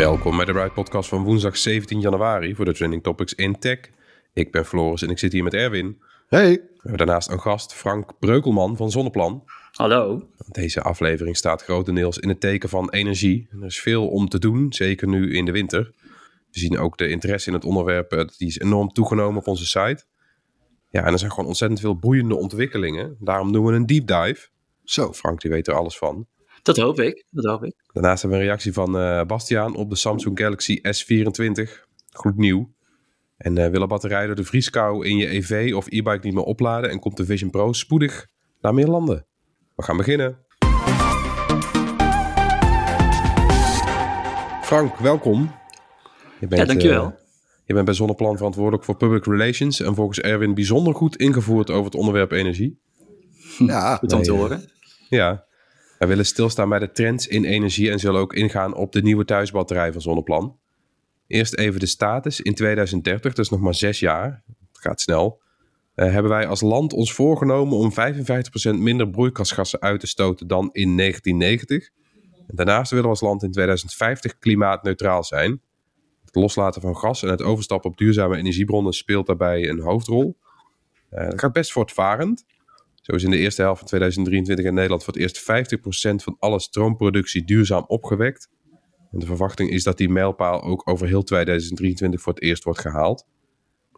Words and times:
Welkom 0.00 0.36
bij 0.36 0.44
de 0.44 0.52
Ride 0.52 0.70
Podcast 0.70 1.08
van 1.08 1.24
woensdag 1.24 1.56
17 1.56 2.00
januari 2.00 2.54
voor 2.54 2.64
de 2.64 2.72
Trending 2.72 3.02
Topics 3.02 3.34
in 3.34 3.58
Tech. 3.58 3.78
Ik 4.32 4.52
ben 4.52 4.66
Floris 4.66 5.02
en 5.02 5.10
ik 5.10 5.18
zit 5.18 5.32
hier 5.32 5.42
met 5.42 5.54
Erwin. 5.54 6.02
Hey. 6.28 6.50
We 6.50 6.78
hebben 6.80 6.98
daarnaast 6.98 7.30
een 7.30 7.40
gast, 7.40 7.74
Frank 7.74 8.18
Breukelman 8.18 8.76
van 8.76 8.90
Zonneplan. 8.90 9.44
Hallo. 9.72 10.28
Deze 10.46 10.82
aflevering 10.82 11.36
staat 11.36 11.62
grotendeels 11.62 12.18
in 12.18 12.28
het 12.28 12.40
teken 12.40 12.68
van 12.68 12.90
energie. 12.90 13.48
Er 13.50 13.64
is 13.64 13.80
veel 13.80 14.08
om 14.08 14.28
te 14.28 14.38
doen, 14.38 14.72
zeker 14.72 15.08
nu 15.08 15.34
in 15.34 15.44
de 15.44 15.52
winter. 15.52 15.92
We 16.50 16.58
zien 16.58 16.78
ook 16.78 16.98
de 16.98 17.08
interesse 17.08 17.48
in 17.48 17.54
het 17.54 17.64
onderwerp, 17.64 18.12
eh, 18.12 18.24
die 18.36 18.48
is 18.48 18.58
enorm 18.58 18.88
toegenomen 18.88 19.40
op 19.40 19.46
onze 19.46 19.66
site. 19.66 20.04
Ja, 20.90 21.04
en 21.04 21.12
er 21.12 21.18
zijn 21.18 21.30
gewoon 21.30 21.48
ontzettend 21.48 21.80
veel 21.80 21.98
boeiende 21.98 22.36
ontwikkelingen. 22.36 23.16
Daarom 23.18 23.52
doen 23.52 23.64
we 23.64 23.72
een 23.72 23.86
deep 23.86 24.06
dive. 24.06 24.48
Zo. 24.84 25.12
Frank, 25.12 25.40
die 25.40 25.50
weet 25.50 25.68
er 25.68 25.74
alles 25.74 25.98
van. 25.98 26.26
Dat 26.62 26.76
hoop 26.76 27.00
ik. 27.00 27.24
Dat 27.30 27.44
hoop 27.44 27.64
ik. 27.64 27.74
Daarnaast 27.92 28.20
hebben 28.22 28.38
we 28.38 28.44
een 28.44 28.50
reactie 28.50 28.72
van 28.72 28.98
eh, 28.98 29.24
Bastiaan 29.24 29.74
op 29.76 29.90
de 29.90 29.96
Samsung 29.96 30.38
Galaxy 30.38 30.78
S24. 30.80 31.70
Gloednieuw. 32.12 32.72
En 33.36 33.58
eh 33.58 33.70
willen 33.70 33.88
batterijen 33.88 34.26
door 34.26 34.36
de 34.36 34.44
vrieskou 34.44 35.06
in 35.06 35.16
je 35.16 35.28
EV 35.34 35.72
of 35.74 35.86
e-bike 35.86 36.20
niet 36.22 36.34
meer 36.34 36.42
opladen... 36.44 36.90
en 36.90 36.98
komt 36.98 37.16
de 37.16 37.24
Vision 37.24 37.50
Pro 37.50 37.72
spoedig 37.72 38.26
naar 38.60 38.74
meer 38.74 38.86
landen. 38.86 39.26
We 39.76 39.82
gaan 39.82 39.96
beginnen. 39.96 40.38
Frank, 44.62 44.96
welkom. 44.96 45.54
Je 46.40 46.46
bent, 46.46 46.60
Ja, 46.60 46.66
dankjewel. 46.66 47.04
eh, 47.04 47.10
je 47.64 47.74
bent 47.74 47.84
bij 47.84 47.94
Zonneplan 47.94 48.36
verantwoordelijk 48.36 48.84
voor 48.84 48.96
public 48.96 49.24
relations... 49.24 49.80
en 49.80 49.94
volgens 49.94 50.20
Erwin 50.20 50.54
bijzonder 50.54 50.94
goed 50.94 51.16
ingevoerd 51.16 51.70
over 51.70 51.84
het 51.84 51.94
onderwerp 51.94 52.32
energie. 52.32 52.80
Ja, 53.58 53.96
goed 53.96 54.12
om 54.12 54.22
te 54.22 54.32
horen. 54.32 54.70
Ja, 55.08 55.44
wij 56.00 56.08
willen 56.08 56.26
stilstaan 56.26 56.68
bij 56.68 56.78
de 56.78 56.92
trends 56.92 57.26
in 57.26 57.44
energie 57.44 57.90
en 57.90 57.98
zullen 57.98 58.20
ook 58.20 58.34
ingaan 58.34 58.74
op 58.74 58.92
de 58.92 59.02
nieuwe 59.02 59.24
thuisbatterij 59.24 59.92
van 59.92 60.00
Zonneplan. 60.00 60.58
Eerst 61.26 61.54
even 61.54 61.80
de 61.80 61.86
status. 61.86 62.40
In 62.40 62.54
2030, 62.54 63.32
dus 63.32 63.48
nog 63.48 63.60
maar 63.60 63.74
zes 63.74 64.00
jaar, 64.00 64.42
het 64.72 64.80
gaat 64.80 65.00
snel, 65.00 65.42
eh, 65.94 66.12
hebben 66.12 66.30
wij 66.30 66.46
als 66.46 66.60
land 66.60 66.92
ons 66.92 67.12
voorgenomen 67.12 67.76
om 67.76 67.92
55% 67.92 68.78
minder 68.78 69.10
broeikasgassen 69.10 69.80
uit 69.80 70.00
te 70.00 70.06
stoten 70.06 70.46
dan 70.46 70.68
in 70.72 70.94
1990. 70.94 71.90
En 72.46 72.56
daarnaast 72.56 72.90
willen 72.90 73.04
we 73.04 73.10
als 73.10 73.20
land 73.20 73.42
in 73.42 73.50
2050 73.50 74.38
klimaatneutraal 74.38 75.24
zijn. 75.24 75.60
Het 76.24 76.34
loslaten 76.34 76.80
van 76.80 76.96
gas 76.96 77.22
en 77.22 77.28
het 77.28 77.42
overstappen 77.42 77.90
op 77.90 77.96
duurzame 77.96 78.36
energiebronnen 78.36 78.92
speelt 78.92 79.26
daarbij 79.26 79.68
een 79.68 79.80
hoofdrol. 79.80 80.38
Eh 81.10 81.24
dat 81.24 81.40
gaat 81.40 81.52
best 81.52 81.72
voortvarend. 81.72 82.44
Zo 83.10 83.16
is 83.16 83.24
in 83.24 83.30
de 83.30 83.36
eerste 83.36 83.62
helft 83.62 83.78
van 83.78 83.88
2023 83.88 84.64
in 84.64 84.74
Nederland 84.74 85.04
voor 85.04 85.12
het 85.12 85.22
eerst 85.22 85.40
50% 85.40 86.24
van 86.24 86.36
alle 86.38 86.60
stroomproductie 86.60 87.44
duurzaam 87.44 87.84
opgewekt. 87.86 88.48
En 89.12 89.18
de 89.18 89.26
verwachting 89.26 89.70
is 89.70 89.82
dat 89.82 89.98
die 89.98 90.08
mijlpaal 90.08 90.62
ook 90.62 90.88
over 90.88 91.06
heel 91.06 91.22
2023 91.22 92.20
voor 92.20 92.32
het 92.32 92.42
eerst 92.42 92.64
wordt 92.64 92.80
gehaald. 92.80 93.26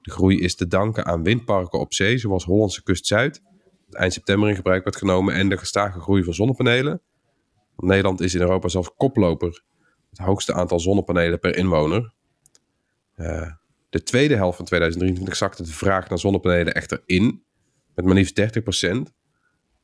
De 0.01 0.11
groei 0.11 0.41
is 0.41 0.55
te 0.55 0.67
danken 0.67 1.05
aan 1.05 1.22
windparken 1.22 1.81
op 1.81 1.95
zee, 1.95 2.19
zoals 2.19 2.45
Hollandse 2.45 2.83
Kust 2.83 3.06
Zuid, 3.06 3.43
dat 3.87 4.01
eind 4.01 4.12
september 4.12 4.49
in 4.49 4.56
gebruik 4.56 4.84
werd 4.84 4.97
genomen, 4.97 5.34
en 5.34 5.49
de 5.49 5.56
gestage 5.56 6.01
groei 6.01 6.25
van 6.25 6.34
zonnepanelen. 6.34 7.01
Nederland 7.77 8.21
is 8.21 8.34
in 8.34 8.41
Europa 8.41 8.69
zelfs 8.69 8.95
koploper, 8.97 9.62
het 10.11 10.19
hoogste 10.19 10.55
aantal 10.55 10.81
zonnepanelen 10.81 11.39
per 11.39 11.56
inwoner. 11.56 12.12
Eh, 13.15 13.53
de 13.91 14.03
tweede 14.03 14.37
helft 14.37 14.56
van 14.56 14.67
2023 14.67 15.37
zakte 15.37 15.62
de 15.62 15.72
vraag 15.72 16.09
naar 16.09 16.19
zonnepanelen 16.19 16.75
echter 16.75 17.03
in, 17.06 17.43
met 17.94 18.04
maar 18.04 18.14
liefst 18.14 18.41
30% 18.41 18.41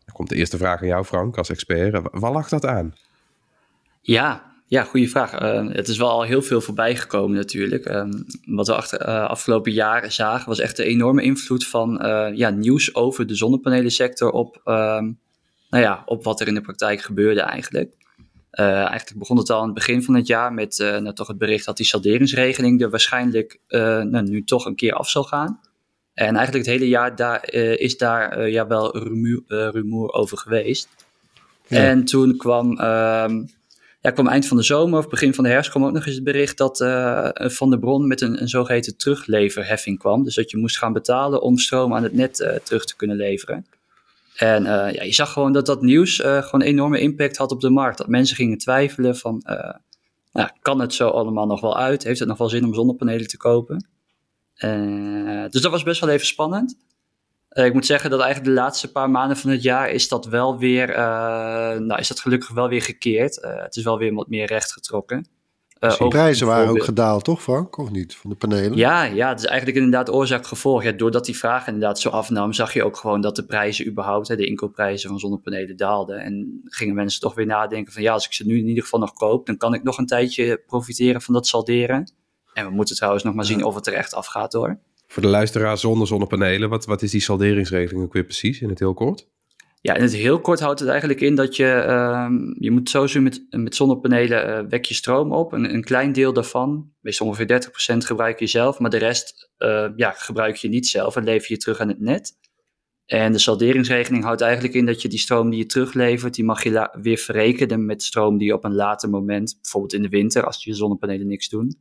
Dan 0.04 0.14
komt 0.14 0.28
de 0.28 0.34
eerste 0.36 0.56
vraag 0.56 0.80
aan 0.80 0.86
jou, 0.86 1.04
Frank, 1.04 1.36
als 1.38 1.50
expert. 1.50 1.92
Wa- 1.92 2.08
Waar 2.12 2.32
lag 2.32 2.48
dat 2.48 2.66
aan? 2.66 2.94
Ja, 4.00 4.52
ja 4.66 4.82
goede 4.84 5.08
vraag. 5.08 5.32
Eh, 5.32 5.66
het 5.68 5.88
is 5.88 5.96
wel 5.96 6.10
al 6.10 6.22
heel 6.22 6.42
veel 6.42 6.60
voorbij 6.60 6.96
gekomen 6.96 7.36
natuurlijk. 7.36 7.84
Ehm, 7.84 8.12
wat 8.44 8.66
we 8.66 8.74
achter, 8.74 9.00
eh, 9.00 9.24
afgelopen 9.28 9.72
jaren 9.72 10.12
zagen 10.12 10.48
was 10.48 10.58
echt 10.58 10.76
de 10.76 10.84
enorme 10.84 11.22
invloed 11.22 11.66
van 11.66 12.00
eh, 12.00 12.36
ja, 12.36 12.50
nieuws 12.50 12.94
over 12.94 13.26
de 13.26 13.34
zonnepanelensector 13.34 14.30
op, 14.30 14.60
ehm, 14.64 15.04
nou 15.70 15.82
ja, 15.84 16.02
op 16.06 16.24
wat 16.24 16.40
er 16.40 16.48
in 16.48 16.54
de 16.54 16.60
praktijk 16.60 17.00
gebeurde 17.00 17.40
eigenlijk. 17.40 17.96
Eh, 18.50 18.66
eigenlijk 18.74 19.18
begon 19.18 19.36
het 19.36 19.50
al 19.50 19.58
aan 19.58 19.64
het 19.64 19.74
begin 19.74 20.02
van 20.02 20.14
het 20.14 20.26
jaar 20.26 20.52
met 20.52 20.80
eh, 20.80 20.96
nou, 20.98 21.14
toch 21.14 21.26
het 21.26 21.38
bericht 21.38 21.64
dat 21.64 21.76
die 21.76 21.86
salderingsregeling 21.86 22.82
er 22.82 22.90
waarschijnlijk 22.90 23.60
eh, 23.66 23.80
nou, 24.00 24.22
nu 24.28 24.44
toch 24.44 24.66
een 24.66 24.74
keer 24.76 24.92
af 24.92 25.08
zal 25.08 25.24
gaan. 25.24 25.60
En 26.18 26.36
eigenlijk 26.36 26.66
het 26.66 26.74
hele 26.74 26.88
jaar 26.88 27.16
daar, 27.16 27.40
eh, 27.40 27.78
is 27.78 27.96
daar 27.96 28.30
eh, 28.30 28.52
ja, 28.52 28.66
wel 28.66 28.98
rumoer, 28.98 29.42
eh, 29.48 29.68
rumoer 29.70 30.12
over 30.12 30.38
geweest. 30.38 30.88
En 31.68 32.04
toen 32.04 32.36
kwam, 32.36 32.78
ehm, 32.78 33.42
ja, 34.00 34.10
kwam 34.10 34.26
eind 34.26 34.46
van 34.46 34.56
de 34.56 34.62
zomer 34.62 34.98
of 34.98 35.08
begin 35.08 35.34
van 35.34 35.44
de 35.44 35.50
herfst 35.50 35.70
kwam 35.70 35.84
ook 35.84 35.92
nog 35.92 36.06
eens 36.06 36.14
het 36.14 36.24
bericht 36.24 36.56
dat 36.56 36.78
Van 37.34 37.70
de 37.70 37.78
Bron 37.78 38.06
met 38.06 38.20
een, 38.20 38.40
een 38.40 38.48
zogeheten 38.48 38.96
terugleverheffing 38.96 39.98
kwam. 39.98 40.24
Dus 40.24 40.34
dat 40.34 40.50
je 40.50 40.56
moest 40.56 40.78
gaan 40.78 40.92
betalen 40.92 41.42
om 41.42 41.58
stroom 41.58 41.94
aan 41.94 42.02
het 42.02 42.12
net 42.12 42.60
terug 42.62 42.84
te 42.84 42.96
kunnen 42.96 43.16
leveren. 43.16 43.66
En 44.36 44.64
ja, 44.64 45.02
je 45.02 45.14
zag 45.14 45.32
gewoon 45.32 45.52
dat 45.52 45.66
dat 45.66 45.82
nieuws 45.82 46.16
gewoon 46.16 46.60
een 46.60 46.62
enorme 46.62 47.00
impact 47.00 47.36
had 47.36 47.52
op 47.52 47.60
de 47.60 47.70
markt. 47.70 47.98
Dat 47.98 48.08
mensen 48.08 48.36
gingen 48.36 48.58
twijfelen 48.58 49.16
van, 49.16 49.42
nou, 50.32 50.48
kan 50.62 50.80
het 50.80 50.94
zo 50.94 51.08
allemaal 51.08 51.46
nog 51.46 51.60
wel 51.60 51.78
uit? 51.78 52.02
Heeft 52.02 52.18
het 52.18 52.28
nog 52.28 52.38
wel 52.38 52.48
zin 52.48 52.64
om 52.64 52.74
zonnepanelen 52.74 53.28
te 53.28 53.36
kopen? 53.36 53.86
Eh, 54.58 55.44
dus 55.50 55.62
dat 55.62 55.70
was 55.70 55.82
best 55.82 56.00
wel 56.00 56.10
even 56.10 56.26
spannend. 56.26 56.76
Eh, 57.48 57.64
ik 57.64 57.72
moet 57.72 57.86
zeggen 57.86 58.10
dat 58.10 58.20
eigenlijk 58.20 58.54
de 58.54 58.60
laatste 58.60 58.92
paar 58.92 59.10
maanden 59.10 59.36
van 59.36 59.50
het 59.50 59.62
jaar 59.62 59.90
is 59.90 60.08
dat 60.08 60.26
wel 60.26 60.58
weer, 60.58 60.90
eh, 60.90 61.78
nou 61.78 61.96
is 61.96 62.08
dat 62.08 62.20
gelukkig 62.20 62.50
wel 62.50 62.68
weer 62.68 62.82
gekeerd. 62.82 63.38
Het 63.42 63.76
is 63.76 63.82
wel 63.82 63.98
weer 63.98 64.14
wat 64.14 64.28
meer 64.28 64.46
recht 64.46 64.72
getrokken. 64.72 65.26
Dus 65.78 65.96
de 65.96 66.04
ook 66.04 66.10
prijzen 66.10 66.46
waren 66.46 66.68
ook 66.68 66.82
gedaald, 66.82 67.24
toch 67.24 67.42
Frank? 67.42 67.78
Of 67.78 67.90
niet? 67.90 68.16
Van 68.16 68.30
de 68.30 68.36
panelen? 68.36 68.76
ja, 68.76 69.02
ja, 69.02 69.28
het 69.28 69.38
is 69.38 69.46
eigenlijk 69.46 69.78
inderdaad 69.78 70.10
oorzaak-gevolg. 70.10 70.82
Ja, 70.82 70.92
doordat 70.92 71.24
die 71.24 71.36
vraag 71.36 71.66
inderdaad 71.66 72.00
zo 72.00 72.08
afnam, 72.08 72.52
zag 72.52 72.72
je 72.72 72.84
ook 72.84 72.96
gewoon 72.96 73.20
dat 73.20 73.36
de 73.36 73.44
prijzen 73.44 73.86
überhaupt, 73.86 74.28
hè, 74.28 74.36
de 74.36 74.46
inkoopprijzen 74.46 75.08
van 75.08 75.18
zonnepanelen 75.18 75.76
daalden. 75.76 76.20
En 76.20 76.60
gingen 76.64 76.94
mensen 76.94 77.20
toch 77.20 77.34
weer 77.34 77.46
nadenken 77.46 77.92
van 77.92 78.02
ja, 78.02 78.12
als 78.12 78.26
ik 78.26 78.32
ze 78.32 78.46
nu 78.46 78.58
in 78.58 78.68
ieder 78.68 78.82
geval 78.82 79.00
nog 79.00 79.12
koop, 79.12 79.46
dan 79.46 79.56
kan 79.56 79.74
ik 79.74 79.82
nog 79.82 79.98
een 79.98 80.06
tijdje 80.06 80.62
profiteren 80.66 81.22
van 81.22 81.34
dat 81.34 81.46
salderen. 81.46 82.12
En 82.58 82.66
we 82.66 82.70
moeten 82.70 82.96
trouwens 82.96 83.24
nog 83.24 83.34
maar 83.34 83.44
zien 83.44 83.64
of 83.64 83.74
het 83.74 83.86
er 83.86 83.92
echt 83.92 84.14
afgaat 84.14 84.52
hoor. 84.52 84.78
Voor 85.06 85.22
de 85.22 85.28
luisteraar 85.28 85.78
zonder 85.78 86.06
zonnepanelen, 86.06 86.68
wat, 86.68 86.86
wat 86.86 87.02
is 87.02 87.10
die 87.10 87.20
salderingsregeling 87.20 88.04
ook 88.04 88.12
weer 88.12 88.24
precies 88.24 88.60
in 88.60 88.68
het 88.68 88.78
heel 88.78 88.94
kort? 88.94 89.28
Ja, 89.80 89.94
in 89.94 90.02
het 90.02 90.14
heel 90.14 90.40
kort 90.40 90.60
houdt 90.60 90.80
het 90.80 90.88
eigenlijk 90.88 91.20
in 91.20 91.34
dat 91.34 91.56
je, 91.56 91.70
ehm, 91.70 92.34
je 92.58 92.70
moet 92.70 92.90
sowieso 92.90 93.20
met, 93.20 93.46
met 93.50 93.74
zonnepanelen 93.74 94.56
eh, 94.56 94.64
wek 94.68 94.84
je 94.84 94.94
stroom 94.94 95.32
op. 95.32 95.52
Een, 95.52 95.74
een 95.74 95.84
klein 95.84 96.12
deel 96.12 96.32
daarvan, 96.32 96.90
meestal 97.00 97.26
ongeveer 97.26 97.62
30% 97.94 97.96
gebruik 97.96 98.38
je 98.38 98.46
zelf, 98.46 98.78
maar 98.78 98.90
de 98.90 98.96
rest 98.96 99.50
eh, 99.56 99.88
ja, 99.96 100.10
gebruik 100.10 100.56
je 100.56 100.68
niet 100.68 100.86
zelf 100.86 101.16
en 101.16 101.24
lever 101.24 101.52
je 101.52 101.56
terug 101.56 101.80
aan 101.80 101.88
het 101.88 102.00
net. 102.00 102.36
En 103.06 103.32
de 103.32 103.38
salderingsregeling 103.38 104.24
houdt 104.24 104.40
eigenlijk 104.40 104.74
in 104.74 104.86
dat 104.86 105.02
je 105.02 105.08
die 105.08 105.18
stroom 105.18 105.50
die 105.50 105.58
je 105.58 105.66
teruglevert, 105.66 106.34
die 106.34 106.44
mag 106.44 106.62
je 106.62 106.98
weer 107.00 107.18
verrekenen 107.18 107.86
met 107.86 108.02
stroom 108.02 108.38
die 108.38 108.46
je 108.46 108.54
op 108.54 108.64
een 108.64 108.74
later 108.74 109.10
moment, 109.10 109.58
bijvoorbeeld 109.62 109.92
in 109.92 110.02
de 110.02 110.08
winter, 110.08 110.44
als 110.44 110.64
je 110.64 110.74
zonnepanelen 110.74 111.26
niks 111.26 111.48
doen, 111.48 111.76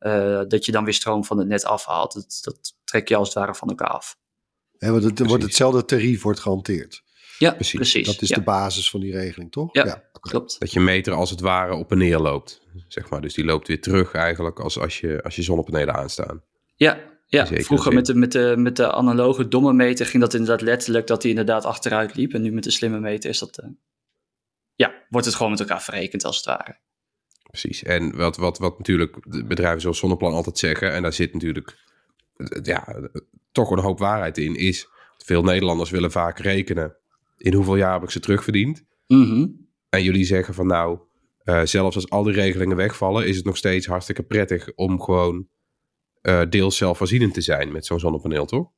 eh, 0.00 0.40
dat 0.48 0.64
je 0.64 0.72
dan 0.72 0.84
weer 0.84 0.94
stroom 0.94 1.24
van 1.24 1.38
het 1.38 1.48
net 1.48 1.64
afhaalt. 1.64 2.14
Dat, 2.14 2.38
dat 2.42 2.74
trek 2.84 3.08
je 3.08 3.16
als 3.16 3.28
het 3.28 3.36
ware 3.38 3.54
van 3.54 3.68
elkaar 3.68 3.88
af. 3.88 4.18
Hè, 4.78 4.90
want 4.90 5.04
het 5.04 5.26
wordt 5.26 5.42
hetzelfde 5.42 5.84
tarief 5.84 6.22
wordt 6.22 6.40
gehanteerd. 6.40 7.02
Ja, 7.38 7.52
Precies. 7.52 7.74
precies. 7.74 8.06
Dat 8.06 8.22
is 8.22 8.28
ja. 8.28 8.34
de 8.36 8.42
basis 8.42 8.90
van 8.90 9.00
die 9.00 9.12
regeling, 9.12 9.52
toch? 9.52 9.68
Ja. 9.72 10.08
Klopt. 10.20 10.60
Dat 10.60 10.72
je 10.72 10.80
meter 10.80 11.12
als 11.12 11.30
het 11.30 11.40
ware 11.40 11.74
op 11.74 11.90
en 11.92 11.98
neer 11.98 12.18
loopt. 12.18 12.62
Zeg 12.88 13.10
maar. 13.10 13.20
Dus 13.20 13.34
die 13.34 13.44
loopt 13.44 13.68
weer 13.68 13.80
terug 13.80 14.12
eigenlijk 14.12 14.60
als, 14.60 14.78
als, 14.78 15.00
je, 15.00 15.22
als 15.22 15.36
je 15.36 15.42
zonnepanelen 15.42 15.94
aanstaan. 15.94 16.42
Ja, 16.76 16.98
ja. 17.26 17.46
vroeger 17.46 17.92
met 17.92 18.06
de, 18.06 18.14
met, 18.14 18.32
de, 18.32 18.54
met 18.56 18.76
de 18.76 18.92
analoge 18.92 19.48
domme 19.48 19.72
meter 19.72 20.06
ging 20.06 20.22
dat 20.22 20.34
inderdaad 20.34 20.60
letterlijk 20.60 21.06
dat 21.06 21.22
hij 21.22 21.30
inderdaad 21.30 21.64
achteruit 21.64 22.14
liep. 22.14 22.34
En 22.34 22.42
nu 22.42 22.52
met 22.52 22.64
de 22.64 22.70
slimme 22.70 23.00
meter 23.00 23.30
is 23.30 23.38
dat, 23.38 23.58
eh, 23.58 23.68
ja, 24.74 24.94
wordt 25.08 25.26
het 25.26 25.34
gewoon 25.34 25.50
met 25.50 25.60
elkaar 25.60 25.82
verrekend 25.82 26.24
als 26.24 26.36
het 26.36 26.44
ware. 26.44 26.78
Precies. 27.50 27.82
En 27.82 28.16
wat, 28.16 28.36
wat, 28.36 28.58
wat 28.58 28.78
natuurlijk 28.78 29.16
bedrijven 29.48 29.80
zoals 29.80 29.98
Zonneplan 29.98 30.32
altijd 30.32 30.58
zeggen, 30.58 30.92
en 30.92 31.02
daar 31.02 31.12
zit 31.12 31.32
natuurlijk 31.32 31.78
ja, 32.62 33.10
toch 33.52 33.70
een 33.70 33.78
hoop 33.78 33.98
waarheid 33.98 34.38
in, 34.38 34.54
is 34.54 34.88
veel 35.18 35.42
Nederlanders 35.42 35.90
willen 35.90 36.10
vaak 36.10 36.38
rekenen 36.38 36.96
in 37.36 37.54
hoeveel 37.54 37.76
jaar 37.76 37.92
heb 37.92 38.02
ik 38.02 38.10
ze 38.10 38.20
terugverdiend. 38.20 38.84
Mhm. 39.06 39.46
En 39.88 40.02
jullie 40.02 40.24
zeggen 40.24 40.54
van 40.54 40.66
nou, 40.66 40.98
eh, 41.38 41.62
zelfs 41.64 41.94
als 41.94 42.10
al 42.10 42.22
die 42.22 42.32
regelingen 42.32 42.76
wegvallen, 42.76 43.26
is 43.26 43.36
het 43.36 43.44
nog 43.44 43.56
steeds 43.56 43.86
hartstikke 43.86 44.22
prettig 44.22 44.74
om 44.74 45.00
gewoon 45.00 45.48
eh, 46.20 46.42
deels 46.48 46.76
zelfvoorzienend 46.76 47.34
te 47.34 47.40
zijn 47.40 47.72
met 47.72 47.86
zo'n 47.86 48.00
zonnepaneel, 48.00 48.44
toch? 48.44 48.70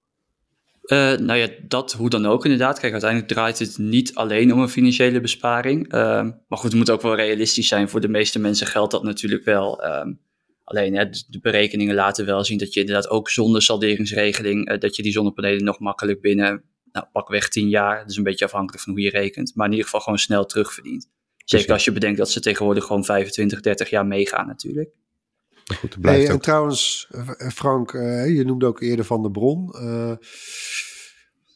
Eh, 0.83 1.17
nou 1.17 1.39
ja, 1.39 1.49
dat 1.69 1.93
hoe 1.93 2.11
dan 2.11 2.27
ook 2.27 2.45
inderdaad. 2.45 2.79
Kijk, 2.79 2.93
uiteindelijk 2.93 3.33
draait 3.33 3.59
het 3.59 3.79
niet 3.79 4.15
alleen 4.15 4.53
om 4.53 4.61
een 4.61 4.69
financiële 4.69 5.21
besparing. 5.21 5.93
Ehm, 5.93 6.31
maar 6.49 6.59
goed, 6.59 6.69
het 6.69 6.75
moet 6.75 6.91
ook 6.91 7.03
wel 7.03 7.15
realistisch 7.15 7.69
zijn. 7.69 7.89
Voor 7.89 8.01
de 8.01 8.09
meeste 8.09 8.39
mensen 8.39 8.67
geldt 8.67 8.91
dat 8.91 9.03
natuurlijk 9.03 9.45
wel. 9.45 9.83
Ehm, 9.83 10.13
alleen 10.65 10.97
hè, 10.97 11.09
de 11.09 11.41
berekeningen 11.41 11.95
laten 11.95 12.27
wel 12.27 12.45
zien 12.45 12.59
dat 12.59 12.75
je 12.75 12.81
inderdaad 12.81 13.09
ook 13.09 13.31
zonder 13.31 13.63
salderingsregeling, 13.63 14.69
eh, 14.69 14.79
dat 14.79 14.97
je 14.97 15.03
die 15.03 15.13
zonnepanelen 15.13 15.65
nog 15.65 15.79
makkelijk 15.79 16.21
binnen, 16.21 16.63
nou 16.93 17.07
pakweg 17.13 17.49
10 17.49 17.69
jaar, 17.69 18.01
dat 18.01 18.11
is 18.11 18.17
een 18.17 18.23
beetje 18.23 18.45
afhankelijk 18.45 18.83
van 18.83 18.93
hoe 18.93 19.03
je 19.03 19.11
rekent, 19.11 19.53
maar 19.55 19.67
in 19.67 19.73
ieder 19.73 19.87
geval 19.87 20.01
gewoon 20.01 20.19
snel 20.19 20.47
terugverdient. 20.47 21.11
Zeker 21.45 21.73
als 21.73 21.85
je 21.85 21.93
bedenkt 21.93 22.19
dat 22.19 22.31
ze 22.31 22.41
tegenwoordig 22.41 22.85
gewoon 22.85 23.05
25, 23.05 23.61
30 23.61 23.91
jaar 23.91 24.07
meegaan 24.07 24.47
natuurlijk. 24.47 24.91
Maar 25.67 25.77
goed, 25.77 26.01
blijft 26.01 26.19
Hey, 26.19 26.29
en 26.29 26.35
ook... 26.35 26.43
trouwens, 26.43 27.09
eh, 27.11 27.49
Frank, 27.49 27.93
eh, 27.93 28.37
je 28.37 28.45
noemde 28.45 28.67
ook 28.67 28.81
eerder 28.81 29.05
Van 29.05 29.23
de 29.23 29.31
Bron. 29.31 29.71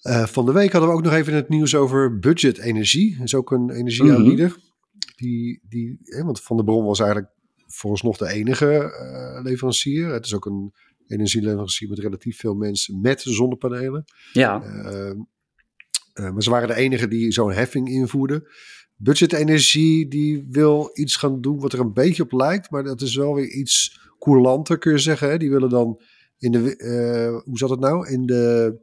Eh, 0.02 0.26
van 0.26 0.46
de 0.46 0.52
week 0.52 0.72
hadden 0.72 0.90
we 0.90 0.96
ook 0.96 1.02
nog 1.02 1.12
even 1.12 1.34
het 1.34 1.48
nieuws 1.48 1.74
over 1.74 2.18
budget 2.18 2.58
energie. 2.58 3.16
Dat 3.16 3.26
is 3.26 3.34
ook 3.34 3.50
een 3.50 3.70
energieaanbieder. 3.70 4.56
die, 5.16 5.60
die, 5.68 5.98
hè, 6.02 6.24
want 6.24 6.42
Van 6.42 6.56
de 6.56 6.64
Bron 6.64 6.84
was 6.84 7.00
eigenlijk 7.00 7.30
vooralsnog 7.66 8.16
de 8.16 8.28
enige 8.28 8.90
leverancier. 9.42 10.08
Het 10.08 10.24
is 10.24 10.34
ook 10.34 10.46
een 10.46 10.72
energieleverancier 11.06 11.88
met 11.88 11.98
relatief 11.98 12.38
veel 12.38 12.54
mensen 12.54 13.00
met 13.00 13.20
zonnepanelen. 13.20 14.04
Ja, 14.32 14.58
maar 16.14 16.42
ze 16.42 16.50
waren 16.50 16.68
de 16.68 16.74
enige 16.74 17.08
die 17.08 17.32
zo'n 17.32 17.52
heffing 17.52 17.88
invoerden. 17.88 18.46
Budget 18.96 19.32
Energie 19.32 20.08
die 20.08 20.46
wil 20.50 20.90
iets 20.92 21.16
gaan 21.16 21.40
doen 21.40 21.60
wat 21.60 21.72
er 21.72 21.80
een 21.80 21.92
beetje 21.92 22.22
op 22.22 22.32
lijkt, 22.32 22.70
maar 22.70 22.84
dat 22.84 23.00
is 23.00 23.16
wel 23.16 23.34
weer 23.34 23.48
iets 23.48 24.00
coulanter 24.18 24.78
kun 24.78 24.92
je 24.92 24.98
zeggen. 24.98 25.30
Hè? 25.30 25.38
Die 25.38 25.50
willen 25.50 25.68
dan 25.68 26.00
in 26.38 26.52
de, 26.52 26.76
eh, 26.76 27.42
hoe 27.44 27.58
zat 27.58 27.70
het 27.70 27.80
nou? 27.80 28.08
In 28.08 28.26
de, 28.26 28.74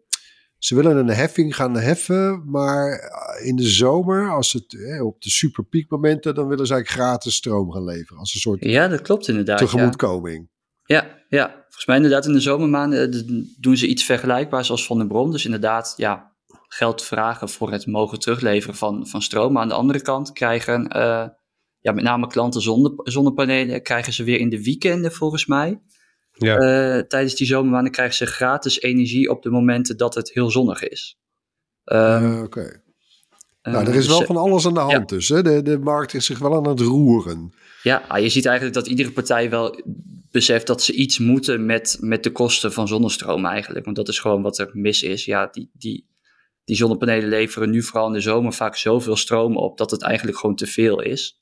ze 0.57 0.75
willen 0.75 0.97
een 0.97 1.09
heffing 1.09 1.55
gaan 1.55 1.77
heffen, 1.77 2.43
maar 2.45 3.11
in 3.43 3.55
de 3.55 3.67
zomer, 3.67 4.31
als 4.31 4.53
het 4.53 4.73
eh, 4.73 5.05
op 5.05 5.21
de 5.21 5.29
superpiekmomenten, 5.29 6.35
dan 6.35 6.47
willen 6.47 6.67
ze 6.67 6.73
eigenlijk 6.73 7.03
gratis 7.03 7.35
stroom 7.35 7.71
gaan 7.71 7.83
leveren. 7.83 8.19
Als 8.19 8.33
een 8.33 8.39
soort 8.39 8.63
ja 8.63 8.87
dat 8.87 9.01
klopt 9.01 9.27
inderdaad. 9.27 9.59
ja. 9.59 9.65
tegemoetkoming. 9.65 10.49
Ja, 10.85 11.23
ja, 11.29 11.49
volgens 11.49 11.85
mij 11.85 11.95
inderdaad 11.95 12.25
in 12.25 12.33
de 12.33 12.39
zomermaanden 12.39 13.11
eh, 13.11 13.43
doen 13.59 13.77
ze 13.77 13.87
iets 13.87 14.03
vergelijkbaars 14.03 14.71
als 14.71 14.85
Van 14.85 14.97
der 14.97 15.07
Bron. 15.07 15.31
Dus 15.31 15.45
inderdaad, 15.45 15.93
ja, 15.97 16.32
geld 16.73 17.03
vragen 17.03 17.49
voor 17.49 17.71
het 17.71 17.85
mogen 17.87 18.19
terugleveren 18.19 18.75
van, 18.75 19.07
van 19.07 19.21
stroom. 19.21 19.53
Maar 19.53 19.61
aan 19.61 19.67
de 19.67 19.73
andere 19.73 20.01
kant 20.01 20.31
krijgen, 20.31 20.87
eh, 20.87 21.27
ja, 21.79 21.91
met 21.91 22.03
name 22.03 22.27
klanten 22.27 22.61
zonder 22.61 22.93
zonnepanelen, 23.03 23.83
krijgen 23.83 24.13
ze 24.13 24.23
weer 24.23 24.39
in 24.39 24.49
de 24.49 24.63
weekenden 24.63 25.11
volgens 25.11 25.45
mij. 25.45 25.81
Ja. 26.31 26.57
Eh, 26.57 26.99
tijdens 26.99 27.35
die 27.35 27.47
zomermaanden 27.47 27.91
krijgen 27.91 28.15
ze 28.15 28.25
gratis 28.25 28.81
energie 28.81 29.29
op 29.29 29.41
de 29.43 29.49
momenten 29.49 29.97
dat 29.97 30.15
het 30.15 30.31
heel 30.33 30.51
zonnig 30.51 30.83
is. 30.83 31.17
Ehm, 31.83 32.33
Eh, 32.33 32.41
Oké. 32.43 32.81
eh, 33.61 33.73
Nou, 33.73 33.85
er 33.85 33.95
is 33.95 33.95
dus, 33.95 34.07
wel 34.07 34.21
eh, 34.21 34.27
van 34.27 34.37
alles 34.37 34.65
aan 34.65 34.73
de 34.73 34.79
hand 34.79 35.09
dus. 35.09 35.29
Hè? 35.29 35.41
De, 35.41 35.61
de 35.61 35.79
markt 35.79 36.13
is 36.13 36.25
zich 36.25 36.39
wel 36.39 36.55
aan 36.55 36.67
het 36.67 36.79
roeren. 36.79 37.53
Ja, 37.83 38.03
ah, 38.07 38.21
je 38.21 38.29
ziet 38.29 38.45
eigenlijk 38.45 38.75
dat 38.75 38.87
iedere 38.87 39.11
partij 39.11 39.49
wel 39.49 39.81
beseft 40.31 40.67
dat 40.67 40.83
ze 40.83 40.93
iets 40.93 41.19
moeten 41.19 41.65
met, 41.65 41.97
met 41.99 42.23
de 42.23 42.31
kosten 42.31 42.73
van 42.73 42.87
zonnestroom 42.87 43.45
eigenlijk. 43.45 43.85
Want 43.85 43.97
dat 43.97 44.07
is 44.07 44.19
gewoon 44.19 44.41
wat 44.41 44.57
er 44.57 44.69
mis 44.73 45.03
is. 45.03 45.25
Ja, 45.25 45.47
die, 45.51 45.69
die, 45.73 46.07
die 46.63 46.75
zonnepanelen 46.75 47.29
leveren 47.29 47.69
nu 47.69 47.83
vooral 47.83 48.07
in 48.07 48.13
de 48.13 48.19
zomer 48.19 48.53
vaak 48.53 48.75
zoveel 48.75 49.15
stroom 49.15 49.57
op 49.57 49.77
dat 49.77 49.91
het 49.91 50.01
eigenlijk 50.01 50.37
gewoon 50.37 50.55
te 50.55 50.67
veel 50.67 51.01
is. 51.01 51.39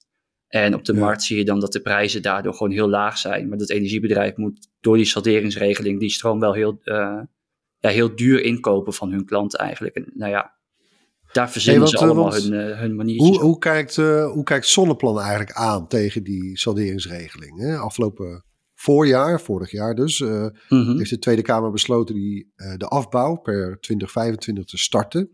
En 0.48 0.74
op 0.76 0.86
de 0.86 0.94
Ja. 0.94 1.00
markt 1.00 1.24
zie 1.24 1.38
je 1.38 1.46
dan 1.46 1.60
dat 1.60 1.74
de 1.74 1.82
prijzen 1.82 2.22
daardoor 2.22 2.54
gewoon 2.54 2.72
heel 2.72 2.90
laag 2.90 3.18
zijn. 3.18 3.50
Maar 3.50 3.58
dat 3.58 3.70
energiebedrijf 3.70 4.36
moet 4.36 4.70
door 4.80 4.98
die 4.98 5.06
salderingsregeling 5.06 6.00
die 6.00 6.10
stroom 6.10 6.40
wel 6.40 6.54
heel, 6.54 6.80
eh, 6.84 7.20
ja, 7.78 7.90
heel 7.90 8.16
duur 8.16 8.44
inkopen 8.44 8.94
van 8.94 9.12
hun 9.12 9.26
klanten 9.26 9.60
eigenlijk. 9.60 9.96
En 9.96 10.12
nou 10.14 10.32
ja, 10.32 10.60
daar 11.32 11.52
verzinnen 11.52 11.82
want, 11.82 11.92
ze 11.92 11.98
eh, 11.98 12.04
allemaal 12.04 12.32
want 12.32 12.44
hun, 12.44 12.54
eh, 12.54 12.80
hun 12.80 12.96
maniertjes 12.96 13.30
Hoe, 13.30 13.40
hoe, 13.40 13.58
kijkt, 13.58 13.98
eh, 13.98 14.32
hoe 14.32 14.44
kijkt 14.44 14.68
Zonneplan 14.68 15.20
eigenlijk 15.20 15.52
aan 15.52 15.88
tegen 15.88 16.24
die 16.24 16.58
salderingsregeling? 16.58 17.60
Hè? 17.60 17.78
Afgelopen 17.78 18.44
voorjaar, 18.82 19.42
vorig 19.42 19.72
jaar 19.72 19.96
dus, 19.96 20.22
eh, 20.22 20.46
Mhm. 20.70 20.98
heeft 20.98 21.10
de 21.10 21.20
Tweede 21.20 21.42
Kamer 21.42 21.72
besloten 21.72 22.16
die, 22.16 22.52
eh, 22.56 22.78
de 22.78 22.86
afbouw 22.86 23.36
per 23.36 23.80
2025 23.80 24.66
te 24.66 24.78
starten. 24.78 25.30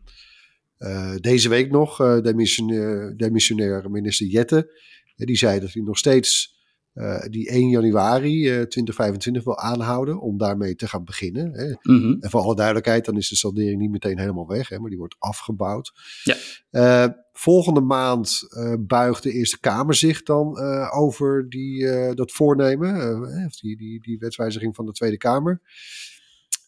Eh, 0.77 1.15
deze 1.15 1.49
week 1.49 1.71
nog, 1.71 1.97
demissionair, 2.21 3.17
demissionair 3.17 3.91
minister 3.91 4.27
Jette, 4.27 4.81
die 5.15 5.37
zei 5.37 5.59
dat 5.59 5.73
hij 5.73 5.83
nog 5.83 5.97
steeds 5.97 6.56
eh, 6.97 7.29
die 7.29 7.49
1 7.49 7.69
januari 7.69 8.47
eh, 8.47 8.53
2025 8.53 9.43
wil 9.43 9.57
aanhouden 9.57 10.21
om 10.21 10.37
daarmee 10.37 10.75
te 10.75 10.87
gaan 10.87 11.03
beginnen. 11.03 11.51
Hè. 11.53 11.93
Mhm. 11.93 12.15
En 12.19 12.29
voor 12.29 12.41
alle 12.41 12.55
duidelijkheid, 12.55 13.05
dan 13.05 13.17
is 13.17 13.29
de 13.29 13.35
saldering 13.35 13.79
niet 13.79 13.91
meteen 13.91 14.19
helemaal 14.19 14.47
weg, 14.47 14.69
hè, 14.69 14.79
maar 14.79 14.89
die 14.89 14.99
wordt 14.99 15.15
afgebouwd. 15.19 15.93
Ja. 16.23 16.35
Eh, 16.69 17.13
volgende 17.31 17.81
maand 17.81 18.47
eh, 18.49 18.73
buigt 18.79 19.23
de 19.23 19.31
Eerste 19.31 19.59
Kamer 19.59 19.95
zich 19.95 20.23
dan 20.23 20.57
eh, 20.57 20.97
over 20.97 21.49
die, 21.49 21.89
eh, 21.89 22.15
dat 22.15 22.31
voornemen, 22.31 23.01
eh, 23.01 23.45
of 23.45 23.55
die, 23.55 23.77
die, 23.77 24.01
die 24.01 24.17
wetswijziging 24.19 24.75
van 24.75 24.85
de 24.85 24.91
Tweede 24.91 25.17
Kamer. 25.17 25.61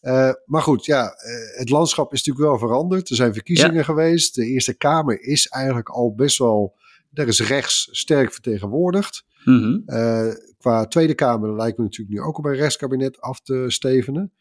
Eh, 0.00 0.32
maar 0.44 0.62
goed, 0.62 0.84
ja, 0.84 1.12
eh, 1.12 1.58
het 1.58 1.68
landschap 1.68 2.12
is 2.12 2.24
natuurlijk 2.24 2.46
wel 2.46 2.68
veranderd. 2.68 3.10
Er 3.10 3.16
zijn 3.16 3.32
verkiezingen 3.32 3.84
geweest. 3.84 4.34
De 4.34 4.46
Eerste 4.46 4.74
Kamer 4.74 5.22
is 5.22 5.46
eigenlijk 5.46 5.88
al 5.88 6.14
best 6.14 6.38
wel, 6.38 6.76
daar 7.10 7.26
is 7.26 7.40
rechts 7.40 7.88
sterk 7.90 8.32
vertegenwoordigd. 8.32 9.24
Mhm. 9.44 9.78
Eh, 9.86 10.28
qua 10.58 10.86
Tweede 10.86 11.14
Kamer 11.14 11.56
lijkt 11.56 11.78
me 11.78 11.84
natuurlijk 11.84 12.18
nu 12.18 12.24
ook 12.24 12.38
op 12.38 12.44
een 12.44 12.54
rechtskabinet 12.54 13.20
af 13.20 13.40
te 13.40 13.64
stevenen. 13.68 14.32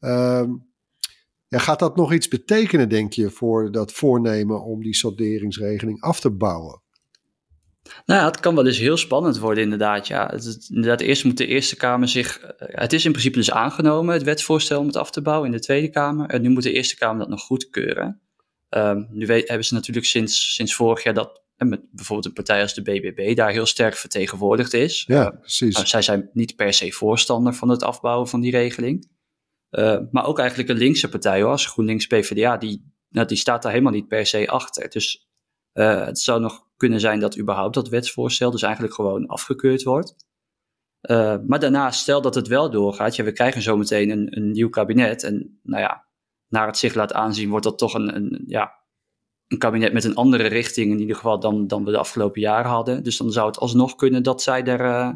Ehm, 0.00 0.50
ja, 1.48 1.58
gaat 1.58 1.78
dat 1.78 1.96
nog 1.96 2.12
iets 2.12 2.28
betekenen, 2.28 2.88
denk 2.88 3.12
je, 3.12 3.30
voor 3.30 3.72
dat 3.72 3.92
voornemen 3.92 4.64
om 4.64 4.82
die 4.82 4.94
salderingsregeling 4.94 6.00
af 6.00 6.20
te 6.20 6.30
bouwen? 6.30 6.80
Nou 8.06 8.20
ja, 8.20 8.26
het 8.26 8.40
kan 8.40 8.54
wel 8.54 8.66
eens 8.66 8.78
heel 8.78 8.96
spannend 8.96 9.38
worden 9.38 9.62
inderdaad. 9.64 10.06
Ja. 10.06 10.26
Het, 10.32 10.66
inderdaad, 10.68 11.00
eerst 11.00 11.24
moet 11.24 11.36
de 11.38 11.46
Eerste 11.46 11.76
Kamer 11.76 12.08
zich... 12.08 12.40
eh, 12.40 12.68
Het 12.78 12.92
is 12.92 13.04
in 13.04 13.10
principe 13.10 13.36
dus 13.36 13.50
aangenomen, 13.50 14.14
het 14.14 14.22
wetsvoorstel 14.22 14.80
om 14.80 14.86
het 14.86 14.96
af 14.96 15.10
te 15.10 15.22
bouwen 15.22 15.46
in 15.46 15.56
de 15.56 15.62
Tweede 15.62 15.90
Kamer. 15.90 16.28
En 16.28 16.42
nu 16.42 16.48
moet 16.48 16.62
de 16.62 16.72
Eerste 16.72 16.96
Kamer 16.96 17.18
dat 17.18 17.28
nog 17.28 17.40
goedkeuren. 17.40 18.20
Ehm, 18.68 19.02
nu 19.10 19.26
weet, 19.26 19.48
hebben 19.48 19.66
ze 19.66 19.74
natuurlijk 19.74 20.06
sinds, 20.06 20.54
sinds 20.54 20.74
vorig 20.74 21.02
jaar 21.02 21.14
dat 21.14 21.42
met 21.68 21.80
bijvoorbeeld 21.90 22.26
een 22.26 22.32
partij 22.32 22.62
als 22.62 22.74
de 22.74 22.82
BBB 22.82 23.36
daar 23.36 23.50
heel 23.50 23.66
sterk 23.66 23.94
vertegenwoordigd 23.94 24.72
is. 24.72 25.04
Ja, 25.06 25.30
Eh, 25.32 25.38
precies. 25.38 25.74
nou, 25.74 25.86
zij 25.86 26.02
zijn 26.02 26.30
niet 26.32 26.56
per 26.56 26.72
se 26.72 26.92
voorstander 26.92 27.54
van 27.54 27.68
het 27.68 27.82
afbouwen 27.82 28.28
van 28.28 28.40
die 28.40 28.50
regeling. 28.50 29.10
Eh, 29.70 29.98
maar 30.10 30.26
ook 30.26 30.38
eigenlijk 30.38 30.68
een 30.68 30.76
linkse 30.76 31.08
partij, 31.08 31.40
hoor, 31.42 31.50
als 31.50 31.66
GroenLinks 31.66 32.06
PvdA, 32.06 32.56
die, 32.56 32.92
nou, 33.08 33.26
die 33.26 33.36
staat 33.36 33.62
daar 33.62 33.72
helemaal 33.72 33.92
niet 33.92 34.08
per 34.08 34.26
se 34.26 34.48
achter. 34.48 34.88
Dus 34.88 35.28
eh, 35.72 36.04
het 36.04 36.18
zou 36.18 36.40
nog 36.40 36.66
kunnen 36.76 37.00
zijn 37.00 37.20
dat 37.20 37.38
überhaupt 37.38 37.74
dat 37.74 37.88
wetsvoorstel 37.88 38.50
dus 38.50 38.62
eigenlijk 38.62 38.94
gewoon 38.94 39.26
afgekeurd 39.26 39.82
wordt. 39.82 40.14
Maar 41.46 41.58
daarnaast, 41.58 42.00
stel 42.00 42.20
dat 42.22 42.34
het 42.34 42.48
wel 42.48 42.70
doorgaat, 42.70 43.16
ja, 43.16 43.24
we 43.24 43.32
krijgen 43.32 43.62
zometeen 43.62 44.10
een, 44.10 44.36
een 44.36 44.50
nieuw 44.50 44.68
kabinet. 44.68 45.22
En 45.22 45.60
nou 45.62 45.82
ja, 45.82 46.06
naar 46.48 46.66
het 46.66 46.76
zich 46.76 46.94
laat 46.94 47.12
aanzien, 47.12 47.48
wordt 47.50 47.64
dat 47.64 47.78
toch 47.78 47.94
een, 47.94 48.16
een, 48.16 48.44
ja, 48.46 48.81
een 49.52 49.58
kabinet 49.58 49.92
met 49.92 50.04
een 50.04 50.14
andere 50.14 50.46
richting 50.46 50.92
in 50.92 51.00
ieder 51.00 51.16
geval 51.16 51.40
dan, 51.40 51.66
dan 51.66 51.84
we 51.84 51.90
de 51.90 51.98
afgelopen 51.98 52.40
jaren 52.40 52.70
hadden. 52.70 53.02
Dus 53.02 53.16
dan 53.16 53.32
zou 53.32 53.46
het 53.46 53.58
alsnog 53.58 53.94
kunnen 53.94 54.22
dat 54.22 54.42
zij 54.42 54.64
er, 54.64 54.80
eh, 54.80 55.08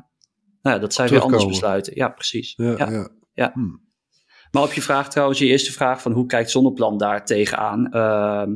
nou 0.63 0.77
ja, 0.77 0.79
dat 0.79 0.95
zij 0.95 1.09
weer 1.09 1.21
anders 1.21 1.47
besluiten. 1.47 1.95
Ja, 1.95 2.09
precies. 2.09 2.55
Ja, 2.57 2.75
ja. 2.77 2.91
ja. 2.91 3.09
Ja. 3.33 3.51
Hmm. 3.55 3.85
Maar 4.51 4.63
op 4.63 4.73
je 4.73 4.83
vraag 4.83 5.11
trouwens, 5.11 5.39
je 5.39 5.47
eerste 5.47 5.73
vraag 5.73 6.03
van 6.03 6.13
hoe 6.13 6.27
kijkt 6.27 6.51
Zonneplan 6.51 6.99
daar 6.99 7.25
tegenaan? 7.25 7.93
Ehm 7.93 8.51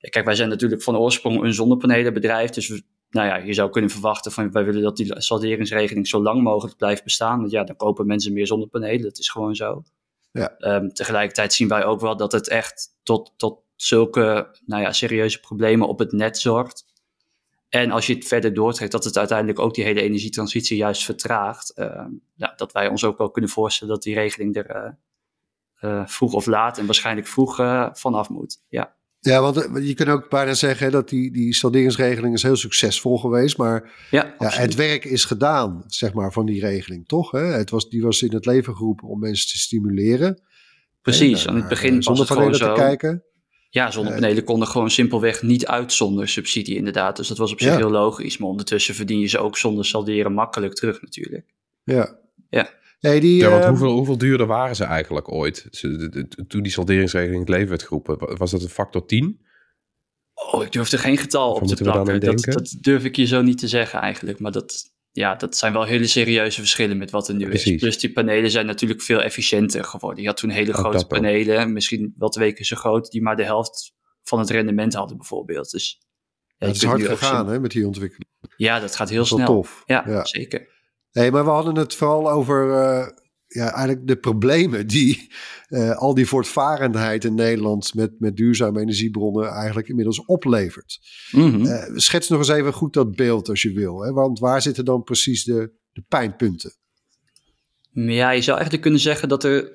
ja, 0.00 0.08
kijk, 0.08 0.24
wij 0.24 0.34
zijn 0.34 0.48
natuurlijk 0.48 0.82
van 0.82 0.96
oorsprong 0.96 1.42
een 1.42 1.54
zonnepanelenbedrijf, 1.54 2.50
dus 2.50 2.68
we, 2.68 2.82
nou 3.10 3.26
ja, 3.26 3.36
je 3.36 3.52
zou 3.52 3.70
kunnen 3.70 3.90
verwachten 3.90 4.32
van 4.32 4.52
wij 4.52 4.64
willen 4.64 4.82
dat 4.82 4.96
die 4.96 5.20
salderingsregeling 5.20 6.08
zo 6.08 6.22
lang 6.22 6.42
mogelijk 6.42 6.76
blijft 6.76 7.04
bestaan. 7.04 7.38
Want 7.38 7.50
ja, 7.50 7.64
dan 7.64 7.76
kopen 7.76 8.06
mensen 8.06 8.32
meer 8.32 8.46
zonnepanelen. 8.46 9.02
Dat 9.02 9.18
is 9.18 9.28
gewoon 9.28 9.54
zo. 9.54 9.82
Ja. 10.32 10.56
Ehm, 10.56 10.88
tegelijkertijd 10.88 11.52
zien 11.52 11.68
wij 11.68 11.84
ook 11.84 12.00
wel 12.00 12.16
dat 12.16 12.32
het 12.32 12.48
echt 12.48 12.88
tot, 13.02 13.32
tot 13.36 13.62
zulke 13.82 14.56
nou 14.66 14.82
ja, 14.82 14.92
serieuze 14.92 15.40
problemen 15.40 15.88
op 15.88 15.98
het 15.98 16.12
net 16.12 16.38
zorgt. 16.38 16.84
En 17.68 17.90
als 17.90 18.06
je 18.06 18.14
het 18.14 18.26
verder 18.26 18.54
doortrekt, 18.54 18.92
dat 18.92 19.04
het 19.04 19.18
uiteindelijk 19.18 19.58
ook 19.58 19.74
die 19.74 19.84
hele 19.84 20.02
energietransitie 20.02 20.76
juist 20.76 21.04
vertraagt. 21.04 21.74
Ehm, 21.74 22.10
ja, 22.34 22.52
dat 22.56 22.72
wij 22.72 22.88
ons 22.88 23.04
ook 23.04 23.18
wel 23.18 23.30
kunnen 23.30 23.50
voorstellen 23.50 23.94
dat 23.94 24.02
die 24.02 24.14
regeling 24.14 24.56
er 24.56 24.66
eh, 24.66 24.92
eh, 25.74 26.06
vroeg 26.06 26.32
of 26.32 26.46
laat 26.46 26.78
en 26.78 26.86
waarschijnlijk 26.86 27.26
vroeg 27.26 27.58
eh, 27.58 27.88
vanaf 27.92 28.28
moet. 28.28 28.62
Ja. 28.68 28.98
Ja, 29.20 29.40
want 29.40 29.56
eh, 29.56 29.86
je 29.86 29.94
kunt 29.94 30.08
ook 30.08 30.28
bijna 30.28 30.54
zeggen 30.54 30.90
dat 30.90 31.08
die, 31.08 31.32
die 31.32 31.54
salderingsregeling 31.54 32.34
is 32.34 32.42
heel 32.42 32.56
succesvol 32.56 33.18
geweest. 33.18 33.56
Maar 33.56 34.06
Ja, 34.10 34.34
het 34.38 34.74
werk 34.74 35.04
is 35.04 35.24
gedaan, 35.24 35.84
zeg 35.86 36.12
maar, 36.12 36.32
van 36.32 36.46
die 36.46 36.60
regeling, 36.60 37.08
toch? 37.08 37.30
Hè? 37.30 37.44
Het 37.44 37.70
was, 37.70 37.88
die 37.88 38.02
was 38.02 38.22
in 38.22 38.34
het 38.34 38.46
leven 38.46 38.76
geroepen 38.76 39.08
om 39.08 39.18
mensen 39.18 39.48
te 39.48 39.58
stimuleren. 39.58 40.42
Precies, 41.02 41.48
aan 41.48 41.56
het 41.56 41.68
begin 41.68 41.98
eh, 41.98 42.06
was 42.06 42.18
het 42.18 42.28
gewoon 42.28 42.54
zonnepanelen 42.54 42.58
zo. 42.58 42.74
te 42.74 42.98
kijken. 42.98 43.24
Ja, 43.72 43.90
zonnepanelen 43.90 44.44
konden 44.44 44.68
gewoon 44.68 44.90
simpelweg 44.90 45.42
niet 45.42 45.66
uit 45.66 45.92
zonder 45.92 46.28
subsidie 46.28 46.76
inderdaad. 46.76 47.16
Dus 47.16 47.28
dat 47.28 47.38
was 47.38 47.52
op 47.52 47.60
zich 47.60 47.70
Ja. 47.70 47.76
heel 47.76 47.90
logisch. 47.90 48.38
Maar 48.38 48.48
ondertussen 48.48 48.94
verdien 48.94 49.18
je 49.20 49.26
ze 49.26 49.38
ook 49.38 49.56
zonder 49.56 49.84
salderen 49.84 50.32
makkelijk 50.32 50.74
terug 50.74 51.02
natuurlijk. 51.02 51.44
Ja. 51.82 52.18
Ja. 52.50 52.70
Hey, 53.00 53.20
die, 53.20 53.36
Ja, 53.36 53.50
want 53.50 53.62
eh, 53.62 53.68
hoeveel, 53.68 53.90
hoeveel 53.92 54.18
duurder 54.18 54.46
waren 54.46 54.76
ze 54.76 54.84
eigenlijk 54.84 55.32
ooit? 55.32 55.66
Toen 56.48 56.62
die 56.62 56.72
salderingsregeling 56.72 57.34
in 57.34 57.40
het 57.40 57.50
leven 57.50 57.68
werd 57.68 57.82
geroepen, 57.82 58.18
wa- 58.18 58.36
was 58.36 58.50
dat 58.50 58.62
een 58.62 58.68
factor 58.68 59.06
10? 59.06 59.40
Oh, 60.52 60.62
ik 60.64 60.72
durf 60.72 60.92
er 60.92 60.98
geen 60.98 61.16
getal 61.16 61.52
Of 61.52 61.60
op 61.60 61.68
te 61.68 61.82
plakken. 61.82 62.20
Dat, 62.20 62.44
dat 62.44 62.76
durf 62.80 63.04
ik 63.04 63.16
je 63.16 63.24
zo 63.26 63.42
niet 63.42 63.58
te 63.58 63.68
zeggen 63.68 64.00
eigenlijk. 64.00 64.38
Maar 64.40 64.52
dat, 64.52 64.82
ja, 65.12 65.34
dat 65.34 65.56
zijn 65.56 65.72
wel 65.72 65.82
hele 65.84 66.06
serieuze 66.06 66.60
verschillen 66.60 66.96
met 66.98 67.10
wat 67.10 67.28
er 67.28 67.34
nu 67.34 67.50
is. 67.52 67.74
Plus 67.76 67.98
die 67.98 68.12
panelen 68.12 68.50
zijn 68.50 68.66
natuurlijk 68.66 69.02
veel 69.02 69.22
efficiënter 69.22 69.84
geworden. 69.84 70.22
Je 70.22 70.28
had 70.28 70.36
toen 70.36 70.50
hele 70.50 70.70
Ook 70.72 70.78
grote 70.78 70.96
ook. 70.98 71.08
panelen, 71.08 71.72
misschien 71.72 72.14
wel 72.18 72.28
twee 72.28 72.52
keer 72.52 72.64
zo 72.66 72.76
groot, 72.76 73.10
die 73.10 73.22
maar 73.22 73.36
de 73.36 73.44
helft 73.44 73.92
van 74.22 74.38
het 74.38 74.50
rendement 74.50 74.94
hadden 74.94 75.16
bijvoorbeeld. 75.16 75.70
Dus 75.70 76.00
ja, 76.56 76.66
het 76.66 76.76
is 76.76 76.84
hard 76.84 77.02
gegaan 77.06 77.48
hè, 77.48 77.60
met 77.60 77.70
die 77.70 77.86
ontwikkeling. 77.86 78.28
Ja, 78.56 78.80
dat 78.80 78.96
gaat 78.96 79.08
heel 79.08 79.18
Dat 79.18 79.26
snel. 79.26 79.46
tof. 79.46 79.82
Ja, 79.84 80.04
Ja. 80.06 80.24
zeker. 80.24 80.68
Nee, 81.12 81.30
maar 81.30 81.44
we 81.44 81.50
hadden 81.50 81.76
het 81.76 81.94
vooral 81.94 82.30
over 82.30 82.72
eh, 82.72 83.06
ja, 83.54 83.72
eigenlijk 83.72 84.06
de 84.06 84.16
problemen 84.16 84.86
die 84.86 85.32
eh, 85.68 85.96
al 85.96 86.14
die 86.14 86.26
voortvarendheid 86.26 87.24
in 87.24 87.34
Nederland 87.34 87.94
met, 87.94 88.10
met 88.18 88.36
duurzame 88.36 88.80
energiebronnen 88.80 89.48
eigenlijk 89.48 89.88
inmiddels 89.88 90.24
oplevert. 90.24 91.00
Mhm. 91.30 91.66
Eh, 91.66 91.96
schets 91.96 92.28
nog 92.28 92.38
eens 92.38 92.48
even 92.48 92.72
goed 92.72 92.92
dat 92.92 93.16
beeld 93.16 93.48
als 93.48 93.62
je 93.62 93.72
wil. 93.72 94.00
Hè? 94.00 94.12
Want 94.12 94.38
waar 94.38 94.62
zitten 94.62 94.84
dan 94.84 95.02
precies 95.02 95.44
de, 95.44 95.70
de 95.92 96.02
pijnpunten? 96.08 96.72
Ja, 97.92 98.30
je 98.30 98.42
zou 98.42 98.52
eigenlijk 98.52 98.82
kunnen 98.82 99.00
zeggen 99.00 99.28
dat 99.28 99.44
er, 99.44 99.72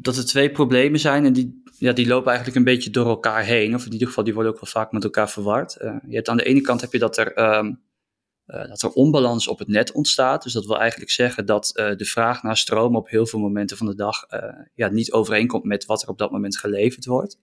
dat 0.00 0.16
er 0.16 0.26
twee 0.26 0.50
problemen 0.50 1.00
zijn 1.00 1.24
en 1.24 1.32
die, 1.32 1.62
ja, 1.78 1.92
die 1.92 2.06
lopen 2.06 2.26
eigenlijk 2.26 2.56
een 2.56 2.64
beetje 2.64 2.90
door 2.90 3.06
elkaar 3.06 3.44
heen. 3.44 3.74
Of 3.74 3.86
in 3.86 3.92
ieder 3.92 4.06
geval, 4.08 4.24
die 4.24 4.34
worden 4.34 4.52
ook 4.52 4.60
wel 4.60 4.70
vaak 4.70 4.92
met 4.92 5.04
elkaar 5.04 5.30
verward. 5.30 5.76
Eh, 5.76 5.96
je 6.08 6.14
hebt 6.14 6.28
aan 6.28 6.36
de 6.36 6.44
ene 6.44 6.60
kant 6.60 6.80
heb 6.80 6.92
je 6.92 6.98
dat 6.98 7.16
er, 7.16 7.32
ehm, 7.32 7.66
eh, 7.66 7.72
dat 8.48 8.82
er 8.82 8.90
onbalans 8.90 9.48
op 9.48 9.58
het 9.58 9.68
net 9.68 9.92
ontstaat. 9.92 10.42
Dus 10.42 10.52
dat 10.52 10.66
wil 10.66 10.78
eigenlijk 10.78 11.10
zeggen 11.10 11.46
dat 11.46 11.70
eh, 11.76 11.96
de 11.96 12.04
vraag 12.04 12.42
naar 12.42 12.56
stroom 12.56 12.96
op 12.96 13.08
heel 13.08 13.26
veel 13.26 13.38
momenten 13.38 13.76
van 13.76 13.86
de 13.86 13.94
dag 13.94 14.22
eh, 14.22 14.54
ja, 14.74 14.88
niet 14.88 15.12
overeenkomt 15.12 15.64
met 15.64 15.86
wat 15.86 16.02
er 16.02 16.08
op 16.08 16.18
dat 16.18 16.30
moment 16.30 16.56
geleverd 16.58 17.04
wordt. 17.06 17.38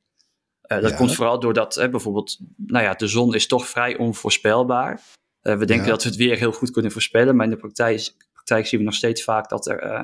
Eh, 0.62 0.82
dat 0.82 0.90
Ja. 0.90 0.96
komt 0.98 1.16
vooral 1.16 1.40
doordat 1.40 1.78
eh, 1.78 1.90
bijvoorbeeld, 1.90 2.38
nou 2.58 2.84
ja, 2.84 2.94
de 2.94 3.08
zon 3.08 3.36
is 3.36 3.48
toch 3.48 3.68
vrij 3.68 3.98
onvoorspelbaar. 3.98 5.02
Eh, 5.42 5.58
we 5.58 5.66
denken 5.66 5.86
Ja. 5.86 5.92
dat 5.92 6.04
we 6.04 6.10
het 6.10 6.18
weer 6.18 6.38
heel 6.38 6.52
goed 6.52 6.72
kunnen 6.72 6.92
voorspellen, 6.92 7.36
maar 7.36 7.46
in 7.46 7.52
de 7.52 7.58
praktijk, 7.58 8.14
praktijk 8.34 8.68
zien 8.68 8.80
we 8.80 8.86
nog 8.86 8.96
steeds 8.96 9.24
vaak 9.24 9.50
dat 9.50 9.68
er 9.68 9.80
eh, 9.80 10.04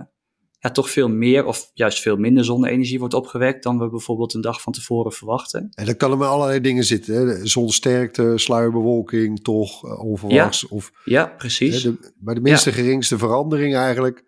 ja, 0.62 0.72
toch 0.72 0.90
veel 0.90 1.08
meer 1.10 1.46
of 1.46 1.72
juist 1.74 2.02
veel 2.02 2.16
minder 2.16 2.46
zonne-energie 2.46 3.00
wordt 3.00 3.14
opgewekt 3.14 3.64
dan 3.64 3.80
we 3.80 3.90
bijvoorbeeld 3.90 4.34
een 4.34 4.42
dag 4.42 4.62
van 4.62 4.74
tevoren 4.74 5.12
verwachten. 5.12 5.70
En 5.74 5.86
dan 5.86 5.98
kan 5.98 6.12
er 6.12 6.18
maar 6.18 6.28
allerlei 6.28 6.62
dingen 6.62 6.84
zitten. 6.84 7.16
Hè? 7.16 7.46
Zonsterkte, 7.46 8.34
sluierbewolking, 8.36 9.44
toch 9.44 9.86
eh, 9.86 10.04
onverwachts. 10.04 10.68
Of 10.68 10.92
Ja, 11.06 11.28
hè, 11.28 11.36
precies. 11.36 11.82
de, 11.82 12.12
bij 12.16 12.34
de 12.34 12.42
minste 12.42 12.72
geringste 12.72 13.18
verandering 13.18 13.76
eigenlijk 13.76 14.24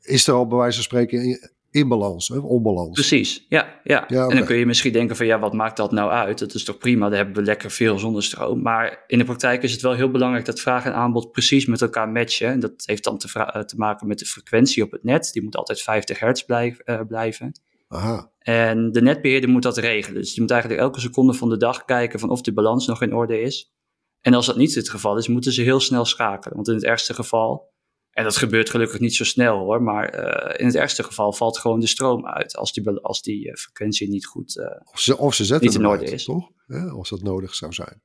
is 0.00 0.26
er 0.26 0.34
al 0.34 0.46
bij 0.46 0.58
wijze 0.58 0.74
van 0.74 0.84
spreken 0.84 1.52
in, 1.74 1.88
balans, 1.88 2.28
hè? 2.28 2.38
onbalans. 2.38 2.90
Precies, 2.90 3.46
ja. 3.48 3.80
ja. 3.84 4.04
Ja, 4.08 4.28
En 4.28 4.36
dan 4.36 4.44
kun 4.44 4.56
je 4.56 4.66
misschien 4.66 4.92
denken 4.92 5.16
van 5.16 5.26
ja, 5.26 5.38
wat 5.38 5.52
maakt 5.52 5.76
dat 5.76 5.92
nou 5.92 6.10
uit? 6.10 6.38
Dat 6.38 6.54
is 6.54 6.64
toch 6.64 6.78
prima, 6.78 7.08
daar 7.08 7.16
hebben 7.16 7.34
we 7.34 7.42
lekker 7.42 7.70
veel 7.70 7.98
zonnestroom. 7.98 8.62
Maar 8.62 9.04
in 9.06 9.18
de 9.18 9.24
praktijk 9.24 9.62
is 9.62 9.72
het 9.72 9.82
wel 9.82 9.92
heel 9.92 10.10
belangrijk 10.10 10.44
dat 10.44 10.60
vraag 10.60 10.84
en 10.84 10.94
aanbod 10.94 11.32
precies 11.32 11.66
met 11.66 11.82
elkaar 11.82 12.08
matchen. 12.08 12.48
En 12.48 12.60
dat 12.60 12.72
heeft 12.84 13.04
dan 13.04 13.18
te, 13.18 13.28
eh, 13.32 13.60
te 13.60 13.76
maken 13.76 14.06
met 14.06 14.18
de 14.18 14.24
frequentie 14.24 14.82
op 14.82 14.90
het 14.90 15.04
net. 15.04 15.30
Die 15.32 15.42
moet 15.42 15.56
altijd 15.56 15.82
50 15.82 16.18
hertz 16.18 16.42
blijf- 16.42 16.78
eh, 16.78 17.00
blijven. 17.08 17.60
Aha. 17.88 18.30
En 18.38 18.92
de 18.92 19.02
netbeheerder 19.02 19.50
moet 19.50 19.62
dat 19.62 19.76
regelen. 19.76 20.20
Dus 20.20 20.32
die 20.32 20.40
moet 20.40 20.50
eigenlijk 20.50 20.82
elke 20.82 21.00
seconde 21.00 21.32
van 21.32 21.48
de 21.48 21.56
dag 21.56 21.84
kijken 21.84 22.20
van 22.20 22.30
of 22.30 22.40
de 22.40 22.52
balans 22.52 22.86
nog 22.86 23.02
in 23.02 23.14
orde 23.14 23.40
is. 23.40 23.72
En 24.20 24.34
als 24.34 24.46
dat 24.46 24.56
niet 24.56 24.74
het 24.74 24.90
geval 24.90 25.16
is, 25.16 25.28
moeten 25.28 25.52
ze 25.52 25.62
heel 25.62 25.80
snel 25.80 26.04
schakelen. 26.04 26.54
Want 26.56 26.68
in 26.68 26.74
het 26.74 26.84
ergste 26.84 27.14
geval, 27.14 27.73
en 28.14 28.24
dat 28.24 28.36
gebeurt 28.36 28.70
gelukkig 28.70 29.00
niet 29.00 29.14
zo 29.14 29.24
snel 29.24 29.58
hoor, 29.58 29.82
maar 29.82 30.08
eh, 30.08 30.60
in 30.60 30.66
het 30.66 30.74
ergste 30.74 31.02
geval 31.02 31.32
valt 31.32 31.58
gewoon 31.58 31.80
de 31.80 31.86
stroom 31.86 32.26
uit 32.26 32.56
als 32.56 32.72
die, 32.72 32.90
als 32.90 33.22
die 33.22 33.48
eh, 33.50 33.54
frequentie 33.56 34.08
niet 34.08 34.26
goed. 34.26 34.58
eh, 34.58 34.66
Of 34.92 35.00
ze, 35.00 35.18
of 35.18 35.34
ze 35.34 35.44
zetten 35.44 35.68
Niet 35.68 35.78
in 35.78 35.86
orde 35.86 36.04
is. 36.04 36.24
toch? 36.24 36.48
Als 36.96 37.08
dat 37.10 37.22
nodig 37.22 37.54
zou 37.54 37.72
zijn. 37.72 38.02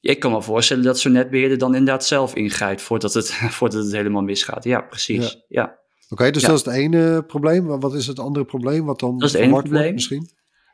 ik 0.00 0.20
kan 0.20 0.32
me 0.32 0.42
voorstellen 0.42 0.84
dat 0.84 0.98
zo'n 0.98 1.12
netbeheerder 1.12 1.58
dan 1.58 1.74
inderdaad 1.74 2.04
zelf 2.06 2.34
ingrijpt 2.34 2.82
voordat 2.82 3.14
het, 3.14 3.30
voordat 3.58 3.84
het 3.84 3.92
helemaal 3.92 4.22
misgaat. 4.22 4.64
Ja, 4.64 4.80
precies. 4.80 5.44
Ja. 5.48 5.78
Oké, 6.08 6.30
dus 6.30 6.42
Ja. 6.42 6.48
dat 6.48 6.58
is 6.58 6.64
het 6.64 6.74
ene 6.74 7.22
probleem. 7.22 7.66
Wat 7.80 7.94
is 7.94 8.06
het 8.06 8.18
andere 8.18 8.44
probleem? 8.44 8.84
Wat 8.84 8.98
dan 9.00 9.18
Dat 9.18 9.28
is 9.28 9.34
het 9.34 9.42
ene 9.42 9.52
probleem. 9.52 9.94
misschien? 9.94 10.30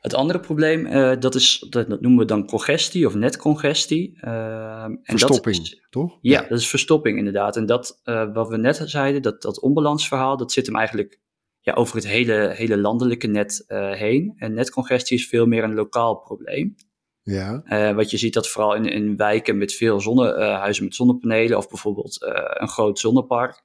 Het 0.06 0.14
andere 0.14 0.40
probleem, 0.40 0.86
eh, 0.86 1.12
dat, 1.18 1.34
is, 1.34 1.66
dat, 1.70 1.88
dat 1.88 2.00
noemen 2.00 2.20
we 2.20 2.25
dan 2.25 2.46
congestie 2.46 3.06
of 3.06 3.14
netcongestie. 3.14 4.18
Ehm, 4.20 4.90
en 4.90 5.00
dat 5.04 5.20
Verstopping, 5.20 5.56
is- 5.56 5.86
toch? 5.90 6.18
Ja, 6.20 6.46
dat 6.48 6.58
is 6.58 6.68
verstopping 6.68 7.18
inderdaad. 7.18 7.56
En 7.56 7.66
dat, 7.66 8.00
eh, 8.04 8.32
wat 8.32 8.48
we 8.48 8.56
net 8.56 8.82
zeiden, 8.84 9.22
dat, 9.22 9.42
dat 9.42 9.60
onbalansverhaal, 9.60 10.36
dat 10.36 10.52
zit 10.52 10.66
hem 10.66 10.76
eigenlijk 10.76 11.20
ja, 11.60 11.72
over 11.72 11.96
het 11.96 12.06
hele, 12.06 12.52
hele 12.54 12.78
landelijke 12.78 13.26
net 13.26 13.64
eh, 13.66 13.92
heen. 13.92 14.34
En 14.36 14.54
netcongestie 14.54 15.18
is 15.18 15.28
veel 15.28 15.46
meer 15.46 15.64
een 15.64 15.75
lokaal 15.75 16.14
probleem. 16.14 16.75
Ja. 17.22 17.62
Eh, 17.64 17.94
wat 17.94 18.10
je 18.10 18.16
ziet 18.16 18.34
dat 18.34 18.48
vooral 18.48 18.75
in, 18.75 18.84
in 18.84 19.16
wijken 19.16 19.58
met 19.58 19.72
veel 19.72 20.00
zonne, 20.00 20.32
eh, 20.32 20.58
huizen 20.58 20.84
met 20.84 20.94
zonnepanelen 20.94 21.56
of 21.58 21.68
bijvoorbeeld 21.68 22.22
eh, 22.22 22.32
een 22.44 22.68
groot 22.68 22.98
zonnepark. 22.98 23.62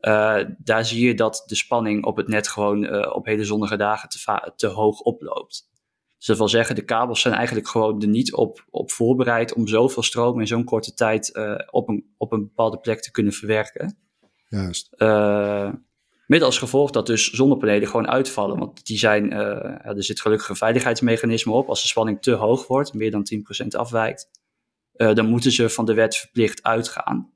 Eh, 0.00 0.38
daar 0.58 0.84
zie 0.84 1.06
je 1.06 1.14
dat 1.14 1.42
de 1.46 1.54
spanning 1.54 2.04
op 2.04 2.16
het 2.16 2.28
net 2.28 2.48
gewoon 2.48 2.84
eh, 2.84 3.14
op 3.16 3.26
hele 3.26 3.44
zonnige 3.44 3.76
dagen 3.76 4.08
te, 4.08 4.52
te 4.56 4.66
hoog 4.66 5.00
oploopt. 5.00 5.68
Dus 6.16 6.26
dat 6.26 6.38
wil 6.38 6.48
zeggen, 6.48 6.74
de 6.74 6.84
kabels 6.84 7.20
zijn 7.20 7.34
eigenlijk 7.34 7.68
gewoon 7.68 8.02
er 8.02 8.08
niet 8.08 8.34
op, 8.34 8.64
op 8.70 8.90
voorbereid 8.90 9.54
om 9.54 9.68
zoveel 9.68 10.02
stroom 10.02 10.40
in 10.40 10.46
zo'n 10.46 10.64
korte 10.64 10.94
tijd 10.94 11.32
eh, 11.32 11.54
op, 11.70 11.88
een, 11.88 12.14
op 12.16 12.32
een 12.32 12.40
bepaalde 12.40 12.78
plek 12.78 13.00
te 13.02 13.10
kunnen 13.10 13.32
verwerken. 13.32 13.98
Juist. 14.48 14.94
Met 16.26 16.42
als 16.42 16.58
gevolg 16.58 16.90
dat 16.90 17.06
dus 17.06 17.30
zonnepanelen 17.30 17.88
gewoon 17.88 18.08
uitvallen. 18.08 18.58
Want 18.58 18.86
die 18.86 18.98
zijn, 18.98 19.32
er 19.32 20.04
zit 20.04 20.20
gelukkig 20.20 20.48
een 20.48 20.56
veiligheidsmechanisme 20.56 21.52
op. 21.52 21.68
Als 21.68 21.82
de 21.82 21.88
spanning 21.88 22.22
te 22.22 22.32
hoog 22.32 22.66
wordt, 22.66 22.94
meer 22.94 23.10
dan 23.10 23.26
10% 23.64 23.66
afwijkt, 23.66 24.30
dan 24.92 25.26
moeten 25.26 25.52
ze 25.52 25.68
van 25.68 25.84
de 25.84 25.94
wet 25.94 26.16
verplicht 26.16 26.62
uitgaan. 26.62 27.32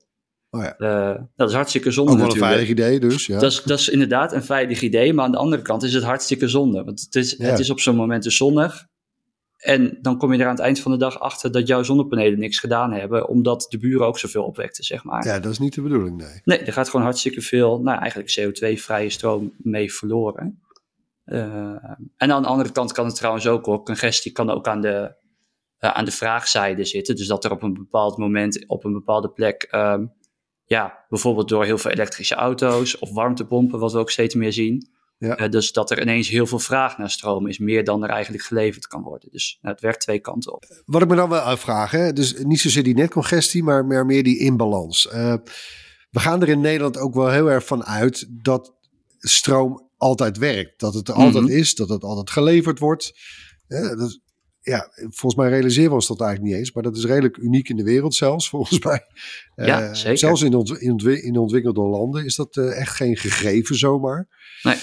Oh 0.54 0.62
ja. 0.62 0.76
Eh, 0.76 1.22
dat 1.36 1.48
is 1.48 1.54
hartstikke 1.54 1.90
zonde 1.90 2.12
Ook 2.12 2.18
wel 2.18 2.26
een 2.26 2.32
natuurlijk. 2.34 2.60
veilig 2.68 2.84
idee 2.84 3.10
dus. 3.10 3.26
Ja. 3.26 3.38
Dat 3.38 3.52
is, 3.52 3.62
dat 3.62 3.78
is 3.78 3.88
inderdaad 3.88 4.32
een 4.32 4.42
veilig 4.44 4.80
idee, 4.80 5.12
maar 5.12 5.24
aan 5.24 5.30
de 5.32 5.38
andere 5.38 5.62
kant 5.62 5.82
is 5.82 5.94
het 5.94 6.02
hartstikke 6.04 6.48
zonde. 6.48 6.84
Want 6.84 7.00
het 7.00 7.14
is, 7.14 7.34
Ja. 7.38 7.44
het 7.44 7.58
is 7.58 7.70
op 7.70 7.80
zo'n 7.80 7.96
moment 7.96 8.22
dus 8.22 8.36
zonnig. 8.36 8.86
En 9.56 9.98
dan 10.00 10.18
kom 10.18 10.32
je 10.32 10.38
er 10.38 10.44
aan 10.44 10.54
het 10.54 10.60
eind 10.64 10.80
van 10.80 10.92
de 10.92 10.98
dag 10.98 11.20
achter 11.20 11.52
dat 11.52 11.66
jouw 11.66 11.82
zonnepanelen 11.82 12.38
niks 12.38 12.58
gedaan 12.58 12.92
hebben, 12.92 13.28
omdat 13.28 13.66
de 13.68 13.78
buren 13.78 14.06
ook 14.06 14.18
zoveel 14.18 14.44
opwekten, 14.44 14.84
zeg 14.84 15.04
maar. 15.04 15.26
ja, 15.26 15.38
dat 15.40 15.52
is 15.52 15.58
niet 15.58 15.74
de 15.74 15.82
bedoeling, 15.82 16.16
nee. 16.16 16.40
Nee, 16.44 16.58
er 16.58 16.72
gaat 16.72 16.88
gewoon 16.88 17.04
hartstikke 17.04 17.40
veel, 17.40 17.80
nou 17.80 17.98
eigenlijk 17.98 18.38
CO2-vrije 18.40 19.10
stroom 19.10 19.52
mee 19.58 19.92
verloren. 19.94 20.60
Eh, 21.24 21.40
en 22.16 22.32
aan 22.32 22.42
de 22.42 22.48
andere 22.48 22.72
kant 22.72 22.92
kan 22.92 23.06
het 23.06 23.14
trouwens 23.16 23.46
ook 23.46 23.66
hoor, 23.66 23.82
congestie 23.82 24.32
kan 24.32 24.50
ook 24.50 24.68
aan 24.68 24.80
de, 24.80 25.14
eh, 25.78 25.90
aan 25.90 26.04
de 26.04 26.10
vraagzijde 26.10 26.84
zitten. 26.84 27.16
Dus 27.16 27.26
dat 27.26 27.44
er 27.44 27.50
op 27.50 27.62
een 27.62 27.74
bepaald 27.74 28.16
moment, 28.18 28.64
op 28.66 28.84
een 28.84 28.92
bepaalde 28.92 29.28
plek, 29.28 29.62
ehm, 29.70 30.06
ja, 30.64 31.04
bijvoorbeeld 31.08 31.48
door 31.48 31.64
heel 31.64 31.78
veel 31.78 31.90
elektrische 31.90 32.34
auto's 32.34 32.98
of 32.98 33.10
warmtepompen, 33.10 33.78
wat 33.78 33.92
we 33.92 33.98
ook 33.98 34.10
steeds 34.10 34.34
meer 34.34 34.52
zien. 34.52 34.92
Ja. 35.18 35.36
eh, 35.36 35.50
dus 35.50 35.72
dat 35.72 35.90
er 35.90 36.00
ineens 36.02 36.28
heel 36.28 36.46
veel 36.46 36.58
vraag 36.58 36.98
naar 36.98 37.10
stroom 37.10 37.46
is, 37.46 37.58
meer 37.58 37.84
dan 37.84 38.02
er 38.02 38.10
eigenlijk 38.10 38.44
geleverd 38.44 38.86
kan 38.86 39.02
worden. 39.02 39.28
Dus 39.32 39.58
nou, 39.60 39.74
het 39.74 39.82
werkt 39.84 40.00
twee 40.00 40.18
kanten 40.18 40.52
op. 40.54 40.64
Wat 40.86 41.02
ik 41.02 41.08
me 41.08 41.16
dan 41.16 41.28
wel 41.28 41.40
afvraag, 41.40 41.90
hè, 41.90 42.12
dus 42.12 42.34
niet 42.42 42.60
zozeer 42.60 42.82
die 42.82 42.94
netcongestie, 42.94 43.62
maar, 43.62 43.84
maar 43.86 44.06
meer 44.06 44.22
die 44.22 44.38
inbalans. 44.38 45.08
Eh, 45.08 45.34
we 46.10 46.20
gaan 46.20 46.42
er 46.42 46.48
in 46.48 46.60
Nederland 46.60 46.98
ook 46.98 47.14
wel 47.14 47.30
heel 47.30 47.50
erg 47.50 47.66
van 47.66 47.84
uit 47.84 48.26
dat 48.30 48.74
stroom 49.18 49.88
altijd 49.96 50.38
werkt. 50.38 50.80
Dat 50.80 50.94
het 50.94 51.08
er 51.08 51.14
altijd 51.14 51.44
Mhm. 51.44 51.52
is, 51.52 51.74
dat 51.74 51.88
het 51.88 52.02
altijd 52.04 52.30
geleverd 52.30 52.78
wordt. 52.78 53.12
Dat, 53.68 54.20
ja, 54.64 54.88
volgens 54.96 55.34
mij 55.34 55.48
realiseren 55.48 55.88
we 55.88 55.94
ons 55.94 56.06
dat 56.06 56.20
eigenlijk 56.20 56.50
niet 56.50 56.60
eens. 56.60 56.72
Maar 56.72 56.82
dat 56.82 56.96
is 56.96 57.04
redelijk 57.04 57.36
uniek 57.36 57.68
in 57.68 57.76
de 57.76 57.82
wereld 57.82 58.14
zelfs, 58.14 58.48
volgens 58.54 58.84
mij. 58.84 59.00
Ja, 59.54 59.82
Eh, 59.88 59.94
zeker. 59.94 60.18
Zelfs 60.18 60.42
in, 60.42 60.54
ont 60.54 60.80
in, 60.80 61.22
in 61.22 61.36
ontwikkelde 61.38 61.80
landen 61.80 62.24
is 62.24 62.36
dat 62.36 62.56
eh, 62.56 62.80
echt 62.80 62.96
geen 62.96 63.16
gegeven 63.16 63.76
zomaar. 63.76 64.28
Nee. 64.62 64.76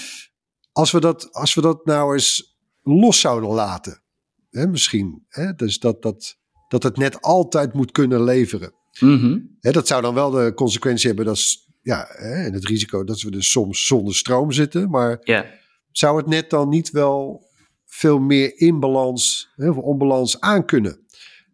Als 0.72 0.92
we 0.92 1.00
dat, 1.00 1.34
als 1.34 1.54
we 1.54 1.62
dat 1.62 1.86
nou 1.86 2.14
eens 2.14 2.58
los 2.82 3.20
zouden 3.20 3.50
laten, 3.50 4.02
hè, 4.50 4.68
misschien. 4.68 5.26
Hè, 5.28 5.54
dus 5.54 5.80
dat, 5.80 6.02
dat, 6.02 6.38
dat 6.68 6.84
het 6.84 6.98
net 6.98 7.22
altijd 7.22 7.74
moet 7.74 7.92
kunnen 7.92 8.24
leveren. 8.24 8.74
Mhm. 9.00 9.40
Hè, 9.60 9.72
dat 9.72 9.88
zou 9.88 10.02
dan 10.02 10.14
wel 10.14 10.30
de 10.30 10.54
consequentie 10.56 11.08
hebben 11.08 11.26
dat, 11.26 11.40
ja, 11.82 12.06
hè, 12.10 12.34
en 12.46 12.54
het 12.54 12.66
risico 12.66 13.04
dat 13.04 13.22
we 13.22 13.32
dus 13.32 13.52
soms 13.52 13.86
zonder 13.86 14.16
stroom 14.16 14.52
zitten. 14.52 14.90
Maar 14.90 15.20
Ja. 15.24 15.46
zou 15.92 16.18
het 16.18 16.28
net 16.28 16.50
dan 16.50 16.70
niet 16.70 16.90
wel 16.90 17.50
veel 17.94 18.20
meer 18.20 18.52
in 18.56 18.80
balans 18.80 19.52
hè, 19.56 19.70
of 19.70 19.78
onbalans 19.78 20.40
aan 20.40 20.66
kunnen? 20.66 21.00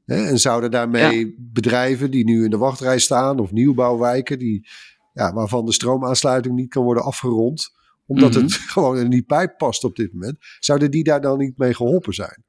Hè, 0.05 0.25
en 0.27 0.39
zouden 0.39 0.71
daarmee 0.71 1.35
bedrijven 1.37 2.11
die 2.11 2.23
nu 2.25 2.43
in 2.43 2.49
de 2.49 2.57
wachtrij 2.57 2.99
staan 2.99 3.39
of 3.39 3.51
nieuwbouwwijken 3.51 4.39
die, 4.39 4.67
ja, 5.13 5.33
waarvan 5.33 5.65
de 5.65 5.73
stroomaansluiting 5.73 6.55
niet 6.55 6.69
kan 6.69 6.83
worden 6.83 7.03
afgerond, 7.03 7.69
omdat 8.05 8.33
Mhm. 8.33 8.41
het 8.41 8.53
gewoon 8.73 8.97
in 8.97 9.09
die 9.09 9.23
pijp 9.23 9.57
past 9.57 9.83
op 9.83 9.95
dit 9.95 10.13
moment, 10.13 10.37
zouden 10.59 10.91
die 10.91 11.03
daar 11.03 11.21
dan 11.21 11.37
niet 11.37 11.57
mee 11.57 11.73
geholpen 11.73 12.13
zijn? 12.13 12.43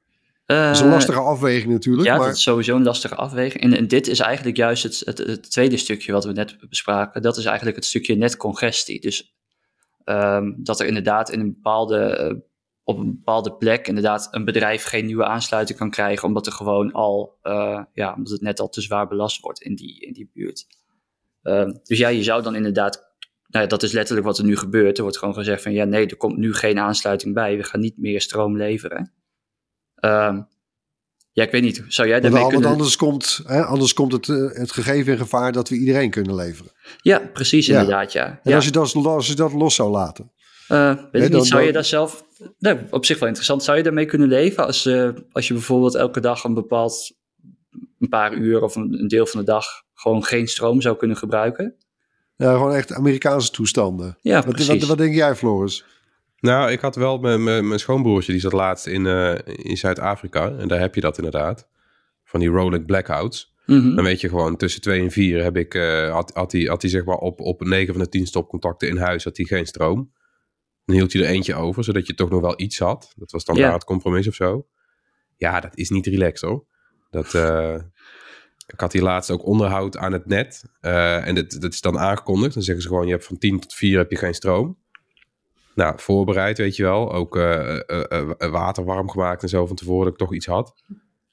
Eh, 0.45 0.65
Dat 0.65 0.75
is 0.75 0.81
een 0.81 0.89
lastige 0.89 1.19
afweging 1.19 1.71
natuurlijk, 1.73 2.07
Ja, 2.07 2.17
maar 2.17 2.27
dat 2.27 2.35
is 2.35 2.41
sowieso 2.41 2.75
een 2.75 2.83
lastige 2.83 3.15
afweging. 3.15 3.63
En, 3.63 3.73
en 3.73 3.87
dit 3.87 4.07
is 4.07 4.19
eigenlijk 4.19 4.57
juist 4.57 4.83
het, 4.83 5.01
het, 5.05 5.17
het 5.17 5.51
tweede 5.51 5.77
stukje 5.77 6.11
wat 6.11 6.25
we 6.25 6.31
net 6.31 6.57
bespraken. 6.69 7.21
Dat 7.21 7.37
is 7.37 7.45
eigenlijk 7.45 7.75
het 7.75 7.85
stukje 7.85 8.15
netcongestie. 8.15 9.01
Dus 9.01 9.33
ehm, 10.03 10.51
dat 10.57 10.79
er 10.79 10.85
inderdaad 10.87 11.31
in 11.31 11.39
een 11.39 11.53
bepaalde, 11.53 11.97
eh, 11.99 12.35
op 12.89 12.97
een 12.97 13.15
bepaalde 13.15 13.53
plek 13.53 13.87
inderdaad 13.87 14.27
een 14.31 14.45
bedrijf 14.45 14.83
geen 14.83 15.05
nieuwe 15.05 15.25
aansluiting 15.25 15.77
kan 15.77 15.89
krijgen. 15.89 16.27
Omdat 16.27 16.45
er 16.45 16.51
gewoon 16.51 16.91
al, 16.91 17.37
eh, 17.41 17.83
ja, 17.93 18.13
omdat 18.13 18.31
het 18.31 18.41
net 18.41 18.59
al 18.59 18.69
te 18.69 18.81
zwaar 18.81 19.07
belast 19.07 19.41
wordt 19.41 19.61
in 19.61 19.75
die, 19.75 19.99
in 19.99 20.13
die 20.13 20.29
buurt. 20.33 20.67
Ehm, 21.43 21.71
dus 21.83 21.97
ja, 21.97 22.07
je 22.07 22.23
zou 22.23 22.43
dan 22.43 22.55
inderdaad, 22.55 23.13
nou 23.47 23.63
ja, 23.63 23.69
dat 23.69 23.83
is 23.83 23.91
letterlijk 23.91 24.27
wat 24.27 24.37
er 24.37 24.43
nu 24.43 24.57
gebeurt. 24.57 24.97
Er 24.97 25.03
wordt 25.03 25.17
gewoon 25.17 25.33
gezegd 25.33 25.61
van 25.61 25.71
ja, 25.71 25.83
nee, 25.83 26.07
er 26.07 26.17
komt 26.17 26.37
nu 26.37 26.53
geen 26.53 26.79
aansluiting 26.79 27.33
bij. 27.33 27.57
We 27.57 27.63
gaan 27.63 27.79
niet 27.79 27.97
meer 27.97 28.21
stroom 28.21 28.57
leveren. 28.57 29.13
Ehm, 29.95 30.41
ja, 31.31 31.43
ik 31.43 31.51
weet 31.51 31.61
niet. 31.61 31.83
Zou 31.87 32.07
jij 32.07 32.21
want, 32.21 32.33
daarmee 32.33 32.41
want 32.41 32.53
kunnen... 32.53 32.71
anders 32.71 32.95
komt, 32.95 33.41
hè, 33.45 33.63
anders 33.63 33.93
komt 33.93 34.11
het, 34.11 34.29
eh, 34.29 34.35
het 34.51 34.71
gegeven 34.71 35.11
in 35.11 35.17
gevaar 35.17 35.51
dat 35.51 35.69
we 35.69 35.75
iedereen 35.75 36.09
kunnen 36.09 36.35
leveren. 36.35 36.71
Ja, 37.01 37.19
precies 37.33 37.65
Ja. 37.65 37.79
inderdaad, 37.79 38.11
ja. 38.11 38.25
En 38.25 38.39
ja. 38.43 38.55
als, 38.55 38.65
je 38.65 38.71
dat, 38.71 38.95
als 38.95 39.27
je 39.27 39.35
dat 39.35 39.53
los 39.53 39.75
zou 39.75 39.91
laten. 39.91 40.31
Eh, 40.69 40.95
weet 40.95 41.11
Nee, 41.11 41.23
ik 41.23 41.33
niet, 41.33 41.45
zou 41.45 41.61
je 41.61 41.71
daar 41.71 41.85
zelf... 41.85 42.25
Nee, 42.59 42.77
op 42.89 43.05
zich 43.05 43.19
wel 43.19 43.27
interessant. 43.27 43.63
Zou 43.63 43.77
je 43.77 43.83
daarmee 43.83 44.05
kunnen 44.05 44.27
leven 44.27 44.65
als, 44.65 44.85
eh, 44.85 45.09
als 45.31 45.47
je 45.47 45.53
bijvoorbeeld 45.53 45.95
elke 45.95 46.19
dag 46.19 46.43
een 46.43 46.53
bepaald... 46.53 47.11
een 47.99 48.09
paar 48.09 48.33
uur 48.33 48.61
of 48.61 48.75
een, 48.75 48.93
een 48.99 49.07
deel 49.07 49.25
van 49.25 49.39
de 49.39 49.45
dag 49.45 49.65
gewoon 49.93 50.23
geen 50.23 50.47
stroom 50.47 50.81
zou 50.81 50.97
kunnen 50.97 51.17
gebruiken? 51.17 51.75
Ja, 52.35 52.53
gewoon 52.53 52.73
echt 52.73 52.93
Amerikaanse 52.93 53.51
toestanden. 53.51 54.17
Ja, 54.21 54.43
Wat, 54.43 54.53
precies. 54.53 54.79
wat, 54.79 54.87
wat 54.87 54.97
denk 54.97 55.15
jij, 55.15 55.35
Floris? 55.35 55.85
Nou, 56.39 56.71
ik 56.71 56.79
had 56.79 56.95
wel 56.95 57.17
mijn, 57.17 57.43
mijn, 57.43 57.67
mijn 57.67 57.79
schoonbroertje, 57.79 58.31
die 58.31 58.41
zat 58.41 58.53
laatst 58.53 58.87
in, 58.87 59.05
eh, 59.05 59.35
in 59.45 59.77
Zuid-Afrika. 59.77 60.51
En 60.57 60.67
daar 60.67 60.79
heb 60.79 60.95
je 60.95 61.01
dat 61.01 61.17
inderdaad. 61.17 61.67
Van 62.23 62.39
die 62.39 62.49
rolling 62.49 62.85
blackouts. 62.85 63.53
Mhm. 63.65 63.95
Dan 63.95 64.03
weet 64.03 64.21
je 64.21 64.29
gewoon, 64.29 64.57
tussen 64.57 64.81
twee 64.81 65.01
en 65.01 65.11
vier 65.11 65.43
heb 65.43 65.57
ik, 65.57 65.73
eh, 65.73 66.11
had, 66.11 66.31
had 66.33 66.51
hij 66.51 66.61
had 66.61 66.81
hij 66.81 66.91
zeg 66.91 67.05
maar 67.05 67.17
op, 67.17 67.39
op 67.39 67.63
9 67.63 67.93
van 67.93 68.03
de 68.03 68.09
10 68.09 68.27
stopcontacten 68.27 68.87
in 68.87 68.97
huis 68.97 69.23
had 69.23 69.37
hij 69.37 69.45
geen 69.45 69.65
stroom. 69.65 70.11
Dan 70.89 70.97
hield 70.97 71.13
hij 71.13 71.21
er 71.21 71.27
eentje 71.27 71.55
over, 71.55 71.83
zodat 71.83 72.07
je 72.07 72.13
toch 72.13 72.29
nog 72.29 72.41
wel 72.41 72.53
iets 72.61 72.79
had. 72.79 73.13
Dat 73.15 73.31
was 73.31 73.45
dan 73.45 73.55
Ja. 73.55 73.73
het 73.73 73.83
compromis 73.83 74.27
of 74.27 74.33
zo. 74.33 74.67
Ja, 75.37 75.59
dat 75.59 75.77
is 75.77 75.89
niet 75.89 76.05
relaxed 76.07 76.49
hoor. 76.49 76.65
Dat, 77.09 77.33
eh, 77.33 77.75
ik 78.67 78.79
had 78.79 78.93
hier 78.93 79.01
laatst 79.01 79.31
ook 79.31 79.45
onderhoud 79.45 79.97
aan 79.97 80.11
het 80.13 80.25
net. 80.25 80.63
eh, 80.81 81.27
en 81.27 81.35
dat, 81.35 81.51
dat 81.59 81.73
is 81.73 81.81
dan 81.81 81.99
aangekondigd. 81.99 82.53
Dan 82.53 82.63
zeggen 82.63 82.83
ze 82.83 82.89
gewoon, 82.89 83.05
je 83.05 83.11
hebt 83.11 83.25
van 83.25 83.37
10 83.37 83.59
tot 83.59 83.73
4 83.73 83.97
heb 83.97 84.11
je 84.11 84.17
geen 84.17 84.33
stroom. 84.33 84.77
Nou, 85.75 85.99
voorbereid, 85.99 86.57
weet 86.57 86.75
je 86.75 86.83
wel. 86.83 87.11
Ook 87.13 87.35
eh, 87.37 87.79
water 88.37 88.83
warm 88.83 89.09
gemaakt 89.09 89.41
en 89.41 89.49
zo 89.49 89.65
van 89.65 89.75
tevoren 89.75 90.03
dat 90.03 90.13
ik 90.13 90.19
toch 90.19 90.33
iets 90.33 90.45
had. 90.45 90.73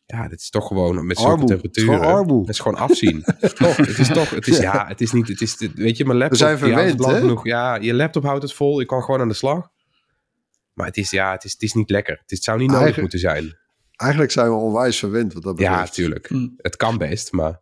Ja, 0.07 0.29
dit 0.29 0.41
is 0.41 0.51
toch 0.51 0.67
gewoon 0.67 1.07
met 1.07 1.17
zulke 1.19 1.33
Armoe. 1.33 1.53
Het 1.53 1.53
is 1.53 1.61
temperaturen. 1.63 2.01
gewoon 2.01 2.19
armoe. 2.21 2.41
Het 2.41 2.49
is 2.49 2.59
gewoon 2.59 2.79
afzien. 2.79 3.23
toch, 3.55 3.77
het 3.77 3.99
is 3.99 4.09
toch, 4.09 4.31
het 4.31 4.47
is, 4.47 4.59
ja, 4.59 4.87
het 4.89 5.01
is 5.01 5.13
niet, 5.13 5.29
het 5.29 5.41
is, 5.41 5.69
weet 5.75 5.97
je, 5.97 6.05
mijn 6.05 6.19
laptop. 6.19 6.39
zijn 6.39 6.57
die 6.57 6.65
houdt 6.65 6.75
verwend, 6.79 6.99
het 6.99 7.01
lang 7.01 7.15
hè? 7.15 7.21
genoeg. 7.21 7.45
Ja, 7.45 7.75
je 7.77 7.95
laptop 7.95 8.23
houdt 8.25 8.43
het 8.43 8.53
vol, 8.53 8.81
je 8.81 8.87
kan 8.87 9.03
gewoon 9.03 9.21
aan 9.21 9.29
de 9.29 9.35
slag. 9.35 9.69
Maar 10.73 10.87
het 10.87 10.97
is, 10.97 11.11
ja, 11.11 11.33
het 11.33 11.45
is, 11.45 11.53
het 11.53 11.63
is 11.63 11.73
niet 11.73 11.91
lekker. 11.91 12.13
Het, 12.21 12.31
is, 12.31 12.37
het 12.37 12.45
zou 12.47 12.59
niet 12.59 12.67
nodig 12.69 12.83
Eigen- 12.85 13.01
moeten 13.01 13.19
zijn. 13.19 13.57
Eigenlijk 13.97 14.33
zijn 14.33 14.49
we 14.49 14.55
onwijs 14.55 14.99
verwend 14.99 15.33
wat 15.33 15.43
dat 15.43 15.59
Ja, 15.59 15.71
betreft. 15.71 15.89
natuurlijk. 15.97 16.27
Hm. 16.29 16.49
Het 16.57 16.77
kan 16.77 16.99
best, 16.99 17.33
maar 17.33 17.61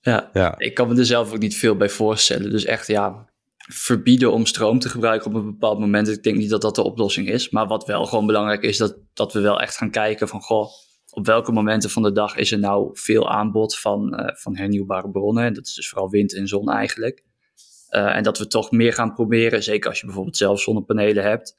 Ja. 0.00 0.30
ja. 0.32 0.54
Ik 0.58 0.74
kan 0.74 0.88
me 0.88 0.98
er 0.98 1.06
zelf 1.06 1.32
ook 1.32 1.38
niet 1.38 1.56
veel 1.56 1.76
bij 1.76 1.88
voorstellen. 1.88 2.50
Dus 2.50 2.64
echt, 2.64 2.86
ja, 2.86 3.30
verbieden 3.56 4.32
om 4.32 4.46
stroom 4.46 4.78
te 4.78 4.88
gebruiken 4.88 5.30
op 5.30 5.34
een 5.36 5.44
bepaald 5.44 5.78
moment. 5.78 6.08
Ik 6.08 6.22
denk 6.22 6.36
niet 6.36 6.50
dat 6.50 6.62
dat 6.62 6.74
de 6.74 6.82
oplossing 6.82 7.28
is. 7.28 7.50
Maar 7.50 7.66
wat 7.66 7.86
wel 7.86 8.06
gewoon 8.06 8.26
belangrijk 8.26 8.62
is, 8.62 8.76
dat, 8.76 8.96
dat 9.14 9.32
we 9.32 9.40
wel 9.40 9.60
echt 9.60 9.76
gaan 9.76 9.90
kijken 9.90 10.28
van, 10.28 10.40
goh, 10.40 10.68
op 11.14 11.26
welke 11.26 11.52
momenten 11.52 11.90
van 11.90 12.02
de 12.02 12.12
dag 12.12 12.36
is 12.36 12.52
er 12.52 12.58
nou 12.58 12.90
veel 12.92 13.30
aanbod 13.30 13.78
van, 13.78 14.14
eh, 14.14 14.36
van 14.36 14.56
hernieuwbare 14.56 15.10
bronnen. 15.10 15.44
En 15.44 15.52
dat 15.52 15.66
is 15.66 15.74
dus 15.74 15.88
vooral 15.88 16.10
wind 16.10 16.34
en 16.34 16.48
zon 16.48 16.70
eigenlijk. 16.70 17.24
Eh, 17.88 18.16
en 18.16 18.22
dat 18.22 18.38
we 18.38 18.46
toch 18.46 18.70
meer 18.70 18.92
gaan 18.92 19.14
proberen, 19.14 19.62
zeker 19.62 19.88
als 19.88 20.00
je 20.00 20.06
bijvoorbeeld 20.06 20.36
zelf 20.36 20.60
zonnepanelen 20.60 21.24
hebt. 21.24 21.58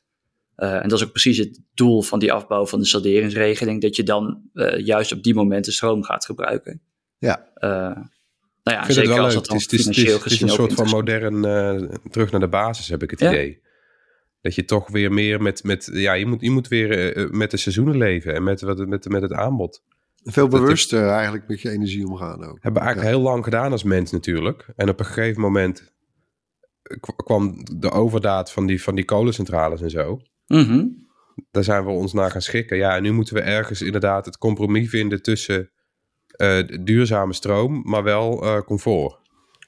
Eh, 0.56 0.76
en 0.76 0.90
dat 0.90 1.00
is 1.00 1.06
ook 1.06 1.12
precies 1.12 1.38
het 1.38 1.62
doel 1.74 2.02
van 2.02 2.20
die 2.20 2.34
afbouw 2.34 2.66
van 2.66 2.80
de 2.80 2.86
salderingsregeling, 2.86 3.82
dat 3.82 3.96
je 3.96 4.04
dan 4.04 4.42
juist 4.78 5.12
op 5.12 5.24
die 5.24 5.34
momenten 5.34 5.74
stroom 5.74 6.04
gaat 6.04 6.26
gebruiken. 6.26 6.82
Ja. 7.18 7.52
Nou 8.64 8.78
ja, 8.78 8.92
zeker 8.92 9.12
het 9.12 9.20
als 9.20 9.34
dat 9.34 9.42
Het 9.42 9.50
dan 9.50 9.58
is, 9.58 9.64
het 9.64 9.72
is, 9.74 9.86
het 9.86 9.90
is, 9.90 10.02
financieel 10.02 10.18
het 10.18 10.26
is 10.26 10.32
gezien 10.32 10.48
een 10.48 10.54
soort 10.54 10.74
van 10.74 10.90
modern 10.90 11.42
terug 12.10 12.32
naar 12.32 12.40
de 12.40 12.48
basis, 12.48 12.90
heb 12.90 13.04
ik 13.04 13.10
het 13.10 13.20
Ja. 13.20 13.30
idee. 13.30 13.62
Dat 14.44 14.56
je 14.56 14.66
toch 14.66 14.90
weer 14.90 15.12
meer 15.14 15.42
met, 15.42 15.64
met 15.64 15.90
ja, 15.94 16.14
je 16.14 16.26
moet, 16.26 16.42
je 16.42 16.52
moet 16.52 16.68
weer 16.68 17.16
eh, 17.16 17.30
met 17.30 17.52
de 17.52 17.58
seizoenen 17.58 17.98
leven 17.98 18.34
en 18.36 18.44
met, 18.44 18.62
wat- 18.62 18.88
met, 18.88 19.10
met 19.10 19.22
het 19.22 19.34
aanbod. 19.34 19.84
Veel 20.24 20.48
bewuster 20.48 21.08
eigenlijk 21.08 21.48
met 21.48 21.62
je 21.62 21.70
energie 21.70 22.08
omgaan 22.08 22.44
ook. 22.46 22.58
Hebben 22.62 22.82
we 22.82 22.88
eigenlijk 22.88 23.16
heel 23.16 23.22
lang 23.26 23.44
gedaan 23.44 23.72
als 23.72 23.84
mens 23.84 24.12
natuurlijk. 24.12 24.68
En 24.76 24.90
op 24.90 25.00
een 25.00 25.06
gegeven 25.06 25.42
moment 25.42 25.94
k- 27.00 27.24
kwam 27.26 27.64
de 27.80 27.92
overdaad 27.92 28.52
van 28.52 28.66
die, 28.66 28.84
van 28.84 28.96
die 28.96 29.06
kolencentrales 29.06 29.82
en 29.82 29.90
zo. 29.90 30.22
Mhm. 30.48 30.86
Daar 31.52 31.64
zijn 31.64 31.86
we 31.86 31.90
ons 31.92 32.14
naar 32.14 32.32
gaan 32.32 32.42
schikken. 32.42 32.78
Ja, 32.78 32.96
en 32.96 33.04
nu 33.04 33.12
moeten 33.12 33.34
we 33.36 33.42
ergens 33.42 33.82
inderdaad 33.82 34.26
het 34.26 34.38
compromis 34.38 34.90
vinden 34.90 35.22
tussen 35.22 35.70
eh, 36.28 36.58
duurzame 36.84 37.34
stroom, 37.34 37.82
maar 37.86 38.04
wel 38.04 38.44
eh, 38.44 38.60
comfort. 38.62 39.20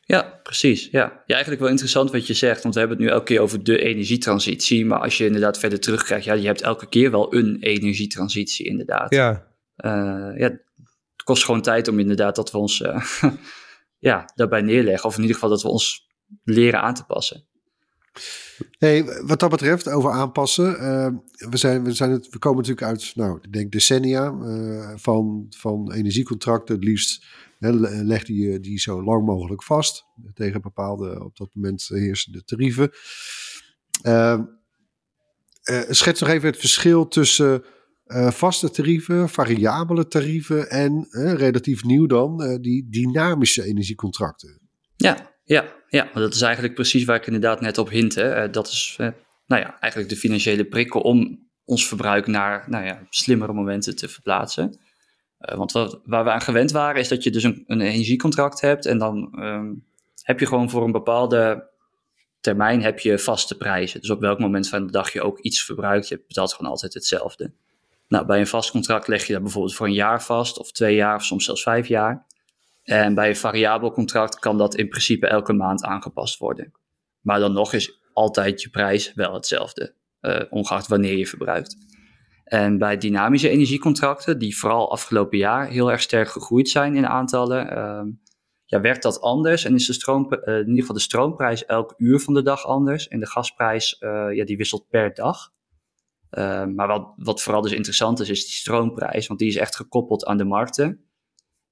Ja, 0.08 0.39
precies. 0.44 0.88
Ja. 0.91 1.24
ja, 1.26 1.34
eigenlijk 1.34 1.62
wel 1.62 1.70
interessant 1.72 2.12
wat 2.12 2.28
je 2.28 2.34
zegt, 2.34 2.63
want 2.63 2.74
we 2.74 2.80
hebben 2.80 2.98
het 2.98 3.08
nu 3.08 3.13
elke 3.13 3.26
keer 3.26 3.39
over 3.39 3.63
de 3.63 3.78
energietransitie. 3.78 4.86
Maar 4.86 5.00
als 5.00 5.18
je 5.18 5.26
inderdaad 5.26 5.58
verder 5.58 5.80
terugkrijgt, 5.80 6.26
ja, 6.26 6.34
je 6.34 6.46
hebt 6.46 6.62
elke 6.62 6.89
keer 6.89 7.12
wel 7.12 7.34
een 7.36 7.58
energietransitie 7.60 8.65
inderdaad. 8.65 9.13
Ja, 9.13 9.48
Eh, 9.76 9.91
ja, 10.38 10.50
het 11.15 11.24
kost 11.24 11.46
gewoon 11.46 11.62
tijd 11.62 11.88
om 11.88 12.00
inderdaad 12.00 12.36
dat 12.36 12.52
we 12.52 12.58
ons 12.58 12.82
eh, 12.82 13.04
ja, 14.10 14.32
daarbij 14.36 14.62
neerleggen. 14.62 15.10
Of 15.10 15.15
in 15.15 15.22
ieder 15.22 15.36
geval 15.36 15.50
dat 15.50 15.62
we 15.62 15.68
ons 15.70 16.08
leren 16.44 16.82
aan 16.82 16.94
te 16.94 17.06
passen. 17.06 17.46
Hey, 18.78 19.04
wat 19.26 19.39
dat 19.39 19.50
betreft, 19.50 19.89
over 19.89 20.12
aanpassen. 20.12 20.78
eh, 20.80 21.08
we, 21.50 21.58
zijn, 21.58 21.84
we, 21.84 21.91
zijn 21.94 22.12
het, 22.12 22.30
we 22.30 22.39
komen 22.39 22.58
natuurlijk 22.58 22.88
uit, 22.88 23.12
nou, 23.15 23.39
ik 23.41 23.54
denk 23.54 23.72
decennia 23.72 24.34
van, 24.98 25.46
van 25.58 25.91
energiecontracten. 25.91 26.76
Het 26.76 26.84
liefst 26.84 27.26
leg 28.04 28.23
die, 28.23 28.60
die 28.60 28.80
zo 28.80 29.04
lang 29.04 29.25
mogelijk 29.25 29.63
vast. 29.63 30.06
Tegen 30.34 30.62
bepaalde 30.62 31.23
op 31.23 31.38
dat 31.38 31.49
moment 31.54 31.88
heersende 31.88 32.43
tarieven. 32.43 32.89
Eh, 34.01 34.39
eh, 35.62 35.82
schets 35.89 36.19
nog 36.19 36.30
even 36.30 36.49
het 36.49 36.60
verschil 36.60 37.08
tussen 37.08 37.63
eh, 38.06 38.32
vaste 38.32 38.71
tarieven, 38.71 39.30
variabele 39.30 40.08
tarieven 40.08 40.69
en 40.69 41.08
eh, 41.10 41.34
relatief 41.34 41.84
nieuw 41.84 42.06
dan, 42.06 42.43
eh, 42.43 42.62
die 42.62 42.88
dynamische 42.89 43.63
energiecontracten. 43.63 44.60
Ja, 44.95 45.34
ja, 45.43 45.65
ja, 45.89 46.10
dat 46.13 46.34
is 46.34 46.41
eigenlijk 46.41 46.73
precies 46.73 47.04
waar 47.04 47.15
ik 47.15 47.25
inderdaad 47.25 47.62
net 47.62 47.78
op 47.78 47.89
hint. 47.89 48.15
Hè. 48.15 48.30
Eh, 48.30 48.51
dat 48.51 48.67
is 48.67 48.95
eh, 48.99 49.08
nou 49.45 49.62
ja, 49.62 49.80
eigenlijk 49.80 50.13
de 50.13 50.19
financiële 50.19 50.65
prikkel 50.65 51.01
om 51.01 51.47
ons 51.63 51.88
verbruik 51.88 52.28
naar 52.28 52.69
nou 52.69 52.86
ja, 52.86 53.08
slimmere 53.10 53.54
momenten 53.54 53.95
te 53.95 54.08
verplaatsen. 54.08 54.80
Eh, 55.45 55.58
want 55.58 55.71
wat, 55.71 55.99
waar 56.05 56.23
we 56.23 56.29
aan 56.29 56.41
gewend 56.41 56.71
waren, 56.71 57.01
is 57.01 57.08
dat 57.08 57.23
je 57.23 57.31
dus 57.31 57.43
een, 57.43 57.63
een 57.67 57.81
energiecontract 57.81 58.62
hebt 58.62 58.86
en 58.86 58.97
dan 58.97 59.34
ehm, 59.39 59.73
heb 60.21 60.39
je 60.39 60.45
gewoon 60.45 60.69
voor 60.69 60.84
een 60.84 60.91
bepaalde 60.91 61.69
termijn 62.39 62.81
heb 62.81 62.99
je 62.99 63.19
vaste 63.19 63.58
prijzen. 63.58 64.01
Dus 64.01 64.10
op 64.10 64.19
welk 64.19 64.39
moment 64.39 64.69
van 64.69 64.86
de 64.86 64.91
dag 64.91 65.13
je 65.13 65.21
ook 65.21 65.39
iets 65.39 65.63
verbruikt, 65.63 66.08
je 66.08 66.23
betaalt 66.27 66.53
gewoon 66.53 66.71
altijd 66.71 66.93
hetzelfde. 66.93 67.51
Nou, 68.08 68.25
bij 68.25 68.39
een 68.39 68.47
vast 68.47 68.71
contract 68.71 69.08
leg 69.08 69.25
je 69.27 69.34
dat 69.34 69.41
bijvoorbeeld 69.41 69.75
voor 69.75 69.86
een 69.86 69.93
jaar 69.93 70.23
vast, 70.23 70.60
of 70.60 70.71
twee 70.71 70.95
jaar, 70.95 71.15
of 71.15 71.23
soms 71.23 71.45
zelfs 71.45 71.63
vijf 71.63 71.88
jaar. 71.88 72.25
En 72.84 73.15
bij 73.15 73.29
een 73.29 73.36
variabel 73.36 73.91
contract 73.91 74.39
kan 74.39 74.58
dat 74.58 74.75
in 74.75 74.89
principe 74.89 75.27
elke 75.27 75.53
maand 75.53 75.84
aangepast 75.84 76.38
worden. 76.38 76.71
Maar 77.21 77.39
dan 77.39 77.53
nog 77.53 77.73
is 77.73 77.99
altijd 78.13 78.62
je 78.62 78.69
prijs 78.69 79.13
wel 79.13 79.34
hetzelfde, 79.34 79.93
eh, 80.19 80.41
ongeacht 80.49 80.88
wanneer 80.88 81.17
je 81.17 81.27
verbruikt. 81.27 81.77
En 82.45 82.77
bij 82.77 82.97
dynamische 82.97 83.49
energiecontracten, 83.49 84.39
die 84.39 84.58
vooral 84.58 84.91
afgelopen 84.91 85.38
jaar 85.38 85.67
heel 85.67 85.91
erg 85.91 86.01
sterk 86.01 86.27
gegroeid 86.27 86.69
zijn 86.69 86.95
in 86.95 87.08
aantallen, 87.08 87.69
ehm, 87.69 88.08
ja, 88.65 88.81
werkt 88.81 89.03
dat 89.03 89.21
anders 89.21 89.63
en 89.63 89.73
is 89.73 89.86
de 89.86 89.93
stroom, 89.93 90.27
uh, 90.29 90.53
in 90.53 90.60
ieder 90.60 90.79
geval 90.79 90.95
de 90.95 91.01
stroomprijs 91.01 91.65
elk 91.65 91.93
uur 91.97 92.19
van 92.19 92.34
de 92.34 92.41
dag 92.41 92.65
anders. 92.65 93.08
En 93.08 93.19
de 93.19 93.27
gasprijs, 93.27 93.97
uh, 93.99 94.27
ja, 94.31 94.45
die 94.45 94.58
wisselt 94.58 94.88
per 94.89 95.13
dag. 95.13 95.53
Uh, 96.31 96.65
maar 96.65 96.88
wat, 96.88 97.13
wat 97.15 97.41
vooral 97.41 97.62
dus 97.62 97.71
interessant 97.71 98.19
is, 98.19 98.29
is 98.29 98.43
die 98.43 98.53
stroomprijs, 98.53 99.27
want 99.27 99.39
die 99.39 99.49
is 99.49 99.55
echt 99.55 99.75
gekoppeld 99.75 100.25
aan 100.25 100.38
de 100.38 100.43
markten. 100.43 101.10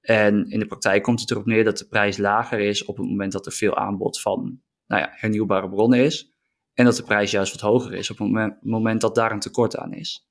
En 0.00 0.50
in 0.50 0.58
de 0.58 0.66
praktijk 0.66 1.02
komt 1.02 1.20
het 1.20 1.30
erop 1.30 1.46
neer 1.46 1.64
dat 1.64 1.78
de 1.78 1.86
prijs 1.86 2.16
lager 2.16 2.60
is 2.60 2.84
op 2.84 2.96
het 2.96 3.06
moment 3.06 3.32
dat 3.32 3.46
er 3.46 3.52
veel 3.52 3.76
aanbod 3.76 4.20
van 4.20 4.60
nou 4.86 5.02
ja, 5.02 5.08
hernieuwbare 5.12 5.68
bronnen 5.68 5.98
is. 5.98 6.32
En 6.72 6.84
dat 6.84 6.96
de 6.96 7.02
prijs 7.02 7.30
juist 7.30 7.52
wat 7.52 7.60
hoger 7.60 7.94
is 7.94 8.10
op 8.10 8.18
het 8.18 8.62
moment 8.62 9.00
dat 9.00 9.14
daar 9.14 9.32
een 9.32 9.40
tekort 9.40 9.76
aan 9.76 9.92
is. 9.92 10.28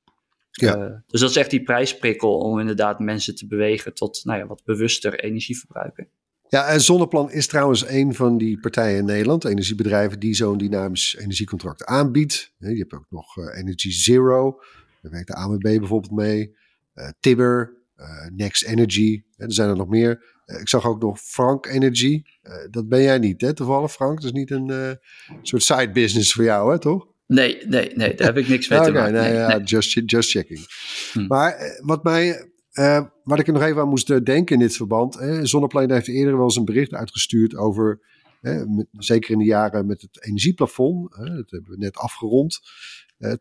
Ja. 0.62 0.78
Uh, 0.78 0.92
dus 1.08 1.20
dat 1.20 1.30
is 1.30 1.36
echt 1.36 1.50
die 1.50 1.64
prijsprikkel 1.64 2.38
om 2.38 2.60
inderdaad 2.60 3.00
mensen 3.00 3.36
te 3.36 3.48
bewegen 3.48 3.94
tot 3.94 4.22
nou 4.24 4.40
ja, 4.40 4.48
wat 4.48 4.62
bewuster 4.66 5.20
energieverbruiken. 5.20 6.08
Ja, 6.48 6.68
en 6.68 6.82
Zonneplan 6.82 7.32
is 7.32 7.48
trouwens 7.48 7.88
een 7.88 8.16
van 8.16 8.38
die 8.38 8.60
partijen 8.60 8.98
in 8.98 9.06
Nederland, 9.06 9.46
energiebedrijven, 9.46 10.20
die 10.20 10.34
zo'n 10.34 10.58
dynamisch 10.58 11.16
energiecontract 11.16 11.86
aanbiedt. 11.86 12.54
Je 12.58 12.78
hebt 12.78 12.94
ook 12.94 13.06
nog 13.10 13.38
uh, 13.38 13.58
Energy 13.58 13.92
Zero, 13.92 14.60
daar 15.02 15.12
werkt 15.12 15.28
de 15.28 15.36
AMB 15.36 15.62
bijvoorbeeld 15.62 16.12
mee. 16.12 16.56
Uh, 16.96 17.10
Tibber, 17.20 17.78
uh, 17.98 18.06
Next 18.36 18.64
Energy, 18.64 19.24
hè, 19.36 19.46
er 19.46 19.54
zijn 19.54 19.70
er 19.70 19.76
nog 19.76 19.88
meer. 19.88 20.24
ik 20.46 20.70
zag 20.70 20.86
ook 20.86 21.02
nog 21.02 21.20
Frank 21.20 21.66
Energy. 21.66 22.22
dat 22.70 22.88
ben 22.88 23.02
jij 23.02 23.20
niet, 23.20 23.42
hè, 23.42 23.54
toevallig 23.54 23.92
Frank? 23.92 24.16
Dat 24.22 24.34
is 24.34 24.40
niet 24.40 24.52
een 24.52 25.00
soort 25.42 25.64
side 25.64 25.92
business 25.92 26.34
voor 26.34 26.44
jou, 26.44 26.72
hè, 26.72 26.80
toch? 26.80 27.13
Nee, 27.26 27.68
nee, 27.68 27.92
nee, 27.96 28.16
daar 28.16 28.28
heb 28.28 28.38
ik 28.38 28.48
niks 28.48 28.68
mee 28.68 28.80
te 28.80 28.90
okay, 28.90 29.02
maken. 29.02 29.14
Nee, 29.14 29.32
nee, 29.32 29.40
ja, 29.40 29.58
nee. 29.58 29.64
Just, 29.64 30.02
just 30.06 30.32
checking. 30.32 30.66
Hm. 31.14 31.28
Maar 31.28 31.80
wat 31.84 32.04
mij 32.04 32.52
uh, 32.74 33.02
waar 33.24 33.40
ik 33.40 33.48
er 33.48 33.54
nog 33.54 33.62
even 33.62 33.82
aan 33.82 33.90
moest 33.90 34.26
denken 34.26 34.56
in 34.56 34.62
dit 34.62 34.76
verband. 34.76 35.18
Eh, 35.18 35.40
Zonneplein 35.42 35.92
heeft 35.92 36.08
eerder 36.08 36.36
wel 36.36 36.44
eens 36.44 36.56
een 36.56 36.66
bericht 36.66 36.94
uitgestuurd 36.94 37.56
over, 37.56 38.02
eh, 38.42 38.64
met, 38.64 38.88
zeker 38.92 39.32
in 39.32 39.38
de 39.38 39.46
jaren 39.46 39.86
met 39.86 40.02
het 40.02 40.26
energieplafond. 40.26 41.12
dat 41.12 41.52
hebben 41.52 41.72
we 41.72 41.78
net 41.78 41.98
afgerond. 41.98 42.60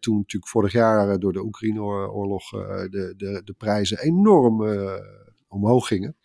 toen 0.00 0.16
natuurlijk 0.16 0.52
vorig 0.52 0.72
jaar 0.72 1.18
door 1.18 1.32
de 1.32 1.44
Oekraïne-oorlog 1.44 2.50
de, 2.50 3.14
de, 3.16 3.42
de 3.44 3.52
prijzen 3.52 3.98
enorm 3.98 4.62
omhoog 5.48 5.86
gingen. 5.86 6.16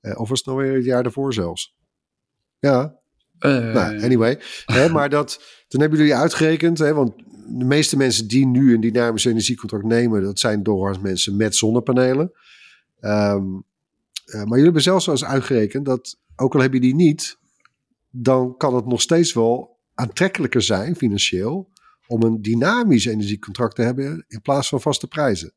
of 0.00 0.28
was 0.28 0.38
het 0.38 0.46
nou 0.46 0.58
weer 0.58 0.74
het 0.74 0.84
jaar 0.84 1.02
daarvoor 1.02 1.32
zelfs? 1.32 1.76
Ja. 2.58 3.02
Nou, 3.50 4.02
anyway. 4.02 4.40
maar 4.92 5.08
dat, 5.08 5.40
toen 5.68 5.80
hebben 5.80 5.98
jullie 5.98 6.14
uitgerekend, 6.14 6.78
hè, 6.78 6.94
want 6.94 7.12
de 7.46 7.64
meeste 7.64 7.96
mensen 7.96 8.28
die 8.28 8.46
nu 8.46 8.74
een 8.74 8.80
dynamisch 8.80 9.24
energiecontract 9.24 9.84
nemen, 9.84 10.22
dat 10.22 10.38
zijn 10.38 10.62
doorgaans 10.62 10.98
mensen 10.98 11.36
met 11.36 11.56
zonnepanelen. 11.56 12.32
Um, 13.00 13.64
uh, 14.26 14.34
maar 14.34 14.48
jullie 14.48 14.64
hebben 14.64 14.82
zelfs 14.82 15.06
wel 15.06 15.14
eens 15.14 15.24
uitgerekend 15.24 15.84
dat, 15.84 16.18
ook 16.36 16.54
al 16.54 16.60
heb 16.60 16.72
je 16.72 16.80
die 16.80 16.94
niet, 16.94 17.38
dan 18.10 18.56
kan 18.56 18.74
het 18.74 18.86
nog 18.86 19.00
steeds 19.00 19.32
wel 19.32 19.78
aantrekkelijker 19.94 20.62
zijn 20.62 20.96
financieel 20.96 21.70
om 22.06 22.22
een 22.22 22.42
dynamisch 22.42 23.04
energiecontract 23.04 23.74
te 23.74 23.82
hebben 23.82 24.24
in 24.28 24.40
plaats 24.40 24.68
van 24.68 24.80
vaste 24.80 25.06
prijzen. 25.06 25.52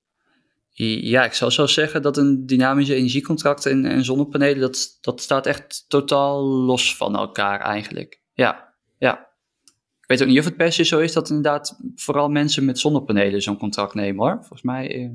Ja, 0.85 1.25
ik 1.25 1.33
zou 1.33 1.51
zo 1.51 1.67
zeggen 1.67 2.01
dat 2.01 2.17
een 2.17 2.45
dynamische 2.45 2.95
energiecontract 2.95 3.65
en, 3.65 3.85
en 3.85 4.05
zonnepanelen, 4.05 4.59
dat, 4.59 4.97
dat 5.01 5.21
staat 5.21 5.45
echt 5.45 5.85
totaal 5.87 6.43
los 6.43 6.95
van 6.95 7.15
elkaar 7.15 7.59
eigenlijk. 7.59 8.21
Ja, 8.33 8.73
ja. 8.97 9.27
Ik 10.01 10.07
weet 10.07 10.21
ook 10.21 10.27
niet 10.27 10.39
of 10.39 10.45
het 10.45 10.57
per 10.57 10.71
se 10.71 10.83
zo 10.83 10.99
is 10.99 11.13
dat 11.13 11.29
inderdaad 11.29 11.79
vooral 11.95 12.29
mensen 12.29 12.65
met 12.65 12.79
zonnepanelen 12.79 13.41
zo'n 13.41 13.57
contract 13.57 13.93
nemen 13.93 14.25
hoor. 14.25 14.37
Volgens 14.37 14.61
mij. 14.61 14.89
Eh, 14.89 15.09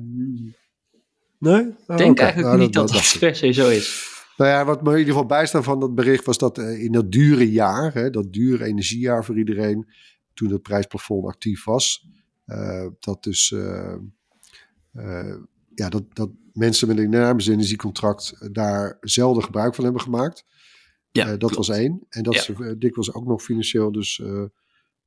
nee? 1.39 1.61
Ik 1.61 1.73
oh, 1.87 1.97
denk 1.97 2.11
okay. 2.11 2.25
eigenlijk 2.25 2.55
nou, 2.55 2.57
niet 2.57 2.73
dat 2.73 2.87
dat, 2.87 2.95
dat, 2.95 3.09
dat 3.11 3.19
per 3.19 3.35
se 3.35 3.51
zo 3.51 3.69
is. 3.69 4.11
Nou 4.37 4.49
ja, 4.49 4.65
wat 4.65 4.83
me 4.83 4.91
in 4.91 4.97
ieder 4.97 5.13
geval 5.13 5.27
bijstaan 5.27 5.63
van 5.63 5.79
dat 5.79 5.95
bericht 5.95 6.25
was 6.25 6.37
dat 6.37 6.57
uh, 6.57 6.83
in 6.83 6.91
dat 6.91 7.11
dure 7.11 7.51
jaar, 7.51 7.93
hè, 7.93 8.09
dat 8.09 8.33
dure 8.33 8.65
energiejaar 8.65 9.25
voor 9.25 9.37
iedereen, 9.37 9.87
toen 10.33 10.51
het 10.51 10.61
prijsplafond 10.61 11.25
actief 11.25 11.63
was, 11.63 12.07
uh, 12.45 12.87
dat 12.99 13.23
dus 13.23 13.51
uh, 13.51 13.95
ja, 15.75 15.89
dat, 15.89 16.03
dat 16.13 16.29
mensen 16.53 16.87
met 16.87 16.97
een 16.97 17.11
dynamisch 17.11 17.47
energiecontract 17.47 18.53
daar 18.53 18.97
zelden 19.01 19.43
gebruik 19.43 19.75
van 19.75 19.83
hebben 19.83 20.01
gemaakt. 20.01 20.45
Ja, 21.11 21.25
dat 21.25 21.37
klopt. 21.37 21.55
was 21.55 21.69
één. 21.69 22.05
En 22.09 22.23
dat 22.23 22.33
Ja. 22.33 22.41
ze 22.41 22.75
dikwijls 22.77 23.13
ook 23.13 23.25
nog 23.25 23.43
financieel 23.43 23.91
dus 23.91 24.17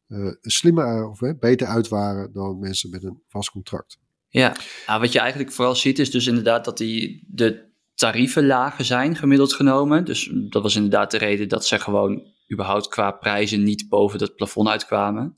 uh, 0.09 0.33
slimmer 0.43 1.09
of 1.09 1.21
beter 1.39 1.67
uit 1.67 1.89
waren 1.89 2.33
dan 2.33 2.59
mensen 2.59 2.91
met 2.91 3.05
een 3.05 3.23
vast 3.29 3.51
contract. 3.51 3.99
Ja, 4.29 4.57
nou, 4.87 5.01
wat 5.01 5.13
je 5.13 5.19
eigenlijk 5.19 5.53
vooral 5.53 5.75
ziet 5.75 5.99
is 5.99 6.11
dus 6.11 6.27
inderdaad 6.27 6.65
dat 6.65 6.79
die, 6.79 7.25
de 7.27 7.65
tarieven 7.95 8.47
lager 8.47 8.85
zijn 8.85 9.17
gemiddeld 9.17 9.53
genomen. 9.53 10.05
Dus 10.05 10.31
dat 10.51 10.63
was 10.63 10.77
inderdaad 10.77 11.11
de 11.11 11.19
reden 11.19 11.49
dat 11.49 11.67
ze 11.67 11.79
gewoon 11.79 12.23
überhaupt 12.53 12.89
qua 12.89 13.11
prijzen 13.11 13.63
niet 13.63 13.89
boven 13.89 14.19
dat 14.19 14.37
plafond 14.37 14.69
uitkwamen. 14.69 15.37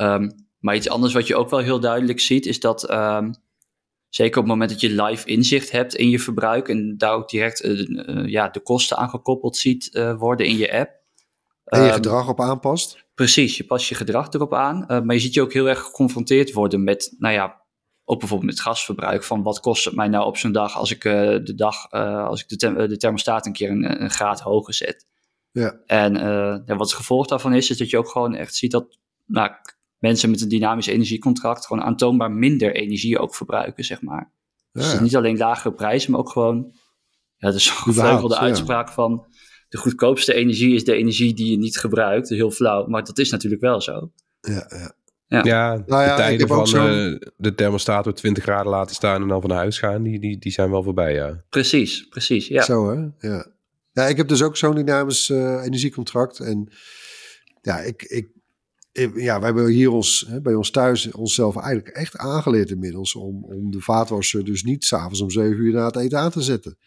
Um, 0.00 0.46
maar 0.58 0.76
iets 0.76 0.88
anders 0.88 1.12
wat 1.12 1.26
je 1.26 1.36
ook 1.36 1.50
wel 1.50 1.60
heel 1.60 1.80
duidelijk 1.80 2.20
ziet 2.20 2.46
is 2.46 2.60
dat 2.60 2.90
um, 2.90 3.34
zeker 4.08 4.38
op 4.38 4.44
het 4.44 4.52
moment 4.52 4.70
dat 4.70 4.80
je 4.80 5.02
live 5.02 5.26
inzicht 5.26 5.70
hebt 5.70 5.94
in 5.94 6.10
je 6.10 6.18
verbruik 6.18 6.68
en 6.68 6.94
daar 6.98 7.12
ook 7.12 7.28
direct 7.28 7.64
uh, 7.64 7.88
uh, 7.88 8.28
ja, 8.28 8.48
de 8.48 8.60
kosten 8.60 8.96
aan 8.96 9.10
gekoppeld 9.10 9.56
ziet 9.56 9.90
uh, 9.92 10.18
worden 10.18 10.46
in 10.46 10.56
je 10.56 10.72
app. 10.72 10.96
En 11.64 11.82
je 11.82 11.88
Um, 11.88 11.94
gedrag 11.94 12.28
op 12.28 12.40
aanpast. 12.40 13.06
Precies, 13.14 13.56
je 13.56 13.64
past 13.64 13.88
je 13.88 13.94
gedrag 13.94 14.32
erop 14.32 14.54
aan. 14.54 14.82
Uh, 14.82 15.00
maar 15.00 15.14
je 15.14 15.20
ziet 15.20 15.34
je 15.34 15.42
ook 15.42 15.52
heel 15.52 15.68
erg 15.68 15.80
geconfronteerd 15.80 16.52
worden 16.52 16.84
met, 16.84 17.14
nou 17.18 17.34
ja, 17.34 17.62
ook 18.04 18.18
bijvoorbeeld 18.18 18.50
met 18.50 18.60
gasverbruik. 18.60 19.24
Van 19.24 19.42
wat 19.42 19.60
kost 19.60 19.84
het 19.84 19.94
mij 19.94 20.08
nou 20.08 20.26
op 20.26 20.36
zo'n 20.36 20.52
dag 20.52 20.76
als 20.76 20.90
ik 20.90 21.02
de 21.02 21.52
dag, 21.56 21.90
als 21.90 22.42
ik 22.42 22.48
de, 22.48 22.86
de, 22.86 22.96
thermostaat 22.96 23.46
een 23.46 23.52
keer 23.52 23.70
een, 23.70 24.02
een, 24.02 24.10
graad 24.10 24.40
hoger 24.40 24.74
zet. 24.74 25.06
Ja. 25.50 25.80
En 25.86 26.14
ja, 26.66 26.76
wat 26.76 26.88
het 26.88 26.92
gevolg 26.92 27.26
daarvan 27.26 27.54
is, 27.54 27.70
is 27.70 27.78
dat 27.78 27.90
je 27.90 27.98
ook 27.98 28.08
gewoon 28.08 28.34
echt 28.34 28.54
ziet 28.54 28.70
dat 28.70 28.98
nou, 29.26 29.50
mensen 29.98 30.30
met 30.30 30.40
een 30.40 30.48
dynamisch 30.48 30.86
energiecontract 30.86 31.66
gewoon 31.66 31.82
aantoonbaar 31.82 32.32
minder 32.32 32.74
energie 32.74 33.18
ook 33.18 33.34
verbruiken, 33.34 33.84
zeg 33.84 34.02
maar. 34.02 34.32
Ja. 34.72 34.80
Dus 34.80 35.00
niet 35.00 35.16
alleen 35.16 35.36
lagere 35.36 35.74
prijzen, 35.74 36.10
maar 36.10 36.20
ook 36.20 36.30
gewoon, 36.30 36.72
ja, 37.36 37.46
dat 37.48 37.54
is 37.54 37.64
zo'n 37.64 37.76
gevleugelde 37.76 38.34
ja. 38.34 38.40
uitspraak 38.40 38.92
van 38.92 39.26
de 39.68 39.78
goedkoopste 39.78 40.34
energie 40.34 40.74
is 40.74 40.84
de 40.84 40.94
energie 40.94 41.34
die 41.34 41.50
je 41.50 41.58
niet 41.58 41.78
gebruikt. 41.78 42.28
Heel 42.28 42.50
flauw, 42.50 42.86
maar 42.86 43.04
dat 43.04 43.18
is 43.18 43.30
natuurlijk 43.30 43.62
wel 43.62 43.80
zo. 43.80 44.12
Ja, 44.40 44.66
ja. 44.68 44.96
Ja, 45.28 45.44
ja, 45.44 45.82
nou 45.86 46.02
ja 46.02 46.16
de 46.16 46.22
tijden 46.22 46.48
van 46.48 46.66
uh, 46.66 47.18
de 47.36 47.54
thermostaat 47.54 48.06
op 48.06 48.16
20 48.16 48.42
graden 48.42 48.70
laten 48.72 48.94
staan 48.94 49.22
en 49.22 49.28
dan 49.28 49.40
van 49.40 49.50
huis 49.50 49.78
gaan, 49.78 50.02
die, 50.02 50.20
die, 50.20 50.38
die 50.38 50.52
zijn 50.52 50.70
wel 50.70 50.82
voorbij, 50.82 51.14
ja. 51.14 51.44
Precies, 51.48 52.08
precies, 52.08 52.46
ja. 52.46 52.62
Zo 52.62 52.90
hè, 52.90 53.28
ja. 53.28 53.46
Ja, 53.92 54.06
ik 54.06 54.16
heb 54.16 54.28
dus 54.28 54.42
ook 54.42 54.56
zo'n 54.56 54.74
dynamisch 54.74 55.28
uh, 55.28 55.64
energiecontract 55.64 56.38
en 56.38 56.68
ja, 57.62 57.78
ik, 57.78 58.02
ik, 58.02 58.28
ja, 59.14 59.38
wij 59.38 59.46
hebben 59.46 59.66
hier 59.66 59.90
ons, 59.90 60.24
hè, 60.28 60.40
bij 60.40 60.54
ons 60.54 60.70
thuis 60.70 61.10
onszelf 61.10 61.56
eigenlijk 61.56 61.96
echt 61.96 62.16
aangeleerd 62.16 62.70
inmiddels 62.70 63.14
om, 63.14 63.44
om 63.44 63.70
de 63.70 63.80
vaatwasser 63.80 64.44
dus 64.44 64.62
niet 64.62 64.84
s'avonds 64.84 65.20
om 65.20 65.30
7 65.30 65.56
uur 65.56 65.72
na 65.72 65.86
het 65.86 65.96
eten 65.96 66.18
aan 66.18 66.30
te 66.30 66.42
zetten. 66.42 66.78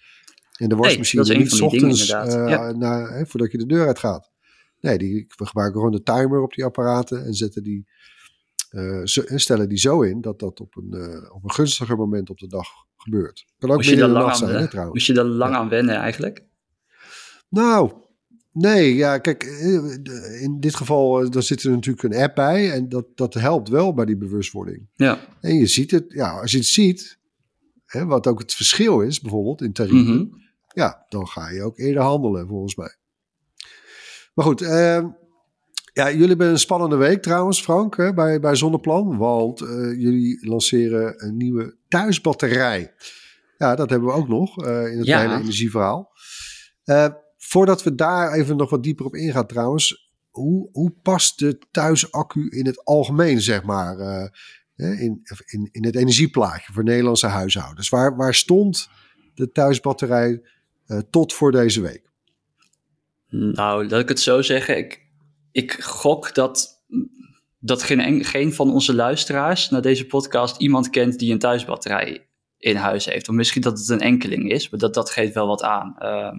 En 0.58 0.70
de 0.70 0.76
wasmachine 0.76 1.24
nee, 1.24 1.38
niet 1.38 1.62
ochtends 1.62 2.08
dingen, 2.08 2.28
uh, 2.28 2.50
ja. 2.50 2.72
na, 2.72 3.08
hè, 3.08 3.26
voordat 3.26 3.52
je 3.52 3.58
de 3.58 3.66
deur 3.66 3.88
uit 3.88 4.00
gaat. 4.00 4.32
Nee, 4.80 4.98
die, 4.98 5.26
we 5.36 5.46
gebruiken 5.46 5.78
gewoon 5.78 5.96
de 5.96 6.04
timer 6.04 6.42
op 6.42 6.54
die 6.54 6.66
apparaten 6.66 7.26
en 7.26 7.34
zetten 7.34 7.64
die, 7.64 7.88
uh, 8.72 9.32
en 9.32 9.40
stellen 9.40 9.70
die 9.70 9.78
zo 9.78 10.02
in 10.02 10.22
dat 10.22 10.40
dat 10.40 10.60
op 10.60 10.76
een, 10.76 10.90
uh, 10.92 11.36
op 11.36 11.44
een 11.44 11.52
gunstiger 11.52 11.98
moment 11.98 12.30
op 12.30 12.38
de 12.38 12.48
dag 12.48 12.68
gebeurt. 12.96 13.46
Kan 13.58 13.70
ook 13.70 13.76
moest 13.76 13.90
je 13.90 13.96
midden 13.96 14.10
in 14.10 14.16
de 14.16 14.20
lang 14.20 14.32
nacht 14.32 14.42
aan, 14.42 14.50
zijn, 14.50 14.62
hè, 14.62 14.70
trouwens. 14.70 14.96
Moest 14.96 15.08
je 15.08 15.14
daar 15.14 15.26
lang 15.26 15.52
ja. 15.52 15.58
aan 15.58 15.70
wennen 15.70 15.96
eigenlijk? 15.96 16.44
Nou, 17.50 17.92
nee, 18.52 18.96
ja, 18.96 19.18
kijk, 19.18 19.44
in 20.42 20.58
dit 20.60 20.76
geval 20.76 21.30
daar 21.30 21.44
zit 21.44 21.64
er 21.64 21.72
natuurlijk 21.72 22.04
een 22.14 22.22
app 22.22 22.36
bij 22.36 22.72
en 22.72 22.90
dat, 22.90 23.06
dat 23.16 23.34
helpt 23.34 23.70
wel 23.70 23.94
bij 23.94 24.06
die 24.06 24.18
bewustwording. 24.18 24.88
Ja. 24.96 25.20
En 25.42 25.56
je 25.56 25.66
ziet 25.68 25.92
het, 25.92 26.06
ja, 26.08 26.40
als 26.40 26.52
je 26.52 26.58
het 26.58 26.68
ziet, 26.68 27.20
hè, 27.86 28.06
wat 28.06 28.28
ook 28.28 28.40
het 28.40 28.54
verschil 28.54 29.02
is 29.02 29.22
bijvoorbeeld 29.22 29.62
in 29.62 29.74
tarieven, 29.74 30.16
Mhm. 30.16 30.26
ja, 30.74 31.06
dan 31.10 31.28
ga 31.28 31.50
je 31.50 31.64
ook 31.64 31.78
eerder 31.78 32.02
handelen 32.04 32.48
volgens 32.48 32.76
mij. 32.76 32.96
Maar 34.34 34.46
goed, 34.46 34.62
eh, 34.62 35.04
ja, 35.94 36.12
jullie 36.12 36.28
hebben 36.28 36.48
een 36.50 36.60
spannende 36.60 36.96
week 36.96 37.22
trouwens, 37.22 37.62
Frank, 37.62 37.98
hè, 37.98 38.14
bij, 38.14 38.40
bij 38.40 38.56
Zonneplan. 38.56 39.18
Want 39.18 39.62
uh, 39.62 39.68
jullie 40.00 40.48
lanceren 40.48 41.24
een 41.26 41.38
nieuwe 41.38 41.76
thuisbatterij. 41.88 42.94
Ja, 43.58 43.76
dat 43.76 43.90
hebben 43.90 44.10
we 44.10 44.16
ook 44.16 44.28
nog 44.28 44.66
uh, 44.66 44.92
in 44.92 44.98
het 44.98 45.08
Ja. 45.08 45.20
hele 45.20 45.34
energieverhaal. 45.42 46.12
Uh, 46.86 47.08
voordat 47.44 47.84
we 47.84 47.96
daar 47.96 48.34
even 48.34 48.58
nog 48.58 48.70
wat 48.70 48.84
dieper 48.84 49.06
op 49.06 49.16
ingaan 49.16 49.48
trouwens. 49.48 50.10
Hoe, 50.30 50.70
hoe 50.72 50.92
past 51.02 51.40
de 51.40 51.60
thuisaccu 51.72 52.50
in 52.50 52.66
het 52.66 52.86
algemeen, 52.86 53.42
zeg 53.42 53.64
maar, 53.64 53.98
uh, 54.00 55.02
in, 55.02 55.22
in, 55.46 55.70
in 55.72 55.86
het 55.86 55.96
energieplaatje 55.96 56.74
voor 56.74 56.84
Nederlandse 56.84 57.28
huishoudens? 57.28 57.90
Waar, 57.90 58.16
waar 58.16 58.34
stond 58.34 58.90
de 59.34 59.52
thuisbatterij 59.52 60.42
uh, 60.88 61.00
tot 61.10 61.34
voor 61.34 61.52
deze 61.52 61.82
week? 61.82 62.10
Nou, 63.30 63.88
laat 63.88 64.02
ik 64.02 64.10
het 64.10 64.20
zo 64.20 64.42
zeggen. 64.42 64.78
Ik, 64.78 65.06
ik 65.52 65.82
gok 65.82 66.36
dat 66.36 66.84
dat 67.60 67.84
geen, 67.84 68.26
geen 68.26 68.54
van 68.54 68.74
onze 68.74 68.96
luisteraars 68.96 69.70
naar 69.70 69.82
deze 69.82 70.06
podcast 70.06 70.58
iemand 70.58 70.90
kent 70.90 71.20
die 71.20 71.32
een 71.32 71.40
thuisbatterij 71.40 72.28
in 72.58 72.76
huis 72.76 73.06
heeft. 73.06 73.30
Of 73.30 73.36
misschien 73.36 73.62
dat 73.62 73.80
het 73.80 73.90
een 73.90 74.02
enkeling 74.02 74.52
is, 74.52 74.70
maar 74.70 74.80
dat, 74.80 74.94
dat 74.94 75.10
geeft 75.10 75.34
wel 75.34 75.48
wat 75.48 75.64
aan. 75.64 75.96
Uh, 76.00 76.34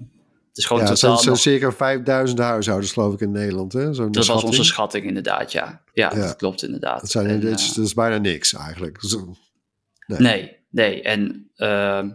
het 0.52 0.60
is 0.60 0.66
gewoon 0.66 0.82
ja, 0.82 0.88
totaal 0.88 1.24
nog- 1.24 1.38
circa 1.38 1.72
5000 1.72 2.38
huishoudens 2.38 2.92
geloof 2.92 3.14
ik 3.14 3.20
in 3.20 3.30
Nederland. 3.30 3.72
Hè? 3.72 3.94
Zo'n 3.94 4.04
Dat 4.06 4.14
was 4.16 4.24
schatting. 4.24 4.50
onze 4.50 4.64
schatting 4.64 5.04
inderdaad, 5.06 5.52
ja. 5.52 5.82
Ja, 5.92 6.10
Ja. 6.14 6.20
dat 6.20 6.36
klopt 6.36 6.62
inderdaad. 6.62 7.00
Dat, 7.00 7.10
zijn, 7.10 7.26
En, 7.26 7.40
dat, 7.40 7.58
is, 7.60 7.68
eh, 7.70 7.76
dat 7.76 7.84
is 7.84 7.94
bijna 7.94 8.18
niks 8.18 8.54
eigenlijk. 8.54 8.98
Zo- 9.00 9.34
nee, 10.06 10.56
nee. 10.70 11.02
En 11.02 11.50
ehm, 11.56 12.06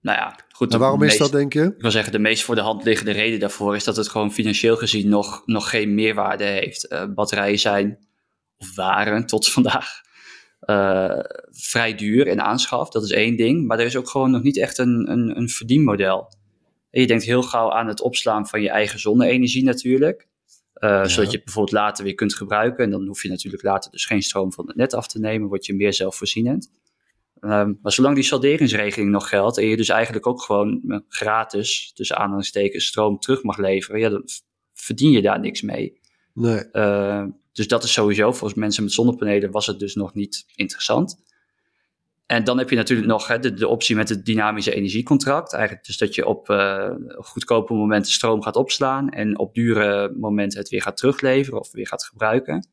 nou 0.00 0.18
ja, 0.18 0.36
goed. 0.52 0.72
En 0.72 0.78
waarom 0.78 1.02
is 1.02 1.16
dat, 1.18 1.32
denk 1.32 1.52
je? 1.52 1.62
Ik 1.76 1.80
wil 1.82 1.90
zeggen, 1.90 2.12
de 2.12 2.18
meest 2.18 2.42
voor 2.42 2.54
de 2.54 2.60
hand 2.60 2.84
liggende 2.84 3.12
reden 3.12 3.40
daarvoor 3.40 3.76
is 3.76 3.84
dat 3.84 3.96
het 3.96 4.08
gewoon 4.08 4.32
financieel 4.32 4.76
gezien 4.76 5.08
nog, 5.08 5.42
nog 5.46 5.70
geen 5.70 5.94
meerwaarde 5.94 6.44
heeft. 6.44 6.86
Eh, 6.86 7.04
batterijen 7.14 7.58
zijn, 7.58 7.98
of 8.58 8.74
waren 8.74 9.26
tot 9.26 9.48
vandaag, 9.56 10.00
eh, 10.60 11.18
vrij 11.50 11.94
duur 11.94 12.26
in 12.26 12.40
aanschaf. 12.40 12.88
Dat 12.90 13.02
is 13.04 13.10
één 13.10 13.36
ding. 13.36 13.66
Maar 13.66 13.78
er 13.78 13.86
is 13.86 13.96
ook 13.96 14.08
gewoon 14.08 14.30
nog 14.30 14.42
niet 14.42 14.58
echt 14.58 14.78
een, 14.78 15.10
een, 15.10 15.36
een 15.36 15.48
verdienmodel. 15.48 16.40
En 16.92 17.00
je 17.00 17.06
denkt 17.06 17.24
heel 17.24 17.42
gauw 17.42 17.72
aan 17.72 17.86
het 17.86 18.00
opslaan 18.00 18.48
van 18.48 18.62
je 18.62 18.70
eigen 18.70 18.98
zonne-energie 18.98 19.64
natuurlijk. 19.64 20.28
Eh, 20.72 21.04
Zodat 21.04 21.30
je 21.30 21.36
het 21.36 21.44
bijvoorbeeld 21.44 21.76
later 21.76 22.04
weer 22.04 22.14
kunt 22.14 22.34
gebruiken. 22.34 22.84
En 22.84 22.90
dan 22.90 23.06
hoef 23.06 23.22
je 23.22 23.28
natuurlijk 23.28 23.62
later 23.62 23.90
dus 23.90 24.06
geen 24.06 24.22
stroom 24.22 24.52
van 24.52 24.66
het 24.66 24.76
net 24.76 24.94
af 24.94 25.06
te 25.06 25.18
nemen. 25.18 25.48
Word 25.48 25.66
je 25.66 25.74
meer 25.74 25.94
zelfvoorzienend. 25.94 26.70
Ehm, 27.40 27.72
maar 27.82 27.92
zolang 27.92 28.14
die 28.14 28.24
salderingsregeling 28.24 29.10
nog 29.10 29.28
geldt. 29.28 29.58
En 29.58 29.66
je 29.66 29.76
dus 29.76 29.88
eigenlijk 29.88 30.26
ook 30.26 30.42
gewoon 30.42 30.82
eh, 30.88 30.98
gratis, 31.08 31.92
tussen 31.94 32.16
aanhalingstekens, 32.16 32.86
stroom 32.86 33.18
terug 33.18 33.42
mag 33.42 33.56
leveren. 33.56 34.00
Ja, 34.00 34.08
dan 34.08 34.24
verdien 34.72 35.10
je 35.10 35.22
daar 35.22 35.40
niks 35.40 35.62
mee. 35.62 36.00
Nee. 36.34 36.58
Eh, 36.58 37.24
dus 37.52 37.68
dat 37.68 37.84
is 37.84 37.92
sowieso, 37.92 38.32
volgens 38.32 38.60
mensen 38.60 38.82
met 38.82 38.92
zonnepanelen 38.92 39.50
was 39.50 39.66
het 39.66 39.78
dus 39.78 39.94
nog 39.94 40.14
niet 40.14 40.44
interessant. 40.54 41.22
En 42.26 42.44
dan 42.44 42.58
heb 42.58 42.70
je 42.70 42.76
natuurlijk 42.76 43.08
nog 43.08 43.26
hè, 43.26 43.38
de, 43.38 43.54
de 43.54 43.68
optie 43.68 43.96
met 43.96 44.08
het 44.08 44.24
dynamische 44.24 44.74
energiecontract. 44.74 45.52
Eigenlijk 45.52 45.86
dus 45.86 45.98
dat 45.98 46.14
je 46.14 46.26
op 46.26 46.50
eh, 46.50 46.90
goedkope 47.16 47.74
momenten 47.74 48.12
stroom 48.12 48.42
gaat 48.42 48.56
opslaan 48.56 49.08
en 49.08 49.38
op 49.38 49.54
dure 49.54 50.14
momenten 50.18 50.58
het 50.58 50.68
weer 50.68 50.82
gaat 50.82 50.96
terugleveren 50.96 51.60
of 51.60 51.72
weer 51.72 51.86
gaat 51.86 52.04
gebruiken. 52.04 52.68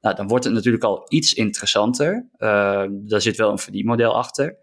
Nou, 0.00 0.16
dan 0.16 0.28
wordt 0.28 0.44
het 0.44 0.54
natuurlijk 0.54 0.84
al 0.84 1.06
iets 1.08 1.34
interessanter. 1.34 2.28
Eh, 2.36 2.84
daar 2.90 3.20
zit 3.20 3.36
wel 3.36 3.50
een 3.50 3.58
verdienmodel 3.58 4.16
achter. 4.16 4.58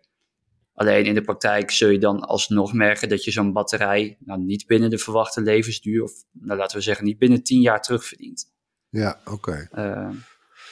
Alleen 0.73 1.06
in 1.06 1.13
de 1.13 1.21
praktijk 1.21 1.71
zul 1.71 1.89
je 1.89 2.00
dan 2.00 2.19
alsnog 2.19 2.73
merken 2.73 3.10
dat 3.10 3.23
je 3.23 3.32
zo'n 3.32 3.54
batterij 3.54 4.17
nou, 4.19 4.39
niet 4.41 4.65
binnen 4.67 4.89
de 4.89 4.97
verwachte 4.97 5.41
levensduur, 5.41 6.04
of 6.04 6.12
nou, 6.32 6.60
laten 6.60 6.78
we 6.78 6.84
zeggen 6.84 7.06
niet 7.06 7.17
binnen 7.17 7.43
10 7.43 7.62
jaar 7.62 7.82
terugverdient. 7.82 8.54
Ja, 8.89 9.19
oké. 9.26 9.67
Eh, 9.71 10.10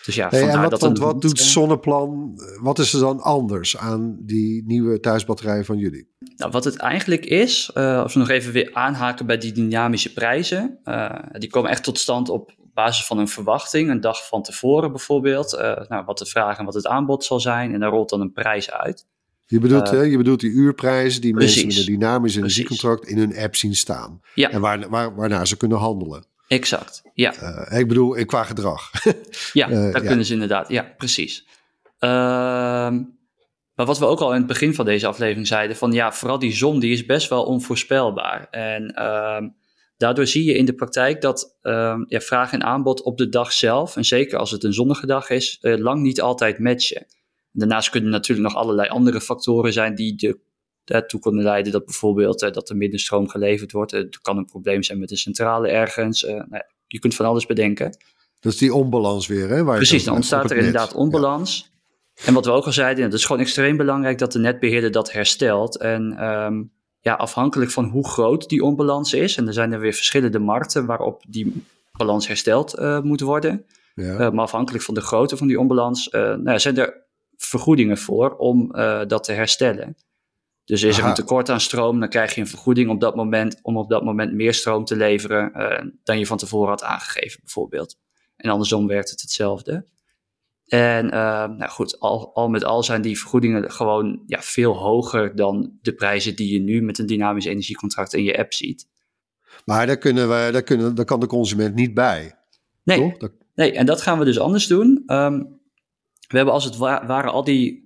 dus 0.06 0.15
ja, 0.15 0.28
Hey, 0.30 0.48
en 0.50 0.62
wat, 0.62 0.70
dat 0.72 0.82
want 0.82 0.98
wat 1.00 1.22
doet 1.22 1.39
Zonneplan? 1.39 2.34
eh, 2.36 2.63
Wat 2.63 2.80
is 2.80 2.94
er 2.94 3.00
dan 3.00 3.20
anders 3.22 3.78
aan 3.78 4.18
die 4.20 4.63
nieuwe 4.65 5.00
thuisbatterij 5.00 5.63
van 5.63 5.78
jullie? 5.78 6.08
Nou, 6.36 6.52
wat 6.52 6.63
het 6.63 6.76
eigenlijk 6.76 7.26
is, 7.26 7.72
eh, 7.74 8.02
als 8.02 8.13
we 8.13 8.20
nog 8.20 8.30
even 8.30 8.52
weer 8.52 8.70
aanhaken 8.74 9.26
bij 9.26 9.38
die 9.38 9.52
dynamische 9.52 10.13
prijzen, 10.13 10.80
eh, 10.84 11.10
die 11.32 11.50
komen 11.50 11.70
echt 11.70 11.84
tot 11.84 12.00
stand 12.00 12.30
op 12.30 12.52
basis 12.74 13.06
van 13.06 13.18
een 13.18 13.28
verwachting, 13.28 13.89
een 13.89 14.02
dag 14.02 14.28
van 14.28 14.44
tevoren 14.44 14.91
bijvoorbeeld, 14.91 15.52
nou, 15.89 16.06
wat 16.06 16.18
de 16.18 16.26
vraag 16.26 16.58
en 16.58 16.65
wat 16.65 16.74
het 16.74 16.88
aanbod 16.88 17.24
zal 17.24 17.39
zijn, 17.39 17.74
en 17.74 17.80
daar 17.80 17.89
rolt 17.89 18.10
dan 18.10 18.22
een 18.22 18.32
prijs 18.34 18.72
uit. 18.72 19.06
Je 19.48 19.60
bedoelt, 19.60 19.89
hè, 19.89 20.02
je 20.02 20.18
bedoelt 20.18 20.39
die 20.39 20.52
uurprijzen 20.52 21.22
die 21.22 21.34
mensen 21.34 21.65
met 21.65 21.74
precies. 21.74 21.88
een 21.88 21.94
dynamisch 21.94 22.36
energiecontract 22.36 23.08
in 23.08 23.18
hun 23.18 23.38
app 23.38 23.56
zien 23.56 23.76
staan. 23.76 24.22
Ja. 24.34 24.50
En 24.50 24.62
waar, 24.62 24.89
waar, 24.89 25.15
waarna 25.15 25.46
ze 25.46 25.58
kunnen 25.58 25.78
handelen. 25.78 26.26
Exact, 26.47 27.03
ja. 27.13 27.34
Eh, 27.34 27.79
ik 27.79 27.88
bedoel, 27.88 28.25
qua 28.25 28.43
gedrag. 28.43 28.91
Ja, 29.53 29.69
Eh, 29.75 29.91
ja. 29.91 29.99
kunnen 29.99 30.25
ze 30.25 30.34
inderdaad. 30.34 30.69
Ja, 30.69 30.93
precies. 30.97 31.47
Ehm, 31.99 33.03
maar 33.75 33.86
wat 33.86 33.99
we 33.99 34.05
ook 34.05 34.19
al 34.19 34.31
in 34.31 34.38
het 34.38 34.47
begin 34.47 34.73
van 34.73 34.86
deze 34.86 35.08
aflevering 35.08 35.47
zeiden, 35.47 35.75
van 35.75 35.91
ja, 35.91 36.12
vooral 36.12 36.39
die 36.39 36.53
zon, 36.53 36.79
die 36.79 36.91
is 36.91 37.05
best 37.05 37.29
wel 37.29 37.43
onvoorspelbaar. 37.43 38.47
En 38.49 38.93
ehm, 38.93 39.49
daardoor 39.97 40.27
zie 40.27 40.43
je 40.43 40.53
in 40.53 40.65
de 40.65 40.73
praktijk 40.73 41.21
dat 41.21 41.58
ehm, 41.62 42.03
ja, 42.08 42.19
vraag 42.19 42.51
en 42.53 42.63
aanbod 42.63 43.01
op 43.01 43.17
de 43.17 43.29
dag 43.29 43.51
zelf, 43.51 43.95
en 43.95 44.05
zeker 44.05 44.38
als 44.38 44.51
het 44.51 44.63
een 44.63 44.73
zonnige 44.73 45.05
dag 45.05 45.29
is, 45.29 45.58
eh, 45.62 45.77
lang 45.77 46.01
niet 46.01 46.21
altijd 46.21 46.60
matchen. 46.60 47.05
Daarnaast 47.51 47.89
kunnen 47.89 48.10
natuurlijk 48.10 48.47
nog 48.47 48.62
allerlei 48.62 48.89
andere 48.89 49.21
factoren 49.21 49.73
zijn 49.73 49.95
die 49.95 50.15
de, 50.15 50.39
daartoe 50.86 51.19
kunnen 51.19 51.43
leiden 51.43 51.71
dat 51.71 51.86
bijvoorbeeld 51.86 52.41
eh, 52.41 52.52
dat 52.52 52.69
er 52.69 52.76
minder 52.78 53.00
stroom 53.00 53.30
geleverd 53.30 53.71
wordt. 53.71 53.93
Eh, 53.93 54.00
Er 54.00 54.19
kan 54.21 54.38
een 54.38 54.45
probleem 54.45 54.84
zijn 54.84 55.00
met 55.00 55.10
de 55.10 55.17
centrale 55.17 55.67
ergens. 55.67 56.24
Eh, 56.26 56.34
nou 56.34 56.48
ja, 56.50 56.65
je 56.88 57.00
kunt 57.00 57.15
van 57.15 57.26
alles 57.26 57.45
bedenken. 57.45 57.98
Dat 58.39 58.54
is 58.54 58.60
die 58.60 58.74
onbalans 58.74 59.28
weer, 59.28 59.50
hè? 59.50 59.63
Waar 59.63 59.76
Precies, 59.76 59.95
het 59.98 60.06
dan 60.06 60.15
ontstaat 60.15 60.43
er 60.43 60.50
het 60.50 60.56
net. 60.58 60.65
inderdaad 60.65 60.93
onbalans. 60.93 61.74
En 62.26 62.34
wat 62.34 62.45
we 62.45 62.52
ook 62.52 62.65
al 62.65 62.71
zeiden, 62.71 63.04
het 63.04 63.13
is 63.13 63.26
gewoon 63.26 63.41
extreem 63.41 63.78
belangrijk 63.78 64.17
dat 64.17 64.32
de 64.32 64.39
netbeheerder 64.39 64.91
dat 64.91 65.12
herstelt. 65.12 65.78
En 65.78 66.13
ehm, 66.17 66.63
ja, 67.00 67.13
afhankelijk 67.13 67.71
van 67.71 67.86
hoe 67.86 68.08
groot 68.08 68.50
die 68.50 68.63
onbalans 68.63 69.13
is, 69.13 69.38
en 69.38 69.48
er 69.48 69.54
zijn 69.54 69.71
er 69.71 69.80
weer 69.80 69.93
verschillende 69.93 70.39
markten 70.39 70.86
waarop 70.86 71.24
die 71.28 71.63
balans 71.91 72.28
hersteld 72.28 72.74
eh, 72.74 73.02
moet 73.02 73.21
worden. 73.21 73.65
Ja. 73.95 74.17
Eh, 74.17 74.32
maar 74.32 74.43
afhankelijk 74.43 74.84
van 74.84 74.93
de 74.93 75.02
grootte 75.02 75.38
van 75.38 75.48
die 75.48 75.60
onbalans 75.60 76.10
eh, 76.10 76.21
nou, 76.21 76.50
ja, 76.50 76.58
zijn 76.60 76.78
er 76.78 77.04
vergoedingen 77.38 77.98
voor 77.98 78.36
om 78.36 78.71
eh, 78.76 79.02
dat 79.08 79.24
te 79.24 79.32
herstellen. 79.32 79.95
Dus 80.65 80.84
is 80.84 80.97
er 80.97 81.06
een 81.06 81.13
tekort 81.13 81.49
aan 81.49 81.60
stroom, 81.62 81.99
dan 81.99 82.10
krijg 82.10 82.36
je 82.36 82.41
een 82.41 82.47
vergoeding 82.47 82.89
op 82.89 82.99
dat 82.99 83.15
moment 83.15 83.60
om 83.62 83.78
op 83.78 83.89
dat 83.89 84.04
moment 84.04 84.34
meer 84.34 84.54
stroom 84.54 84.86
te 84.86 84.95
leveren 84.95 85.54
eh, 85.54 85.86
dan 86.04 86.19
je 86.19 86.25
van 86.25 86.38
tevoren 86.38 86.69
had 86.69 86.84
aangegeven, 86.84 87.39
bijvoorbeeld. 87.43 87.97
En 88.36 88.49
andersom 88.49 88.88
werkt 88.88 89.10
het 89.10 89.21
hetzelfde. 89.21 89.86
En 90.65 91.12
eh, 91.12 91.47
nou 91.47 91.67
goed, 91.69 91.99
al, 91.99 92.36
al 92.36 92.49
met 92.49 92.63
al 92.63 92.84
zijn 92.84 93.01
die 93.01 93.19
vergoedingen 93.19 93.71
gewoon 93.71 94.23
ja, 94.25 94.41
veel 94.41 94.73
hoger 94.78 95.36
dan 95.36 95.78
de 95.82 95.93
prijzen 95.93 96.36
die 96.36 96.54
je 96.54 96.60
nu 96.60 96.82
met 96.82 96.97
een 96.99 97.06
dynamisch 97.06 97.45
energiecontract 97.45 98.13
in 98.13 98.23
je 98.23 98.38
app 98.38 98.54
ziet. 98.54 98.88
Maar 99.65 99.88
daar, 99.88 99.97
kunnen 99.97 100.30
we, 100.30 100.49
daar, 100.51 100.63
kunnen, 100.63 100.95
daar 100.95 101.06
kan 101.06 101.19
de 101.19 101.28
consument 101.28 101.75
niet 101.75 101.93
bij. 101.93 102.36
Nee, 102.84 103.17
Toch? 103.17 103.30
Nee, 103.56 103.71
en 103.71 103.86
dat 103.86 104.01
gaan 104.01 104.19
we 104.19 104.25
dus 104.25 104.39
anders 104.39 104.67
doen. 104.67 105.04
Ehm, 105.06 105.38
we 106.28 106.38
hebben 106.38 106.54
als 106.54 106.63
het 106.63 106.78
wa- 106.78 107.06
ware 107.06 107.30
al 107.30 107.43
die 107.43 107.85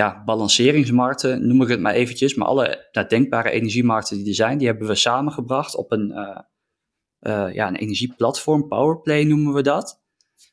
ja, 0.00 0.22
balanceringsmarkten, 0.24 1.46
noem 1.46 1.62
ik 1.62 1.68
het 1.68 1.80
maar 1.80 1.94
eventjes, 1.94 2.34
maar 2.34 2.48
alle 2.48 2.88
nou, 2.92 3.06
denkbare 3.06 3.50
energiemarkten 3.50 4.16
die 4.16 4.28
er 4.28 4.34
zijn, 4.34 4.58
die 4.58 4.66
hebben 4.66 4.86
we 4.86 4.94
samengebracht 4.94 5.76
op 5.76 5.92
een, 5.92 6.12
eh, 6.12 6.38
eh, 7.18 7.54
ja, 7.54 7.68
een 7.68 7.76
energieplatform, 7.76 8.68
Powerplay 8.68 9.24
noemen 9.24 9.52
we 9.54 9.62
dat. 9.62 10.02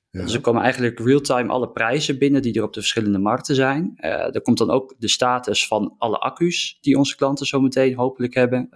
ja. 0.09 0.21
Dus 0.23 0.33
er 0.33 0.41
komen 0.41 0.61
eigenlijk 0.61 0.99
real-time 0.99 1.49
alle 1.49 1.69
prijzen 1.69 2.17
binnen 2.17 2.41
die 2.41 2.53
er 2.53 2.63
op 2.63 2.73
de 2.73 2.79
verschillende 2.79 3.17
markten 3.17 3.55
zijn. 3.55 3.93
Eh, 3.95 4.35
er 4.35 4.41
komt 4.41 4.57
dan 4.57 4.69
ook 4.69 4.95
de 4.97 5.07
status 5.07 5.67
van 5.67 5.95
alle 5.97 6.17
accu's 6.17 6.77
die 6.81 6.97
onze 6.97 7.15
klanten 7.15 7.45
zometeen 7.45 7.95
hopelijk 7.95 8.33
hebben 8.33 8.69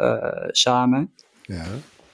samen. 0.52 1.14
ja. 1.42 1.66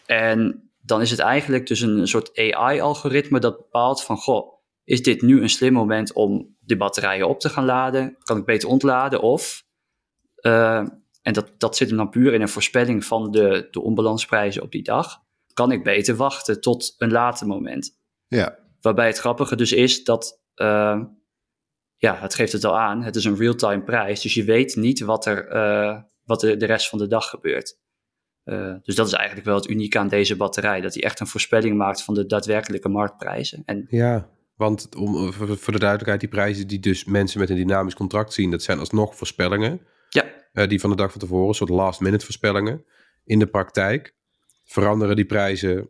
En 0.06 0.70
dan 0.82 1.02
is 1.02 1.12
het 1.12 1.20
eigenlijk 1.20 1.68
dus 1.68 1.82
een 1.82 2.08
soort 2.08 2.38
AI-algoritme 2.38 3.40
dat 3.40 3.58
bepaalt 3.58 4.04
van, 4.04 4.18
goh, 4.18 4.54
is 4.84 5.04
dit 5.04 5.22
nu 5.22 5.42
een 5.42 5.50
slim 5.50 5.74
moment 5.74 6.14
om 6.14 6.57
de 6.68 6.78
batterijen 6.78 7.28
op 7.28 7.40
te 7.40 7.50
gaan 7.50 7.66
laden? 7.66 8.18
Kan 8.24 8.38
ik 8.38 8.46
beter 8.46 8.70
ontladen? 8.70 9.22
Of, 9.22 9.64
eh, 10.36 10.86
en 11.22 11.34
dat, 11.34 11.54
dat 11.58 11.76
zit 11.76 11.88
hem 11.88 11.98
dan 11.98 12.10
puur 12.10 12.34
in 12.34 12.42
een 12.42 12.50
voorspelling 12.50 13.06
van 13.06 13.32
de, 13.32 13.68
de 13.72 13.82
onbalansprijzen 13.82 14.62
op 14.62 14.72
die 14.72 14.84
dag, 14.84 15.22
kan 15.54 15.72
ik 15.72 15.84
beter 15.84 16.16
wachten 16.16 16.62
tot 16.62 16.96
een 16.98 17.12
later 17.12 17.48
moment? 17.48 17.96
ja. 18.28 18.66
Waarbij 18.82 19.08
het 19.08 19.18
grappige 19.18 19.56
dus 19.56 19.72
is 19.72 20.04
dat, 20.04 20.42
eh, 20.54 21.02
ja, 21.96 22.16
het 22.16 22.36
geeft 22.36 22.52
het 22.52 22.64
al 22.64 22.80
aan, 22.80 23.04
het 23.04 23.16
is 23.16 23.26
een 23.26 23.38
real-time 23.38 23.84
prijs, 23.84 24.22
dus 24.22 24.34
je 24.34 24.44
weet 24.44 24.76
niet 24.76 25.00
wat 25.00 25.26
er, 25.26 25.48
eh, 25.48 26.02
wat 26.24 26.44
er 26.44 26.58
de 26.58 26.66
rest 26.66 26.90
van 26.90 27.00
de 27.00 27.08
dag 27.08 27.30
gebeurt. 27.30 27.78
Eh, 28.44 28.76
dus 28.82 28.96
dat 28.96 29.08
is 29.08 29.14
eigenlijk 29.14 29.48
wel 29.48 29.56
het 29.56 29.70
unieke 29.70 30.00
aan 30.00 30.08
deze 30.08 30.36
batterij, 30.36 30.82
dat 30.82 30.94
hij 30.94 31.04
echt 31.04 31.20
een 31.20 31.28
voorspelling 31.28 31.78
maakt 31.78 32.04
van 32.04 32.14
de 32.14 32.26
daadwerkelijke 32.26 32.90
marktprijzen. 32.90 33.64
En 33.66 33.88
Ja, 33.90 34.30
want 34.58 34.96
om, 34.96 35.34
voor 35.34 35.58
voor 35.58 35.74
de 35.74 35.80
duidelijkheid, 35.80 36.20
die 36.20 36.30
prijzen 36.30 36.68
die 36.68 36.80
dus 36.80 37.06
mensen 37.06 37.40
met 37.40 37.50
een 37.50 37.56
dynamisch 37.56 37.96
contract 37.96 38.34
zien, 38.34 38.52
dat 38.52 38.64
zijn 38.64 38.80
alsnog 38.80 39.16
voorspellingen. 39.16 39.82
ja, 40.10 40.26
eh, 40.54 40.68
die 40.68 40.80
van 40.80 40.90
de 40.90 40.96
dag 40.96 41.12
van 41.12 41.20
tevoren, 41.20 41.48
een 41.48 41.54
soort 41.54 41.70
last 41.70 42.00
minute 42.00 42.26
voorspellingen. 42.26 42.86
In 43.24 43.40
de 43.40 43.48
praktijk 43.48 44.16
veranderen 44.64 45.16
die 45.16 45.26
prijzen 45.26 45.90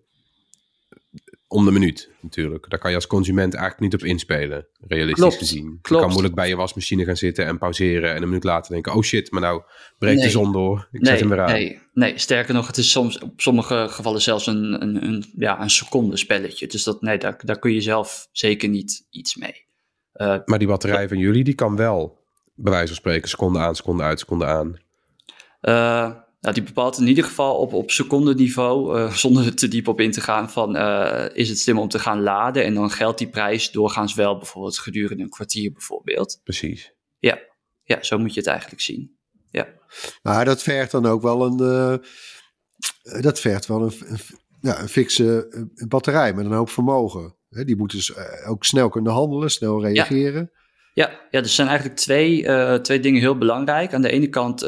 om 1.47 1.65
de 1.65 1.71
minuut 1.71 2.09
natuurlijk. 2.21 2.69
Daar 2.69 2.79
kan 2.79 2.89
je 2.89 2.95
als 2.95 3.07
consument 3.07 3.53
eigenlijk 3.53 3.83
niet 3.91 4.01
op 4.01 4.07
inspelen, 4.07 4.67
realistisch 4.87 5.23
Klopt, 5.23 5.37
gezien. 5.37 5.63
Je 5.63 5.77
klopt. 5.81 6.01
kan 6.03 6.11
moeilijk 6.11 6.35
bij 6.35 6.47
je 6.47 6.55
wasmachine 6.55 7.05
gaan 7.05 7.17
zitten 7.17 7.45
en 7.45 7.57
pauzeren 7.57 8.09
en 8.15 8.21
een 8.21 8.27
minuut 8.27 8.43
later 8.43 8.71
denken, 8.71 8.93
oh 8.93 9.01
shit, 9.01 9.31
maar 9.31 9.41
nou 9.41 9.61
breekt 9.97 10.21
de 10.21 10.29
zon 10.29 10.51
door. 10.51 10.87
Ik 10.91 11.01
nee, 11.01 11.11
zet 11.11 11.19
hem 11.19 11.29
weer 11.29 11.41
aan. 11.41 11.51
nee, 11.51 11.79
nee, 11.93 12.17
sterker 12.17 12.53
nog, 12.53 12.67
het 12.67 12.77
is 12.77 12.91
soms 12.91 13.19
op 13.19 13.41
sommige 13.41 13.85
gevallen 13.89 14.21
zelfs 14.21 14.47
een, 14.47 14.81
een, 14.81 15.03
een, 15.03 15.25
ja, 15.37 15.61
een 15.61 15.69
seconde 15.69 16.17
spelletje. 16.17 16.67
Dus 16.67 16.83
dat, 16.83 17.01
nee, 17.01 17.17
daar, 17.17 17.39
daar 17.45 17.59
kun 17.59 17.73
je 17.73 17.81
zelf 17.81 18.27
zeker 18.31 18.69
niet 18.69 19.07
iets 19.09 19.35
mee. 19.35 19.65
Eh, 20.13 20.37
Maar 20.45 20.59
die 20.59 20.67
batterij 20.67 21.07
van 21.07 21.17
jullie, 21.17 21.43
die 21.43 21.55
kan 21.55 21.75
wel, 21.75 22.19
bij 22.55 22.71
wijze 22.71 22.87
van 22.87 22.95
spreken, 22.95 23.29
seconde 23.29 23.59
aan, 23.59 23.75
seconde 23.75 24.03
uit, 24.03 24.19
seconde 24.19 24.45
aan. 24.45 24.79
Eh, 25.61 26.11
Nou, 26.39 26.53
die 26.53 26.63
bepaalt 26.63 26.97
in 26.97 27.07
ieder 27.07 27.23
geval 27.23 27.55
op, 27.55 27.73
op 27.73 27.91
secondenniveau, 27.91 28.99
uh, 28.99 29.13
zonder 29.23 29.45
er 29.45 29.55
te 29.55 29.67
diep 29.67 29.87
op 29.87 29.99
in 29.99 30.11
te 30.11 30.21
gaan, 30.21 30.49
van 30.49 30.75
uh, 30.75 31.25
is 31.33 31.49
het 31.49 31.59
slim 31.59 31.79
om 31.79 31.87
te 31.87 31.99
gaan 31.99 32.21
laden? 32.21 32.63
En 32.63 32.73
dan 32.73 32.89
geldt 32.89 33.17
die 33.17 33.29
prijs 33.29 33.71
doorgaans 33.71 34.13
wel, 34.13 34.37
bijvoorbeeld 34.37 34.79
gedurende 34.79 35.23
een 35.23 35.29
kwartier 35.29 35.71
bijvoorbeeld. 35.71 36.39
Precies. 36.43 36.93
Ja, 37.17 37.39
ja 37.83 38.03
zo 38.03 38.17
moet 38.17 38.33
je 38.33 38.39
het 38.39 38.49
eigenlijk 38.49 38.81
zien. 38.81 39.17
Ja. 39.51 39.67
Maar 40.21 40.45
dat 40.45 40.63
vergt 40.63 40.91
dan 40.91 41.05
ook 41.05 41.21
wel 41.21 41.45
een, 41.45 41.61
uh, 41.61 43.21
dat 43.21 43.39
vergt 43.39 43.65
wel 43.65 43.81
een, 43.81 43.93
een, 44.05 44.19
ja, 44.61 44.81
een 44.81 44.89
fixe 44.89 45.47
batterij 45.87 46.33
met 46.33 46.45
een 46.45 46.51
hoop 46.51 46.69
vermogen. 46.69 47.35
die 47.49 47.77
moet 47.77 47.91
dus 47.91 48.15
ook 48.45 48.65
snel 48.65 48.89
kunnen 48.89 49.13
handelen, 49.13 49.51
snel 49.51 49.81
reageren. 49.81 50.51
Ja, 50.93 51.09
ja, 51.09 51.19
ja 51.29 51.39
er 51.39 51.49
zijn 51.49 51.67
eigenlijk 51.67 51.99
twee, 51.99 52.81
twee 52.81 52.99
dingen 52.99 53.21
heel 53.21 53.37
belangrijk. 53.37 53.93
Aan 53.93 54.01
de 54.01 54.11
ene 54.11 54.29
kant 54.29 54.63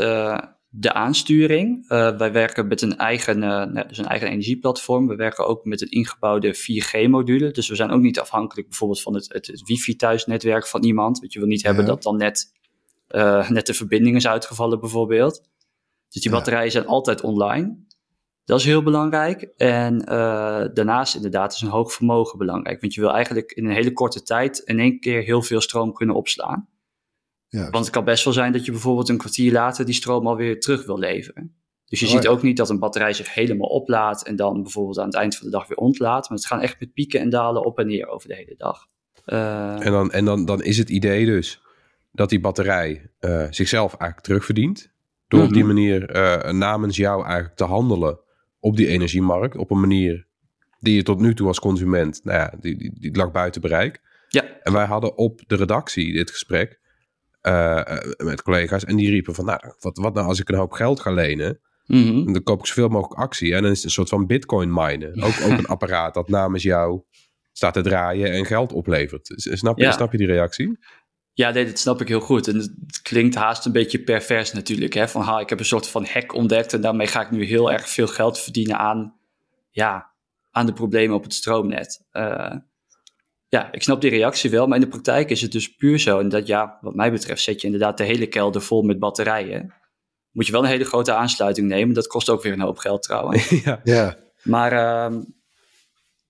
de 0.71 0.93
aansturing. 0.93 1.84
Uh, 1.91 2.17
wij 2.17 2.32
werken 2.32 2.67
met 2.67 2.82
een 2.82 2.97
eigen, 2.97 3.43
uh, 3.43 3.88
dus 3.88 3.97
een 3.97 4.05
eigen 4.05 4.27
energieplatform. 4.27 5.08
We 5.08 5.15
werken 5.15 5.47
ook 5.47 5.65
met 5.65 5.82
een 5.82 5.89
ingebouwde 5.89 6.55
4G-module. 6.55 7.51
Dus 7.51 7.69
we 7.69 7.75
zijn 7.75 7.91
ook 7.91 8.01
niet 8.01 8.19
afhankelijk 8.19 8.67
bijvoorbeeld 8.67 9.01
van 9.01 9.13
het, 9.13 9.34
het, 9.34 9.47
het 9.47 9.67
wifi-thuisnetwerk 9.67 10.67
van 10.67 10.84
iemand. 10.84 11.19
Want 11.19 11.34
je 11.34 11.39
wil 11.39 11.47
niet 11.47 11.63
hebben 11.63 11.86
dat 11.86 12.03
dan 12.03 12.17
net, 12.17 12.51
uh, 13.10 13.49
net 13.49 13.65
de 13.65 13.73
verbinding 13.73 14.15
is 14.15 14.27
uitgevallen 14.27 14.79
bijvoorbeeld. 14.79 15.47
Dus 16.10 16.21
die 16.21 16.32
batterijen 16.32 16.71
zijn 16.71 16.86
altijd 16.86 17.21
online. 17.21 17.77
Dat 18.45 18.60
is 18.60 18.65
heel 18.65 18.84
belangrijk. 18.84 19.41
En 19.58 19.97
daarnaast 20.73 21.15
inderdaad 21.15 21.53
is 21.53 21.62
een 21.62 21.67
hoog 21.67 21.93
vermogen 21.93 22.38
belangrijk. 22.38 22.82
Want 22.82 22.93
je 22.93 23.01
wil 23.01 23.13
eigenlijk 23.13 23.51
in 23.51 23.65
een 23.65 23.73
hele 23.73 23.93
korte 23.93 24.23
tijd 24.23 24.60
in 24.60 24.79
één 24.79 24.99
keer 24.99 25.21
heel 25.21 25.41
veel 25.41 25.62
stroom 25.62 25.93
kunnen 25.93 26.15
opslaan. 26.15 26.67
Ja. 27.49 27.69
Want 27.69 27.85
het 27.85 27.93
kan 27.93 28.03
best 28.03 28.23
wel 28.23 28.33
zijn 28.33 28.51
dat 28.51 28.65
je 28.65 28.71
bijvoorbeeld 28.71 29.09
een 29.09 29.17
kwartier 29.17 29.51
later 29.51 29.85
die 29.85 29.93
stroom 29.93 30.27
alweer 30.27 30.59
terug 30.59 30.85
wil 30.85 30.99
leveren. 30.99 31.53
Dus 31.85 31.99
je 31.99 32.05
oh, 32.05 32.12
ziet 32.12 32.27
ook 32.27 32.41
niet 32.41 32.57
dat 32.57 32.69
een 32.69 32.79
batterij 32.79 33.13
zich 33.13 33.33
helemaal 33.33 33.69
oplaadt 33.69 34.23
en 34.23 34.35
dan 34.35 34.63
bijvoorbeeld 34.63 34.99
aan 34.99 35.05
het 35.05 35.15
eind 35.15 35.35
van 35.35 35.45
de 35.45 35.51
dag 35.51 35.67
weer 35.67 35.77
ontlaat. 35.77 36.29
Maar 36.29 36.38
het 36.38 36.47
gaan 36.47 36.62
echt 36.62 36.79
met 36.79 36.93
pieken 36.93 37.19
en 37.19 37.29
dalen 37.29 37.65
op 37.65 37.79
en 37.79 37.88
neer 37.88 38.07
over 38.07 38.27
de 38.27 38.35
hele 38.35 38.55
dag. 38.57 38.88
Uh, 39.25 39.85
en 39.85 39.91
dan, 39.91 40.12
en 40.12 40.25
dan, 40.25 40.45
dan 40.45 40.63
is 40.63 40.77
het 40.77 40.89
idee 40.89 41.25
dus 41.25 41.62
dat 42.12 42.29
die 42.29 42.39
batterij 42.39 43.09
uh, 43.19 43.47
zichzelf 43.49 43.91
eigenlijk 43.91 44.21
terugverdient. 44.21 44.91
Door 45.27 45.43
op 45.43 45.53
die 45.53 45.63
mhm. 45.63 45.73
manier 45.73 46.15
uh, 46.15 46.51
namens 46.51 46.97
jou 46.97 47.23
eigenlijk 47.23 47.55
te 47.55 47.63
handelen 47.63 48.19
op 48.59 48.77
die 48.77 48.88
energiemarkt. 48.88 49.57
Op 49.57 49.71
een 49.71 49.79
manier 49.79 50.27
die 50.79 50.95
je 50.95 51.03
tot 51.03 51.19
nu 51.19 51.33
toe 51.33 51.47
als 51.47 51.59
consument, 51.59 52.23
nou 52.23 52.39
ja, 52.39 52.53
die, 52.59 52.77
die, 52.77 52.99
die 52.99 53.15
lag 53.15 53.31
buiten 53.31 53.62
bereik. 53.62 54.01
Ja. 54.27 54.43
En 54.63 54.73
wij 54.73 54.85
hadden 54.85 55.17
op 55.17 55.41
de 55.47 55.55
redactie 55.55 56.13
dit 56.13 56.31
gesprek. 56.31 56.79
Uh, 57.41 57.84
met 58.17 58.41
collega's. 58.41 58.86
En 58.86 58.95
die 58.95 59.10
riepen 59.10 59.36
van, 59.36 59.45
nou, 59.45 59.60
wat, 59.80 59.97
wat 59.97 60.13
nou 60.13 60.28
als 60.28 60.39
ik 60.39 60.49
een 60.49 60.58
hoop 60.58 60.71
geld 60.71 60.99
ga 60.99 61.12
lenen? 61.12 61.60
Mm 61.86 62.34
Dan 62.34 62.43
koop 62.43 62.60
ik 62.60 62.65
zoveel 62.65 62.88
mogelijk 62.89 63.19
actie. 63.19 63.56
En 63.56 63.62
dan 63.62 63.71
is 63.71 63.78
het 63.78 63.86
een 63.86 63.91
soort 63.91 64.10
van 64.10 64.28
bitcoin 64.28 64.73
minen. 64.73 65.23
Ook, 65.23 65.34
ook 65.43 65.58
een 65.58 65.67
apparaat 65.67 66.13
dat 66.13 66.30
namens 66.30 66.63
jou 66.63 67.02
staat 67.52 67.73
te 67.73 67.82
draaien 67.82 68.32
en 68.32 68.45
geld 68.45 68.73
oplevert. 68.73 69.34
Snap 69.36 69.78
je, 69.78 69.91
snap 69.91 70.12
je 70.12 70.17
die 70.17 70.28
reactie? 70.28 70.78
Ja, 71.34 71.49
nee, 71.49 71.65
dat 71.65 71.80
snap 71.80 72.02
ik 72.02 72.08
heel 72.08 72.19
goed. 72.19 72.47
En 72.47 72.56
het 72.56 73.02
klinkt 73.02 73.36
haast 73.36 73.65
een 73.65 73.71
beetje 73.71 74.04
pervers 74.04 74.54
natuurlijk. 74.54 74.93
Hè? 74.93 75.08
Van, 75.08 75.21
ha, 75.21 75.39
ik 75.39 75.49
heb 75.49 75.60
een 75.60 75.65
soort 75.65 75.88
van 75.88 76.06
hack 76.06 76.34
ontdekt 76.34 76.73
en 76.73 76.82
daarmee 76.82 77.08
ga 77.08 77.21
ik 77.21 77.32
nu 77.32 77.43
heel 77.43 77.71
erg 77.71 77.89
veel 77.89 78.08
geld 78.08 78.39
verdienen 78.39 78.78
aan, 78.78 79.15
ja, 79.69 80.12
aan 80.52 80.65
de 80.65 80.73
problemen 80.73 81.15
op 81.15 81.23
het 81.23 81.34
stroomnet. 81.34 82.06
Uh, 82.12 82.56
ja, 83.49 83.71
ik 83.71 83.83
snap 83.83 84.01
die 84.01 84.09
reactie 84.09 84.49
wel, 84.49 84.67
maar 84.67 84.77
in 84.77 84.83
de 84.83 84.89
praktijk 84.89 85.29
is 85.29 85.41
het 85.41 85.51
dus 85.51 85.75
puur 85.75 85.99
zo. 85.99 86.19
En 86.19 86.29
dat 86.29 86.47
ja, 86.47 86.77
wat 86.81 86.95
mij 86.95 87.12
betreft 87.12 87.41
zet 87.41 87.62
je 87.62 87.65
inderdaad 87.65 87.97
de 87.97 88.03
hele 88.03 88.27
kelder 88.27 88.62
vol 88.62 88.81
met 88.81 88.99
batterijen. 88.99 89.73
Moet 90.31 90.45
je 90.45 90.51
wel 90.51 90.63
een 90.63 90.69
hele 90.69 90.85
grote 90.85 91.13
aansluiting 91.13 91.67
nemen. 91.67 91.95
Dat 91.95 92.07
kost 92.07 92.29
ook 92.29 92.43
weer 92.43 92.53
een 92.53 92.62
hoop 92.62 92.77
geld 92.77 93.03
trouwens. 93.03 93.49
ja. 93.63 93.79
ja. 93.83 94.17
Maar 94.43 94.73
uh, 94.73 95.19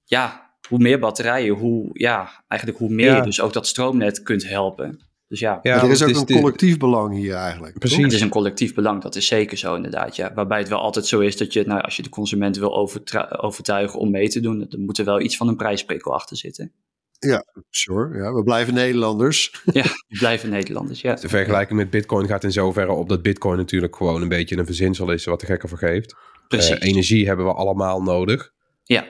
ja, 0.04 0.54
hoe 0.68 0.80
meer 0.80 1.00
batterijen, 1.00 1.56
hoe, 1.56 1.90
ja, 1.94 2.44
eigenlijk 2.48 2.82
hoe 2.82 2.90
meer 2.90 3.16
je 3.16 3.22
dus 3.22 3.42
ook 3.42 3.54
dat 3.54 3.68
stroomnet 3.68 4.24
kunt 4.24 4.48
helpen. 4.48 5.00
Dus 5.28 5.40
ja. 5.40 5.60
ja 5.62 5.84
er 5.84 5.90
is 5.90 6.04
ook 6.04 6.30
een 6.30 6.40
collectief 6.42 6.78
belang 6.78 7.16
hier 7.16 7.34
eigenlijk. 7.34 7.80
Precies. 7.80 8.04
Het 8.04 8.14
is 8.14 8.22
een 8.22 8.30
collectief 8.30 8.74
belang, 8.74 9.02
dat 9.02 9.16
is 9.16 9.28
zeker 9.28 9.58
zo 9.58 9.76
inderdaad. 9.76 10.16
Ja. 10.16 10.34
Waarbij 10.34 10.60
het 10.60 10.70
wel 10.70 10.80
altijd 10.80 11.06
zo 11.08 11.20
is 11.20 11.38
dat 11.38 11.54
je, 11.54 11.64
nou, 11.66 11.82
als 11.82 11.96
je 11.96 12.04
de 12.04 12.10
consument 12.10 12.58
wil 12.58 12.92
overtuigen 13.40 14.00
om 14.00 14.12
mee 14.12 14.30
te 14.30 14.40
doen, 14.40 14.66
dan 14.70 14.82
moet 14.82 14.98
er 14.98 15.06
wel 15.06 15.22
iets 15.22 15.38
van 15.38 15.48
een 15.48 15.56
prijsprikkel 15.56 16.14
achter 16.14 16.38
zitten. 16.38 16.74
Ja, 17.20 17.46
sure. 17.70 18.18
Ja, 18.18 18.34
we 18.34 18.44
blijven 18.44 18.74
Nederlanders. 18.74 19.52
Ja, 19.72 19.84
we 19.84 20.18
blijven 20.20 20.50
Nederlanders, 20.50 21.02
ja. 21.02 21.14
De 21.14 21.30
vergelijking 21.30 21.80
met 21.80 21.90
bitcoin 21.90 22.28
gaat 22.28 22.44
in 22.44 22.52
zoverre 22.52 22.92
op 22.92 23.10
dat 23.10 23.22
bitcoin 23.22 23.58
natuurlijk 23.58 23.96
gewoon 23.96 24.22
een 24.22 24.28
beetje 24.28 24.58
een 24.58 24.66
verzinsel 24.66 25.12
is 25.12 25.26
wat 25.26 25.40
de 25.40 25.46
gekke 25.46 25.68
vergeeft. 25.68 26.16
Precies. 26.48 26.76
Uh, 26.76 26.90
energie 26.90 27.28
hebben 27.28 27.46
we 27.46 27.54
allemaal 27.54 28.02
nodig. 28.02 28.54
Ja. 28.84 29.06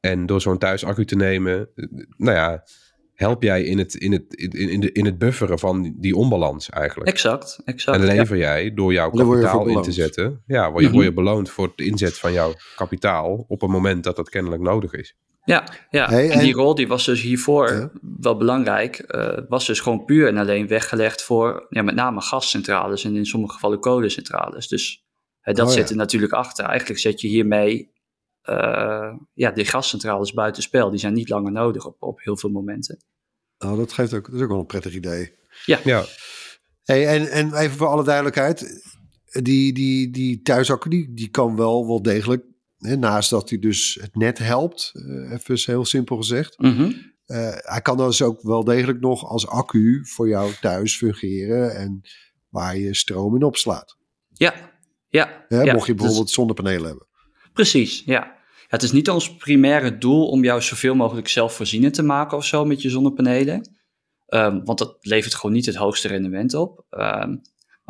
En 0.00 0.26
door 0.26 0.40
zo'n 0.40 0.58
thuisaccu 0.58 1.04
te 1.04 1.16
nemen, 1.16 1.68
nou 2.16 2.36
ja, 2.36 2.64
help 3.14 3.42
jij 3.42 3.62
in 3.62 3.78
het, 3.78 3.94
in, 3.94 4.12
het, 4.12 4.34
in, 4.34 4.50
in, 4.70 4.80
de, 4.80 4.92
in 4.92 5.04
het 5.04 5.18
bufferen 5.18 5.58
van 5.58 5.94
die 5.96 6.16
onbalans 6.16 6.70
eigenlijk. 6.70 7.10
Exact, 7.10 7.60
exact. 7.64 7.98
En 7.98 8.04
lever 8.04 8.36
jij 8.36 8.74
door 8.74 8.92
jouw 8.92 9.10
kapitaal 9.10 9.66
in 9.66 9.82
te 9.82 9.92
zetten. 9.92 10.42
Ja, 10.46 10.70
word 10.70 10.82
je, 10.82 10.88
mm 10.88 10.94
word 10.94 11.06
je 11.06 11.12
beloond 11.12 11.50
voor 11.50 11.66
het 11.66 11.86
inzet 11.86 12.18
van 12.18 12.32
jouw 12.32 12.54
kapitaal 12.76 13.44
op 13.48 13.62
een 13.62 13.70
moment 13.70 14.04
dat 14.04 14.16
dat 14.16 14.28
kennelijk 14.28 14.62
nodig 14.62 14.92
is. 14.92 15.16
Ja, 15.44 15.64
ja. 15.90 16.10
en 16.10 16.38
die 16.38 16.54
rol 16.54 16.74
die 16.74 16.88
was 16.88 17.04
dus 17.04 17.22
hiervoor 17.22 17.92
wel 18.20 18.36
belangrijk. 18.36 19.04
Uh, 19.06 19.38
was 19.48 19.66
dus 19.66 19.80
gewoon 19.80 20.04
puur 20.04 20.28
en 20.28 20.36
alleen 20.36 20.68
weggelegd 20.68 21.22
voor 21.22 21.66
ja, 21.68 21.82
met 21.82 21.94
name 21.94 22.20
gascentrales 22.20 23.04
en 23.04 23.16
in 23.16 23.26
sommige 23.26 23.54
gevallen 23.54 23.80
kolencentrales. 23.80 24.68
Dus 24.68 25.04
uh, 25.42 25.54
dat 25.54 25.66
oh, 25.66 25.72
zit 25.72 25.90
er 25.90 25.96
natuurlijk 25.96 26.32
achter. 26.32 26.64
Eigenlijk 26.64 27.00
zet 27.00 27.20
je 27.20 27.28
hiermee 27.28 27.92
uh, 28.44 29.14
ja, 29.32 29.50
die 29.50 29.64
gascentrales 29.64 30.32
buitenspel. 30.32 30.90
Die 30.90 31.00
zijn 31.00 31.14
niet 31.14 31.28
langer 31.28 31.52
nodig 31.52 31.86
op, 31.86 32.02
op 32.02 32.20
heel 32.20 32.36
veel 32.36 32.50
momenten. 32.50 33.04
Nou, 33.58 33.76
dat, 33.76 33.92
geeft 33.92 34.14
ook, 34.14 34.26
dat 34.26 34.34
is 34.34 34.40
ook 34.40 34.48
wel 34.48 34.58
een 34.58 34.66
prettig 34.66 34.94
idee. 34.94 35.34
Ja. 35.64 35.78
ja. 35.84 36.04
Hey, 36.82 37.06
en, 37.06 37.30
en 37.30 37.54
even 37.54 37.76
voor 37.76 37.86
alle 37.86 38.04
duidelijkheid. 38.04 38.82
Die, 39.24 39.72
die, 39.72 40.10
die 40.10 40.42
thuisaccu 40.42 40.88
die, 40.88 41.14
die 41.14 41.28
kan 41.28 41.56
wel 41.56 41.86
wel 41.86 42.02
degelijk 42.02 42.44
naast 42.80 43.30
dat 43.30 43.50
hij 43.50 43.58
dus 43.58 43.98
het 44.00 44.14
net 44.14 44.38
helpt, 44.38 44.92
uh, 44.94 45.32
even 45.32 45.58
heel 45.64 45.84
simpel 45.84 46.16
gezegd. 46.16 46.58
Mhm. 46.58 46.92
Eh, 47.26 47.52
hij 47.56 47.80
kan 47.82 47.96
dus 47.96 48.22
ook 48.22 48.42
wel 48.42 48.64
degelijk 48.64 49.00
nog 49.00 49.24
als 49.24 49.46
accu 49.46 50.06
voor 50.06 50.28
jou 50.28 50.52
thuis 50.60 50.96
fungeren 50.96 51.76
en 51.76 52.00
waar 52.48 52.76
je 52.76 52.94
stroom 52.94 53.34
in 53.34 53.42
opslaat. 53.42 53.96
Ja, 54.28 54.54
ja. 55.08 55.46
ja 55.48 55.72
mocht 55.72 55.86
je 55.86 55.94
bijvoorbeeld 55.94 56.26
dus, 56.26 56.34
zonnepanelen 56.34 56.86
hebben. 56.86 57.06
Precies, 57.52 58.02
ja. 58.04 58.38
Het 58.68 58.82
is 58.82 58.92
niet 58.92 59.10
ons 59.10 59.36
primaire 59.36 59.98
doel 59.98 60.28
om 60.28 60.44
jou 60.44 60.62
zoveel 60.62 60.94
mogelijk 60.94 61.28
zelfvoorzienend 61.28 61.94
te 61.94 62.02
maken 62.02 62.36
of 62.36 62.44
zo 62.44 62.64
met 62.64 62.82
je 62.82 62.90
zonnepanelen. 62.90 63.78
Um, 64.28 64.64
want 64.64 64.78
dat 64.78 64.96
levert 65.00 65.34
gewoon 65.34 65.54
niet 65.54 65.66
het 65.66 65.74
hoogste 65.74 66.08
rendement 66.08 66.54
op. 66.54 66.84
Um, 66.90 67.40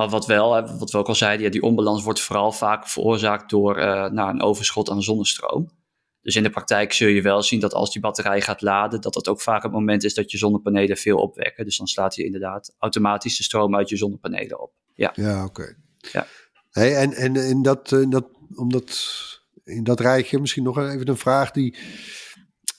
wat 0.08 0.26
wel, 0.26 0.78
wat 0.78 0.90
we 0.90 0.98
ook 0.98 1.08
al 1.08 1.14
zeiden, 1.14 1.44
ja, 1.44 1.50
die 1.50 1.62
onbalans 1.62 2.02
wordt 2.02 2.20
vooral 2.20 2.52
vaak 2.52 2.88
veroorzaakt 2.88 3.50
door 3.50 3.78
uh, 3.78 4.10
nou, 4.10 4.30
een 4.30 4.42
overschot 4.42 4.90
aan 4.90 5.02
zonnestroom. 5.02 5.70
Dus 6.22 6.36
in 6.36 6.42
de 6.42 6.50
praktijk 6.50 6.92
zul 6.92 7.08
je 7.08 7.22
wel 7.22 7.42
zien 7.42 7.60
dat 7.60 7.74
als 7.74 7.92
die 7.92 8.00
batterij 8.00 8.40
gaat 8.40 8.60
laden, 8.62 9.00
dat 9.00 9.14
dat 9.14 9.28
ook 9.28 9.40
vaak 9.40 9.62
het 9.62 9.72
moment 9.72 10.04
is 10.04 10.14
dat 10.14 10.30
je 10.30 10.38
zonnepanelen 10.38 10.96
veel 10.96 11.18
opwekken. 11.18 11.64
Dus 11.64 11.76
dan 11.76 11.86
slaat 11.86 12.16
hij 12.16 12.24
inderdaad 12.24 12.74
automatisch 12.78 13.36
de 13.36 13.42
stroom 13.42 13.76
uit 13.76 13.88
je 13.88 13.96
zonnepanelen 13.96 14.60
op. 14.60 14.72
Ja, 14.94 15.12
ja 15.14 15.44
oké. 15.44 15.76
Ja. 16.12 16.26
Hey, 16.70 16.96
en 16.96 17.12
en 17.12 17.36
in 17.36 17.62
dat, 17.62 17.92
in 17.92 18.10
dat, 18.10 18.28
omdat, 18.54 19.08
in 19.64 19.84
dat 19.84 20.00
rijtje 20.00 20.38
misschien 20.38 20.62
nog 20.62 20.78
even 20.78 21.08
een 21.08 21.16
vraag 21.16 21.50
die 21.50 21.76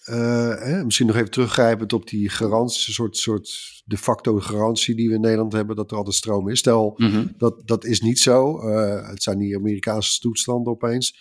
uh, 0.09 0.83
misschien 0.83 1.07
nog 1.07 1.15
even 1.15 1.31
teruggrijpend 1.31 1.93
op 1.93 2.07
die 2.07 2.29
garantie, 2.29 2.87
een 2.87 2.93
soort, 2.93 3.17
soort 3.17 3.81
de 3.85 3.97
facto 3.97 4.39
garantie 4.39 4.95
die 4.95 5.09
we 5.09 5.15
in 5.15 5.21
Nederland 5.21 5.53
hebben 5.53 5.75
dat 5.75 5.91
er 5.91 5.97
altijd 5.97 6.15
stroom 6.15 6.49
is. 6.49 6.59
Stel, 6.59 6.93
mhm. 6.97 7.27
dat, 7.37 7.61
dat 7.65 7.85
is 7.85 8.01
niet 8.01 8.19
zo. 8.19 8.69
Uh, 8.69 9.09
het 9.09 9.23
zijn 9.23 9.37
die 9.37 9.55
Amerikaanse 9.55 10.19
toestanden 10.19 10.73
opeens. 10.73 11.19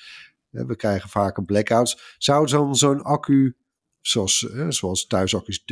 Uh, 0.50 0.64
we 0.66 0.76
krijgen 0.76 1.08
vaker 1.08 1.44
blackouts. 1.44 2.16
Zou 2.18 2.46
dan 2.46 2.76
zo'n 2.76 3.02
accu, 3.02 3.56
zoals, 4.00 4.38
zoals 4.68 5.06
thuisaccu's 5.06 5.64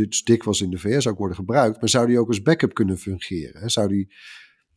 was 0.45 0.61
in 0.61 0.71
de 0.71 0.79
VS 0.79 1.07
ook 1.07 1.19
worden 1.19 1.37
gebruikt, 1.37 1.81
maar 1.81 1.89
zou 1.89 2.07
die 2.07 2.19
ook 2.19 2.29
als 2.29 2.43
backup 2.43 2.75
kunnen 2.75 2.99
fungeren? 2.99 3.71
Zou 3.71 3.89
die, 3.89 4.15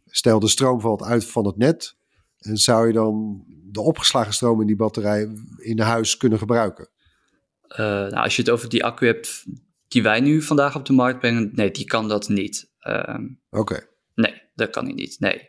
stel 0.06 0.40
de 0.40 0.48
stroom 0.48 0.82
valt 0.82 1.04
uit 1.04 1.26
van 1.26 1.46
het 1.46 1.58
net, 1.58 1.96
en 2.38 2.58
zou 2.58 2.88
je 2.88 2.94
dan 2.94 3.44
de 3.72 3.82
opgeslagen 3.82 4.34
stroom 4.34 4.62
in 4.62 4.68
die 4.68 4.76
batterij 4.76 5.30
in 5.58 5.80
huis 5.80 6.18
kunnen 6.18 6.40
gebruiken? 6.40 6.90
Uh, 7.72 7.78
nou, 7.78 8.16
als 8.16 8.36
je 8.36 8.42
het 8.42 8.52
over 8.52 8.70
die 8.70 8.84
accu 8.84 9.06
hebt 9.06 9.46
die 9.88 10.04
wij 10.04 10.20
nu 10.20 10.42
vandaag 10.42 10.76
op 10.76 10.86
de 10.86 10.94
markt 10.94 11.20
brengen, 11.20 11.50
nee, 11.54 11.72
die 11.72 11.86
kan 11.86 12.08
dat 12.08 12.30
niet. 12.30 12.72
Uh, 12.88 13.18
Oké. 13.50 13.80
Nee, 14.16 14.42
dat 14.56 14.70
kan 14.70 14.86
hij 14.86 14.94
niet. 14.94 15.20
Nee. 15.20 15.46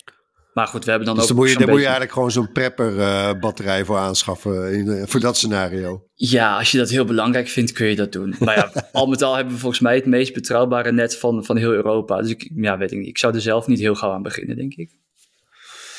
Maar 0.52 0.66
goed, 0.66 0.84
we 0.84 0.90
hebben 0.90 1.08
dan 1.08 1.16
dus 1.16 1.24
ook. 1.24 1.30
Dan 1.30 1.38
moet 1.38 1.50
je, 1.50 1.58
daar 1.58 1.68
moet 1.68 1.76
je 1.76 1.82
eigenlijk 1.82 2.12
gewoon 2.12 2.30
zo'n 2.30 2.52
prepper 2.52 2.96
uh, 2.96 3.32
batterij 3.40 3.84
voor 3.84 3.96
aanschaffen 3.96 4.72
in, 4.72 4.86
uh, 4.86 5.02
voor 5.06 5.20
dat 5.20 5.36
scenario. 5.36 6.06
Ja, 6.14 6.58
als 6.58 6.70
je 6.70 6.78
dat 6.78 6.88
heel 6.88 7.04
belangrijk 7.04 7.48
vindt, 7.48 7.72
kun 7.72 7.86
je 7.86 7.96
dat 7.96 8.12
doen. 8.12 8.34
maar 8.38 8.56
ja, 8.56 8.72
al 8.92 9.06
met 9.06 9.22
al 9.22 9.34
hebben 9.34 9.54
we 9.54 9.60
volgens 9.60 9.80
mij 9.80 9.94
het 9.94 10.06
meest 10.06 10.34
betrouwbare 10.34 10.92
net 10.92 11.16
van, 11.16 11.44
van 11.44 11.56
heel 11.56 11.72
Europa. 11.72 12.20
Dus 12.20 12.30
ik, 12.30 12.50
ja, 12.54 12.78
weet 12.78 12.92
ik 12.92 12.98
niet. 12.98 13.08
Ik 13.08 13.18
zou 13.18 13.34
er 13.34 13.40
zelf 13.40 13.66
niet 13.66 13.78
heel 13.78 13.94
gauw 13.94 14.12
aan 14.12 14.22
beginnen, 14.22 14.56
denk 14.56 14.74
ik. 14.74 14.90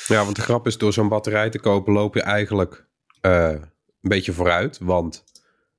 Ja, 0.06 0.24
want 0.24 0.36
de 0.36 0.42
grap 0.42 0.66
is, 0.66 0.78
door 0.78 0.92
zo'n 0.92 1.08
batterij 1.08 1.50
te 1.50 1.60
kopen 1.60 1.92
loop 1.92 2.14
je 2.14 2.22
eigenlijk 2.22 2.86
uh, 3.22 3.48
een 3.50 3.68
beetje 4.00 4.32
vooruit. 4.32 4.78
Want 4.82 5.24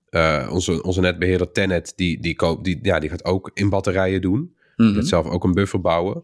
uh, 0.09 0.49
onze, 0.51 0.83
onze 0.83 1.01
netbeheerder 1.01 1.51
Tenet, 1.51 1.93
die, 1.95 2.21
die, 2.21 2.35
koopt, 2.35 2.63
die, 2.63 2.79
ja, 2.81 2.99
die 2.99 3.09
gaat 3.09 3.25
ook 3.25 3.51
in 3.53 3.69
batterijen 3.69 4.21
doen. 4.21 4.39
Mm 4.39 4.53
-hmm. 4.75 4.85
Die 4.87 4.95
gaat 4.95 5.07
zelf 5.07 5.27
ook 5.27 5.43
een 5.43 5.53
buffer 5.53 5.81
bouwen. 5.81 6.21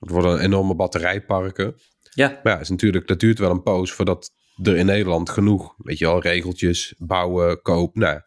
Het 0.00 0.10
worden 0.10 0.40
enorme 0.40 0.74
batterijparken. 0.74 1.74
Ja. 2.14 2.40
Maar 2.42 2.52
ja, 2.52 2.60
is 2.60 2.68
natuurlijk, 2.68 3.06
dat 3.06 3.20
duurt 3.20 3.38
wel 3.38 3.50
een 3.50 3.62
poos 3.62 3.92
voordat 3.92 4.30
er 4.62 4.76
in 4.76 4.86
Nederland 4.86 5.30
genoeg, 5.30 5.74
weet 5.78 5.98
je 5.98 6.04
wel, 6.04 6.20
regeltjes, 6.20 6.94
bouwen, 6.98 7.62
koop. 7.62 7.96
Nou, 7.96 8.20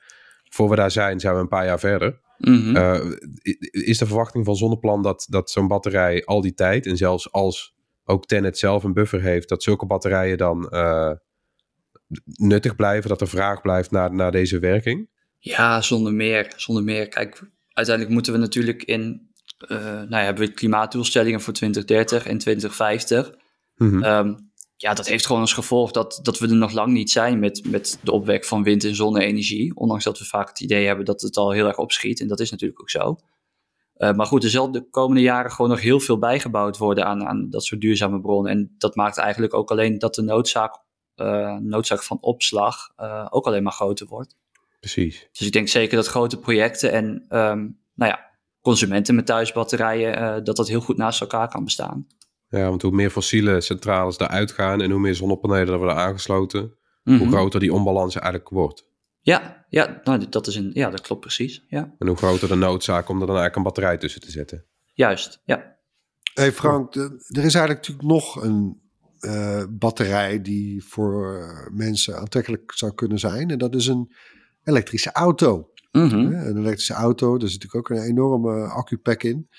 voor 0.49 0.69
we 0.69 0.75
daar 0.75 0.91
zijn, 0.91 1.19
zijn 1.19 1.33
we 1.33 1.39
een 1.39 1.47
paar 1.47 1.65
jaar 1.65 1.79
verder. 1.79 2.19
Mm 2.37 2.61
-hmm. 2.61 2.75
uh, 2.75 3.15
is 3.71 3.97
de 3.97 4.05
verwachting 4.05 4.45
van 4.45 4.55
Zonneplan 4.55 5.01
dat, 5.01 5.25
dat 5.29 5.49
zo'n 5.49 5.67
batterij 5.67 6.25
al 6.25 6.41
die 6.41 6.53
tijd, 6.53 6.85
en 6.85 6.97
zelfs 6.97 7.31
als 7.31 7.75
ook 8.03 8.25
Tenet 8.25 8.57
zelf 8.57 8.83
een 8.83 8.93
buffer 8.93 9.21
heeft, 9.21 9.49
dat 9.49 9.63
zulke 9.63 9.85
batterijen 9.85 10.37
dan 10.37 10.67
uh, 10.71 11.11
nuttig 12.25 12.75
blijven, 12.75 13.09
dat 13.09 13.21
er 13.21 13.27
vraag 13.27 13.61
blijft 13.61 13.91
naar, 13.91 14.13
naar 14.13 14.31
deze 14.31 14.59
werking? 14.59 15.09
Ja, 15.39 15.81
zonder 15.81 16.13
meer. 16.13 16.53
Zonder 16.55 16.83
meer. 16.83 17.07
Kijk, 17.07 17.41
uiteindelijk 17.67 18.15
moeten 18.15 18.33
we 18.33 18.39
natuurlijk 18.39 18.83
in, 18.83 19.29
uh, 19.67 19.77
nou 19.77 20.09
ja, 20.09 20.23
hebben 20.23 20.47
we 20.47 20.53
klimaatdoelstellingen 20.53 21.41
voor 21.41 21.53
2030 21.53 22.25
en 22.25 22.37
2050. 22.37 23.31
Mm 23.75 23.89
-hmm. 23.89 24.03
um, 24.03 24.51
ja, 24.81 24.93
dat 24.93 25.07
heeft 25.07 25.25
gewoon 25.25 25.41
als 25.41 25.53
gevolg 25.53 25.91
dat, 25.91 26.19
dat 26.23 26.39
we 26.39 26.47
er 26.47 26.55
nog 26.55 26.71
lang 26.71 26.93
niet 26.93 27.11
zijn 27.11 27.39
met, 27.39 27.65
met 27.69 27.99
de 28.03 28.11
opwek 28.11 28.45
van 28.45 28.63
wind- 28.63 28.83
en 28.83 28.95
zonne-energie. 28.95 29.75
Ondanks 29.75 30.03
dat 30.03 30.19
we 30.19 30.25
vaak 30.25 30.47
het 30.47 30.59
idee 30.59 30.85
hebben 30.85 31.05
dat 31.05 31.21
het 31.21 31.37
al 31.37 31.51
heel 31.51 31.67
erg 31.67 31.77
opschiet. 31.77 32.19
En 32.19 32.27
dat 32.27 32.39
is 32.39 32.51
natuurlijk 32.51 32.81
ook 32.81 32.89
zo. 32.89 33.15
Uh, 33.97 34.13
maar 34.13 34.25
goed, 34.25 34.43
er 34.43 34.49
zal 34.49 34.71
de 34.71 34.89
komende 34.89 35.21
jaren 35.21 35.51
gewoon 35.51 35.71
nog 35.71 35.81
heel 35.81 35.99
veel 35.99 36.17
bijgebouwd 36.17 36.77
worden 36.77 37.05
aan, 37.05 37.25
aan 37.25 37.49
dat 37.49 37.63
soort 37.63 37.81
duurzame 37.81 38.21
bronnen. 38.21 38.51
En 38.51 38.75
dat 38.77 38.95
maakt 38.95 39.17
eigenlijk 39.17 39.53
ook 39.53 39.71
alleen 39.71 39.99
dat 39.99 40.15
de 40.15 40.21
noodzaak, 40.21 40.77
noodzaak 41.61 42.03
van 42.03 42.17
opslag 42.21 42.93
uh, 42.97 43.27
ook 43.29 43.45
alleen 43.45 43.63
maar 43.63 43.71
groter 43.71 44.07
wordt. 44.07 44.35
Precies. 44.79 45.27
Dus 45.31 45.47
ik 45.47 45.53
denk 45.53 45.67
zeker 45.67 45.95
dat 45.95 46.07
grote 46.07 46.39
projecten 46.39 46.91
en 46.91 47.05
um, 47.29 47.79
nou 47.93 48.11
ja, 48.11 48.29
consumenten 48.61 49.15
met 49.15 49.25
thuisbatterijen, 49.25 50.43
dat 50.43 50.55
dat 50.55 50.67
heel 50.67 50.81
goed 50.81 50.97
naast 50.97 51.21
elkaar 51.21 51.49
kan 51.49 51.63
bestaan. 51.63 52.07
Ja, 52.49 52.69
want 52.69 52.81
hoe 52.81 52.91
meer 52.91 53.09
fossiele 53.09 53.61
centrales 53.61 54.19
eruit 54.19 54.51
gaan 54.51 54.81
en 54.81 54.91
hoe 54.91 54.99
meer 54.99 55.15
zonnepanelen 55.15 55.73
er 55.73 55.77
worden 55.77 55.95
aangesloten, 55.95 56.79
Mhm. 57.03 57.13
mm 57.13 57.19
-hmm. 57.21 57.27
hoe 57.27 57.37
groter 57.37 57.59
die 57.59 57.73
onbalans 57.73 58.15
eigenlijk 58.15 58.49
wordt. 58.49 58.89
Ja, 59.19 59.65
ja, 59.69 60.01
nou, 60.03 60.29
dat, 60.29 60.47
is 60.47 60.55
een, 60.55 60.71
ja, 60.73 60.89
dat 60.89 61.01
klopt 61.01 61.21
precies. 61.21 61.65
Ja. 61.67 61.95
En 61.99 62.07
hoe 62.07 62.17
groter 62.17 62.47
de 62.47 62.55
noodzaak 62.55 63.09
om 63.09 63.21
er 63.21 63.27
dan 63.27 63.35
eigenlijk 63.35 63.55
een 63.55 63.63
batterij 63.63 63.97
tussen 63.97 64.21
te 64.21 64.31
zetten. 64.31 64.65
Juist, 64.93 65.41
ja. 65.45 65.77
Hey 66.33 66.51
Frank, 66.51 66.95
er 66.95 67.13
is 67.27 67.55
eigenlijk 67.55 67.69
natuurlijk 67.87 68.07
nog 68.07 68.43
een 68.43 68.81
uh, 69.21 69.63
batterij 69.69 70.41
die 70.41 70.83
voor 70.83 71.47
mensen 71.73 72.17
aantrekkelijk 72.17 72.71
zou 72.71 72.93
kunnen 72.93 73.19
zijn. 73.19 73.49
En 73.49 73.57
dat 73.57 73.75
is 73.75 73.87
een 73.87 74.11
elektrische 74.63 75.11
auto. 75.11 75.69
Mm 75.91 76.09
-hmm. 76.09 76.33
Een 76.33 76.57
elektrische 76.57 76.93
auto, 76.93 77.37
daar 77.37 77.49
zit 77.49 77.61
natuurlijk 77.63 77.91
ook 77.91 77.97
een 77.97 78.05
enorme 78.05 78.63
accupack 78.63 79.23
in. 79.23 79.49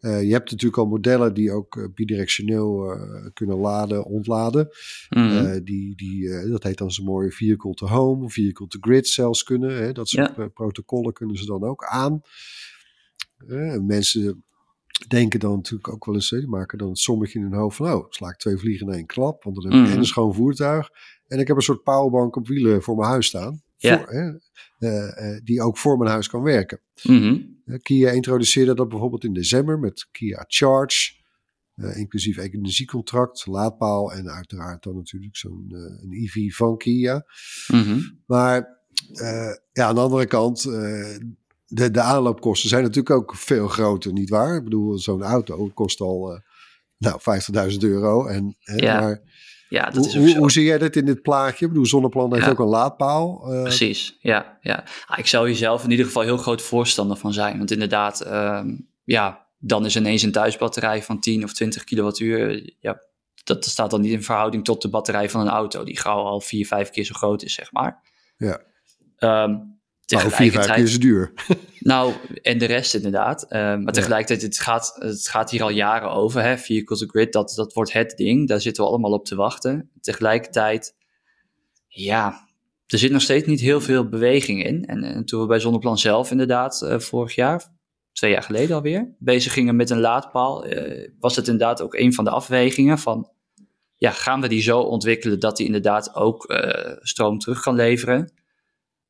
Uh, 0.00 0.22
je 0.22 0.32
hebt 0.32 0.50
natuurlijk 0.50 0.82
al 0.82 0.86
modellen 0.86 1.34
die 1.34 1.52
ook 1.52 1.76
uh, 1.76 1.86
bidirectioneel 1.94 2.96
uh, 2.96 3.26
kunnen 3.32 3.56
laden, 3.56 4.04
ontladen. 4.04 4.68
Mm 5.08 5.28
Eh, 5.28 5.38
-hmm. 5.38 5.64
die, 5.64 5.96
die, 5.96 6.48
dat 6.48 6.62
heet 6.62 6.78
dan 6.78 6.90
zo'n 6.90 7.04
mooie 7.04 7.30
vehicle 7.30 7.74
to 7.74 7.86
home, 7.86 8.30
vehicle 8.30 8.66
to 8.66 8.78
grid 8.80 9.08
zelfs 9.08 9.42
kunnen. 9.42 9.76
Hè? 9.76 9.92
Dat 9.92 10.08
soort 10.08 10.36
ja. 10.36 10.48
protocollen 10.48 11.12
kunnen 11.12 11.36
ze 11.36 11.46
dan 11.46 11.64
ook 11.64 11.84
aan. 11.84 12.20
mensen 13.86 14.44
denken 15.08 15.40
dan 15.40 15.56
natuurlijk 15.56 15.92
ook 15.92 16.04
wel 16.04 16.14
eens, 16.14 16.30
die 16.30 16.48
maken 16.48 16.78
dan 16.78 16.88
het 16.88 16.98
sommetje 16.98 17.38
in 17.38 17.44
hun 17.44 17.54
hoofd 17.54 17.76
van, 17.76 17.92
oh, 17.92 18.06
sla 18.08 18.28
ik 18.28 18.36
twee 18.36 18.56
vliegen 18.56 18.86
in 18.86 18.94
één 18.94 19.06
klap, 19.06 19.44
want 19.44 19.56
dan 19.56 19.64
heb 19.64 19.72
ik 19.72 19.78
Mhm. 19.78 19.86
mm 19.88 19.92
en 19.92 19.98
een 19.98 20.06
schoon 20.06 20.34
voertuig 20.34 20.90
en 21.26 21.38
ik 21.38 21.46
heb 21.46 21.56
een 21.56 21.62
soort 21.62 21.82
powerbank 21.82 22.36
op 22.36 22.46
wielen 22.46 22.82
voor 22.82 22.96
mijn 22.96 23.08
huis 23.08 23.26
staan. 23.26 23.62
Ja. 23.76 23.98
Voor, 23.98 24.38
hè, 24.78 25.40
die 25.40 25.62
ook 25.62 25.78
voor 25.78 25.98
mijn 25.98 26.10
huis 26.10 26.28
kan 26.28 26.42
werken. 26.42 26.80
Mm 27.02 27.18
-hmm. 27.18 27.78
Kia 27.82 28.10
introduceerde 28.10 28.74
dat 28.74 28.88
bijvoorbeeld 28.88 29.24
in 29.24 29.32
december 29.32 29.78
met 29.78 30.08
Kia 30.10 30.44
Charge. 30.46 31.14
Uh, 31.74 31.96
inclusief 31.96 32.36
energiecontract, 32.36 33.46
laadpaal 33.46 34.12
en 34.12 34.30
uiteraard 34.30 34.82
dan 34.82 34.96
natuurlijk 34.96 35.36
zo'n 35.36 35.66
een 36.02 36.12
EV 36.12 36.54
van 36.54 36.76
Kia. 36.76 37.24
Mm 37.66 37.82
-hmm. 37.82 38.22
Maar 38.26 38.68
ja, 39.72 39.86
aan 39.86 39.94
de 39.94 40.00
andere 40.00 40.26
kant, 40.26 40.64
de, 41.66 41.90
de 41.90 42.00
aanloopkosten 42.00 42.68
zijn 42.68 42.82
natuurlijk 42.82 43.10
ook 43.10 43.34
veel 43.34 43.68
groter, 43.68 44.12
nietwaar? 44.12 44.56
Ik 44.56 44.64
bedoel, 44.64 44.98
zo'n 44.98 45.22
auto 45.22 45.70
kost 45.74 46.00
al 46.00 46.40
nou, 46.98 47.20
50.000 47.72 47.78
euro. 47.78 48.26
En, 48.26 48.56
ja. 48.60 49.00
maar, 49.00 49.20
ja, 49.68 49.90
dat 49.90 50.06
is 50.06 50.14
hoe, 50.14 50.28
zo. 50.28 50.38
hoe 50.38 50.50
zie 50.50 50.64
jij 50.64 50.78
dit 50.78 50.96
in 50.96 51.04
dit 51.04 51.22
plaatje? 51.22 51.64
Ik 51.64 51.70
bedoel, 51.70 51.86
Zonneplan 51.86 52.32
heeft 52.32 52.44
Ja. 52.44 52.50
ook 52.50 52.58
een 52.58 52.66
laadpaal. 52.66 53.52
Uh, 53.52 53.62
Precies, 53.62 54.18
ja. 54.20 54.58
ja. 54.60 54.84
Ah, 55.06 55.18
ik 55.18 55.26
zou 55.26 55.46
hier 55.46 55.56
zelf 55.56 55.84
in 55.84 55.90
ieder 55.90 56.06
geval 56.06 56.22
heel 56.22 56.36
groot 56.36 56.62
voorstander 56.62 57.16
van 57.16 57.32
zijn. 57.32 57.58
Want 57.58 57.70
inderdaad, 57.70 58.26
um, 58.26 58.88
ja, 59.04 59.46
dan 59.58 59.84
is 59.84 59.96
ineens 59.96 60.22
een 60.22 60.32
thuisbatterij 60.32 61.02
van 61.02 61.20
10 61.20 61.44
of 61.44 61.52
20 61.52 61.84
kilowattuur. 61.84 62.72
Ja, 62.80 63.00
dat 63.44 63.64
staat 63.64 63.90
dan 63.90 64.00
niet 64.00 64.12
in 64.12 64.22
verhouding 64.22 64.64
tot 64.64 64.82
de 64.82 64.88
batterij 64.88 65.30
van 65.30 65.40
een 65.40 65.48
auto, 65.48 65.84
die 65.84 65.98
gauw 65.98 66.24
al 66.24 66.40
4, 66.40 66.66
5 66.66 66.90
keer 66.90 67.04
zo 67.04 67.14
groot 67.14 67.42
is, 67.42 67.54
zeg 67.54 67.72
maar. 67.72 68.02
Ja. 68.36 68.60
Um, 69.44 69.75
Nou, 70.06 70.30
vier, 70.30 70.52
vijf 70.52 70.72
keer 70.72 70.86
zo 70.86 70.98
duur. 70.98 71.32
nou, 71.80 72.14
en 72.42 72.58
de 72.58 72.64
rest 72.64 72.94
inderdaad. 72.94 73.46
Uh, 73.48 73.50
maar 73.76 73.92
tegelijkertijd, 73.92 74.42
het 74.42 74.58
gaat, 74.58 74.96
het 74.98 75.28
gaat 75.28 75.50
hier 75.50 75.62
al 75.62 75.70
jaren 75.70 76.10
over. 76.10 76.42
Hè? 76.42 76.58
Vehicle 76.58 76.96
to 76.96 77.06
grid, 77.06 77.32
dat, 77.32 77.52
dat 77.56 77.72
wordt 77.72 77.92
het 77.92 78.16
ding. 78.16 78.48
Daar 78.48 78.60
zitten 78.60 78.84
we 78.84 78.88
allemaal 78.90 79.12
op 79.12 79.24
te 79.24 79.34
wachten. 79.34 79.90
Tegelijkertijd, 80.00 80.94
ja, 81.88 82.48
er 82.86 82.98
zit 82.98 83.10
nog 83.10 83.22
steeds 83.22 83.46
niet 83.46 83.60
heel 83.60 83.80
veel 83.80 84.08
beweging 84.08 84.64
in. 84.64 84.84
En, 84.84 85.04
en 85.04 85.24
toen 85.24 85.40
we 85.40 85.46
bij 85.46 85.58
Zonneplan 85.58 85.98
zelf 85.98 86.30
inderdaad 86.30 86.82
uh, 86.84 86.98
vorig 86.98 87.34
jaar, 87.34 87.64
twee 88.12 88.30
jaar 88.30 88.42
geleden 88.42 88.76
alweer, 88.76 89.14
bezig 89.18 89.52
gingen 89.52 89.76
met 89.76 89.90
een 89.90 90.00
laadpaal, 90.00 90.66
uh, 90.66 91.08
was 91.18 91.36
het 91.36 91.48
inderdaad 91.48 91.82
ook 91.82 91.94
een 91.94 92.14
van 92.14 92.24
de 92.24 92.30
afwegingen 92.30 92.98
van, 92.98 93.30
ja, 93.96 94.10
gaan 94.10 94.40
we 94.40 94.48
die 94.48 94.62
zo 94.62 94.80
ontwikkelen 94.80 95.40
dat 95.40 95.56
die 95.56 95.66
inderdaad 95.66 96.14
ook 96.14 96.44
stroom 97.00 97.38
terug 97.38 97.60
kan 97.60 97.74
leveren? 97.74 98.32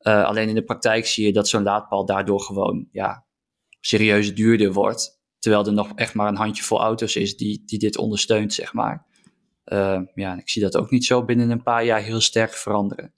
Uh, 0.07 0.25
alleen 0.25 0.49
in 0.49 0.55
de 0.55 0.65
praktijk 0.65 1.07
zie 1.07 1.27
je 1.27 1.33
dat 1.33 1.49
zo'n 1.49 1.63
laadpaal 1.63 2.05
daardoor 2.05 2.41
gewoon 2.41 2.89
ja, 2.93 3.27
serieus 3.81 4.35
duurder 4.35 4.73
wordt. 4.73 5.21
Terwijl 5.39 5.67
er 5.67 5.73
nog 5.73 5.93
echt 5.95 6.15
maar 6.15 6.29
een 6.29 6.37
handjevol 6.37 6.81
auto's 6.81 7.17
is 7.17 7.37
die, 7.37 7.63
die 7.65 7.79
dit 7.79 7.99
ondersteunt, 7.99 8.53
zeg 8.53 8.73
maar. 8.73 9.07
Uh, 9.65 10.01
ja, 10.15 10.39
ik 10.39 10.49
zie 10.49 10.63
dat 10.63 10.77
ook 10.77 10.91
niet 10.91 11.05
zo 11.05 11.25
binnen 11.25 11.51
een 11.51 11.63
paar 11.63 11.85
jaar 11.85 12.01
heel 12.01 12.21
sterk 12.21 12.53
veranderen. 12.53 13.13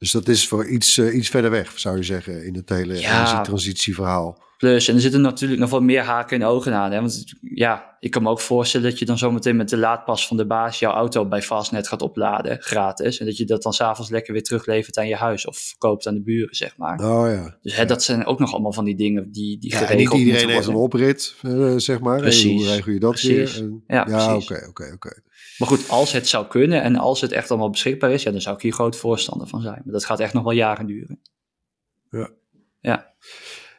Dus 0.00 0.10
dat 0.10 0.28
is 0.28 0.48
voor 0.48 0.66
iets, 0.68 0.96
uh, 0.96 1.14
iets 1.14 1.28
verder 1.28 1.50
weg, 1.50 1.72
zou 1.78 1.96
je 1.96 2.02
zeggen, 2.02 2.44
in 2.46 2.54
het 2.54 2.68
hele 2.68 3.00
Ja. 3.00 3.20
energietransitieverhaal. 3.20 4.42
Plus, 4.58 4.88
en 4.88 4.94
er 4.94 5.00
zitten 5.00 5.20
natuurlijk 5.20 5.60
nog 5.60 5.70
wel 5.70 5.80
meer 5.80 6.02
haken 6.02 6.40
en 6.40 6.46
ogen 6.46 6.74
aan. 6.74 6.92
Hè? 6.92 7.00
Want 7.00 7.24
ja, 7.40 7.96
ik 8.00 8.10
kan 8.10 8.22
me 8.22 8.28
ook 8.28 8.40
voorstellen 8.40 8.90
dat 8.90 8.98
je 8.98 9.04
dan 9.04 9.18
zometeen 9.18 9.56
met 9.56 9.68
de 9.68 9.76
laadpas 9.76 10.26
van 10.26 10.36
de 10.36 10.46
baas 10.46 10.78
jouw 10.78 10.92
auto 10.92 11.26
bij 11.28 11.42
Fastnet 11.42 11.88
gaat 11.88 12.02
opladen, 12.02 12.56
gratis. 12.62 13.18
En 13.18 13.26
dat 13.26 13.36
je 13.36 13.44
dat 13.44 13.62
dan 13.62 13.72
s'avonds 13.72 14.10
lekker 14.10 14.32
weer 14.32 14.42
teruglevert 14.42 14.98
aan 14.98 15.08
je 15.08 15.16
huis 15.16 15.46
of 15.46 15.58
verkoopt 15.58 16.06
aan 16.06 16.14
de 16.14 16.22
buren, 16.22 16.54
zeg 16.54 16.76
maar. 16.76 16.98
Oh 17.00 17.28
ja. 17.28 17.56
Dus 17.62 17.76
hè, 17.76 17.84
dat 17.84 18.02
zijn 18.02 18.24
ook 18.26 18.38
nog 18.38 18.52
allemaal 18.52 18.72
van 18.72 18.84
die 18.84 18.96
dingen 18.96 19.30
die, 19.32 19.58
die 19.58 19.70
Ja, 19.70 19.88
en 19.88 19.96
niet 19.96 20.12
iedereen 20.12 20.48
heeft 20.48 20.66
een 20.66 20.74
oprit, 20.74 21.34
uh, 21.42 21.74
zeg 21.76 22.00
maar. 22.00 22.18
Precies. 22.20 22.50
En 22.50 22.56
hoe 22.56 22.66
regel 22.74 22.92
je 22.92 23.00
dat 23.00 23.10
Precies. 23.10 23.56
weer? 23.56 23.62
En, 23.64 23.82
Ja, 23.86 24.06
ja, 24.08 24.36
oké, 24.36 24.66
oké, 24.68 24.90
oké. 24.94 25.22
Maar 25.58 25.68
goed, 25.68 25.88
als 25.88 26.12
het 26.12 26.28
zou 26.28 26.46
kunnen 26.46 26.82
en 26.82 26.96
als 26.96 27.20
het 27.20 27.32
echt 27.32 27.50
allemaal 27.50 27.70
beschikbaar 27.70 28.10
is, 28.10 28.22
ja, 28.22 28.30
dan 28.30 28.40
zou 28.40 28.56
ik 28.56 28.62
hier 28.62 28.72
groot 28.72 28.96
voorstander 28.96 29.46
van 29.46 29.60
zijn. 29.60 29.82
Maar 29.84 29.92
dat 29.92 30.04
gaat 30.04 30.20
echt 30.20 30.32
nog 30.32 30.42
wel 30.42 30.52
jaren 30.52 30.86
duren. 30.86 31.20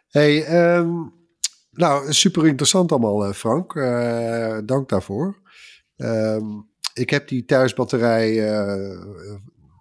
Hey, 0.08 0.76
um, 0.78 1.14
nou, 1.72 2.14
super 2.14 2.48
interessant 2.48 2.92
allemaal, 2.92 3.28
uh, 3.28 3.34
Frank. 3.34 3.74
Uh, 3.76 4.58
dank 4.66 4.90
daarvoor. 4.90 5.42
Um, 5.98 6.70
ik 6.94 7.10
heb 7.10 7.28
die 7.28 7.46
thuisbatterij, 7.46 8.52
uh, 8.52 9.02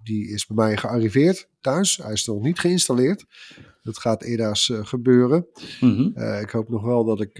die 0.02 0.28
is 0.28 0.46
bij 0.46 0.56
mij 0.56 0.76
gearriveerd 0.76 1.48
thuis. 1.60 1.96
Hij 1.96 2.12
is 2.12 2.26
nog 2.26 2.42
niet 2.42 2.58
geïnstalleerd. 2.58 3.24
Dat 3.82 3.98
gaat 3.98 4.22
eerder 4.22 4.56
gebeuren. 4.84 5.46
Mm 5.80 5.94
-hmm. 5.94 6.38
ik 6.40 6.50
hoop 6.50 6.68
nog 6.68 6.82
wel 6.82 7.04
dat 7.04 7.20
ik, 7.20 7.38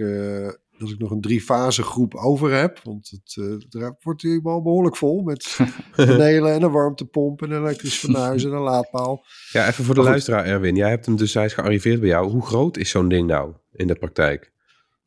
dat 0.80 0.90
ik 0.90 0.98
nog 0.98 1.10
een 1.10 1.20
drie-fase 1.20 1.82
groep 1.82 2.14
over 2.14 2.52
heb. 2.52 2.80
Want 2.82 3.10
het, 3.10 3.34
het 3.70 4.02
wordt 4.02 4.22
hier 4.22 4.42
wel 4.42 4.62
behoorlijk 4.62 4.96
vol 4.96 5.22
met 5.22 5.58
panelen 5.96 6.52
en 6.52 6.62
een 6.62 6.70
warmtepomp 6.70 7.42
en 7.42 7.50
een 7.50 7.60
elektrisch 7.60 7.98
fornuis 7.98 8.44
en 8.44 8.52
een 8.52 8.60
laadpaal. 8.60 9.24
Ja, 9.52 9.68
even 9.68 9.84
voor 9.84 9.94
de 9.94 10.02
luisteraar, 10.02 10.44
Erwin. 10.44 10.76
Jij 10.76 10.88
hebt 10.88 11.06
hem 11.06 11.16
dus, 11.16 11.34
hij 11.34 11.44
is 11.44 11.54
gearriveerd 11.54 12.00
bij 12.00 12.08
jou. 12.08 12.30
Hoe 12.30 12.46
groot 12.46 12.76
is 12.76 12.90
zo'n 12.90 13.08
ding 13.08 13.26
nou 13.26 13.54
in 13.72 13.86
de 13.86 13.94
praktijk? 13.94 14.52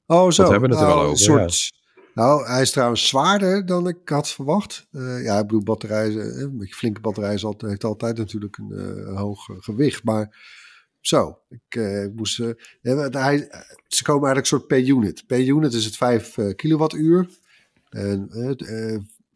Oh, 0.05 0.31
zo. 0.31 0.43
We 0.43 0.51
hebben 0.51 0.69
het 0.69 0.79
er 0.79 0.85
nou, 0.85 0.99
wel 0.99 1.07
over. 1.07 1.17
Soort, 1.17 1.57
ja. 1.57 1.81
Nou, 2.13 2.47
hij 2.47 2.61
is 2.61 2.71
trouwens 2.71 3.07
zwaarder 3.07 3.65
dan 3.65 3.87
ik 3.87 4.09
had 4.09 4.29
verwacht. 4.29 4.87
Uh, 4.91 5.23
ja, 5.23 5.37
ik 5.37 5.45
bedoel, 5.45 5.63
batterij, 5.63 6.15
een 6.15 6.57
beetje 6.57 6.75
flinke 6.75 7.01
batterij 7.01 7.33
is 7.33 7.45
altijd, 7.45 7.71
heeft 7.71 7.83
altijd 7.83 8.17
natuurlijk 8.17 8.57
een, 8.57 8.71
uh, 8.71 9.17
hoog 9.19 9.49
gewicht. 9.59 10.03
Maar 10.03 10.35
zo, 11.05 11.39
ik 11.49 11.81
moest. 12.15 12.37
hij, 12.37 13.37
ze 13.87 14.03
komen 14.03 14.27
eigenlijk 14.27 14.37
een 14.37 14.45
soort 14.45 14.67
per 14.67 14.87
unit. 14.87 15.23
Per 15.27 15.39
unit 15.47 15.73
is 15.73 15.85
het 15.85 15.97
5 15.97 16.35
kilowattuur. 16.55 17.29
En 17.89 18.29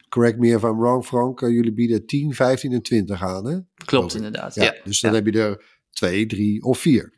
correct 0.10 0.38
me 0.40 0.48
if 0.48 0.64
I'm 0.64 0.80
wrong 0.80 1.06
Frank, 1.06 1.42
eh, 1.42 1.50
jullie 1.50 1.74
bieden 1.74 2.06
10, 2.06 2.34
15 2.34 2.72
en 2.72 2.82
20 2.82 3.22
aan 3.24 3.48
hè? 3.48 3.58
Klopt 3.86 4.16
inderdaad. 4.16 4.56
Ja, 4.56 4.64
Ja, 4.64 4.76
dus 4.84 5.00
dan 5.00 5.12
Ja. 5.12 5.18
heb 5.18 5.34
je 5.34 5.40
er 5.42 5.80
twee, 5.90 6.26
drie 6.26 6.64
of 6.64 6.80
vier. 6.80 7.14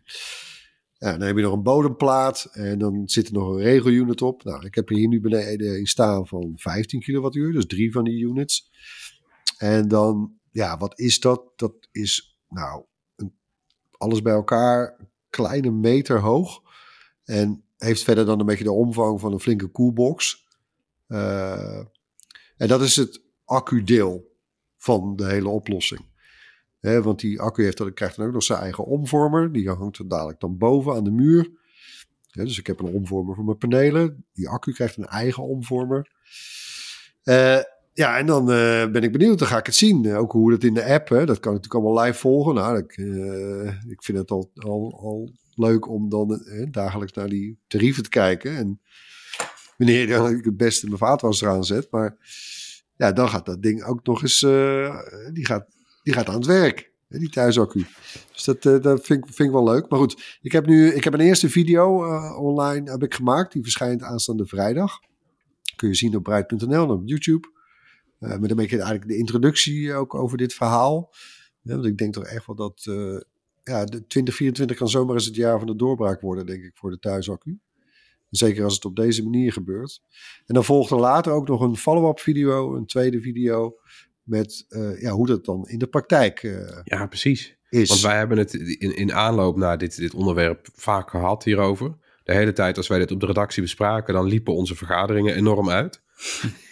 Ja, 0.98 1.12
dan 1.18 1.22
heb 1.28 1.36
je 1.36 1.42
nog 1.42 1.54
een 1.54 1.64
bodemplaat 1.64 2.50
en 2.52 2.80
dan 2.80 3.02
zit 3.06 3.28
er 3.28 3.34
nog 3.34 3.50
een 3.50 3.62
regelunit 3.62 4.22
op. 4.22 4.44
Nou, 4.44 4.66
ik 4.66 4.76
heb 4.76 4.90
er 4.90 4.96
hier 4.96 5.08
nu 5.08 5.22
beneden 5.22 5.78
in 5.80 5.86
staan 5.88 6.28
van 6.28 6.54
15 6.56 7.00
kilowattuur, 7.00 7.52
dus 7.54 7.66
drie 7.66 7.92
van 7.92 8.04
die 8.04 8.24
units. 8.26 8.70
En 9.58 9.88
dan, 9.88 10.34
ja, 10.52 10.78
wat 10.78 11.00
is 11.00 11.20
dat? 11.20 11.52
Dat 11.56 11.88
is, 11.92 12.38
nou, 12.48 12.86
alles 14.00 14.22
bij 14.22 14.34
elkaar 14.34 14.96
kleine 15.30 15.72
meter 15.72 16.20
hoog. 16.20 16.62
En 17.24 17.64
heeft 17.78 18.04
verder 18.04 18.26
dan 18.26 18.40
een 18.40 18.46
beetje 18.46 18.64
de 18.64 18.72
omvang 18.72 19.20
van 19.20 19.34
een 19.34 19.40
flinke 19.40 19.68
koelbox. 19.68 20.46
Eh, 21.08 21.80
en 22.58 22.68
dat 22.68 22.82
is 22.82 22.96
het 22.96 23.22
accudeel 23.46 24.36
van 24.78 25.16
de 25.16 25.26
hele 25.26 25.50
oplossing. 25.50 26.08
Want 26.80 27.20
die 27.20 27.40
accu 27.42 27.64
heeft, 27.64 27.78
dan- 27.78 27.94
krijgt 27.94 28.16
dan 28.16 28.28
ook 28.28 28.34
nog 28.34 28.44
zijn 28.44 28.60
eigen 28.60 28.86
omvormer. 28.86 29.52
Die 29.52 29.70
hangt 29.70 29.98
er 29.98 30.08
dadelijk 30.08 30.40
dan 30.40 30.58
boven 30.58 30.94
aan 30.94 31.04
de 31.04 31.12
muur. 31.12 31.50
Dus 32.32 32.60
ik 32.60 32.68
heb 32.68 32.80
een 32.80 32.94
omvormer 32.94 33.36
voor 33.36 33.44
mijn 33.46 33.58
panelen. 33.58 34.26
Die 34.34 34.50
accu 34.50 34.72
krijgt 34.74 34.98
een 34.98 35.06
eigen 35.06 35.44
omvormer. 35.44 36.12
Eh, 37.24 37.60
ja, 38.00 38.18
en 38.18 38.26
dan 38.26 38.52
eh, 38.52 38.92
ben 38.92 39.04
ik 39.04 39.12
benieuwd. 39.12 39.40
Dan 39.40 39.48
ga 39.48 39.58
ik 39.58 39.66
het 39.66 39.76
zien. 39.76 40.06
Eh, 40.06 40.18
ook 40.18 40.32
hoe 40.32 40.52
het 40.52 40.64
in 40.64 40.74
de 40.74 40.86
app. 40.86 41.10
Hè, 41.10 41.26
dat 41.26 41.40
kan 41.40 41.56
ik 41.56 41.58
natuurlijk 41.62 41.74
allemaal 41.86 42.06
live 42.06 42.20
volgen. 42.20 42.54
Nou, 42.56 42.78
ik, 42.78 42.92
eh, 42.98 43.90
ik 43.92 44.04
vind 44.04 44.18
het 44.18 44.32
al, 44.32 44.52
al, 44.56 44.98
al 45.02 45.32
leuk 45.56 45.88
om 45.90 46.10
dan 46.10 46.42
dagelijks 46.72 47.14
naar 47.14 47.30
die 47.30 47.58
tarieven 47.68 48.04
te 48.04 48.10
kijken. 48.10 48.56
En 48.56 48.82
wanneer 49.78 50.08
dan 50.08 50.30
ik 50.32 50.46
het 50.46 50.58
beste 50.58 50.86
mijn 50.86 50.98
vaatwasser 50.98 51.48
eraan 51.48 51.64
zet. 51.64 51.88
Maar 51.92 52.18
ja, 52.96 53.12
dan 53.12 53.30
gaat 53.30 53.46
dat 53.46 53.62
ding 53.62 53.84
ook 53.84 54.06
nog 54.06 54.22
eens... 54.22 54.40
die, 55.34 55.46
gaat, 55.46 55.66
die 56.04 56.14
gaat 56.14 56.28
aan 56.28 56.36
het 56.36 56.46
werk. 56.46 56.92
hè, 57.10 57.20
Die 57.20 57.30
thuisaccu. 57.30 57.86
Dus 58.34 58.44
dat, 58.44 58.62
dat 58.84 59.06
vind, 59.06 59.26
ik- 59.26 59.34
vind 59.34 59.50
ik 59.50 59.56
wel 59.56 59.64
leuk. 59.64 59.90
Maar 59.90 60.00
goed, 60.00 60.38
ik 60.42 60.52
heb 60.52 60.66
nu 60.66 60.94
ik 60.94 61.04
heb 61.04 61.14
een 61.14 61.20
eerste 61.20 61.50
video 61.50 62.06
online 62.38 62.92
heb 62.92 63.04
ik 63.04 63.14
gemaakt. 63.14 63.54
Die 63.54 63.62
verschijnt 63.64 64.04
aanstaande 64.04 64.46
vrijdag. 64.46 65.00
Kun 65.76 65.88
je 65.88 65.96
zien 65.96 66.16
op 66.16 66.24
Bright.nl 66.24 66.84
en 66.84 66.90
op 66.90 67.02
YouTube. 67.06 67.58
Eh 68.20 68.38
met 68.38 68.50
een 68.50 68.56
beetje 68.56 68.78
eigenlijk 68.78 69.08
de 69.08 69.18
introductie 69.18 69.94
ook 69.94 70.16
over 70.16 70.38
dit 70.38 70.54
verhaal. 70.54 71.14
Ja, 71.62 71.74
want 71.74 71.86
ik 71.86 71.98
denk 71.98 72.14
toch 72.14 72.26
echt 72.26 72.46
wel 72.46 72.56
dat 72.56 72.86
eh, 72.86 73.20
ja, 73.64 73.86
de 73.86 74.08
2024 74.08 74.78
kan 74.78 74.90
zomaar 74.90 75.16
eens 75.16 75.26
het 75.26 75.36
jaar 75.36 75.58
van 75.58 75.68
de 75.68 75.76
doorbraak 75.76 76.22
worden, 76.22 76.46
denk 76.46 76.64
ik, 76.64 76.72
voor 76.74 76.90
de 76.90 77.00
thuisaccu. 77.00 77.60
Zeker 78.30 78.64
als 78.64 78.74
het 78.74 78.86
op 78.86 78.96
deze 78.96 79.24
manier 79.24 79.54
gebeurt. 79.54 80.02
En 80.46 80.54
dan 80.54 80.64
volgt 80.64 80.92
er 80.92 81.00
later 81.00 81.32
ook 81.32 81.48
nog 81.48 81.62
een 81.62 81.78
follow-up 81.78 82.20
video, 82.20 82.76
een 82.76 82.86
tweede 82.86 83.22
video, 83.22 83.76
met 84.24 84.66
eh, 84.70 85.02
ja, 85.02 85.12
hoe 85.12 85.28
dat 85.28 85.46
dan 85.46 85.68
in 85.68 85.80
de 85.80 85.88
praktijk 85.88 86.44
eh, 86.44 86.80
Ja, 86.84 87.08
precies. 87.08 87.58
is. 87.70 87.90
Want 87.90 88.02
wij 88.02 88.18
hebben 88.18 88.38
het 88.38 88.54
in, 88.54 88.96
in 88.96 89.14
aanloop 89.14 89.58
naar 89.58 89.78
dit, 89.78 89.98
dit 89.98 90.14
onderwerp 90.14 90.68
vaak 90.74 91.10
gehad 91.10 91.44
hierover. 91.44 91.98
De 92.24 92.34
hele 92.34 92.54
tijd 92.54 92.78
als 92.78 92.88
wij 92.88 93.00
dit 93.00 93.12
op 93.12 93.20
de 93.20 93.26
redactie 93.26 93.62
bespraken, 93.62 94.14
dan 94.14 94.26
liepen 94.26 94.54
onze 94.54 94.76
vergaderingen 94.76 95.36
enorm 95.36 95.70
uit. 95.70 96.02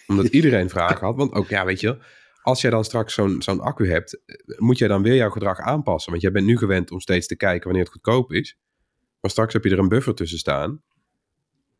Omdat 0.08 0.26
iedereen 0.26 0.70
vragen 0.70 1.06
had. 1.06 1.16
Want 1.16 1.34
ook, 1.34 1.48
ja, 1.48 1.66
weet 1.66 1.80
je, 1.80 1.98
als 2.42 2.62
jij 2.62 2.72
dan 2.72 2.84
straks 2.84 3.14
zo'n 3.14 3.42
zo'n 3.42 3.60
accu 3.60 3.90
hebt, 3.90 4.20
eh, 4.26 4.36
moet 4.58 4.78
jij 4.78 4.88
dan 4.88 5.04
weer 5.04 5.16
jouw 5.16 5.30
gedrag 5.30 5.60
aanpassen. 5.60 6.12
Want 6.12 6.24
jij 6.24 6.32
bent 6.32 6.46
nu 6.46 6.58
gewend 6.58 6.92
om 6.92 7.00
steeds 7.00 7.28
te 7.28 7.36
kijken 7.36 7.64
wanneer 7.64 7.84
het 7.84 7.92
goedkoop 7.92 8.32
is. 8.32 8.58
Maar 9.22 9.32
straks 9.32 9.54
heb 9.54 9.64
je 9.64 9.70
er 9.70 9.80
een 9.80 9.88
buffer 9.88 10.16
tussen 10.16 10.38
staan. 10.38 10.82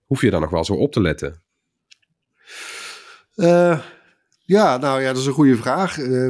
Hoef 0.06 0.22
je 0.22 0.30
dan 0.30 0.42
nog 0.42 0.50
wel 0.50 0.66
zo 0.66 0.74
op 0.74 0.92
te 0.92 1.02
letten? 1.02 1.44
Eh, 3.36 3.82
ja, 4.46 4.78
nou 4.78 5.02
ja, 5.02 5.08
dat 5.08 5.18
is 5.18 5.26
een 5.26 5.34
goede 5.34 5.56
vraag. 5.56 6.00
Eh, 6.00 6.28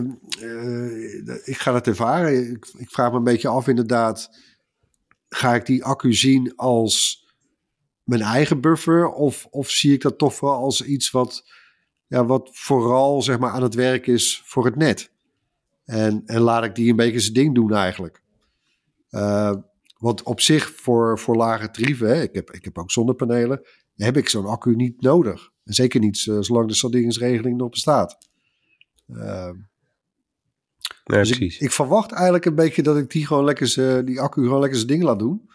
ik 1.43 1.57
ga 1.57 1.73
het 1.73 1.87
ervaren. 1.87 2.51
Ik, 2.51 2.67
ik 2.77 2.89
vraag 2.89 3.11
me 3.11 3.17
een 3.17 3.23
beetje 3.23 3.47
af 3.47 3.67
inderdaad. 3.67 4.29
Ga 5.29 5.55
ik 5.55 5.65
die 5.65 5.83
accu 5.83 6.13
zien 6.13 6.55
als 6.55 7.25
mijn 8.03 8.21
eigen 8.21 8.61
buffer? 8.61 9.09
Of, 9.09 9.45
of 9.49 9.69
zie 9.69 9.93
ik 9.93 10.01
dat 10.01 10.17
toch 10.17 10.39
wel 10.39 10.53
als 10.53 10.81
iets 10.81 11.11
wat, 11.11 11.43
ja, 12.07 12.25
wat 12.25 12.49
vooral 12.51 13.21
zeg 13.21 13.39
maar, 13.39 13.51
aan 13.51 13.63
het 13.63 13.73
werk 13.75 14.07
is 14.07 14.41
voor 14.45 14.65
het 14.65 14.75
net? 14.75 15.11
En, 15.85 16.21
en 16.25 16.39
laat 16.39 16.63
ik 16.63 16.75
die 16.75 16.89
een 16.89 16.95
beetje 16.95 17.19
zijn 17.19 17.33
ding 17.33 17.55
doen 17.55 17.73
eigenlijk. 17.73 18.21
Eh, 19.09 19.53
want 19.97 20.23
op 20.23 20.41
zich 20.41 20.71
voor, 20.75 21.19
voor 21.19 21.35
lage 21.35 21.71
tarieven, 21.71 22.07
hè, 22.07 22.21
ik, 22.21 22.33
heb, 22.33 22.51
ik 22.51 22.63
heb 22.63 22.77
ook 22.77 22.91
zonnepanelen, 22.91 23.61
heb 23.95 24.17
ik 24.17 24.29
zo'n 24.29 24.45
accu 24.45 24.75
niet 24.75 25.01
nodig. 25.01 25.51
En 25.63 25.73
zeker 25.73 25.99
niet 25.99 26.27
eh, 26.27 26.37
zolang 26.39 26.67
de 26.67 26.73
salderingsregeling 26.73 27.57
nog 27.57 27.69
bestaat. 27.69 28.17
Eh, 29.07 29.49
Nee, 31.03 31.19
dus 31.19 31.37
precies. 31.37 31.57
ik 31.59 31.71
verwacht 31.71 32.11
eigenlijk 32.11 32.45
een 32.45 32.55
beetje 32.55 32.83
dat 32.83 32.97
ik 32.97 33.09
die 33.09 33.27
gewoon 33.27 33.43
lekker 33.43 34.05
die 34.05 34.21
accu 34.21 34.43
gewoon 34.43 34.59
lekker 34.59 34.77
zijn 34.77 34.91
ding 34.91 35.03
laat 35.03 35.19
doen. 35.19 35.49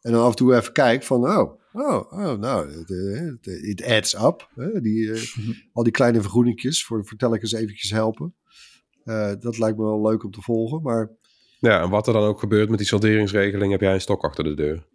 En 0.00 0.12
dan 0.12 0.22
af 0.22 0.30
en 0.30 0.36
toe 0.36 0.56
even 0.56 0.72
kijk 0.72 1.02
van, 1.02 1.30
oh, 1.30 1.61
oh, 1.72 2.12
oh 2.12 2.38
nou, 2.38 2.70
het, 2.78 2.90
eh, 3.46 3.68
it 3.68 3.84
adds 3.84 4.14
up. 4.14 4.48
Hè? 4.54 4.80
Die, 4.80 5.12
eh, 5.12 5.20
al 5.72 5.82
die 5.82 5.92
kleine 5.92 6.20
vergroeningjes 6.20 6.84
voor, 6.84 7.06
voor 7.06 7.18
telkens 7.18 7.52
eventjes 7.52 7.90
helpen. 7.90 8.34
Eh, 9.04 9.32
dat 9.40 9.58
lijkt 9.58 9.78
me 9.78 9.84
wel 9.84 10.02
leuk 10.02 10.24
om 10.24 10.30
te 10.30 10.42
volgen. 10.42 10.82
Maar 10.82 11.10
Ja, 11.58 11.82
en 11.82 11.90
wat 11.90 12.06
er 12.06 12.12
dan 12.12 12.22
ook 12.22 12.38
gebeurt 12.40 12.68
met 12.68 12.78
die 12.78 12.86
salderingsregeling, 12.86 13.72
heb 13.72 13.80
jij 13.80 13.94
een 13.94 14.00
stok 14.00 14.24
achter 14.24 14.44
de 14.44 14.54
deur. 14.54 14.86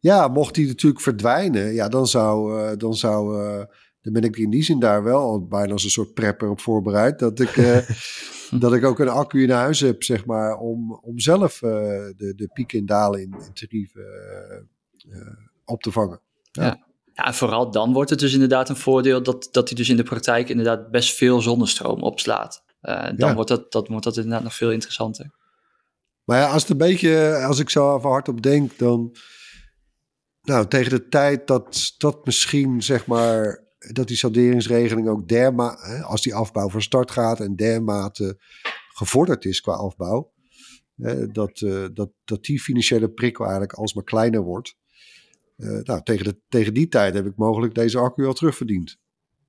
ja, 0.00 0.28
mocht 0.28 0.54
die 0.54 0.66
natuurlijk 0.66 1.02
verdwijnen, 1.02 1.72
ja, 1.72 1.88
dan 1.88 2.06
zou, 2.06 2.60
eh, 2.62 2.76
dan 2.76 2.94
zou, 2.94 3.42
eh, 3.44 3.64
dan 4.00 4.12
ben 4.12 4.22
ik 4.22 4.36
in 4.36 4.50
die 4.50 4.62
zin 4.62 4.78
daar 4.78 5.02
wel 5.02 5.20
al 5.20 5.46
bijna 5.46 5.72
als 5.72 5.84
een 5.84 5.90
soort 5.90 6.14
prepper 6.14 6.48
op 6.50 6.60
voorbereid. 6.60 7.18
Dat 7.18 7.40
ik, 7.40 7.56
eh, 7.56 7.90
dat 8.60 8.72
ik 8.74 8.84
ook 8.84 8.98
een 8.98 9.08
accu 9.08 9.42
in 9.42 9.50
huis 9.50 9.80
heb, 9.80 10.02
zeg 10.02 10.26
maar, 10.26 10.58
om, 10.58 10.92
om 11.02 11.18
zelf 11.18 11.62
eh, 11.62 11.70
de, 12.16 12.32
de 12.36 12.50
pieken 12.52 12.78
en 12.78 12.86
dalen 12.86 13.20
in, 13.20 13.34
in 13.46 13.52
tarief 13.52 13.94
eh, 13.96 14.56
eh, 15.10 15.26
op 15.70 15.82
te 15.82 15.92
vangen. 15.92 16.20
Ja, 16.52 16.86
en 17.14 17.34
vooral 17.34 17.70
dan 17.70 17.92
wordt 17.92 18.10
het 18.10 18.18
dus 18.18 18.32
inderdaad 18.32 18.68
een 18.68 18.76
voordeel 18.76 19.22
dat, 19.22 19.48
dat 19.52 19.68
hij 19.68 19.76
dus 19.76 19.88
in 19.88 19.96
de 19.96 20.02
praktijk 20.02 20.48
inderdaad 20.48 20.90
best 20.90 21.16
veel 21.16 21.40
zonnestroom 21.40 22.02
opslaat. 22.02 22.64
Eh, 22.80 23.04
dan 23.04 23.28
Ja. 23.28 23.34
wordt, 23.34 23.48
dat, 23.48 23.72
dat, 23.72 23.88
wordt 23.88 24.04
dat 24.04 24.16
inderdaad 24.16 24.42
nog 24.42 24.54
veel 24.54 24.70
interessanter. 24.72 25.30
Maar 26.24 26.38
ja, 26.38 26.50
als 26.52 26.62
het 26.62 26.70
een 26.70 26.76
beetje, 26.76 27.36
als 27.46 27.58
ik 27.58 27.70
zo 27.70 27.96
even 27.96 28.10
hardop 28.10 28.42
denk, 28.42 28.78
dan. 28.78 29.16
Nou, 30.42 30.66
tegen 30.66 30.90
de 30.90 31.08
tijd 31.08 31.46
dat 31.46 31.94
dat 31.98 32.24
misschien, 32.24 32.82
zeg 32.82 33.06
maar, 33.06 33.64
dat 33.92 34.08
die 34.08 34.16
salderingsregeling 34.16 35.08
ook 35.08 35.28
dermate, 35.28 36.02
als 36.02 36.22
die 36.22 36.34
afbouw 36.34 36.68
van 36.68 36.82
start 36.82 37.10
gaat 37.10 37.40
en 37.40 37.56
dermate 37.56 38.40
gevorderd 38.94 39.44
is 39.44 39.60
qua 39.60 39.72
afbouw, 39.72 40.32
hè, 40.96 41.26
dat, 41.26 41.60
eh, 41.60 41.84
dat, 41.92 42.10
dat 42.24 42.44
die 42.44 42.60
financiële 42.60 43.10
prikkel 43.10 43.44
eigenlijk 43.44 43.72
alsmaar 43.74 44.04
kleiner 44.04 44.40
wordt. 44.40 44.76
Eh, 45.60 45.82
nou, 45.82 46.02
tegen, 46.02 46.24
de, 46.24 46.40
tegen 46.48 46.74
die 46.74 46.88
tijd 46.88 47.14
heb 47.14 47.26
ik 47.26 47.36
mogelijk 47.36 47.74
deze 47.74 47.98
accu 47.98 48.26
al 48.26 48.32
terugverdiend. 48.32 48.96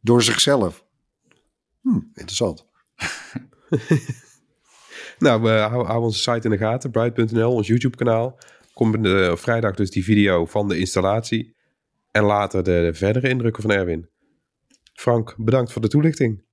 Door 0.01 0.24
zichzelf. 0.24 0.86
Hm, 1.82 1.99
interessant. 2.14 2.66
Nou, 5.22 5.41
we 5.41 5.49
hou, 5.49 5.86
hou 5.86 6.03
onze 6.03 6.20
site 6.20 6.41
in 6.43 6.49
de 6.49 6.57
gaten, 6.57 6.91
bright.nl, 6.91 7.53
ons 7.53 7.68
YouTube-kanaal. 7.68 8.38
Komt 8.74 9.03
de, 9.03 9.34
vrijdag 9.38 9.76
dus 9.76 9.91
die 9.91 10.03
video 10.03 10.45
van 10.45 10.68
de 10.68 10.78
installatie. 10.78 11.55
En 12.12 12.24
later 12.24 12.64
de, 12.64 12.72
de 12.72 12.93
verdere 12.93 13.30
indrukken 13.30 13.62
van 13.62 13.72
Erwin. 13.72 14.09
Frank, 14.93 15.36
bedankt 15.38 15.72
voor 15.72 15.82
de 15.82 15.88
toelichting. 15.88 16.43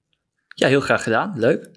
Ja, 0.49 0.69
heel 0.69 0.81
graag 0.81 1.03
gedaan. 1.03 1.33
Leuk. 1.37 1.71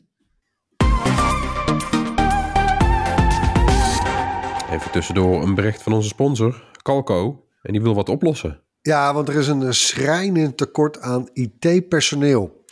Even 4.71 4.91
tussendoor 4.91 5.43
een 5.43 5.55
bericht 5.55 5.84
van 5.84 5.93
onze 5.93 6.07
sponsor, 6.07 6.63
Calco. 6.82 7.45
En 7.62 7.72
die 7.72 7.82
wil 7.82 7.95
wat 7.95 8.09
oplossen. 8.09 8.62
Ja, 8.82 9.14
want 9.14 9.28
er 9.28 9.36
is 9.36 9.47
een 9.47 9.74
schrijnend 9.74 10.57
tekort 10.57 10.99
aan 10.99 11.30
IT-personeel. 11.34 12.66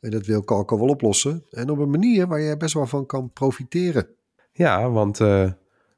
En 0.00 0.10
dat 0.10 0.26
wil 0.26 0.44
Calco 0.44 0.78
wel 0.78 0.88
oplossen. 0.88 1.44
En 1.50 1.70
op 1.70 1.78
een 1.78 1.90
manier 1.90 2.26
waar 2.26 2.40
je 2.40 2.56
best 2.56 2.74
wel 2.74 2.86
van 2.86 3.06
kan 3.06 3.30
profiteren. 3.32 4.08
Ja, 4.52 4.90
want 4.90 5.20
eh, 5.20 5.50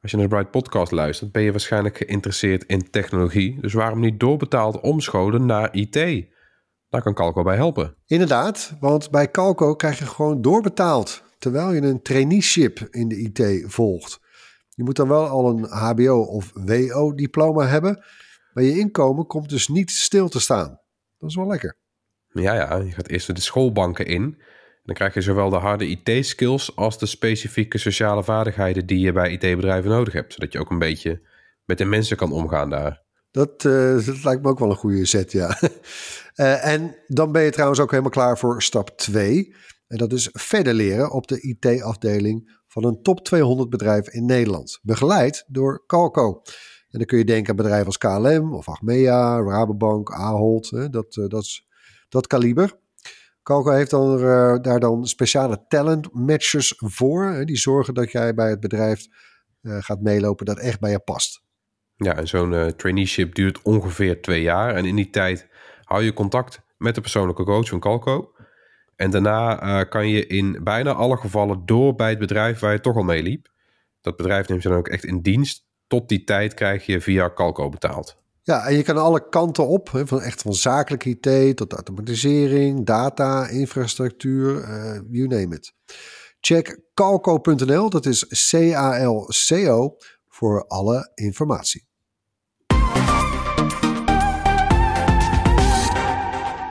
als 0.03 0.11
je 0.11 0.17
naar 0.17 0.29
de 0.29 0.35
Bright 0.35 0.51
Podcast 0.51 0.93
luistert, 0.93 1.33
ben 1.33 1.43
je 1.43 1.51
waarschijnlijk 1.51 1.97
geïnteresseerd 1.97 2.65
in 2.65 2.91
technologie. 2.91 3.61
Dus 3.61 3.73
waarom 3.73 4.01
niet 4.01 4.21
doorbetaald 4.21 4.81
omscholen 4.81 5.47
naar 5.47 5.75
IT? 5.75 6.27
Daar 6.89 7.03
kan 7.03 7.15
Calco 7.15 7.43
bij 7.43 7.57
helpen. 7.57 7.95
Inderdaad, 8.07 8.77
want 8.81 9.11
bij 9.11 9.31
Calco 9.31 9.75
krijg 9.75 9.99
je 9.99 10.07
gewoon 10.07 10.43
doorbetaald. 10.43 11.23
Terwijl 11.39 11.73
je 11.73 11.81
een 11.81 12.03
traineeship 12.03 12.89
in 12.91 13.09
de 13.09 13.17
IT 13.17 13.65
volgt. 13.73 14.21
Je 14.69 14.83
moet 14.85 14.97
dan 14.97 15.09
wel 15.09 15.27
al 15.27 15.49
een 15.49 15.65
HBO 15.65 16.21
of 16.21 16.53
WO-diploma 16.55 17.67
hebben. 17.67 18.05
Maar 18.59 18.67
je 18.67 18.79
inkomen 18.79 19.27
komt 19.27 19.49
dus 19.49 19.69
niet 19.69 19.91
stil 19.91 20.29
te 20.29 20.41
staan. 20.41 20.81
Dat 21.19 21.29
is 21.31 21.37
wel 21.37 21.47
lekker. 21.47 21.77
Ja, 22.29 22.55
ja, 22.55 22.77
je 22.77 22.91
gaat 22.91 23.09
eerst 23.09 23.35
de 23.35 23.41
schoolbanken 23.41 24.07
in. 24.07 24.43
Dan 24.83 24.95
krijg 24.95 25.15
je 25.15 25.21
zowel 25.21 25.51
de 25.51 25.57
harde 25.57 25.87
IT-skills 25.87 26.77
als 26.77 26.99
de 26.99 27.07
specifieke 27.07 27.79
sociale 27.79 28.25
vaardigheden 28.25 28.87
die 28.87 28.99
je 28.99 29.13
bij 29.13 29.33
IT-bedrijven 29.33 29.91
nodig 29.91 30.13
hebt. 30.13 30.33
Zodat 30.33 30.53
je 30.53 30.59
ook 30.59 30.71
een 30.71 30.79
beetje 30.79 31.29
met 31.65 31.79
de 31.79 31.85
mensen 31.85 32.17
kan 32.17 32.33
omgaan 32.33 32.71
daar. 32.71 33.03
Dat, 33.31 33.65
uh, 33.65 34.07
dat, 34.07 34.25
lijkt 34.25 34.43
me 34.43 34.49
ook 34.49 34.59
wel 34.59 34.71
een 34.71 34.77
goede 34.77 35.07
set, 35.07 35.33
ja. 35.33 35.59
Uh, 36.37 36.65
en 36.75 36.97
dan 37.07 37.33
ben 37.33 37.43
je 37.43 37.51
trouwens 37.51 37.81
ook 37.81 37.91
helemaal 37.91 38.11
klaar 38.11 38.39
voor 38.39 38.63
stap 38.63 38.91
2. 38.97 39.55
En 39.87 39.99
dat 39.99 40.13
is 40.13 40.29
verder 40.33 40.75
leren 40.75 41.11
op 41.11 41.27
de 41.27 41.41
IT-afdeling 41.41 42.61
van 42.67 42.85
een 42.85 43.03
top 43.03 43.25
200 43.25 43.71
bedrijf 43.71 44.09
in 44.09 44.27
Nederland. 44.27 44.79
Begeleid 44.83 45.45
door 45.47 45.85
Calco. 45.87 46.43
En 46.91 46.99
dan 46.99 47.07
kun 47.07 47.19
je 47.19 47.25
denken 47.25 47.51
aan 47.51 47.57
bedrijven 47.57 47.87
als 47.87 47.99
KLM 47.99 48.55
of 48.55 48.69
Achmea, 48.69 49.41
Rabobank, 49.41 50.13
Ahold. 50.13 50.71
Hè, 50.71 50.91
dat, 50.91 51.17
uh, 51.17 51.29
dat, 51.29 51.43
is, 51.43 51.67
dat 52.09 52.27
kaliber. 52.27 52.79
Calco 53.43 53.71
heeft 53.71 53.91
dan, 53.91 54.19
uh, 54.19 54.57
daar 54.61 54.81
dan 54.81 55.07
speciale 55.07 55.65
talent 55.69 56.13
matchers 56.13 56.75
voor. 56.77 57.25
Hè, 57.25 57.45
die 57.45 57.57
zorgen 57.57 57.95
dat 57.95 58.13
jij 58.13 58.35
bij 58.35 58.51
het 58.51 58.61
bedrijf 58.61 59.07
uh, 59.63 59.77
gaat 59.81 60.01
meelopen 60.01 60.47
dat 60.47 60.59
echt 60.59 60.81
bij 60.81 60.91
je 60.91 60.99
past. 60.99 61.43
Ja, 61.97 62.17
en 62.17 62.29
zo'n 62.29 62.73
traineeship 62.77 63.35
duurt 63.35 63.63
ongeveer 63.63 64.23
twee 64.23 64.43
jaar. 64.43 64.75
En 64.75 64.85
in 64.85 64.97
die 64.97 65.11
tijd 65.11 65.49
hou 65.83 66.03
je 66.03 66.13
contact 66.13 66.61
met 66.77 66.95
de 66.95 67.01
persoonlijke 67.01 67.45
coach 67.45 67.69
van 67.69 67.81
Calco. 67.81 68.33
En 68.97 69.11
daarna 69.11 69.85
kan 69.85 70.09
je 70.09 70.27
in 70.27 70.61
bijna 70.65 70.93
alle 70.93 71.17
gevallen 71.17 71.67
door 71.67 71.95
bij 71.95 72.11
het 72.11 72.19
bedrijf 72.19 72.59
waar 72.59 72.73
je 72.73 72.81
toch 72.81 72.97
al 72.97 73.03
meeliep. 73.03 73.49
Dat 74.01 74.17
bedrijf 74.17 74.49
neemt 74.49 74.63
je 74.63 74.69
dan 74.69 74.79
ook 74.79 74.89
echt 74.89 75.05
in 75.05 75.21
dienst. 75.21 75.68
Tot 75.89 76.09
die 76.09 76.25
tijd 76.25 76.55
krijg 76.55 76.87
je 76.87 77.01
via 77.01 77.33
Calco 77.35 77.69
betaald. 77.69 78.17
Ja, 78.43 78.67
en 78.67 78.77
je 78.77 78.83
kan 78.83 78.97
alle 78.97 79.29
kanten 79.29 79.67
op, 79.67 79.93
hè, 79.93 80.07
van 80.07 80.21
echt 80.21 80.43
van 80.43 80.55
zakelijk 80.55 81.05
IT 81.05 81.57
tot 81.57 81.73
automatisering, 81.73 82.87
data, 82.87 83.49
infrastructuur, 83.49 84.69
uh, 84.69 85.01
you 85.11 85.27
name 85.27 85.55
it. 85.55 85.73
Check 86.41 86.81
calco.nl, 86.95 87.91
dat 87.91 88.07
is 88.07 88.51
C-A-L-C-O, 88.51 89.97
voor 90.29 90.67
alle 90.67 91.11
informatie. 91.15 91.87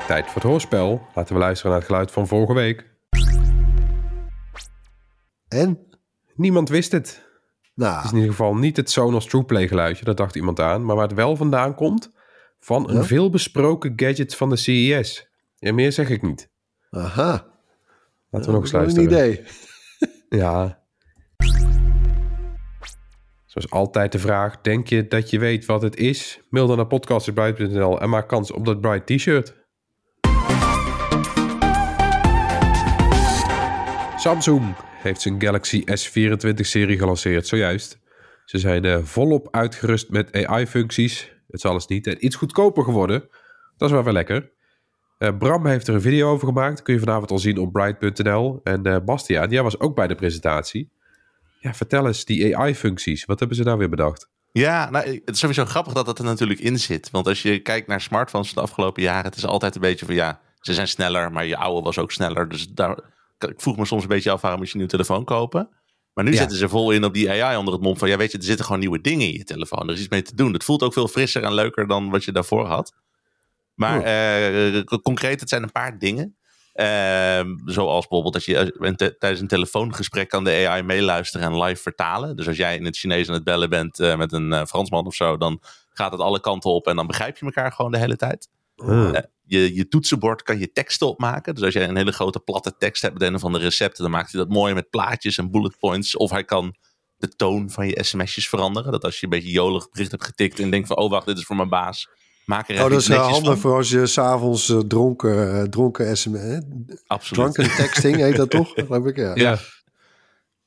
Tijd 0.07 0.25
voor 0.25 0.41
het 0.41 0.43
hoorspel. 0.43 1.01
Laten 1.15 1.33
we 1.33 1.39
luisteren 1.39 1.71
naar 1.71 1.79
het 1.79 1.89
geluid 1.89 2.11
van 2.11 2.27
vorige 2.27 2.53
week. 2.53 2.85
En? 5.47 5.79
Niemand 6.35 6.69
wist 6.69 6.91
het. 6.91 7.26
Nou. 7.77 7.95
Het 7.95 8.03
is 8.03 8.09
in 8.11 8.15
ieder 8.17 8.31
geval 8.31 8.55
niet 8.55 8.77
het 8.77 8.89
Sonos 8.91 9.25
TruePlay 9.25 9.67
geluidje, 9.67 10.05
dat 10.05 10.17
dacht 10.17 10.35
iemand 10.35 10.59
aan. 10.59 10.85
Maar 10.85 10.95
waar 10.95 11.07
het 11.07 11.15
wel 11.15 11.35
vandaan 11.35 11.75
komt, 11.75 12.11
van 12.59 12.89
een 12.89 12.95
Ja? 12.95 13.03
veelbesproken 13.03 13.93
gadget 13.95 14.35
van 14.35 14.49
de 14.49 14.55
CES. 14.55 15.29
Ja, 15.55 15.73
meer 15.73 15.91
zeg 15.91 16.09
ik 16.09 16.21
niet. 16.21 16.49
Aha. 16.89 17.45
Laten 18.29 18.47
we 18.49 18.53
nog 18.55 18.61
eens 18.61 18.71
luisteren. 18.71 19.11
Een 19.11 19.15
idee. 19.15 19.43
Ja. 20.29 20.79
Zoals 23.45 23.69
altijd 23.69 24.11
de 24.11 24.19
vraag, 24.19 24.61
denk 24.61 24.87
je 24.87 25.07
dat 25.07 25.29
je 25.29 25.39
weet 25.39 25.65
wat 25.65 25.81
het 25.81 25.95
is? 25.95 26.39
Mail 26.49 26.67
dan 26.67 26.77
naar 26.77 26.87
podcast.bright.nl 26.87 28.01
en 28.01 28.09
maak 28.09 28.27
kans 28.27 28.51
op 28.51 28.65
dat 28.65 28.81
Bright 28.81 29.05
t-shirt. 29.05 29.55
Samsung 34.17 34.75
heeft 35.01 35.21
zijn 35.21 35.41
Galaxy 35.41 35.83
S24-serie 35.85 36.97
gelanceerd, 36.97 37.47
zojuist. 37.47 37.99
Ze 38.45 38.57
zijn 38.57 38.85
eh, 38.85 38.97
volop 39.03 39.47
uitgerust 39.51 40.09
met 40.09 40.45
AI-functies. 40.45 41.21
Het 41.21 41.55
is 41.55 41.65
alles 41.65 41.87
niet. 41.87 42.07
En 42.07 42.25
iets 42.25 42.35
goedkoper 42.35 42.83
geworden. 42.83 43.29
Dat 43.77 43.89
is 43.89 43.95
wel 43.95 44.03
weer 44.03 44.13
lekker. 44.13 44.51
Eh, 45.17 45.37
Bram 45.37 45.65
heeft 45.65 45.87
er 45.87 45.93
een 45.93 46.01
video 46.01 46.31
over 46.31 46.47
gemaakt. 46.47 46.81
Kun 46.81 46.93
je 46.93 46.99
vanavond 46.99 47.31
al 47.31 47.39
zien 47.39 47.57
op 47.57 47.71
bright.nl. 47.71 48.59
En 48.63 48.83
eh 48.83 48.97
Bastiaan, 49.05 49.49
jij 49.49 49.63
was 49.63 49.79
ook 49.79 49.95
bij 49.95 50.07
de 50.07 50.15
presentatie. 50.15 50.91
Ja, 51.59 51.73
vertel 51.73 52.07
eens, 52.07 52.25
die 52.25 52.57
AI-functies. 52.57 53.25
Wat 53.25 53.39
hebben 53.39 53.57
ze 53.57 53.63
daar 53.63 53.77
weer 53.77 53.89
bedacht? 53.89 54.29
Ja, 54.51 54.89
nou, 54.89 55.09
het 55.09 55.33
is 55.33 55.39
sowieso 55.39 55.65
grappig 55.65 55.93
dat 55.93 56.05
dat 56.05 56.19
er 56.19 56.25
natuurlijk 56.25 56.59
in 56.59 56.79
zit. 56.79 57.09
Want 57.11 57.27
als 57.27 57.41
je 57.41 57.59
kijkt 57.59 57.87
naar 57.87 58.01
smartphones 58.01 58.53
de 58.53 58.61
afgelopen 58.61 59.03
jaren, 59.03 59.25
het 59.25 59.35
is 59.35 59.45
altijd 59.45 59.75
een 59.75 59.81
beetje 59.81 60.05
van 60.05 60.15
ja, 60.15 60.39
ze 60.59 60.73
zijn 60.73 60.87
sneller, 60.87 61.31
maar 61.31 61.45
je 61.45 61.57
oude 61.57 61.81
was 61.81 61.97
ook 61.97 62.11
sneller. 62.11 62.49
Dus 62.49 62.67
daar, 62.67 62.99
ik 63.37 63.61
vroeg 63.61 63.77
me 63.77 63.85
soms 63.85 64.01
een 64.01 64.07
beetje 64.09 64.31
af 64.31 64.41
waarom 64.41 64.59
moet 64.59 64.69
je 64.69 64.73
een 64.75 64.79
nieuwe 64.87 65.03
telefoon 65.03 65.25
kopen. 65.25 65.69
Maar 66.13 66.25
nu 66.25 66.31
Ja. 66.31 66.37
zitten 66.37 66.57
ze 66.57 66.69
vol 66.69 66.91
in 66.91 67.03
op 67.03 67.13
die 67.13 67.31
AI 67.43 67.57
onder 67.57 67.73
het 67.73 67.83
mom 67.83 67.97
van 67.97 68.09
ja, 68.09 68.17
weet 68.17 68.31
je, 68.31 68.37
er 68.37 68.43
zitten 68.43 68.65
gewoon 68.65 68.79
nieuwe 68.79 69.01
dingen 69.01 69.27
in 69.27 69.33
je 69.33 69.43
telefoon. 69.43 69.87
Er 69.87 69.93
is 69.93 69.99
iets 69.99 70.09
mee 70.09 70.21
te 70.21 70.35
doen. 70.35 70.53
Het 70.53 70.63
voelt 70.63 70.83
ook 70.83 70.93
veel 70.93 71.07
frisser 71.07 71.43
en 71.43 71.53
leuker 71.53 71.87
dan 71.87 72.09
wat 72.09 72.23
je 72.23 72.31
daarvoor 72.31 72.65
had. 72.65 72.93
Maar 73.73 74.01
eh, 74.01 74.81
concreet, 75.01 75.39
het 75.39 75.49
zijn 75.49 75.63
een 75.63 75.71
paar 75.71 75.99
dingen. 75.99 76.35
Ehm, 76.73 77.53
zoals 77.65 77.99
bijvoorbeeld 78.07 78.33
dat 78.33 78.45
je 78.45 78.73
eh, 78.79 78.91
tijdens 79.19 79.41
een 79.41 79.47
telefoongesprek 79.47 80.29
kan 80.29 80.43
de 80.43 80.67
AI 80.67 80.81
meeluisteren 80.83 81.47
en 81.51 81.63
live 81.63 81.81
vertalen. 81.81 82.35
Dus 82.35 82.47
als 82.47 82.57
jij 82.57 82.75
in 82.75 82.85
het 82.85 82.97
Chinees 82.97 83.27
aan 83.27 83.33
het 83.33 83.43
bellen 83.43 83.69
bent 83.69 83.99
eh, 83.99 84.17
met 84.17 84.31
een 84.31 84.67
Fransman 84.67 85.05
of 85.05 85.15
zo, 85.15 85.37
dan 85.37 85.61
gaat 85.89 86.11
het 86.11 86.21
alle 86.21 86.39
kanten 86.39 86.69
op 86.69 86.87
en 86.87 86.95
dan 86.95 87.07
begrijp 87.07 87.37
je 87.37 87.45
elkaar 87.45 87.71
gewoon 87.71 87.91
de 87.91 87.97
hele 87.97 88.15
tijd. 88.15 88.49
Eh, 88.85 89.11
je, 89.43 89.75
je 89.75 89.87
toetsenbord 89.87 90.43
kan 90.43 90.59
je 90.59 90.71
teksten 90.71 91.07
opmaken. 91.07 91.55
Dus 91.55 91.63
als 91.63 91.73
jij 91.73 91.87
een 91.87 91.97
hele 91.97 92.11
grote 92.11 92.39
platte 92.39 92.75
tekst 92.77 93.01
hebt 93.01 93.13
met 93.13 93.27
een 93.27 93.35
of 93.35 93.43
andere 93.43 93.63
recepten, 93.63 94.03
dan 94.03 94.11
maakt 94.11 94.31
hij 94.31 94.41
dat 94.41 94.49
mooi 94.49 94.73
met 94.73 94.89
plaatjes 94.89 95.37
en 95.37 95.51
bullet 95.51 95.79
points. 95.79 96.17
Of 96.17 96.31
hij 96.31 96.43
kan 96.43 96.75
de 97.17 97.27
toon 97.27 97.69
van 97.69 97.87
je 97.87 98.03
sms'jes 98.03 98.49
veranderen. 98.49 98.91
Dat 98.91 99.03
als 99.03 99.19
je 99.19 99.23
een 99.23 99.29
beetje 99.31 99.51
jolig 99.51 99.89
bericht 99.89 100.11
hebt 100.11 100.23
getikt 100.23 100.59
en 100.59 100.69
denkt 100.69 100.87
van, 100.87 100.97
oh 100.97 101.09
wacht, 101.09 101.25
dit 101.25 101.37
is 101.37 101.43
voor 101.43 101.55
mijn 101.55 101.69
baas. 101.69 102.09
Maak 102.45 102.69
er 102.69 102.75
Oh, 102.75 102.81
dat 102.81 102.91
iets 102.91 103.01
is 103.01 103.07
netjes 103.07 103.27
handig 103.27 103.51
van. 103.51 103.57
voor 103.57 103.75
als 103.75 103.89
je 103.89 104.05
s'avonds 104.05 104.69
uh, 104.69 104.79
dronken, 104.79 105.59
eh, 105.59 105.63
dronken 105.63 106.17
sms... 106.17 106.39
hè? 106.39 106.57
Absoluut. 107.07 107.53
Drunken 107.53 107.75
texting 107.75 108.15
heet 108.15 108.35
dat 108.35 108.49
toch? 108.57 108.71
Geloof 108.75 109.05
ik, 109.05 109.17
ja. 109.17 109.35
Ja, 109.35 109.57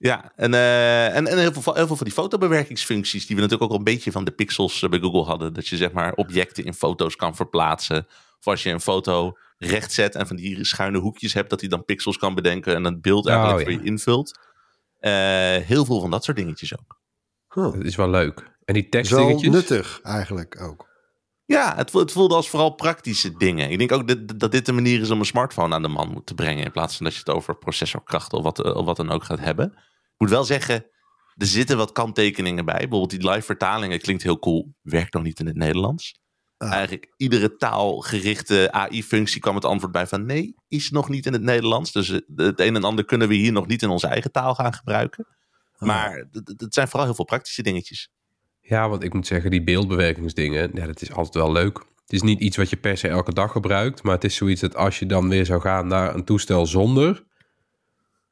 Ja, 0.02 0.32
en, 0.36 0.54
eh, 0.54 1.16
en, 1.16 1.26
en 1.26 1.38
heel, 1.38 1.52
veel, 1.52 1.74
heel 1.74 1.86
veel 1.86 1.96
van 1.96 2.06
die 2.06 2.14
fotobewerkingsfuncties 2.14 3.26
die 3.26 3.36
we 3.36 3.42
natuurlijk 3.42 3.70
ook 3.70 3.78
al 3.78 3.84
een 3.86 3.92
beetje 3.94 4.12
van 4.12 4.24
de 4.24 4.30
pixels 4.30 4.82
eh, 4.82 4.90
bij 4.90 4.98
Google 4.98 5.22
hadden. 5.24 5.52
Dat 5.52 5.66
je 5.68 5.76
zeg 5.76 5.92
maar 5.92 6.12
objecten 6.14 6.64
in 6.64 6.74
foto's 6.74 7.16
kan 7.16 7.36
verplaatsen. 7.36 8.06
Of 8.38 8.46
als 8.46 8.62
je 8.62 8.70
een 8.70 8.80
foto 8.80 9.36
recht 9.58 9.92
zet 9.92 10.14
en 10.14 10.26
van 10.26 10.36
die 10.36 10.64
schuine 10.64 10.98
hoekjes 10.98 11.32
hebt, 11.32 11.50
dat 11.50 11.60
hij 11.60 11.68
dan 11.68 11.84
pixels 11.84 12.16
kan 12.16 12.34
bedenken 12.34 12.74
en 12.74 12.84
het 12.84 13.02
beeld 13.02 13.26
eigenlijk 13.28 13.58
Oh, 13.58 13.64
voor 13.64 13.72
ja. 13.74 13.78
je 13.82 13.86
invult. 13.90 14.38
Eh, 14.98 15.10
heel 15.66 15.84
veel 15.84 16.00
van 16.00 16.10
dat 16.10 16.24
soort 16.24 16.36
dingetjes 16.36 16.78
ook. 16.78 16.98
Huh. 17.54 17.72
dat 17.72 17.84
is 17.84 17.96
wel 17.96 18.10
leuk. 18.10 18.56
En 18.64 18.74
die 18.74 18.88
Dat 18.88 19.04
is 19.04 19.10
wel 19.10 19.26
tekstdingetjes? 19.26 19.68
nuttig 19.70 20.00
eigenlijk 20.02 20.60
ook. 20.62 20.88
Ja, 21.44 21.76
het, 21.76 21.90
voelt- 21.90 22.04
het 22.04 22.12
voelde 22.12 22.34
als 22.34 22.48
vooral 22.50 22.70
praktische 22.74 23.36
dingen. 23.36 23.70
Ik 23.70 23.78
denk 23.78 23.92
ook 23.92 24.08
dat, 24.08 24.38
dat 24.40 24.52
dit 24.52 24.66
de 24.66 24.72
manier 24.72 25.00
is 25.00 25.10
om 25.10 25.18
een 25.18 25.24
smartphone 25.24 25.74
aan 25.74 25.82
de 25.82 25.88
man 25.88 26.22
te 26.24 26.34
brengen. 26.34 26.64
In 26.64 26.70
plaats 26.70 26.96
van 26.96 27.04
dat 27.04 27.14
je 27.14 27.20
het 27.20 27.30
over 27.30 27.56
processorkracht 27.56 28.32
of 28.32 28.42
wat, 28.42 28.74
of 28.74 28.84
wat 28.84 28.96
dan 28.96 29.10
ook 29.10 29.24
gaat 29.24 29.40
hebben. 29.40 29.74
Ik 30.20 30.26
moet 30.26 30.34
wel 30.34 30.44
zeggen, 30.44 30.86
er 31.36 31.46
zitten 31.46 31.76
wat 31.76 31.92
kanttekeningen 31.92 32.64
bij. 32.64 32.78
Bijvoorbeeld 32.78 33.10
die 33.10 33.30
live 33.30 33.42
vertalingen 33.42 34.00
klinkt 34.00 34.22
heel 34.22 34.38
cool. 34.38 34.74
Werkt 34.82 35.12
nog 35.14 35.22
niet 35.22 35.40
in 35.40 35.46
het 35.46 35.56
Nederlands. 35.56 36.18
Ah. 36.56 36.72
Eigenlijk 36.72 37.12
iedere 37.16 37.56
taalgerichte 37.56 38.72
AI-functie 38.72 39.40
kwam 39.40 39.54
het 39.54 39.64
antwoord 39.64 39.92
bij 39.92 40.06
van 40.06 40.26
nee, 40.26 40.54
is 40.68 40.90
nog 40.90 41.08
niet 41.08 41.26
in 41.26 41.32
het 41.32 41.42
Nederlands. 41.42 41.92
Dus 41.92 42.08
het 42.08 42.24
het 42.36 42.60
een 42.60 42.76
en 42.76 42.84
ander 42.84 43.04
kunnen 43.04 43.28
we 43.28 43.34
hier 43.34 43.52
nog 43.52 43.66
niet 43.66 43.82
in 43.82 43.88
onze 43.88 44.06
eigen 44.06 44.32
taal 44.32 44.54
gaan 44.54 44.74
gebruiken. 44.74 45.26
Maar 45.78 46.16
het- 46.16 46.48
het 46.48 46.60
het 46.60 46.74
zijn 46.74 46.88
vooral 46.88 47.06
heel 47.06 47.14
veel 47.14 47.24
praktische 47.24 47.62
dingetjes. 47.62 48.08
Ja, 48.60 48.88
want 48.88 49.02
ik 49.02 49.14
moet 49.14 49.26
zeggen, 49.26 49.50
die 49.50 49.62
beeldbewerkingsdingen, 49.64 50.70
ja, 50.74 50.86
dat 50.86 51.02
is 51.02 51.12
altijd 51.12 51.34
wel 51.34 51.52
leuk. 51.52 51.78
Het 51.78 52.12
is 52.12 52.22
niet 52.22 52.40
iets 52.40 52.56
wat 52.56 52.70
je 52.70 52.76
per 52.76 52.96
se 52.96 53.08
elke 53.08 53.32
dag 53.32 53.52
gebruikt, 53.52 54.02
maar 54.02 54.14
het 54.14 54.24
is 54.24 54.34
zoiets 54.34 54.60
dat 54.60 54.76
als 54.76 54.98
je 54.98 55.06
dan 55.06 55.28
weer 55.28 55.46
zou 55.46 55.60
gaan 55.60 55.86
naar 55.86 56.14
een 56.14 56.24
toestel 56.24 56.66
zonder, 56.66 57.24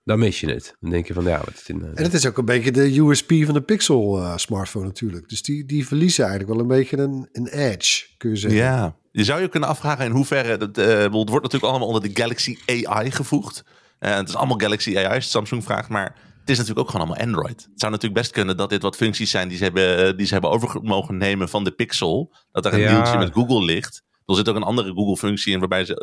dan 0.09 0.19
mis 0.19 0.41
je 0.41 0.51
het. 0.51 0.77
Dan 0.81 0.91
denk 0.91 1.07
je 1.07 1.13
van, 1.15 1.25
ja, 1.25 1.39
wat 1.39 1.55
is 1.55 1.65
dit 1.65 1.77
nou? 1.81 1.93
En 1.95 2.03
het 2.03 2.13
is 2.13 2.27
ook 2.27 2.39
een 2.39 2.45
beetje 2.45 2.71
de 2.73 2.99
USP 3.01 3.33
van 3.45 3.55
de 3.55 3.61
Pixel 3.63 4.19
eh, 4.19 4.37
smartphone 4.37 4.85
natuurlijk. 4.87 5.29
Dus 5.29 5.43
die, 5.43 5.65
die 5.65 5.87
verliezen 5.87 6.25
eigenlijk 6.27 6.55
wel 6.55 6.63
een 6.63 6.77
beetje 6.79 6.99
een, 6.99 7.29
een 7.33 7.47
edge, 7.47 8.05
kun 8.17 8.31
je 8.31 8.37
zeggen. 8.37 8.61
Ja, 8.61 8.95
je 9.13 9.25
zou 9.25 9.41
je 9.41 9.49
kunnen 9.49 9.69
afvragen 9.69 10.05
in 10.05 10.11
hoeverre. 10.11 10.57
Dat, 10.57 10.79
eh, 10.79 10.85
bijvoorbeeld, 10.85 11.21
het 11.21 11.29
wordt 11.31 11.45
natuurlijk 11.45 11.65
allemaal 11.73 11.87
onder 11.89 12.03
de 12.03 12.21
Galaxy 12.21 12.57
AI 12.67 13.11
gevoegd. 13.11 13.65
Eh, 13.99 14.17
het 14.17 14.29
is 14.29 14.35
allemaal 14.35 14.59
Galaxy 14.59 14.97
AI 14.97 15.15
als 15.15 15.31
Samsung 15.31 15.65
vraagt, 15.65 15.89
maar 15.89 16.15
het 16.41 16.51
is 16.51 16.57
natuurlijk 16.57 16.87
ook 16.87 16.91
gewoon 16.91 17.07
allemaal 17.07 17.27
Android. 17.27 17.61
Het 17.71 17.81
zou 17.81 17.93
natuurlijk 17.93 18.21
best 18.21 18.33
kunnen 18.33 18.57
dat 18.57 18.71
dit 18.71 18.83
wat 18.83 18.97
functies 18.97 19.31
zijn 19.31 19.49
die 19.49 19.57
ze 19.57 19.65
hebben, 19.65 20.17
die 20.17 20.27
ze 20.27 20.33
hebben 20.33 20.51
over 20.51 20.83
mogen 20.83 21.17
nemen 21.17 21.49
van 21.49 21.65
de 21.65 21.71
Pixel. 21.71 22.35
Dat 22.53 22.67
er 22.67 22.73
een 22.73 22.81
Ja. 22.81 22.95
deeltje 22.95 23.19
met 23.19 23.33
Google 23.33 23.65
ligt. 23.65 24.03
Er 24.29 24.35
zit 24.35 24.49
ook 24.49 24.57
een 24.57 24.63
andere 24.63 24.93
Google-functie 24.93 25.53
in 25.53 25.59
waarbij 25.59 25.85
ze 25.85 25.95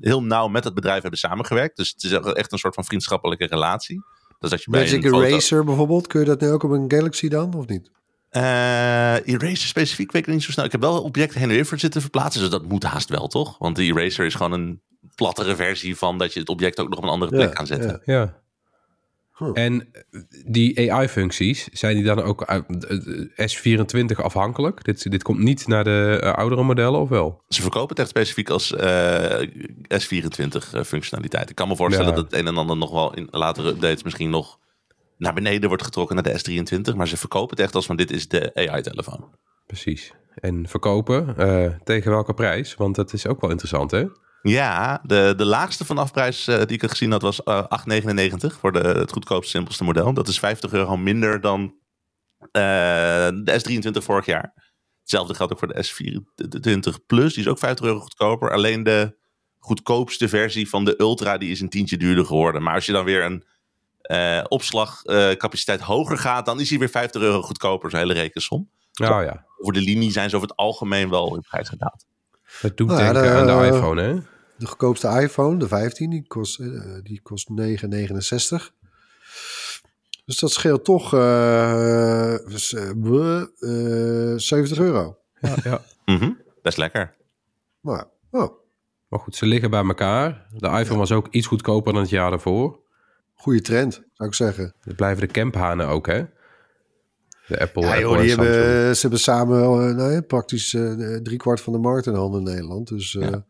eh, 0.00 0.08
heel 0.10 0.22
nauw 0.22 0.48
met 0.48 0.64
het 0.64 0.74
bedrijf 0.74 1.00
hebben 1.02 1.18
samengewerkt. 1.20 1.76
Dus 1.76 1.88
het 1.90 2.02
is 2.02 2.12
echt 2.12 2.52
een 2.52 2.58
soort 2.58 2.74
van 2.74 2.84
vriendschappelijke 2.84 3.46
relatie. 3.46 4.02
Dus 4.38 4.50
dat 4.50 4.62
je 4.62 4.70
bij 4.70 4.80
Magic 4.80 5.04
een 5.04 5.10
foto- 5.10 5.24
Eraser 5.24 5.64
bijvoorbeeld, 5.64 6.06
kun 6.06 6.20
je 6.20 6.26
dat 6.26 6.40
nu 6.40 6.50
ook 6.50 6.62
op 6.62 6.70
een 6.70 6.90
Galaxy 6.90 7.28
dan, 7.28 7.54
of 7.54 7.66
niet? 7.66 7.90
eh 8.28 9.26
eraser 9.28 9.68
specifiek 9.68 10.12
weet 10.12 10.26
ik 10.26 10.32
niet 10.32 10.42
zo 10.42 10.50
snel. 10.50 10.64
Ik 10.64 10.72
heb 10.72 10.80
wel 10.80 11.02
objecten 11.02 11.40
heen 11.40 11.48
en 11.48 11.54
weer 11.54 11.66
voor 11.66 11.78
zitten 11.78 12.00
verplaatsen. 12.00 12.40
Dus 12.40 12.50
dat 12.50 12.68
moet 12.68 12.82
haast 12.82 13.08
wel, 13.08 13.26
toch? 13.28 13.58
Want 13.58 13.76
de 13.76 13.82
eraser 13.82 14.26
is 14.26 14.34
gewoon 14.34 14.52
een 14.52 14.82
plattere 15.14 15.56
versie 15.56 15.96
van 15.96 16.18
dat 16.18 16.32
je 16.32 16.40
het 16.40 16.48
object 16.48 16.80
ook 16.80 16.88
nog 16.88 16.98
op 16.98 17.04
een 17.04 17.10
andere 17.10 17.30
plek 17.30 17.48
Ja, 17.48 17.54
kan 17.54 17.66
zetten. 17.66 18.02
ja. 18.04 18.14
Ja. 18.14 18.42
Huh. 19.38 19.50
En 19.54 19.88
die 20.46 20.92
AI-functies, 20.92 21.68
zijn 21.72 21.94
die 21.94 22.04
dan 22.04 22.22
ook 22.22 22.44
uit 22.44 22.84
eh, 23.36 23.48
S24 23.48 24.16
afhankelijk? 24.16 24.84
Dit, 24.84 25.10
dit 25.10 25.22
komt 25.22 25.38
niet 25.38 25.66
naar 25.66 25.84
de 25.84 26.18
eh, 26.22 26.32
oudere 26.32 26.62
modellen, 26.62 27.00
of 27.00 27.08
wel? 27.08 27.42
Ze 27.48 27.62
verkopen 27.62 27.88
het 27.88 27.98
echt 27.98 28.08
specifiek 28.08 28.48
als 28.50 28.72
eh, 28.74 29.48
S24 29.88 30.72
eh, 30.72 30.82
functionaliteit. 30.82 31.50
Ik 31.50 31.56
kan 31.56 31.68
me 31.68 31.76
voorstellen 31.76 32.10
Ja. 32.10 32.14
dat 32.16 32.24
het 32.24 32.40
een 32.40 32.46
en 32.46 32.56
ander 32.56 32.76
nog 32.76 32.90
wel 32.90 33.14
in 33.14 33.28
latere 33.30 33.68
updates 33.68 34.02
misschien 34.02 34.30
nog 34.30 34.58
naar 35.18 35.34
beneden 35.34 35.68
wordt 35.68 35.84
getrokken 35.84 36.14
naar 36.16 36.24
de 36.24 36.62
S23. 36.62 36.96
Maar 36.96 37.08
ze 37.08 37.16
verkopen 37.16 37.50
het 37.56 37.64
echt 37.64 37.74
als 37.74 37.86
van 37.86 37.96
dit 37.96 38.10
is 38.10 38.28
de 38.28 38.50
AI-telefoon. 38.54 39.34
Precies. 39.66 40.12
en 40.34 40.68
verkopen. 40.68 41.36
Eh, 41.36 41.70
tegen 41.84 42.10
welke 42.10 42.34
prijs? 42.34 42.74
Want 42.74 42.94
dat 42.94 43.12
is 43.12 43.26
ook 43.26 43.40
wel 43.40 43.50
interessant, 43.50 43.90
hè? 43.90 44.04
Ja, 44.50 45.00
de, 45.02 45.34
de 45.36 45.44
laagste 45.44 45.84
vanafprijs 45.84 46.48
uh, 46.48 46.56
die 46.56 46.66
ik 46.66 46.80
had 46.80 46.90
gezien 46.90 47.10
had 47.10 47.22
was 47.22 47.40
uh, 47.44 47.64
8,99 47.64 48.58
voor 48.60 48.72
de, 48.72 48.78
het 48.78 49.12
goedkoopste, 49.12 49.50
simpelste 49.50 49.84
model. 49.84 50.14
Dat 50.14 50.28
is 50.28 50.38
50 50.38 50.72
euro 50.72 50.96
minder 50.96 51.40
dan 51.40 51.74
de 52.52 53.82
S23 53.92 54.04
vorig 54.04 54.26
jaar. 54.26 54.52
Hetzelfde 55.00 55.34
geldt 55.34 55.52
ook 55.52 55.58
voor 55.58 55.68
de 55.68 55.86
S24 55.86 57.04
Plus. 57.06 57.34
Die 57.34 57.42
is 57.42 57.50
ook 57.50 57.58
50 57.58 57.86
euro 57.86 58.00
goedkoper. 58.00 58.52
Alleen 58.52 58.82
de 58.82 59.16
goedkoopste 59.58 60.28
versie 60.28 60.68
van 60.68 60.84
de 60.84 60.94
Ultra 61.00 61.38
die 61.38 61.50
is 61.50 61.60
een 61.60 61.68
tientje 61.68 61.96
duurder 61.96 62.26
geworden. 62.26 62.62
Maar 62.62 62.74
als 62.74 62.86
je 62.86 62.92
dan 62.92 63.04
weer 63.04 63.24
een 63.24 63.44
uh, 64.10 64.44
opslagcapaciteit 64.48 65.80
uh, 65.80 65.86
hoger 65.86 66.18
gaat, 66.18 66.46
dan 66.46 66.60
is 66.60 66.70
hij 66.70 66.78
weer 66.78 66.88
50 66.88 67.22
euro 67.22 67.42
goedkoper, 67.42 67.90
zo'n 67.90 67.98
hele 67.98 68.12
rekensom. 68.12 68.70
Oh, 69.02 69.08
ja. 69.08 69.44
Voor 69.58 69.72
de 69.72 69.80
linie 69.80 70.10
zijn 70.10 70.30
ze 70.30 70.36
over 70.36 70.48
het 70.48 70.56
algemeen 70.56 71.10
wel 71.10 71.34
in 71.34 71.40
prijs 71.40 71.68
gedaald. 71.68 72.06
Dat 72.62 72.76
doet 72.76 72.88
nou, 72.88 73.00
denken 73.00 73.22
de, 73.22 73.52
aan 73.52 73.60
de 73.60 73.66
iPhone, 73.66 74.02
hè? 74.02 74.33
De 74.64 74.70
goedkoopste 74.70 75.08
iPhone, 75.08 75.58
de 75.58 75.68
15, 75.68 76.10
die 76.10 76.26
kost, 76.26 76.58
uh, 76.58 76.94
die 77.02 77.20
kost 77.22 77.48
9,69. 77.48 77.54
Dus 80.24 80.38
dat 80.38 80.50
scheelt 80.50 80.84
toch 80.84 81.14
uh, 81.14 82.34
70 84.36 84.78
euro. 84.78 85.18
Ja, 85.40 85.54
ja. 85.64 85.82
mm 86.04 86.16
-hmm. 86.16 86.40
Best 86.62 86.78
lekker. 86.78 87.14
Maar, 87.80 88.06
oh. 88.30 88.52
maar 89.08 89.20
goed, 89.20 89.36
ze 89.36 89.46
liggen 89.46 89.70
bij 89.70 89.84
elkaar. 89.84 90.46
De 90.50 90.66
iPhone 90.66 90.92
ja. 90.92 90.96
was 90.96 91.12
ook 91.12 91.28
iets 91.30 91.46
goedkoper 91.46 91.92
dan 91.92 92.02
het 92.02 92.10
jaar 92.10 92.30
daarvoor. 92.30 92.80
Goede 93.34 93.60
trend, 93.60 94.02
zou 94.12 94.28
ik 94.28 94.34
zeggen. 94.34 94.74
Dat 94.84 94.96
blijven 94.96 95.26
de 95.26 95.32
camphanen 95.32 95.86
ook, 95.86 96.06
hè? 96.06 96.24
De 97.46 97.60
Apple, 97.60 97.82
ja, 97.82 97.88
Apple 97.88 98.00
joh, 98.00 98.18
die 98.18 98.32
en 98.32 98.38
hebben, 98.38 98.94
ze 98.94 99.00
hebben 99.00 99.20
samen 99.20 99.58
uh, 99.58 99.96
nou 99.96 100.12
ja, 100.12 100.20
praktisch 100.20 100.72
uh, 100.72 101.16
driekwart 101.16 101.60
van 101.60 101.72
de 101.72 101.78
markt 101.78 102.06
in 102.06 102.14
handen 102.14 102.40
in 102.40 102.46
Nederland. 102.46 102.88
Dus 102.88 103.14
uh, 103.14 103.30
ja. 103.30 103.44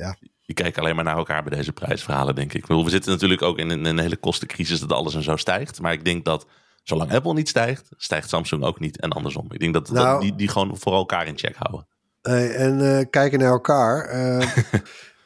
Ja. 0.00 0.16
Die 0.46 0.54
kijken 0.54 0.82
alleen 0.82 0.94
maar 0.94 1.04
naar 1.04 1.16
elkaar 1.16 1.42
bij 1.42 1.56
deze 1.56 1.72
prijsverhalen, 1.72 2.34
denk 2.34 2.52
ik. 2.52 2.66
we 2.66 2.90
zitten 2.90 3.12
natuurlijk 3.12 3.42
ook 3.42 3.58
in 3.58 3.70
een, 3.70 3.98
hele 3.98 4.16
kostencrisis 4.16 4.80
dat 4.80 4.92
alles 4.92 5.14
en 5.14 5.22
zo 5.22 5.36
stijgt. 5.36 5.80
Maar 5.80 5.92
ik 5.92 6.04
denk 6.04 6.24
dat 6.24 6.46
zolang 6.82 7.12
Apple 7.12 7.34
niet 7.34 7.48
stijgt, 7.48 7.88
stijgt 7.96 8.28
Samsung 8.28 8.64
ook 8.64 8.80
niet 8.80 9.00
en 9.00 9.10
andersom. 9.10 9.46
Ik 9.52 9.60
denk 9.60 9.74
dat, 9.74 9.90
Nou- 9.90 10.06
dat 10.06 10.20
die, 10.20 10.34
die 10.34 10.48
gewoon 10.48 10.76
voor 10.76 10.92
elkaar 10.92 11.26
in 11.26 11.38
check 11.38 11.56
houden. 11.56 11.86
Hey, 12.22 12.54
en 12.54 12.80
uh, 12.80 13.00
kijken 13.10 13.38
naar 13.38 13.50
elkaar. 13.50 14.14
Uh, 14.14 14.40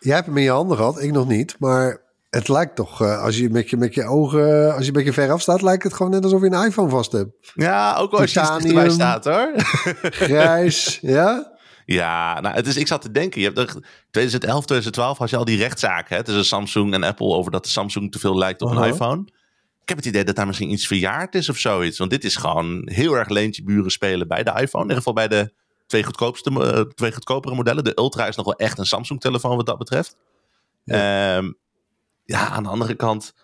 jij 0.00 0.14
hebt 0.14 0.26
hem 0.26 0.36
in 0.36 0.42
je 0.42 0.50
handen 0.50 0.76
gehad, 0.76 1.02
ik 1.02 1.12
nog 1.12 1.28
niet. 1.28 1.56
Maar 1.58 2.00
het 2.30 2.48
lijkt 2.48 2.76
toch, 2.76 3.02
uh, 3.02 3.22
als 3.22 3.38
je 3.38 3.50
met 3.50 3.70
je, 3.70 3.76
met 3.76 3.94
je 3.94 4.04
ogen, 4.04 4.74
als 4.74 4.80
je 4.80 4.86
een 4.86 4.92
beetje 4.92 5.12
ver 5.12 5.32
af 5.32 5.40
staat, 5.40 5.62
lijkt 5.62 5.82
het 5.82 5.94
gewoon 5.94 6.12
net 6.12 6.24
alsof 6.24 6.40
je 6.40 6.46
een 6.46 6.66
iPhone 6.66 6.90
vast 6.90 7.12
hebt. 7.12 7.52
Ja, 7.54 7.96
ook 7.96 8.10
wel 8.10 8.20
als 8.20 8.32
je 8.32 8.40
dichterbij 8.40 8.90
staat 8.90 9.24
hoor. 9.24 9.52
Grijs, 10.26 10.98
ja? 11.02 11.52
Ja, 11.87 12.41
nou, 12.41 12.55
het 12.55 12.66
is, 12.66 12.76
ik 12.76 12.87
zat 12.87 13.03
te 13.03 13.11
denken, 13.11 13.41
je 13.41 13.47
hebt 13.47 13.59
er 13.59 13.66
2011, 14.11 14.64
2012 14.64 15.18
had 15.18 15.30
je 15.30 15.37
al 15.37 15.45
die 15.45 15.59
rechtszaken 15.59 16.16
hè, 16.16 16.22
tussen 16.22 16.45
Samsung 16.45 16.95
en 16.95 17.03
Apple 17.03 17.26
over 17.26 17.51
dat 17.51 17.64
de 17.64 17.70
Samsung 17.70 18.12
te 18.12 18.18
veel 18.18 18.39
lijkt 18.39 18.62
op 18.62 18.70
een 18.70 18.85
iPhone. 18.85 19.24
Ik 19.82 19.89
heb 19.89 19.99
het 19.99 20.07
idee 20.07 20.24
dat 20.24 20.37
daar 20.37 20.47
misschien 20.47 20.70
iets 20.70 20.87
verjaard 20.87 21.35
is 21.35 21.49
of 21.49 21.57
zoiets. 21.57 21.99
Want 21.99 22.11
dit 22.11 22.24
is 22.24 22.37
gewoon 22.37 22.89
heel 22.93 23.14
erg 23.14 23.28
leentje 23.28 23.62
buren 23.62 23.91
spelen 23.91 24.28
bij 24.28 24.43
de 24.43 24.51
iPhone. 24.51 24.85
In 24.85 24.91
ieder 24.91 24.97
geval 24.97 25.12
bij 25.12 25.28
de 25.28 25.53
twee, 25.87 26.05
goedkoopste, 26.05 26.51
uh, 26.51 26.80
twee 26.80 27.12
goedkopere 27.12 27.55
modellen. 27.55 27.85
De 27.85 27.99
Ultra 27.99 28.26
is 28.26 28.37
nog 28.37 28.45
wel 28.45 28.57
echt 28.57 28.78
een 28.78 28.87
Samsung 28.87 29.20
telefoon 29.20 29.57
wat 29.57 29.66
dat 29.66 29.78
betreft. 29.78 30.16
Ja. 30.85 31.37
Um, 31.37 31.57
ja, 32.24 32.49
aan 32.49 32.62
de 32.62 32.68
andere 32.68 32.95
kant, 32.95 33.35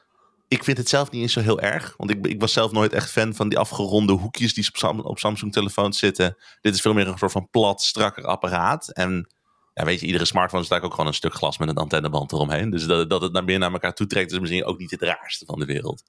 ik 0.51 0.65
vind 0.65 0.79
het 0.79 0.89
zelf 0.89 1.11
niet 1.11 1.23
eens 1.23 1.33
zo 1.33 1.41
heel 1.41 1.61
erg. 1.61 1.95
Want 1.97 2.11
ik, 2.11 2.27
ik 2.27 2.41
was 2.41 2.53
zelf 2.53 2.73
nooit 2.73 2.93
echt 2.93 3.11
fan 3.11 3.35
van 3.35 3.49
die 3.49 3.59
afgeronde 3.59 4.13
hoekjes 4.13 4.55
die 4.55 4.69
op, 4.69 4.77
Sam, 4.77 5.01
op 5.01 5.19
Samsung-telefoons 5.19 5.99
zitten. 5.99 6.37
Dit 6.61 6.75
is 6.75 6.81
veel 6.81 6.93
meer 6.93 7.09
een 7.09 7.19
soort 7.19 7.33
van 7.33 7.49
plat, 7.51 7.83
strakker 7.83 8.25
apparaat. 8.25 8.89
En 8.89 9.29
ja, 9.75 9.85
weet 9.85 10.01
je, 10.01 10.07
iedere 10.07 10.25
smartphone 10.25 10.65
staat 10.65 10.83
ook 10.83 10.91
gewoon 10.91 11.07
een 11.07 11.15
stuk 11.15 11.35
glas 11.35 11.59
met 11.59 11.69
een 11.69 11.77
antenneband 11.77 12.33
eromheen. 12.33 12.71
Dus 12.71 12.87
dat, 12.87 13.11
dat 13.11 13.23
het 13.23 13.33
naar 13.33 13.45
binnen 13.45 13.61
naar 13.61 13.73
elkaar 13.73 13.95
toe 13.95 14.07
trekt, 14.07 14.33
is 14.33 14.39
misschien 14.39 14.65
ook 14.65 14.79
niet 14.79 14.91
het 14.91 15.03
raarste 15.03 15.45
van 15.45 15.59
de 15.59 15.65
wereld. 15.65 16.03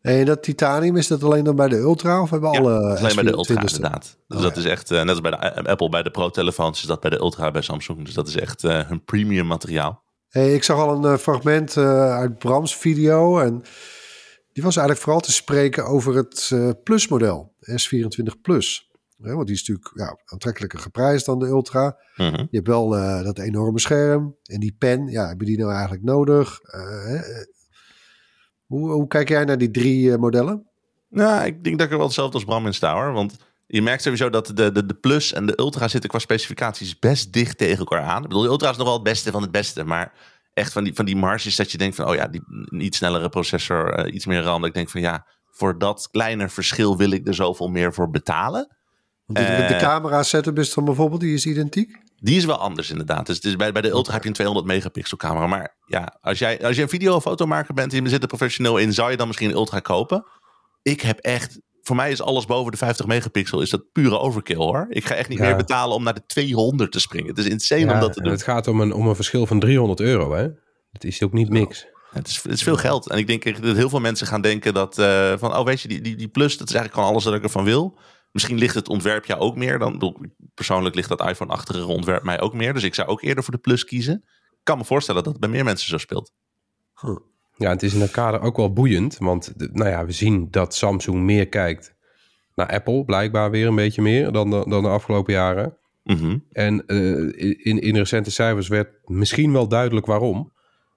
En 0.00 0.24
dat 0.24 0.42
titanium, 0.42 0.96
is 0.96 1.06
dat 1.06 1.22
alleen 1.22 1.44
dan 1.44 1.56
bij 1.56 1.68
de 1.68 1.76
Ultra 1.76 2.22
of 2.22 2.30
hebben 2.30 2.52
ja, 2.52 2.58
alle 2.58 2.98
alleen 2.98 3.14
bij 3.14 3.24
de 3.24 3.32
Ultra 3.32 3.60
inderdaad. 3.60 4.18
Dus 4.28 4.36
oh, 4.36 4.42
dat 4.42 4.54
ja. 4.54 4.60
is 4.60 4.66
echt, 4.66 4.90
uh, 4.90 4.98
net 4.98 5.08
als 5.08 5.20
bij 5.20 5.30
de 5.30 5.68
Apple 5.68 5.88
bij 5.88 6.02
de 6.02 6.10
Pro-telefoons, 6.10 6.80
is 6.80 6.86
dat 6.86 7.00
bij 7.00 7.10
de 7.10 7.18
Ultra 7.18 7.50
bij 7.50 7.62
Samsung. 7.62 8.04
Dus 8.04 8.14
dat 8.14 8.28
is 8.28 8.36
echt 8.36 8.64
uh, 8.64 8.88
hun 8.88 9.04
premium 9.04 9.46
materiaal. 9.46 10.02
Hey, 10.28 10.54
ik 10.54 10.62
zag 10.62 10.78
al 10.78 10.96
een 10.96 11.12
uh, 11.12 11.18
fragment 11.18 11.76
uh, 11.76 12.16
uit 12.16 12.38
Brams 12.38 12.76
video. 12.76 13.38
En 13.38 13.62
die 14.52 14.62
was 14.62 14.76
eigenlijk 14.76 14.98
vooral 14.98 15.20
te 15.20 15.32
spreken 15.32 15.86
over 15.86 16.14
het 16.14 16.50
uh, 16.52 16.70
Plus 16.82 17.08
model. 17.08 17.54
S24 17.60 18.40
Plus. 18.42 18.90
Want 19.16 19.46
die 19.46 19.54
is 19.54 19.68
natuurlijk 19.68 19.90
ja, 19.94 20.18
aantrekkelijker 20.24 20.78
geprijsd 20.78 21.26
dan 21.26 21.38
de 21.38 21.46
Ultra. 21.46 21.98
Mm 22.16 22.26
-hmm. 22.26 22.46
Je 22.50 22.56
hebt 22.56 22.66
wel 22.66 22.96
uh, 22.96 23.22
dat 23.22 23.38
enorme 23.38 23.78
scherm. 23.78 24.36
En 24.42 24.60
die 24.60 24.74
pen, 24.78 25.06
ja, 25.06 25.28
heb 25.28 25.40
je 25.40 25.46
die 25.46 25.58
nou 25.58 25.72
eigenlijk 25.72 26.02
nodig? 26.02 26.60
Uh, 26.74 27.20
hoe, 28.66 28.90
hoe, 28.90 29.06
kijk 29.06 29.28
jij 29.28 29.44
naar 29.44 29.58
die 29.58 29.70
drie 29.70 30.10
uh, 30.10 30.16
modellen? 30.16 30.66
Nou, 31.08 31.46
ik 31.46 31.64
denk 31.64 31.76
dat 31.78 31.86
ik 31.86 31.92
er 31.92 31.98
wel 31.98 32.06
hetzelfde 32.06 32.34
als 32.34 32.44
Bram 32.44 32.66
in 32.66 32.74
sta 32.74 32.94
hoor. 32.94 33.12
Want 33.12 33.36
je 33.70 33.82
merkt 33.82 34.02
sowieso 34.02 34.30
dat 34.30 34.46
de, 34.46 34.72
de, 34.72 34.86
de 34.86 34.94
Plus 34.94 35.32
en 35.32 35.46
de 35.46 35.58
Ultra 35.58 35.88
zitten 35.88 36.10
qua 36.10 36.18
specificaties 36.18 36.98
best 36.98 37.32
dicht 37.32 37.58
tegen 37.58 37.78
elkaar 37.78 38.02
aan. 38.02 38.22
Ik 38.22 38.28
bedoel, 38.28 38.42
de 38.42 38.48
Ultra 38.48 38.70
is 38.70 38.76
nog 38.76 38.86
wel 38.86 38.94
het 38.94 39.02
beste 39.02 39.30
van 39.30 39.42
het 39.42 39.50
beste. 39.50 39.84
Maar 39.84 40.12
echt 40.54 40.72
van 40.72 40.84
die, 40.84 40.94
van 40.94 41.04
die 41.04 41.16
marges 41.16 41.56
dat 41.56 41.72
je 41.72 41.78
denkt 41.78 41.96
van... 41.96 42.08
oh 42.08 42.14
ja, 42.14 42.26
die 42.28 42.42
iets 42.70 42.96
snellere 42.96 43.28
processor, 43.28 44.06
uh, 44.06 44.14
iets 44.14 44.26
meer 44.26 44.42
RAM. 44.42 44.60
Dat 44.60 44.68
ik 44.68 44.74
denk 44.74 44.90
van 44.90 45.00
ja, 45.00 45.26
voor 45.44 45.78
dat 45.78 46.08
kleine 46.10 46.48
verschil 46.48 46.96
wil 46.96 47.10
ik 47.10 47.28
er 47.28 47.34
zoveel 47.34 47.68
meer 47.68 47.94
voor 47.94 48.10
betalen. 48.10 48.76
De, 49.24 49.40
uh, 49.40 49.68
de 49.68 49.76
camera 49.76 50.22
setup 50.22 50.58
is 50.58 50.74
dan 50.74 50.84
bijvoorbeeld, 50.84 51.20
die 51.20 51.34
is 51.34 51.46
identiek? 51.46 51.98
Die 52.16 52.36
is 52.36 52.44
wel 52.44 52.58
anders 52.58 52.90
inderdaad. 52.90 53.26
Dus, 53.26 53.40
dus 53.40 53.56
bij, 53.56 53.72
bij 53.72 53.82
de 53.82 53.88
Ultra 53.88 54.12
heb 54.12 54.22
je 54.22 54.28
een 54.28 54.34
200 54.34 54.66
megapixel 54.66 55.16
camera. 55.16 55.46
Maar 55.46 55.76
ja, 55.86 56.18
als 56.20 56.38
jij, 56.38 56.64
als 56.64 56.76
je 56.76 56.82
een 56.82 56.88
video- 56.88 57.14
of 57.14 57.22
fotomaker 57.22 57.74
bent 57.74 57.92
en 57.92 58.02
je 58.02 58.08
zit 58.08 58.22
er 58.22 58.28
professioneel 58.28 58.78
in... 58.78 58.92
zou 58.92 59.10
je 59.10 59.16
dan 59.16 59.26
misschien 59.26 59.48
een 59.48 59.56
Ultra 59.56 59.80
kopen? 59.80 60.26
Ik 60.82 61.00
heb 61.00 61.18
echt... 61.18 61.60
Voor 61.88 61.96
mij 61.96 62.10
is 62.10 62.22
alles 62.22 62.46
boven 62.46 62.72
de 62.72 62.78
50 62.78 63.06
megapixel 63.06 63.60
is 63.60 63.70
dat 63.70 63.92
pure 63.92 64.18
overkill 64.18 64.56
hoor. 64.56 64.86
Ik 64.88 65.04
ga 65.04 65.14
echt 65.14 65.28
niet 65.28 65.38
ja. 65.38 65.44
meer 65.44 65.56
betalen 65.56 65.96
om 65.96 66.02
naar 66.02 66.14
de 66.14 66.26
200 66.26 66.92
te 66.92 67.00
springen. 67.00 67.28
Het 67.28 67.38
is 67.38 67.46
insane 67.46 67.84
ja, 67.84 67.94
om 67.94 68.00
dat 68.00 68.12
te 68.12 68.20
doen. 68.20 68.32
Het 68.32 68.42
gaat 68.42 68.66
om 68.66 68.80
een, 68.80 68.92
om 68.92 69.06
een 69.06 69.14
verschil 69.14 69.46
van 69.46 69.60
300 69.60 70.00
euro 70.00 70.32
hè. 70.32 70.48
Het 70.92 71.04
is 71.04 71.22
ook 71.22 71.32
niet 71.32 71.48
niks. 71.48 71.86
Het 72.10 72.28
is, 72.28 72.42
het 72.42 72.52
is 72.52 72.62
veel 72.62 72.76
geld. 72.76 73.10
En 73.10 73.18
ik 73.18 73.26
denk 73.26 73.62
dat 73.62 73.76
heel 73.76 73.88
veel 73.88 74.00
mensen 74.00 74.26
gaan 74.26 74.40
denken 74.40 74.74
dat... 74.74 74.98
Uh, 74.98 75.32
van, 75.38 75.56
oh 75.56 75.64
weet 75.64 75.80
je, 75.80 75.88
die, 75.88 76.00
die, 76.00 76.16
die 76.16 76.28
plus, 76.28 76.56
dat 76.56 76.68
is 76.68 76.74
eigenlijk 76.74 76.94
gewoon 76.94 77.08
alles 77.08 77.24
wat 77.24 77.34
ik 77.34 77.42
ervan 77.42 77.64
wil. 77.64 77.98
Misschien 78.32 78.58
ligt 78.58 78.74
het 78.74 78.88
ontwerp 78.88 79.24
jou 79.24 79.40
ook 79.40 79.56
meer. 79.56 79.78
Dan, 79.78 80.14
persoonlijk 80.54 80.94
ligt 80.94 81.08
dat 81.08 81.24
iPhone-achtige 81.24 81.86
ontwerp 81.86 82.22
mij 82.22 82.40
ook 82.40 82.54
meer. 82.54 82.74
Dus 82.74 82.82
ik 82.82 82.94
zou 82.94 83.08
ook 83.08 83.22
eerder 83.22 83.44
voor 83.44 83.54
de 83.54 83.60
plus 83.60 83.84
kiezen. 83.84 84.14
Ik 84.50 84.58
kan 84.62 84.78
me 84.78 84.84
voorstellen 84.84 85.22
dat 85.22 85.32
het 85.32 85.40
bij 85.40 85.50
meer 85.50 85.64
mensen 85.64 85.88
zo 85.88 85.98
speelt. 85.98 86.32
Huh. 87.00 87.16
Ja, 87.58 87.70
het 87.70 87.82
is 87.82 87.94
in 87.94 88.00
dat 88.00 88.10
kader 88.10 88.40
ook 88.40 88.56
wel 88.56 88.72
boeiend. 88.72 89.18
Want 89.18 89.52
nou 89.72 89.90
ja, 89.90 90.06
we 90.06 90.12
zien 90.12 90.50
dat 90.50 90.74
Samsung 90.74 91.22
meer 91.22 91.48
kijkt 91.48 91.94
naar 92.54 92.66
Apple. 92.66 93.04
Blijkbaar 93.04 93.50
weer 93.50 93.66
een 93.66 93.74
beetje 93.74 94.02
meer 94.02 94.32
dan 94.32 94.50
de, 94.50 94.64
dan 94.68 94.82
de 94.82 94.88
afgelopen 94.88 95.32
jaren. 95.32 95.76
Mm 96.02 96.16
-hmm. 96.16 96.44
En 96.52 96.82
uh, 96.86 97.56
in, 97.66 97.78
in 97.80 97.96
recente 97.96 98.30
cijfers 98.30 98.68
werd 98.68 98.88
misschien 99.04 99.52
wel 99.52 99.68
duidelijk 99.68 100.06
waarom. 100.06 100.52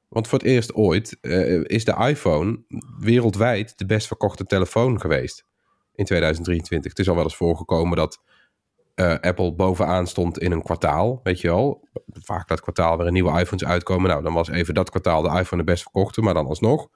Want 0.07 0.27
voor 0.27 0.39
het 0.39 0.47
eerst 0.47 0.73
ooit 0.73 1.17
uh, 1.21 1.63
is 1.63 1.85
de 1.85 1.95
iPhone 2.07 2.63
wereldwijd 2.99 3.77
de 3.77 3.85
best 3.85 4.07
verkochte 4.07 4.45
telefoon 4.45 4.99
geweest 5.01 5.45
in 5.93 6.05
2023. 6.05 6.91
Het 6.91 6.99
is 6.99 7.09
al 7.09 7.15
wel 7.15 7.23
eens 7.23 7.35
voorgekomen 7.35 7.97
dat 7.97 8.21
uh, 8.95 9.15
Apple 9.19 9.53
bovenaan 9.53 10.07
stond 10.07 10.39
in 10.39 10.51
een 10.51 10.63
kwartaal, 10.63 11.19
weet 11.23 11.41
je 11.41 11.47
wel. 11.47 11.87
Vaak 12.13 12.47
dat 12.47 12.61
kwartaal 12.61 12.95
waarin 12.95 13.13
nieuwe 13.13 13.39
iPhones 13.39 13.65
uitkomen. 13.65 14.09
Nou, 14.09 14.23
dan 14.23 14.33
was 14.33 14.49
even 14.49 14.73
dat 14.73 14.89
kwartaal 14.89 15.21
de 15.21 15.39
iPhone 15.39 15.63
de 15.63 15.71
best 15.71 15.81
verkochte, 15.81 16.21
maar 16.21 16.33
dan 16.33 16.47
alsnog. 16.47 16.87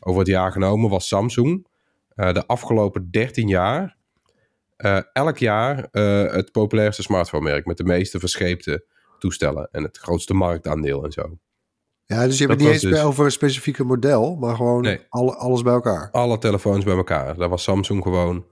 Over 0.00 0.18
het 0.18 0.28
jaar 0.28 0.52
genomen 0.52 0.90
was 0.90 1.08
Samsung 1.08 1.66
uh, 2.16 2.32
de 2.32 2.46
afgelopen 2.46 3.10
13 3.10 3.48
jaar 3.48 3.96
uh, 4.76 4.98
elk 5.12 5.38
jaar 5.38 5.88
het 6.32 6.52
populairste 6.52 7.02
smartphone-merk 7.02 7.66
met 7.66 7.76
de 7.76 7.84
meeste 7.84 8.18
verscheepte 8.18 8.86
toestellen 9.18 9.68
en 9.70 9.82
het 9.82 9.98
grootste 9.98 10.34
marktaandeel 10.34 11.04
en 11.04 11.12
zo. 11.12 11.38
Ja, 12.06 12.26
dus 12.26 12.38
je 12.38 12.46
hebt 12.46 12.60
het 12.60 12.68
niet 12.68 12.82
eens 12.82 12.92
dus... 12.92 13.02
over 13.02 13.24
een 13.24 13.30
specifieke 13.30 13.84
model, 13.84 14.36
maar 14.36 14.56
gewoon 14.56 14.82
nee. 14.82 15.00
alle, 15.08 15.34
alles 15.34 15.62
bij 15.62 15.72
elkaar. 15.72 16.10
Alle 16.10 16.38
telefoons 16.38 16.84
bij 16.84 16.96
elkaar. 16.96 17.36
Daar 17.36 17.48
was 17.48 17.62
Samsung 17.62 18.02
gewoon 18.02 18.46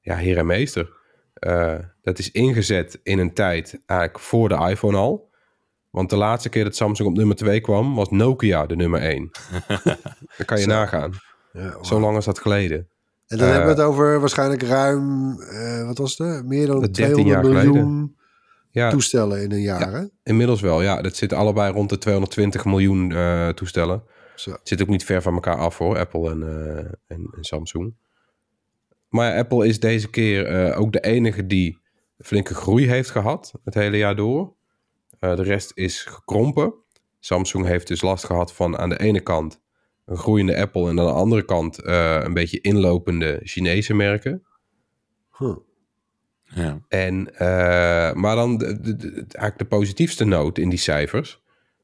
ja, 0.00 0.16
heer 0.16 0.38
en 0.38 0.46
meester. 0.46 0.95
Uh, 1.40 1.74
dat 2.02 2.18
is 2.18 2.30
ingezet 2.30 3.00
in 3.02 3.18
een 3.18 3.34
tijd 3.34 3.80
eigenlijk 3.86 4.20
voor 4.20 4.48
de 4.48 4.68
iPhone 4.68 4.96
al. 4.96 5.30
Want 5.90 6.10
de 6.10 6.16
laatste 6.16 6.48
keer 6.48 6.64
dat 6.64 6.76
Samsung 6.76 7.08
op 7.08 7.16
nummer 7.16 7.36
2 7.36 7.60
kwam, 7.60 7.94
was 7.94 8.10
Nokia 8.10 8.66
de 8.66 8.76
nummer 8.76 9.00
1. 9.00 9.30
dat 10.36 10.46
kan 10.46 10.56
je 10.56 10.62
Zo. 10.62 10.68
nagaan. 10.68 11.12
Ja, 11.52 11.72
wow. 11.72 11.84
Zo 11.84 12.00
lang 12.00 12.16
is 12.16 12.24
dat 12.24 12.38
geleden. 12.38 12.88
En 13.26 13.38
dan 13.38 13.46
uh, 13.46 13.54
hebben 13.54 13.74
we 13.74 13.80
het 13.80 13.90
over 13.90 14.20
waarschijnlijk 14.20 14.62
ruim, 14.62 15.30
uh, 15.40 15.86
wat 15.86 15.98
was 15.98 16.18
het? 16.18 16.46
Meer 16.46 16.66
dan 16.66 16.90
200 16.90 17.42
miljoen 17.42 18.16
ja, 18.70 18.90
toestellen 18.90 19.42
in 19.42 19.52
een 19.52 19.60
jaar. 19.60 19.80
Ja, 19.80 19.90
hè? 19.90 20.04
Inmiddels 20.22 20.60
wel, 20.60 20.82
ja. 20.82 21.02
Dat 21.02 21.16
zit 21.16 21.32
allebei 21.32 21.72
rond 21.72 21.88
de 21.88 21.98
220 21.98 22.64
miljoen 22.64 23.10
uh, 23.10 23.48
toestellen. 23.48 24.02
Zo. 24.34 24.50
Het 24.50 24.60
zit 24.68 24.82
ook 24.82 24.88
niet 24.88 25.04
ver 25.04 25.22
van 25.22 25.34
elkaar 25.34 25.56
af 25.56 25.78
hoor, 25.78 25.98
Apple 25.98 26.30
en, 26.30 26.40
uh, 26.40 26.78
en, 27.06 27.30
en, 27.36 27.44
Samsung. 27.44 27.94
Maar 29.16 29.36
Apple 29.36 29.66
is 29.66 29.80
deze 29.80 30.10
keer 30.10 30.68
uh, 30.68 30.80
ook 30.80 30.92
de 30.92 31.00
enige 31.00 31.46
die 31.46 31.80
flinke 32.18 32.54
groei 32.54 32.88
heeft 32.88 33.10
gehad 33.10 33.52
het 33.64 33.74
hele 33.74 33.96
jaar 33.96 34.16
door. 34.16 34.54
Eh, 35.18 35.36
de 35.36 35.42
rest 35.42 35.72
is 35.74 36.02
gekrompen. 36.02 36.74
Samsung 37.20 37.66
heeft 37.66 37.86
dus 37.86 38.02
last 38.02 38.24
gehad 38.24 38.52
van 38.52 38.78
aan 38.78 38.88
de 38.88 38.98
ene 39.00 39.20
kant 39.20 39.60
een 40.04 40.16
groeiende 40.16 40.56
Apple 40.56 40.82
en 40.82 40.88
aan 41.00 41.06
de 41.06 41.12
andere 41.12 41.44
kant 41.44 41.82
eh, 41.82 42.20
een 42.22 42.34
beetje 42.34 42.60
inlopende 42.60 43.40
Chinese 43.42 43.94
merken. 43.94 44.46
Huh. 45.38 45.56
Ja. 46.44 46.80
En, 46.88 47.34
eh, 47.34 48.12
maar 48.12 48.36
dan 48.36 48.56
de, 48.58 48.80
de, 48.80 48.96
de- 48.96 49.08
eigenlijk 49.12 49.58
de 49.58 49.64
positiefste 49.64 50.24
noot 50.24 50.58
in 50.58 50.68
die 50.68 50.78
cijfers 50.78 51.42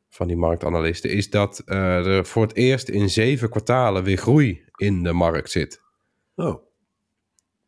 van 0.08 0.26
die 0.26 0.36
marktanalisten 0.36 1.10
is 1.10 1.30
dat 1.30 1.58
eh, 1.64 2.06
er 2.06 2.26
voor 2.26 2.42
het 2.42 2.56
eerst 2.56 2.88
in 2.88 3.10
zeven 3.10 3.50
kwartalen 3.50 4.04
weer 4.04 4.16
groei 4.16 4.64
in 4.76 5.02
de 5.02 5.12
markt 5.12 5.50
zit. 5.50 5.80
Oh, 6.34 6.70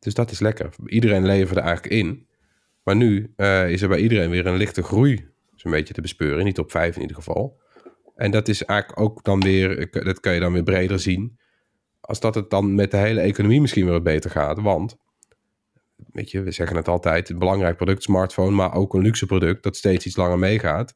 Dus 0.05 0.15
dat 0.15 0.31
is 0.31 0.41
lekker. 0.41 0.69
Iedereen 0.87 1.27
leverde 1.27 1.61
eigenlijk 1.61 1.95
in. 1.95 2.27
Maar 2.83 2.97
nu 2.97 3.33
eh, 3.37 3.71
is 3.71 3.83
er 3.83 3.89
bij 3.89 3.99
iedereen 3.99 4.31
weer 4.31 4.47
een 4.47 4.57
lichte 4.57 4.83
groei 4.83 5.29
zo'n 5.55 5.71
beetje 5.71 5.95
te 5.95 6.01
bespeuren. 6.01 6.45
Niet 6.45 6.59
op 6.59 6.71
vijf 6.71 6.95
in 6.95 7.01
ieder 7.01 7.17
geval. 7.17 7.61
En 8.17 8.31
dat 8.31 8.49
is 8.49 8.65
eigenlijk 8.65 9.01
ook 9.01 9.25
dan 9.25 9.41
weer, 9.41 9.91
dat 9.91 10.21
kan 10.21 10.35
je 10.35 10.41
dan 10.41 10.53
weer 10.53 10.63
breder 10.63 11.01
zien. 11.01 11.39
Als 12.01 12.21
dat 12.21 12.35
het 12.35 12.51
dan 12.51 12.75
met 12.75 12.91
de 12.91 12.97
hele 12.97 13.21
economie 13.21 13.61
misschien 13.61 13.85
weer 13.85 13.93
wat 13.93 14.03
beter 14.03 14.31
gaat. 14.31 14.61
Want, 14.61 14.97
weet 16.13 16.31
je, 16.31 16.43
we 16.43 16.51
zeggen 16.51 16.77
het 16.77 16.89
altijd, 16.89 17.29
een 17.29 17.39
belangrijk 17.39 17.77
product, 17.77 18.03
smartphone, 18.03 18.51
maar 18.51 18.75
ook 18.75 18.95
een 18.95 19.03
luxe 19.03 19.27
product 19.27 19.63
dat 19.63 19.77
steeds 19.77 20.07
iets 20.07 20.17
langer 20.17 20.39
meegaat. 20.39 20.95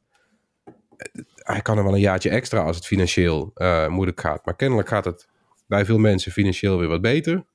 Hij 1.35 1.61
kan 1.61 1.77
er 1.77 1.83
wel 1.83 1.93
een 1.93 1.99
jaartje 1.99 2.29
extra 2.29 2.61
als 2.61 2.75
het 2.75 2.85
financieel 2.85 3.51
eh, 3.53 3.87
moeilijk 3.87 4.19
gaat. 4.19 4.45
Maar 4.45 4.55
kennelijk 4.55 4.87
gaat 4.87 5.05
het 5.05 5.27
bij 5.67 5.85
veel 5.85 5.97
mensen 5.97 6.31
financieel 6.31 6.77
weer 6.77 6.87
wat 6.87 7.01
beter. 7.01 7.45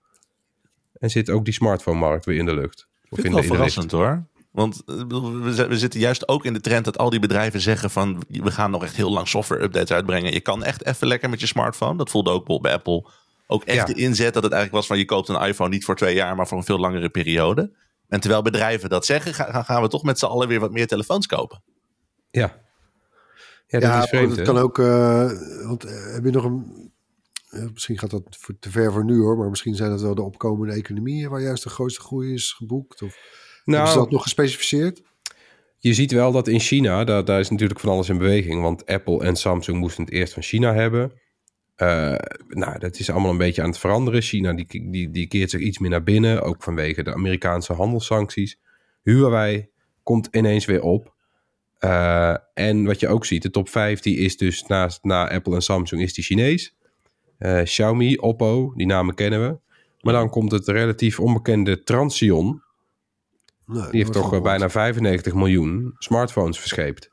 En 1.04 1.10
zit 1.10 1.30
ook 1.30 1.44
die 1.44 1.54
smartphone-markt 1.54 2.24
weer 2.24 2.36
in 2.38 2.44
de 2.46 2.54
lucht. 2.54 2.86
Ik 3.02 3.12
Of 3.12 3.18
vind 3.20 3.24
in 3.28 3.32
het 3.34 3.42
de, 3.42 3.48
wel 3.48 3.56
verrassend 3.56 3.90
hoor. 3.90 4.26
Want 4.50 4.82
eh, 4.86 4.94
ik 4.94 5.00
bedoel, 5.00 5.40
we, 5.40 5.54
zi- 5.54 5.66
we 5.66 5.78
zitten 5.78 6.00
juist 6.00 6.28
ook 6.28 6.44
in 6.44 6.52
de 6.52 6.60
trend 6.60 6.84
dat 6.84 6.98
al 6.98 7.10
die 7.10 7.20
bedrijven 7.20 7.60
zeggen 7.60 7.90
van 7.90 8.22
we 8.28 8.50
gaan 8.50 8.70
nog 8.70 8.82
echt 8.82 8.96
heel 8.96 9.10
lang 9.12 9.28
software 9.28 9.62
updates 9.62 9.90
uitbrengen. 9.90 10.32
Je 10.32 10.40
kan 10.40 10.62
echt 10.64 10.84
even 10.86 11.06
lekker 11.06 11.30
met 11.30 11.40
je 11.40 11.46
smartphone. 11.46 11.96
Dat 11.96 12.10
voelde 12.10 12.30
ook 12.30 12.60
bij 12.62 12.72
Apple. 12.72 13.06
Ook 13.46 13.64
echt 13.64 13.76
Ja. 13.88 13.94
de 13.94 14.00
inzet 14.00 14.34
dat 14.34 14.42
het 14.42 14.52
eigenlijk 14.52 14.72
was 14.72 14.86
van 14.86 14.98
je 14.98 15.04
koopt 15.04 15.28
een 15.28 15.40
iPhone 15.48 15.68
niet 15.70 15.84
voor 15.84 15.96
twee 15.96 16.14
jaar, 16.14 16.36
maar 16.36 16.48
voor 16.48 16.58
een 16.58 16.64
veel 16.64 16.78
langere 16.78 17.08
periode. 17.08 17.72
En 18.08 18.20
terwijl 18.20 18.42
bedrijven 18.42 18.88
dat 18.88 19.06
zeggen, 19.06 19.34
ga- 19.34 19.62
gaan 19.62 19.82
we 19.82 19.88
toch 19.88 20.02
met 20.02 20.18
z'n 20.18 20.24
allen 20.26 20.48
weer 20.48 20.60
wat 20.60 20.72
meer 20.72 20.86
telefoons 20.86 21.26
kopen. 21.26 21.62
Ja. 22.30 22.62
Ja, 23.66 23.78
dat 23.80 23.82
ja, 23.82 24.02
is 24.02 24.08
vreemd, 24.08 24.36
dat 24.36 24.44
kan 24.46 24.58
ook. 24.58 24.78
eh, 24.78 25.30
want 25.66 25.84
eh, 25.84 26.12
heb 26.14 26.24
je 26.24 26.30
nog 26.30 26.44
een. 26.44 26.92
Eh, 27.54 27.70
misschien 27.72 27.98
gaat 27.98 28.10
dat 28.10 28.38
te 28.60 28.70
ver 28.70 28.92
voor 28.92 29.04
nu 29.04 29.20
hoor, 29.20 29.38
maar 29.38 29.50
misschien 29.50 29.74
zijn 29.74 29.92
het 29.92 30.00
wel 30.00 30.14
de 30.14 30.22
opkomende 30.22 30.72
economieën 30.72 31.30
waar 31.30 31.42
juist 31.42 31.62
de 31.62 31.68
grootste 31.68 32.00
groei 32.00 32.32
is 32.32 32.52
geboekt. 32.52 33.02
Of 33.02 33.16
Nou, 33.64 33.94
dat 33.94 34.10
nog 34.10 34.22
gespecificeerd? 34.22 35.02
je 35.84 35.94
ziet 35.94 36.12
wel 36.12 36.32
dat 36.32 36.48
in 36.48 36.60
China, 36.60 37.04
daar, 37.04 37.24
daar 37.24 37.40
is 37.40 37.50
natuurlijk 37.50 37.80
van 37.80 37.90
alles 37.90 38.08
in 38.08 38.18
beweging. 38.18 38.62
Want 38.62 38.86
Apple 38.86 39.24
en 39.24 39.36
Samsung 39.36 39.78
moesten 39.78 40.04
het 40.04 40.12
eerst 40.12 40.32
van 40.32 40.42
China 40.42 40.74
hebben. 40.74 41.12
Eh, 41.76 42.14
nou, 42.48 42.78
dat 42.78 42.98
is 42.98 43.10
allemaal 43.10 43.30
een 43.30 43.36
beetje 43.36 43.62
aan 43.62 43.68
het 43.68 43.78
veranderen. 43.78 44.22
China 44.22 44.52
die, 44.52 44.90
die, 44.90 45.10
die 45.10 45.26
keert 45.26 45.50
zich 45.50 45.60
iets 45.60 45.78
meer 45.78 45.90
naar 45.90 46.02
binnen, 46.02 46.42
ook 46.42 46.62
vanwege 46.62 47.02
de 47.02 47.14
Amerikaanse 47.14 47.72
handelssancties. 47.72 48.58
Huawei 49.02 49.68
komt 50.02 50.28
ineens 50.30 50.64
weer 50.64 50.82
op. 50.82 51.14
Eh, 51.78 52.36
en 52.54 52.84
wat 52.84 53.00
je 53.00 53.08
ook 53.08 53.24
ziet, 53.24 53.42
de 53.42 53.50
top 53.50 53.68
5 53.68 54.00
die 54.00 54.16
is 54.16 54.36
dus 54.36 54.66
naast 54.66 55.04
na 55.04 55.30
Apple 55.30 55.54
en 55.54 55.62
Samsung 55.62 56.02
is 56.02 56.14
die 56.14 56.24
Chinees. 56.24 56.76
Eh, 57.38 57.62
Xiaomi, 57.62 58.16
Oppo, 58.16 58.72
die 58.76 58.86
namen 58.86 59.14
kennen 59.14 59.48
we. 59.48 59.58
Maar 60.00 60.14
dan 60.14 60.30
komt 60.30 60.52
het 60.52 60.68
relatief 60.68 61.20
onbekende 61.20 61.82
Transion. 61.82 62.62
Nee, 63.66 63.82
Die 63.82 64.00
heeft 64.00 64.12
dat 64.12 64.22
toch 64.22 64.34
eh, 64.34 64.42
bijna 64.42 64.70
95 64.70 65.34
miljoen 65.34 65.94
smartphones 65.98 66.58
verscheept. 66.58 67.10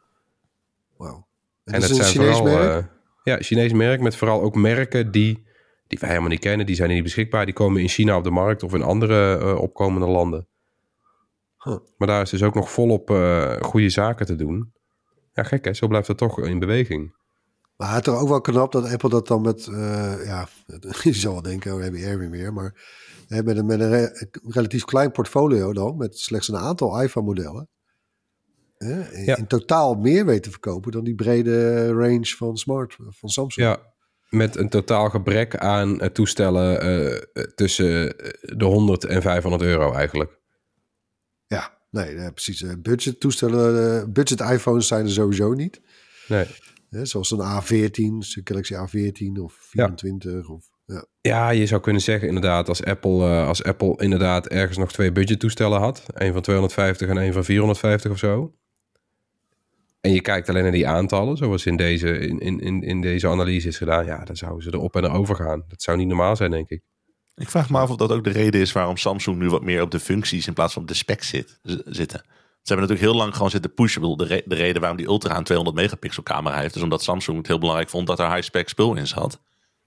Wauw. 0.97 1.27
En, 1.63 1.73
En, 1.73 1.79
dat 1.79 1.89
dat 1.89 1.97
zijn 1.97 2.09
Chinees 2.09 2.37
vooral, 2.37 2.57
merk? 2.57 2.83
eh, 2.83 2.87
ja, 3.23 3.37
Chinees 3.41 3.73
merk 3.73 4.01
met 4.01 4.15
vooral 4.15 4.41
ook 4.41 4.55
merken 4.55 5.11
die, 5.11 5.43
die 5.87 5.99
wij 5.99 6.09
helemaal 6.09 6.29
niet 6.29 6.39
kennen. 6.39 6.65
Die 6.65 6.75
zijn 6.75 6.89
niet 6.89 7.03
beschikbaar. 7.03 7.45
Die 7.45 7.53
komen 7.53 7.81
in 7.81 7.87
China 7.87 8.17
op 8.17 8.23
de 8.23 8.31
markt 8.31 8.63
of 8.63 8.73
in 8.73 8.81
andere 8.81 9.57
opkomende 9.57 10.07
landen. 10.07 10.47
Huh. 11.63 11.77
Maar 11.97 12.07
daar 12.07 12.21
is 12.21 12.29
dus 12.29 12.43
ook 12.43 12.55
nog 12.55 12.71
volop 12.71 13.09
goede 13.61 13.89
zaken 13.89 14.25
te 14.25 14.35
doen. 14.35 14.73
Ja, 15.33 15.43
gek 15.43 15.65
hè, 15.65 15.73
zo 15.73 15.87
blijft 15.87 16.07
het 16.07 16.17
toch 16.17 16.39
in 16.41 16.59
beweging. 16.59 17.15
Maar 17.81 17.93
het 17.95 18.07
is 18.07 18.13
ook 18.13 18.27
wel 18.27 18.41
knap 18.41 18.71
dat 18.71 18.85
Apple 18.91 19.09
dat 19.09 19.27
dan 19.27 19.41
met, 19.41 19.67
eh, 19.67 20.25
ja, 20.25 20.47
je 21.03 21.13
zal 21.13 21.31
wel 21.33 21.41
denken, 21.41 21.77
we 21.77 21.83
hebben 21.83 22.01
Erwin 22.01 22.29
weer, 22.29 22.53
maar 22.53 22.73
hè, 23.27 23.43
met 23.43 23.57
een, 23.57 23.65
met 23.65 23.79
een 23.79 23.89
re- 23.89 24.27
relatief 24.47 24.85
klein 24.85 25.11
portfolio 25.11 25.73
dan, 25.73 25.97
met 25.97 26.17
slechts 26.19 26.47
een 26.47 26.57
aantal 26.57 27.01
iPhone-modellen, 27.01 27.69
in, 28.77 29.05
Ja. 29.25 29.37
in 29.37 29.47
totaal 29.47 29.95
meer 29.95 30.25
weten 30.25 30.41
te 30.41 30.49
verkopen 30.49 30.91
dan 30.91 31.03
die 31.03 31.15
brede 31.15 31.87
range 31.93 32.25
van 32.37 32.57
smart 32.57 32.95
van 33.09 33.29
Samsung. 33.29 33.67
Ja, 33.67 33.79
met 34.29 34.55
een 34.55 34.69
totaal 34.69 35.09
gebrek 35.09 35.55
aan 35.57 35.99
eh, 35.99 36.09
toestellen 36.09 36.81
eh, 36.81 37.15
eh, 37.15 37.21
tussen 37.55 38.17
eh, 38.19 38.29
de 38.57 38.65
100 38.65 39.05
en 39.05 39.21
500 39.21 39.63
euro 39.63 39.93
eigenlijk. 39.93 40.39
Ja, 41.47 41.77
nee, 41.89 42.15
eh, 42.15 42.27
precies. 42.33 42.61
eh, 42.63 42.73
budget 42.79 43.19
toestellen, 43.19 43.99
eh, 44.01 44.07
budget 44.07 44.39
iPhones 44.39 44.87
zijn 44.87 45.05
er 45.05 45.11
sowieso 45.11 45.53
niet. 45.53 45.81
Nee. 46.27 46.45
Hè, 46.91 47.05
zoals 47.05 47.31
een 47.31 47.39
A14, 47.39 48.17
dus 48.17 48.35
een 48.35 48.41
Galaxy 48.43 48.73
A14 48.73 49.41
of 49.41 49.53
24 49.53 50.49
of 50.49 50.69
ja. 50.85 51.05
Ja, 51.21 51.49
je 51.49 51.65
zou 51.65 51.81
kunnen 51.81 52.01
zeggen 52.01 52.27
inderdaad, 52.27 52.67
als 52.67 52.83
Apple, 52.83 53.25
eh, 53.25 53.47
als 53.47 53.63
Apple 53.63 53.95
inderdaad 53.97 54.47
ergens 54.47 54.77
nog 54.77 54.91
twee 54.91 55.11
budgettoestellen 55.11 55.79
had. 55.79 56.05
Een 56.07 56.33
van 56.33 56.41
250 56.41 57.07
en 57.09 57.17
een 57.17 57.33
van 57.33 57.43
450 57.43 58.11
of 58.11 58.17
zo. 58.17 58.53
En 60.01 60.13
je 60.13 60.21
kijkt 60.21 60.49
alleen 60.49 60.63
naar 60.63 60.71
die 60.71 60.87
aantallen, 60.87 61.37
zoals 61.37 61.65
in 61.65 61.75
deze, 61.75 62.17
in, 62.17 62.39
in, 62.39 62.59
in, 62.59 62.81
in 62.81 63.01
deze 63.01 63.27
analyse 63.27 63.67
is 63.67 63.77
gedaan. 63.77 64.05
Ja, 64.05 64.23
dan 64.23 64.35
zouden 64.35 64.63
ze 64.63 64.73
erop 64.73 64.95
en 64.95 65.03
erover 65.03 65.35
gaan. 65.35 65.63
Dat 65.67 65.81
zou 65.81 65.97
niet 65.97 66.07
normaal 66.07 66.35
zijn, 66.35 66.51
denk 66.51 66.69
ik. 66.69 66.81
Ik 67.35 67.49
vraag 67.49 67.69
me 67.69 67.77
af 67.77 67.89
of 67.89 67.95
dat 67.95 68.11
ook 68.11 68.23
de 68.23 68.29
reden 68.29 68.61
is 68.61 68.71
waarom 68.71 68.97
Samsung 68.97 69.37
nu 69.37 69.49
wat 69.49 69.63
meer 69.63 69.81
op 69.81 69.91
de 69.91 69.99
functies 69.99 70.47
in 70.47 70.53
plaats 70.53 70.73
van 70.73 70.81
op 70.81 70.87
de 70.87 70.93
specs 70.93 71.27
zit, 71.27 71.59
zitten. 71.85 72.23
Ze 72.61 72.73
hebben 72.73 72.87
natuurlijk 72.87 73.13
heel 73.13 73.23
lang 73.23 73.35
gewoon 73.35 73.49
zitten 73.49 73.73
pushen. 73.73 74.01
Bedoel, 74.01 74.17
De, 74.17 74.25
re- 74.25 74.41
de 74.45 74.55
reden 74.55 74.79
waarom 74.81 74.97
die 74.97 75.07
Ultra 75.07 75.37
een 75.37 75.43
200 75.43 75.77
megapixel 75.77 76.23
camera 76.23 76.59
heeft, 76.59 76.75
is 76.75 76.81
omdat 76.81 77.03
Samsung 77.03 77.37
het 77.37 77.47
heel 77.47 77.59
belangrijk 77.59 77.89
vond 77.89 78.07
dat 78.07 78.19
er 78.19 78.29
high 78.33 78.41
spec 78.41 78.69
spul 78.69 78.95
in 78.95 79.07
zat. 79.07 79.39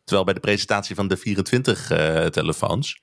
Terwijl 0.04 0.24
bij 0.24 0.34
de 0.34 0.40
presentatie 0.40 0.94
van 0.94 1.08
de 1.08 1.16
24 1.16 1.90
eh, 1.90 2.26
telefoons, 2.26 3.02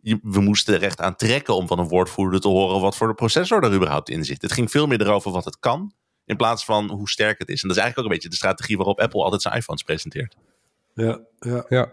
je- 0.00 0.18
we 0.22 0.40
moesten 0.40 0.74
er 0.74 0.82
echt 0.82 1.00
aan 1.00 1.16
trekken 1.16 1.54
om 1.54 1.66
van 1.66 1.78
een 1.78 1.88
woordvoerder 1.88 2.40
te 2.40 2.48
horen 2.48 2.80
wat 2.80 2.96
voor 2.96 3.08
de 3.08 3.14
processor 3.14 3.62
er 3.62 3.74
überhaupt 3.74 4.08
in 4.08 4.24
zit. 4.24 4.42
Het 4.42 4.52
ging 4.52 4.70
veel 4.70 4.86
meer 4.86 5.00
erover 5.00 5.30
wat 5.32 5.44
het 5.44 5.58
kan, 5.58 5.92
in 6.24 6.36
plaats 6.36 6.64
van 6.64 6.90
hoe 6.90 7.08
sterk 7.08 7.38
het 7.38 7.48
is. 7.48 7.62
En 7.62 7.68
dat 7.68 7.76
is 7.76 7.82
eigenlijk 7.82 7.98
ook 7.98 8.04
een 8.04 8.20
beetje 8.20 8.28
de 8.28 8.36
strategie 8.46 8.76
waarop 8.76 9.00
Apple 9.00 9.22
altijd 9.22 9.42
zijn 9.42 9.54
iPhones 9.54 9.82
presenteert. 9.82 10.36
Ja, 10.94 11.20
ja. 11.38 11.64
Ja. 11.68 11.92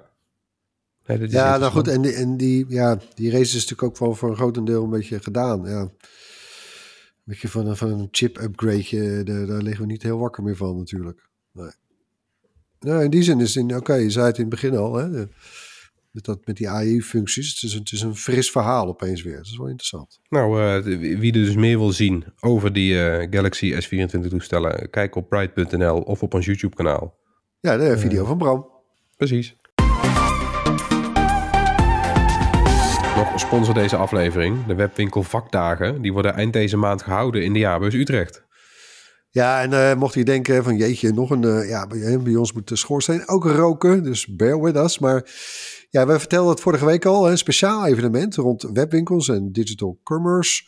Nee, 1.05 1.17
dat 1.17 1.28
is 1.28 1.34
Ja, 1.34 1.57
nou 1.57 1.72
goed, 1.72 1.88
en 1.88 2.01
die, 2.01 2.13
en 2.13 2.38
die, 2.38 2.65
ja, 2.69 2.97
die 3.15 3.30
race 3.32 3.41
is 3.43 3.53
natuurlijk 3.53 3.84
ook 3.84 3.97
wel 3.97 4.15
voor 4.15 4.30
een 4.30 4.36
grotendeel 4.36 4.84
een 4.84 4.89
beetje 4.89 5.19
gedaan. 5.19 5.63
Ja. 5.65 5.89
Van, 7.34 7.68
een- 7.68 7.78
van 7.78 7.90
een 7.92 8.08
chip-upgrade, 8.12 9.24
daar, 9.24 9.46
daar 9.46 9.62
liggen 9.62 9.86
we 9.86 9.92
niet 9.92 10.04
heel 10.04 10.18
wakker 10.20 10.44
meer 10.44 10.56
van 10.56 10.78
natuurlijk. 10.78 11.30
Nee. 11.54 11.72
Nou, 12.80 13.04
in 13.04 13.10
die 13.10 13.24
zin 13.24 13.40
is 13.40 13.56
het, 13.56 13.76
oké, 13.76 13.94
je 13.94 14.10
zei 14.10 14.26
het 14.26 14.36
in 14.38 14.42
het 14.42 14.50
begin 14.50 14.76
al, 14.76 14.96
hè, 14.96 15.08
met, 16.12 16.24
dat, 16.26 16.46
met 16.46 16.58
die 16.58 16.70
AI-functies. 16.70 17.54
Het, 17.54 17.64
is 17.64 17.74
een- 17.74 17.80
het 17.80 17.92
is 17.92 18.02
een 18.02 18.16
fris 18.16 18.52
verhaal 18.52 18.88
opeens 18.88 19.22
weer. 19.24 19.36
Dat 19.36 19.46
is 19.46 19.58
wel 19.58 19.68
interessant. 19.68 20.20
Nou, 20.30 20.62
eh, 20.62 20.84
wie 21.20 21.34
er 21.34 21.46
dus 21.46 21.56
meer 21.56 21.78
wil 21.78 21.92
zien 21.92 22.26
over 22.40 22.74
die 22.74 23.04
eh, 23.06 23.28
Galaxy 23.32 23.74
S24 23.74 24.28
toestellen, 24.30 24.90
kijk 24.90 25.16
op 25.16 25.30
pride.nl 25.30 26.02
of 26.02 26.24
op 26.24 26.34
ons 26.34 26.46
YouTube 26.46 26.76
kanaal. 26.76 27.20
Ja, 27.60 27.78
de 27.78 27.98
video 27.98 28.26
van 28.26 28.38
Bram. 28.38 28.70
Precies. 29.18 29.56
Sponsor 33.52 33.74
deze 33.74 33.95
aflevering, 33.95 34.66
de 34.66 34.76
webwinkel 34.76 35.24
Vakdagen. 35.24 36.02
Die 36.02 36.14
worden 36.14 36.34
eind 36.34 36.54
deze 36.54 36.78
maand 36.78 37.02
gehouden 37.02 37.43
in 37.43 37.54
de 37.54 37.60
jaarbeurs 37.60 37.93
Utrecht. 37.93 38.43
Ja, 39.30 39.62
en 39.62 39.74
eh, 39.74 39.97
mocht 39.97 40.14
je 40.14 40.24
denken 40.24 40.64
van 40.64 40.78
jeetje, 40.78 41.14
nog 41.14 41.30
een... 41.30 41.43
eh, 41.43 41.70
ja, 41.70 41.88
bij, 41.88 42.20
bij 42.20 42.36
ons 42.36 42.54
moet 42.54 42.68
de 42.68 42.76
schoorsteen 42.76 43.28
ook 43.28 43.45
roken, 43.45 44.04
dus 44.04 44.28
bear 44.28 44.62
with 44.62 44.76
us. 44.76 44.99
Maar 44.99 45.30
ja, 45.89 46.06
wij 46.06 46.20
vertelden 46.20 46.52
het 46.52 46.62
vorige 46.62 46.86
week 46.86 47.06
al, 47.06 47.30
een 47.30 47.38
speciaal 47.38 47.86
evenement 47.86 48.36
rond 48.36 48.70
webwinkels 48.74 49.30
en 49.30 49.52
digital 49.52 49.99
commerce. 50.04 50.64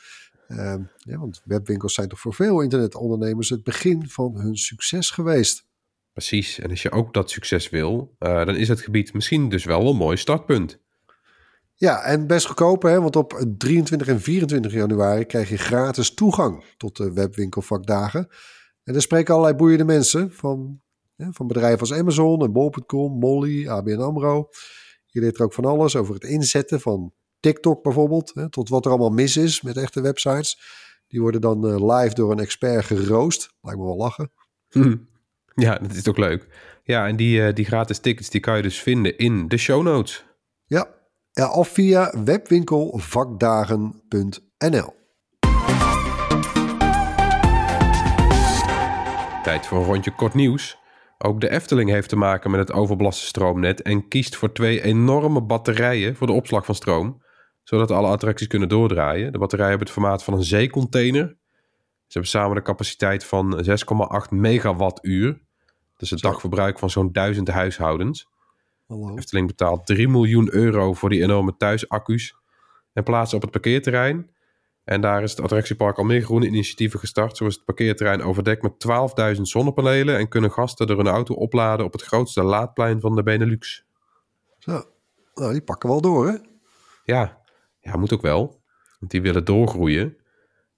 Ehm, 0.47 0.81
ja, 0.97 1.17
want 1.17 1.41
webwinkels 1.45 1.93
zijn 1.93 2.07
toch 2.07 2.19
voor 2.19 2.33
veel 2.33 2.61
internetondernemers 2.61 3.49
het 3.49 3.63
begin 3.63 4.09
van 4.09 4.35
hun 4.35 4.55
succes 4.55 5.09
geweest. 5.09 5.65
Precies, 6.13 6.59
en 6.59 6.69
als 6.69 6.81
je 6.81 6.91
ook 6.91 7.13
dat 7.13 7.31
succes 7.31 7.69
wil, 7.69 8.15
eh, 8.19 8.45
dan 8.45 8.55
is 8.55 8.67
het 8.67 8.81
gebied 8.81 9.13
misschien 9.13 9.49
dus 9.49 9.65
wel 9.65 9.89
een 9.89 9.95
mooi 9.95 10.17
startpunt. 10.17 10.82
Ja, 11.83 12.03
en 12.03 12.27
best 12.27 12.45
goedkoop, 12.45 12.81
hè? 12.81 13.01
want 13.01 13.15
op 13.15 13.45
23 13.57 14.07
en 14.07 14.21
24 14.21 14.73
januari 14.73 15.25
krijg 15.25 15.49
je 15.49 15.57
gratis 15.57 16.13
toegang 16.13 16.63
tot 16.77 16.97
de 16.97 17.13
webwinkelvakdagen. 17.13 18.27
En 18.83 18.93
daar 18.93 19.01
spreken 19.01 19.33
allerlei 19.33 19.57
boeiende 19.57 19.83
mensen 19.83 20.31
van, 20.31 20.81
hè, 21.15 21.25
van 21.31 21.47
bedrijven 21.47 21.79
als 21.79 21.93
Amazon 21.93 22.43
en 22.43 22.51
Bol.com, 22.51 23.19
Molly, 23.19 23.67
ABN 23.67 23.99
AMRO. 23.99 24.49
Je 25.05 25.19
leert 25.19 25.37
er 25.37 25.43
ook 25.43 25.53
van 25.53 25.65
alles 25.65 25.95
over 25.95 26.13
het 26.13 26.23
inzetten 26.23 26.79
van 26.79 27.13
TikTok 27.39 27.83
bijvoorbeeld, 27.83 28.31
hè, 28.33 28.49
tot 28.49 28.69
wat 28.69 28.85
er 28.85 28.91
allemaal 28.91 29.09
mis 29.09 29.37
is 29.37 29.61
met 29.61 29.77
echte 29.77 30.01
websites. 30.01 30.59
Die 31.07 31.21
worden 31.21 31.41
dan 31.41 31.67
eh, 31.67 31.97
live 31.97 32.13
door 32.13 32.31
een 32.31 32.39
expert 32.39 32.85
geroost. 32.85 33.53
Lijkt 33.61 33.79
me 33.79 33.85
wel 33.85 33.97
lachen. 33.97 34.31
Hm. 34.69 34.95
Ja, 35.55 35.77
dat 35.77 35.93
is 35.93 36.07
ook 36.07 36.17
leuk. 36.17 36.47
Ja, 36.83 37.07
en 37.07 37.15
die, 37.15 37.45
eh, 37.45 37.53
die 37.53 37.65
gratis 37.65 37.99
tickets 37.99 38.29
die 38.29 38.41
kan 38.41 38.55
je 38.55 38.61
dus 38.61 38.81
vinden 38.81 39.17
in 39.17 39.47
de 39.47 39.57
show 39.57 39.83
notes. 39.83 40.25
Ja, 40.65 40.87
ja 40.87 41.02
of 41.33 41.67
via 41.67 42.13
webwinkelvakdagen.nl. 42.23 44.93
Tijd 49.43 49.65
voor 49.65 49.77
een 49.77 49.85
rondje 49.85 50.15
kort 50.15 50.33
nieuws. 50.33 50.77
Ook 51.17 51.41
de 51.41 51.49
Efteling 51.49 51.89
heeft 51.89 52.09
te 52.09 52.15
maken 52.15 52.51
met 52.51 52.59
het 52.59 52.71
overbelaste 52.71 53.25
stroomnet 53.25 53.81
en 53.81 54.07
kiest 54.07 54.35
voor 54.35 54.53
twee 54.53 54.81
enorme 54.81 55.41
batterijen 55.41 56.15
voor 56.15 56.27
de 56.27 56.33
opslag 56.33 56.65
van 56.65 56.75
stroom, 56.75 57.23
zodat 57.63 57.91
alle 57.91 58.07
attracties 58.07 58.47
kunnen 58.47 58.69
doordraaien. 58.69 59.31
De 59.31 59.37
batterijen 59.37 59.69
hebben 59.69 59.87
het 59.87 59.97
formaat 59.97 60.23
van 60.23 60.33
een 60.33 60.43
zeecontainer. 60.43 61.37
Ze 62.07 62.19
hebben 62.19 62.29
samen 62.29 62.55
de 62.55 62.61
capaciteit 62.61 63.25
van 63.25 63.65
6,8 63.65 63.71
megawattuur. 64.29 65.41
Dus 65.97 66.09
het 66.09 66.19
Zo. 66.19 66.29
dagverbruik 66.29 66.79
van 66.79 66.89
zo'n 66.89 67.11
duizend 67.11 67.47
huishoudens. 67.47 68.27
Hallo. 68.87 69.17
Efteling 69.17 69.47
betaalt 69.47 69.85
3 69.85 70.07
miljoen 70.07 70.53
euro 70.53 70.93
voor 70.93 71.09
die 71.09 71.21
enorme 71.21 71.57
thuisaccu's 71.57 72.35
en 72.93 73.03
plaatsen 73.03 73.35
op 73.37 73.41
het 73.43 73.51
parkeerterrein. 73.51 74.31
En 74.83 75.01
daar 75.01 75.23
is 75.23 75.31
het 75.31 75.41
attractiepark 75.41 75.97
al 75.97 76.03
meer 76.03 76.21
groene 76.21 76.45
initiatieven 76.47 76.99
gestart. 76.99 77.37
Zo 77.37 77.45
is 77.45 77.55
het 77.55 77.65
parkeerterrein 77.65 78.21
overdekt 78.21 78.61
met 78.61 78.85
12.000 79.35 79.41
zonnepanelen 79.41 80.17
en 80.17 80.27
kunnen 80.27 80.51
gasten 80.51 80.87
er 80.87 80.97
hun 80.97 81.07
auto 81.07 81.33
opladen 81.33 81.85
op 81.85 81.91
het 81.91 82.01
grootste 82.01 82.43
laadplein 82.43 82.99
van 83.01 83.15
de 83.15 83.23
Benelux. 83.23 83.85
Zo. 84.59 84.83
Nou, 85.33 85.51
die 85.51 85.61
pakken 85.61 85.89
wel 85.89 86.01
door, 86.01 86.27
hè? 86.27 86.37
Ja, 87.03 87.41
ja, 87.79 87.97
moet 87.97 88.13
ook 88.13 88.21
wel. 88.21 88.61
Want 88.99 89.11
die 89.11 89.21
willen 89.21 89.45
doorgroeien. 89.45 90.17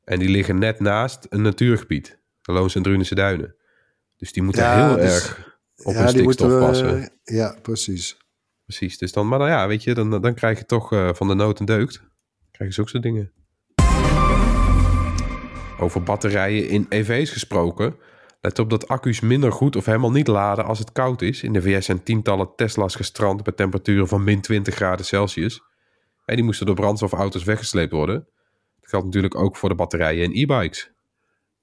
En 0.03 0.19
die 0.19 0.29
liggen 0.29 0.59
net 0.59 0.79
naast 0.79 1.25
een 1.29 1.41
natuurgebied. 1.41 2.19
De 2.41 2.51
Loons 2.51 2.75
en 2.75 2.83
Drunense 2.83 3.15
Duinen. 3.15 3.55
Dus 4.17 4.33
die 4.33 4.43
moeten 4.43 4.63
Ja, 4.63 4.87
heel 4.87 4.95
dus- 4.95 5.13
erg 5.13 5.54
op 5.83 5.93
ja, 5.93 6.01
die 6.01 6.09
stikstof 6.09 6.59
passen. 6.59 7.11
Ja, 7.23 7.57
precies. 7.61 8.17
Precies. 8.63 8.97
Dus 8.97 9.11
dan, 9.11 9.27
maar 9.27 9.39
dan, 9.39 9.47
ja, 9.47 9.67
weet 9.67 9.83
je, 9.83 9.93
dan, 9.93 10.21
dan 10.21 10.33
krijg 10.33 10.57
je 10.57 10.65
toch 10.65 10.91
eh, 10.91 11.09
van 11.13 11.27
de 11.27 11.33
nood 11.33 11.59
en 11.59 11.65
deugd. 11.65 12.01
Krijg 12.51 12.69
je 12.69 12.75
zulke 12.75 12.89
soort 12.89 13.03
dingen. 13.03 13.31
Over 15.79 16.03
batterijen 16.03 16.69
in 16.69 16.85
EV's 16.89 17.29
gesproken. 17.29 17.95
Let 18.41 18.59
op 18.59 18.69
dat 18.69 18.87
accu's 18.87 19.19
minder 19.19 19.51
goed 19.51 19.75
of 19.75 19.85
helemaal 19.85 20.11
niet 20.11 20.27
laden 20.27 20.65
als 20.65 20.79
het 20.79 20.91
koud 20.91 21.21
is. 21.21 21.43
In 21.43 21.53
de 21.53 21.61
VS 21.61 21.85
zijn 21.85 22.03
tientallen 22.03 22.55
Tesla's 22.55 22.95
gestrand 22.95 23.43
bij 23.43 23.53
temperaturen 23.53 24.07
van 24.07 24.23
min 24.23 24.41
20 24.41 24.75
graden 24.75 25.05
Celsius. 25.05 25.61
En 26.25 26.35
die 26.35 26.45
moesten 26.45 26.65
door 26.65 26.75
brandstofauto's 26.75 27.43
weggesleept 27.43 27.91
worden. 27.91 28.27
Dat 28.79 28.89
geldt 28.89 29.05
natuurlijk 29.05 29.35
ook 29.35 29.57
voor 29.57 29.69
de 29.69 29.75
batterijen 29.75 30.23
in 30.23 30.41
e-bikes. 30.41 30.94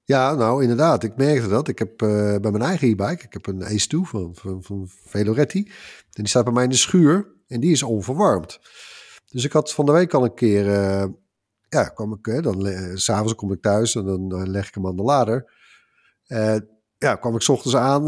Ja, 0.05 0.35
nou 0.35 0.61
inderdaad. 0.61 1.03
Ik 1.03 1.15
merkte 1.15 1.47
dat. 1.47 1.67
Ik 1.67 1.79
heb 1.79 2.01
eh, 2.01 2.35
bij 2.41 2.51
mijn 2.51 2.63
eigen 2.63 2.87
e-bike, 2.87 3.23
ik 3.23 3.33
heb 3.33 3.47
een 3.47 3.63
Ace 3.63 3.87
2 3.87 4.01
van, 4.03 4.35
van, 4.35 4.63
van 4.63 4.87
Veloretti. 5.05 5.63
En 5.63 5.73
die 6.23 6.27
staat 6.27 6.43
bij 6.43 6.53
mij 6.53 6.63
in 6.63 6.69
de 6.69 6.75
schuur 6.75 7.27
en 7.47 7.59
die 7.59 7.71
is 7.71 7.83
onverwarmd. 7.83 8.59
Dus 9.31 9.43
ik 9.43 9.51
had 9.51 9.73
van 9.73 9.85
de 9.85 9.91
week 9.91 10.13
al 10.13 10.23
een 10.23 10.33
keer, 10.33 10.73
eh, 10.73 11.05
ja, 11.69 11.83
kwam 11.83 12.13
ik, 12.13 12.43
dan 12.43 12.67
eh, 12.67 12.95
s'avonds 12.95 13.35
kom 13.35 13.51
ik 13.51 13.61
thuis 13.61 13.95
en 13.95 14.05
dan 14.05 14.49
leg 14.49 14.67
ik 14.67 14.73
hem 14.73 14.87
aan 14.87 14.95
de 14.95 15.03
lader. 15.03 15.51
Ja, 16.97 17.15
kwam 17.15 17.35
ik 17.35 17.41
's 17.41 17.49
ochtends 17.49 17.75
aan, 17.75 18.07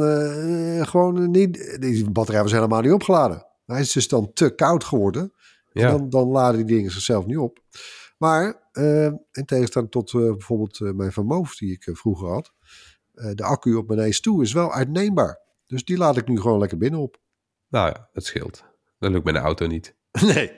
gewoon 0.88 1.32
niet, 1.32 1.78
die 1.82 2.12
batterij 2.12 2.42
was 2.42 2.52
helemaal 2.52 2.82
niet 2.82 2.92
opgeladen. 2.92 3.46
Hij 3.66 3.80
is 3.80 3.92
dus 3.92 4.08
dan 4.08 4.34
te 4.34 4.56
koud 4.56 4.84
geworden. 4.84 5.34
Ja. 5.72 5.86
En 5.86 5.98
dan, 5.98 6.10
dan 6.10 6.28
laden 6.28 6.66
die 6.66 6.76
dingen 6.76 6.92
zichzelf 6.92 7.26
niet 7.26 7.38
op. 7.38 7.60
Maar 8.18 8.70
eh, 8.72 9.06
in 9.32 9.46
tegenstelling 9.46 9.92
tot 9.92 10.14
eh, 10.14 10.20
bijvoorbeeld 10.20 10.80
eh, 10.80 10.92
mijn 10.92 11.12
Van 11.12 11.26
Moof 11.26 11.56
die 11.56 11.72
ik 11.72 11.90
vroeger 11.98 12.28
had. 12.30 12.54
de 13.36 13.44
accu 13.44 13.76
op 13.76 13.88
mijn 13.88 14.00
Ace 14.00 14.22
2 14.22 14.42
is 14.42 14.54
wel 14.54 14.74
uitneembaar. 14.74 15.40
Dus 15.68 15.86
die 15.86 15.98
laat 15.98 16.18
ik 16.18 16.28
nu 16.28 16.40
gewoon 16.40 16.60
lekker 16.60 16.78
binnen 16.78 17.00
op. 17.00 17.22
Nou 17.68 17.88
ja, 17.88 18.10
dat 18.14 18.26
scheelt. 18.26 18.64
Dat 19.00 19.12
lukt 19.12 19.26
met 19.26 19.36
een 19.36 19.42
auto 19.42 19.68
niet. 19.68 19.96
Nee. 20.34 20.52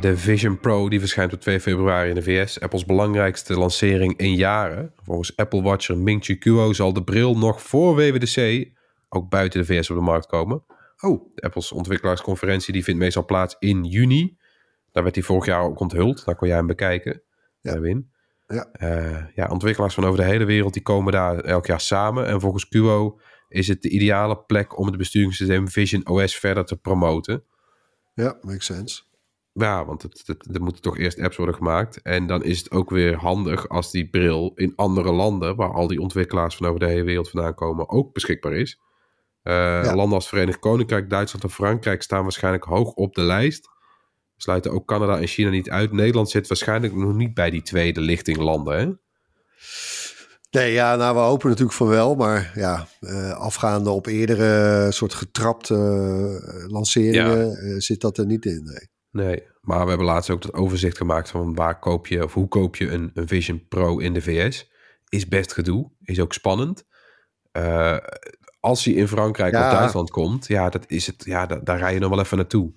De 0.00 0.16
Vision 0.16 0.60
Pro 0.60 0.88
die 0.88 1.00
verschijnt 1.00 1.32
op 1.32 1.40
2 1.40 1.60
februari 1.60 2.08
in 2.08 2.14
de 2.14 2.22
VS. 2.22 2.60
Apples 2.60 2.84
belangrijkste 2.84 3.58
lancering 3.58 4.16
in 4.16 4.34
jaren. 4.34 4.92
Volgens 5.02 5.36
Apple 5.36 5.62
Watcher 5.62 5.98
Ming 5.98 6.24
Chi 6.24 6.38
Kuo 6.38 6.72
zal 6.72 6.92
de 6.92 7.04
bril 7.04 7.38
nog 7.38 7.62
voor 7.62 7.94
WWDC 7.94 8.68
ook 9.08 9.28
buiten 9.28 9.60
de 9.60 9.66
VS 9.66 9.90
op 9.90 9.96
de 9.96 10.02
markt 10.02 10.26
komen. 10.26 10.64
Oh, 11.00 11.34
De 11.34 11.42
Apples 11.42 11.72
ontwikkelaarsconferentie 11.72 12.72
die 12.72 12.84
vindt 12.84 13.00
meestal 13.00 13.24
plaats 13.24 13.56
in 13.58 13.84
juni. 13.84 14.35
Daar 14.96 15.04
werd 15.04 15.16
hij 15.16 15.24
vorig 15.24 15.46
jaar 15.46 15.62
ook 15.62 15.80
onthuld. 15.80 16.24
Daar 16.24 16.36
kon 16.36 16.48
jij 16.48 16.56
hem 16.56 16.66
bekijken. 16.66 17.22
Ja. 17.60 17.80
Win. 17.80 18.10
Ja. 18.46 18.68
Eh, 18.72 19.24
ja, 19.34 19.48
ontwikkelaars 19.48 19.94
van 19.94 20.04
over 20.04 20.18
de 20.18 20.24
hele 20.24 20.44
wereld 20.44 20.72
die 20.72 20.82
komen 20.82 21.12
daar 21.12 21.38
elk 21.38 21.66
jaar 21.66 21.80
samen. 21.80 22.26
En 22.26 22.40
volgens 22.40 22.68
Kuo 22.68 23.18
is 23.48 23.68
het 23.68 23.82
de 23.82 23.88
ideale 23.88 24.38
plek 24.38 24.78
om 24.78 24.86
het 24.86 24.96
besturingssysteem 24.96 25.68
Vision 25.68 26.08
OS 26.08 26.36
verder 26.36 26.64
te 26.64 26.76
promoten. 26.76 27.44
ja, 28.14 28.38
makes 28.40 28.64
sense. 28.64 29.02
Ja, 29.52 29.84
want 29.84 30.02
het, 30.02 30.22
het, 30.26 30.54
er 30.54 30.62
moeten 30.62 30.82
toch 30.82 30.98
eerst 30.98 31.20
apps 31.20 31.36
worden 31.36 31.54
gemaakt. 31.54 32.02
En 32.02 32.26
dan 32.26 32.44
is 32.44 32.58
het 32.58 32.70
ook 32.70 32.90
weer 32.90 33.16
handig 33.16 33.68
als 33.68 33.90
die 33.90 34.08
bril 34.08 34.52
in 34.54 34.72
andere 34.76 35.12
landen, 35.12 35.56
waar 35.56 35.72
al 35.72 35.86
die 35.86 36.00
ontwikkelaars 36.00 36.56
van 36.56 36.66
over 36.66 36.80
de 36.80 36.86
hele 36.86 37.04
wereld 37.04 37.30
vandaan 37.30 37.54
komen, 37.54 37.88
ook 37.88 38.12
beschikbaar 38.12 38.52
is. 38.52 38.80
Eh, 39.42 39.92
Landen 39.94 40.14
als 40.14 40.28
Verenigd 40.28 40.58
Koninkrijk, 40.58 41.10
Duitsland 41.10 41.44
en 41.44 41.50
Frankrijk 41.50 42.02
staan 42.02 42.22
waarschijnlijk 42.22 42.64
hoog 42.64 42.92
op 42.92 43.14
de 43.14 43.22
lijst. 43.22 43.74
Sluiten 44.36 44.72
ook 44.72 44.86
Canada 44.86 45.18
en 45.18 45.26
China 45.26 45.50
niet 45.50 45.70
uit. 45.70 45.92
Nederland 45.92 46.30
zit 46.30 46.48
waarschijnlijk 46.48 46.94
nog 46.94 47.14
niet 47.14 47.34
bij 47.34 47.50
die 47.50 47.62
tweede 47.62 48.00
lichting 48.00 48.36
landen. 48.36 48.78
Hè? 48.78 48.92
Nee, 50.50 50.72
ja, 50.72 50.96
nou, 50.96 51.14
we 51.14 51.20
hopen 51.20 51.48
natuurlijk 51.48 51.76
van 51.76 51.88
wel. 51.88 52.14
Maar 52.14 52.52
ja, 52.54 52.86
eh, 53.00 53.30
afgaande 53.30 53.90
op 53.90 54.06
eerdere 54.06 54.92
soort 54.92 55.14
getrapte 55.14 55.74
eh, 55.74 56.70
lanceringen 56.72 57.56
eh, 57.56 57.74
zit 57.78 58.00
dat 58.00 58.18
er 58.18 58.26
niet 58.26 58.44
in. 58.44 58.62
Nee. 58.64 58.88
Nee, 59.26 59.42
maar 59.60 59.82
we 59.82 59.88
hebben 59.88 60.06
laatst 60.06 60.30
ook 60.30 60.42
dat 60.42 60.52
overzicht 60.54 60.96
gemaakt 60.96 61.30
van 61.30 61.54
waar 61.54 61.78
koop 61.78 62.06
je 62.06 62.24
of 62.24 62.34
hoe 62.34 62.48
koop 62.48 62.76
je 62.76 62.90
een, 62.90 63.10
een 63.14 63.28
Vision 63.28 63.66
Pro 63.68 63.98
in 63.98 64.12
de 64.14 64.22
VS. 64.22 64.70
Is 65.08 65.28
best 65.28 65.52
gedoe, 65.52 65.90
is 66.02 66.20
ook 66.20 66.32
spannend. 66.32 66.84
Als 68.60 68.84
hij 68.84 68.94
in 68.94 69.08
Frankrijk 69.08 69.52
Ja. 69.52 69.66
of 69.70 69.78
Duitsland 69.78 70.10
komt, 70.10 70.46
ja, 70.46 70.68
dat 70.68 70.84
is 70.86 71.06
het, 71.06 71.24
ja, 71.24 71.46
da- 71.46 71.60
daar 71.64 71.78
rij 71.78 71.94
je 71.94 72.00
nog 72.00 72.10
wel 72.10 72.20
even 72.20 72.36
naartoe. 72.36 72.72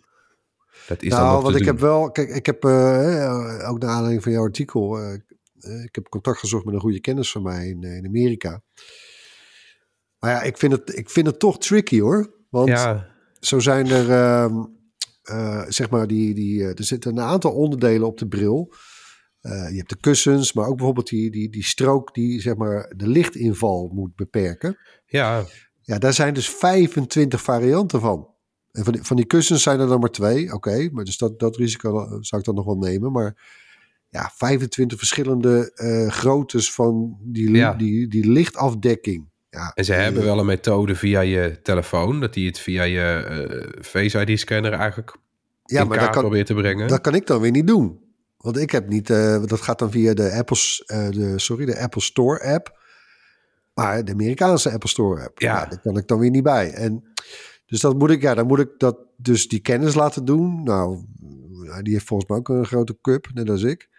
Dat 0.87 1.03
is 1.03 1.11
nou, 1.11 1.41
want 1.41 1.55
ik 1.55 1.63
doen. 1.63 1.67
heb 1.67 1.79
wel, 1.79 2.11
kijk, 2.11 2.29
ik 2.29 2.45
heb 2.45 2.63
eh, 2.63 3.69
ook 3.69 3.79
naar 3.79 3.89
aanleiding 3.89 4.23
van 4.23 4.31
jouw 4.31 4.43
artikel, 4.43 4.97
eh, 4.99 5.13
eh, 5.13 5.83
ik 5.83 5.95
heb 5.95 6.09
contact 6.09 6.39
gezocht 6.39 6.65
met 6.65 6.73
een 6.73 6.79
goede 6.79 6.99
kennis 6.99 7.31
van 7.31 7.41
mij 7.41 7.67
in, 7.67 7.83
eh, 7.83 7.95
in 7.95 8.05
Amerika. 8.05 8.61
Maar 10.19 10.31
ja, 10.31 10.41
ik 10.41 10.57
vind 10.57 10.71
het, 10.71 10.97
ik 10.97 11.09
vind 11.09 11.27
het 11.27 11.39
toch 11.39 11.59
tricky 11.59 11.99
hoor. 11.99 12.33
Want 12.49 12.67
Ja, 12.67 13.07
zo 13.39 13.59
zijn 13.59 13.87
er, 13.87 14.11
ehm, 14.11 14.55
eh, 15.23 15.63
zeg 15.67 15.89
maar, 15.89 16.07
die, 16.07 16.33
die, 16.33 16.63
eh, 16.63 16.67
er 16.77 16.83
zitten 16.83 17.11
een 17.11 17.23
aantal 17.23 17.51
onderdelen 17.51 18.07
op 18.07 18.17
de 18.17 18.27
bril. 18.27 18.73
Eh, 19.39 19.69
je 19.69 19.77
hebt 19.77 19.89
de 19.89 19.99
kussens, 19.99 20.53
maar 20.53 20.67
ook 20.67 20.75
bijvoorbeeld 20.75 21.07
die, 21.07 21.31
die, 21.31 21.49
die 21.49 21.63
strook 21.63 22.13
die 22.13 22.41
zeg 22.41 22.55
maar, 22.55 22.93
de 22.95 23.07
lichtinval 23.07 23.91
moet 23.93 24.15
beperken. 24.15 24.77
ja, 25.05 25.45
Ja, 25.81 25.97
daar 25.97 26.13
zijn 26.13 26.33
dus 26.33 26.49
25 26.49 27.41
varianten 27.41 27.99
van. 27.99 28.27
En 28.79 28.85
van 28.85 28.93
die, 28.93 29.03
van 29.03 29.15
die 29.15 29.25
kussens 29.25 29.63
zijn 29.63 29.79
er 29.79 29.87
dan 29.87 29.99
maar 29.99 30.09
twee. 30.09 30.53
Oké, 30.53 30.89
maar 30.91 31.03
dus 31.03 31.17
dat, 31.17 31.39
dat 31.39 31.55
risico 31.55 31.99
eh, 31.99 32.17
zou 32.19 32.41
ik 32.41 32.43
dan 32.47 32.55
nog 32.55 32.65
wel 32.65 32.77
nemen. 32.77 33.11
Maar 33.11 33.35
ja, 34.09 34.31
25 34.35 34.97
verschillende 34.97 35.71
eh 35.75 36.07
groottes 36.11 36.73
van 36.73 37.17
die, 37.21 37.51
Ja. 37.51 37.73
die, 37.73 38.07
die 38.07 38.31
lichtafdekking. 38.31 39.29
Ja, 39.49 39.71
en 39.75 39.85
ze 39.85 39.93
eh, 39.93 40.01
hebben 40.01 40.23
wel 40.23 40.39
een 40.39 40.45
methode 40.45 40.95
via 40.95 41.19
je 41.19 41.59
telefoon, 41.61 42.19
dat 42.19 42.33
die 42.33 42.47
het 42.47 42.59
via 42.59 42.83
je 42.83 43.77
Face 43.81 44.25
ID-scanner 44.25 44.73
eigenlijk 44.73 45.17
ja, 45.63 45.83
maar 45.83 45.99
dat 45.99 46.09
kan, 46.09 46.21
probeert 46.21 46.45
te 46.45 46.53
brengen. 46.53 46.87
dat 46.87 47.01
kan 47.01 47.15
ik 47.15 47.27
dan 47.27 47.41
weer 47.41 47.51
niet 47.51 47.67
doen. 47.67 47.99
Want 48.37 48.57
ik 48.57 48.71
heb 48.71 48.87
niet, 48.87 49.07
dat 49.47 49.61
gaat 49.61 49.79
dan 49.79 49.91
via 49.91 50.13
de 50.13 50.31
Apples, 50.31 50.83
de, 50.85 51.33
sorry, 51.35 51.65
de 51.65 51.79
Apple 51.79 52.01
Store 52.01 52.43
app. 52.53 52.79
Maar 53.73 54.05
de 54.05 54.11
Amerikaanse 54.11 54.71
Apple 54.71 54.89
Store 54.89 55.23
app. 55.23 55.39
Ja. 55.39 55.57
Ja. 55.57 55.65
daar 55.65 55.79
kan 55.79 55.97
ik 55.97 56.07
dan 56.07 56.19
weer 56.19 56.29
niet 56.29 56.43
bij. 56.43 56.71
En 56.73 57.03
dus 57.69 57.79
dat 57.79 57.97
moet 57.97 58.09
ik, 58.09 58.21
ja, 58.21 58.33
dan 58.33 58.47
moet 58.47 58.59
ik 58.59 58.69
dat 58.77 58.97
dus 59.17 59.47
die 59.47 59.59
kennis 59.59 59.93
laten 59.93 60.25
doen. 60.25 60.63
Nou, 60.63 61.05
die 61.81 61.93
heeft 61.93 62.05
volgens 62.05 62.29
mij 62.29 62.37
ook 62.39 62.49
een 62.49 62.65
grote 62.65 62.97
cup, 63.01 63.27
net 63.33 63.49
als 63.49 63.63
ik. 63.63 63.89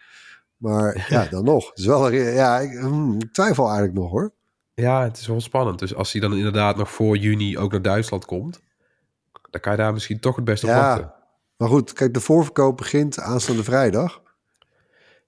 Maar 0.57 1.05
ja, 1.09 1.25
dan 1.31 1.43
nog. 1.43 1.69
Het 1.69 1.77
is 1.79 1.85
wel, 1.85 2.07
een- 2.13 2.33
ja, 2.33 2.59
ik, 2.59 2.79
hmm, 2.79 3.15
ik 3.19 3.33
twijfel 3.33 3.63
eigenlijk 3.65 3.97
nog 3.97 4.11
hoor. 4.11 4.33
Ja, 4.73 5.03
het 5.03 5.17
is 5.17 5.27
wel 5.27 5.41
spannend. 5.41 5.79
Dus 5.79 5.95
als 5.95 6.11
hij 6.11 6.21
dan 6.21 6.35
inderdaad 6.35 6.77
nog 6.77 6.91
voor 6.91 7.17
juni 7.17 7.57
ook 7.57 7.71
naar 7.71 7.81
Duitsland 7.81 8.25
komt, 8.25 8.61
dan 9.49 9.61
kan 9.61 9.71
je 9.71 9.77
daar 9.77 9.93
misschien 9.93 10.19
toch 10.19 10.35
het 10.35 10.45
beste 10.45 10.65
op 10.65 10.71
Ja. 10.71 10.79
wachten. 10.87 11.13
Maar 11.57 11.69
goed, 11.69 11.93
kijk, 11.93 12.13
de 12.13 12.19
voorverkoop 12.19 12.77
begint 12.77 13.19
aanstaande 13.19 13.63
vrijdag. 13.63 14.21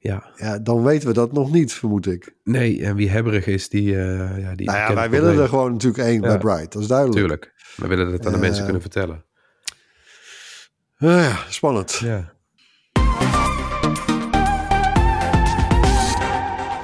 Ja, 0.06 0.24
Ja, 0.36 0.60
dan 0.60 0.84
weten 0.84 1.08
we 1.08 1.14
dat 1.14 1.32
nog 1.32 1.51
niet, 1.51 1.74
vermoed 1.74 2.08
ik. 2.08 2.36
nee, 2.43 2.84
en 2.86 2.95
wie 2.95 3.10
hebberig 3.10 3.45
is, 3.47 3.70
die... 3.70 3.95
eh 3.95 4.39
ja, 4.39 4.56
die 4.56 4.66
Nou 4.68 4.78
ja, 4.78 4.93
wij 4.93 5.10
willen 5.10 5.39
er 5.39 5.47
gewoon 5.47 5.72
natuurlijk 5.72 6.04
één 6.04 6.22
Ja. 6.22 6.28
bij 6.28 6.38
Bright. 6.38 6.72
Dat 6.72 6.82
is 6.82 6.88
duidelijk. 6.88 7.18
Tuurlijk. 7.20 7.54
We 7.76 7.88
willen 7.88 8.12
het 8.12 8.26
aan 8.26 8.32
de 8.32 8.38
Eh, 8.38 8.43
mensen 8.43 8.64
kunnen 8.64 8.82
vertellen. 8.82 9.26
Ah 10.97 11.10
ja, 11.10 11.38
spannend. 11.49 12.01
Ja. 12.04 12.32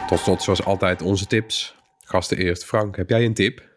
Tot 0.07 0.20
slot, 0.20 0.43
zoals 0.43 0.63
altijd, 0.65 1.01
onze 1.01 1.26
tips. 1.28 1.76
Gasten 1.99 2.38
eerst. 2.38 2.65
Frank, 2.65 2.95
heb 2.95 3.09
jij 3.09 3.26
een 3.26 3.34
tip? 3.34 3.67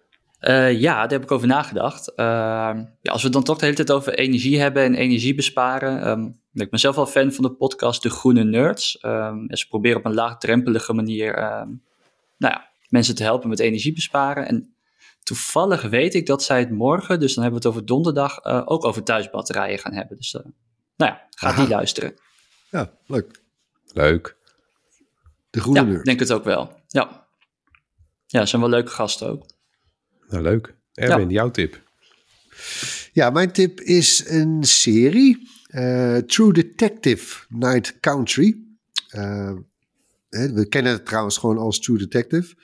Uh, 0.40 0.80
ja, 0.80 0.94
daar 1.00 1.10
heb 1.10 1.22
ik 1.22 1.30
over 1.30 1.46
nagedacht. 1.46 2.08
Uh, 2.16 2.24
ja, 3.00 3.12
als 3.12 3.20
we 3.20 3.24
het 3.26 3.32
dan 3.32 3.44
toch 3.44 3.58
de 3.58 3.64
hele 3.64 3.76
tijd 3.76 3.90
over 3.92 4.14
energie 4.14 4.60
hebben 4.60 4.82
en 4.82 4.94
energie 4.94 5.34
besparen. 5.34 6.08
Um, 6.08 6.40
ik 6.52 6.70
ben 6.70 6.80
zelf 6.80 6.96
wel 6.96 7.06
fan 7.06 7.32
van 7.32 7.44
de 7.44 7.50
podcast 7.52 8.02
De 8.02 8.10
Groene 8.10 8.44
Nerds. 8.44 8.98
Um, 9.02 9.46
ze 9.56 9.68
proberen 9.68 9.98
op 9.98 10.04
een 10.04 10.14
laagdrempelige 10.14 10.92
manier 10.92 11.38
um, 11.38 11.82
nou 12.36 12.54
ja, 12.54 12.70
mensen 12.88 13.14
te 13.14 13.22
helpen 13.22 13.48
met 13.48 13.60
energie 13.60 13.92
besparen. 13.92 14.46
En 14.46 14.74
toevallig 15.22 15.82
weet 15.82 16.14
ik 16.14 16.26
dat 16.26 16.42
zij 16.42 16.58
het 16.58 16.70
morgen, 16.70 17.20
dus 17.20 17.34
dan 17.34 17.42
hebben 17.42 17.62
we 17.62 17.68
het 17.68 17.76
over 17.76 17.88
donderdag, 17.88 18.44
uh, 18.44 18.62
ook 18.64 18.84
over 18.84 19.02
thuisbatterijen 19.02 19.78
gaan 19.78 19.94
hebben. 19.94 20.16
Dus 20.16 20.32
nou 20.32 21.12
ja, 21.12 21.26
ga 21.30 21.48
Aha. 21.48 21.60
die 21.60 21.68
luisteren. 21.68 22.14
Ja, 22.70 22.92
leuk. 23.06 23.40
Leuk. 23.92 24.36
De 25.50 25.60
Groene 25.60 25.80
ja, 25.80 25.86
Nerds. 25.86 26.04
denk 26.04 26.20
het 26.20 26.32
ook 26.32 26.44
wel. 26.44 26.80
Ja. 26.88 27.26
Ja, 28.26 28.46
zijn 28.46 28.60
wel 28.60 28.70
leuke 28.70 28.90
gasten 28.90 29.28
ook. 29.28 29.46
Nou, 30.28 30.42
leuk. 30.42 30.74
Erwin, 30.94 31.28
ja. 31.28 31.34
jouw 31.34 31.50
tip? 31.50 31.80
Ja, 33.12 33.30
mijn 33.30 33.52
tip 33.52 33.80
is 33.80 34.28
een 34.28 34.64
serie. 34.64 35.48
Uh, 35.72 36.16
True 36.16 36.52
Detective 36.52 37.44
Night 37.48 38.00
Country. 38.00 38.58
Uh, 39.14 39.52
we 40.28 40.66
kennen 40.68 40.92
het 40.92 41.06
trouwens 41.06 41.38
gewoon 41.38 41.58
als 41.58 41.80
True 41.80 41.98
Detective. 41.98 42.54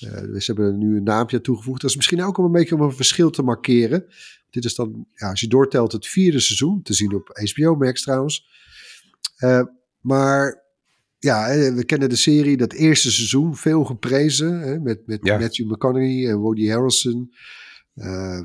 Uh, 0.00 0.10
ze 0.10 0.44
hebben 0.44 0.66
er 0.66 0.74
nu 0.74 0.96
een 0.96 1.02
naampje 1.02 1.40
toegevoegd. 1.40 1.80
Dat 1.80 1.90
is 1.90 1.96
misschien 1.96 2.22
ook 2.22 2.38
om 2.38 2.44
een 2.44 2.52
beetje 2.52 2.74
om 2.74 2.80
een 2.80 2.92
verschil 2.92 3.30
te 3.30 3.42
markeren. 3.42 4.06
Dit 4.50 4.64
is 4.64 4.74
dan, 4.74 5.06
ja, 5.14 5.30
als 5.30 5.40
je 5.40 5.48
doortelt, 5.48 5.92
het 5.92 6.06
vierde 6.06 6.40
seizoen. 6.40 6.82
Te 6.82 6.94
zien 6.94 7.14
op 7.14 7.40
HBO 7.54 7.74
Max 7.74 8.02
trouwens. 8.02 8.46
maar 10.00 10.62
ja, 11.18 11.48
we 11.74 11.84
kennen 11.84 12.08
de 12.08 12.16
serie, 12.16 12.56
dat 12.56 12.72
eerste 12.72 13.12
seizoen, 13.12 13.56
veel 13.56 13.84
geprezen. 13.84 14.60
Hè, 14.60 14.78
met 14.78 15.06
met 15.06 15.20
ja. 15.22 15.38
Matthew 15.38 15.70
McConaughey 15.70 16.28
en 16.28 16.36
Woody 16.36 16.68
Harrelson. 16.68 17.34
Uh, 17.94 18.40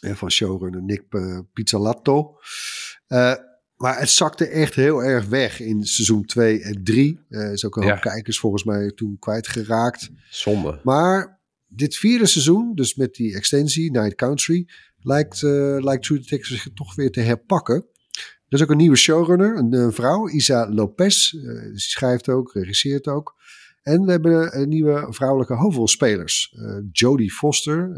van 0.00 0.30
showrunner 0.30 0.82
Nick 0.82 1.04
Pizzolatto. 1.52 2.38
Uh, 3.12 3.34
maar 3.76 3.98
het 3.98 4.10
zakte 4.10 4.46
echt 4.46 4.74
heel 4.74 5.02
erg 5.02 5.26
weg 5.26 5.60
in 5.60 5.84
seizoen 5.84 6.24
2 6.24 6.62
en 6.62 6.84
3. 6.84 7.20
Er 7.28 7.52
is 7.52 7.64
ook 7.64 7.76
een 7.76 7.82
ja. 7.82 7.90
hoop 7.90 8.00
kijkers 8.00 8.38
volgens 8.38 8.64
mij 8.64 8.92
toen 8.94 9.16
kwijtgeraakt. 9.18 10.10
Zonde. 10.30 10.80
Maar 10.82 11.40
dit 11.66 11.96
vierde 11.96 12.26
seizoen, 12.26 12.74
dus 12.74 12.94
met 12.94 13.14
die 13.14 13.34
extensie, 13.34 13.90
Night 13.90 14.14
Country, 14.14 14.68
lijkt, 14.98 15.42
lijkt 15.42 16.02
True 16.02 16.18
Detective 16.18 16.54
zich 16.54 16.68
toch 16.74 16.94
weer 16.94 17.10
te 17.10 17.20
herpakken. 17.20 17.86
Er 18.50 18.56
is 18.56 18.62
ook 18.62 18.70
een 18.70 18.76
nieuwe 18.76 18.96
showrunner, 18.96 19.56
een, 19.56 19.72
een 19.72 19.92
vrouw, 19.92 20.28
Isa 20.28 20.68
Lopez. 20.70 21.32
Uh, 21.32 21.62
die 21.62 21.78
schrijft 21.78 22.28
ook, 22.28 22.52
regisseert 22.52 23.08
ook. 23.08 23.34
En 23.82 24.04
we 24.04 24.10
hebben 24.10 24.60
een 24.60 24.68
nieuwe 24.68 25.06
vrouwelijke 25.10 25.54
hoofdrolspelers. 25.54 26.54
Uh, 26.56 26.78
Jodie 26.92 27.30
Foster, 27.30 27.92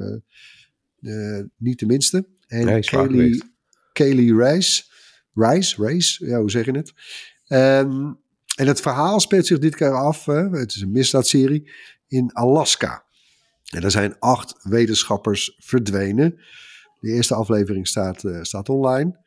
niet 1.57 1.79
de 1.79 1.87
minste. 1.87 2.27
En 2.47 2.65
nee, 2.65 2.81
Kaylee, 2.81 3.43
Kaylee 3.93 4.37
Rice. 4.37 4.83
Rice, 5.35 5.85
Rice, 5.85 6.27
ja, 6.27 6.39
hoe 6.39 6.51
zeg 6.51 6.65
je 6.65 6.73
het? 6.73 6.93
Um, 7.49 8.21
en 8.57 8.67
het 8.67 8.81
verhaal 8.81 9.21
speelt 9.21 9.47
zich 9.47 9.59
dit 9.59 9.75
keer 9.75 9.95
af, 9.95 10.25
het 10.27 10.75
is 10.75 10.81
een 10.81 10.91
misdaadserie, 10.91 11.71
in 12.09 12.33
Alaska. 12.33 13.05
En 13.71 13.83
er 13.83 13.91
zijn 13.91 14.19
acht 14.19 14.55
wetenschappers 14.63 15.57
verdwenen. 15.59 16.41
De 17.01 17.11
eerste 17.11 17.35
aflevering 17.35 17.89
staat, 17.89 18.25
staat 18.43 18.69
online. 18.69 19.19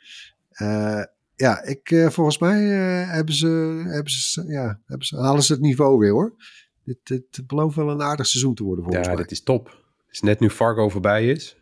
Uh, 0.62 1.04
ja, 1.36 1.64
ik, 1.64 1.92
uh, 1.92 2.10
volgens 2.10 2.38
mij 2.38 2.62
hebben, 3.06 3.36
ze, 3.36 3.48
hebben, 3.88 4.12
ze, 4.12 4.44
ja, 4.48 4.80
hebben 4.86 5.08
ze, 5.08 5.18
halen 5.18 5.44
ze 5.44 5.54
het 5.54 5.62
niveau 5.62 5.98
weer 5.98 6.12
hoor. 6.12 6.36
Dit, 6.84 6.98
dit 7.04 7.48
belooft 7.48 7.76
wel 7.76 7.90
een 7.90 8.02
aardig 8.02 8.26
seizoen 8.26 8.56
te 8.56 8.64
worden 8.64 8.84
volgens 8.84 9.08
ja, 9.08 9.14
mij. 9.14 9.24
dit 9.24 9.32
is 9.32 9.44
top. 9.44 9.66
Het 10.06 10.16
is 10.16 10.22
net 10.22 10.40
nu 10.40 10.50
Fargo 10.50 10.90
voorbij 10.90 11.30
is. 11.30 11.58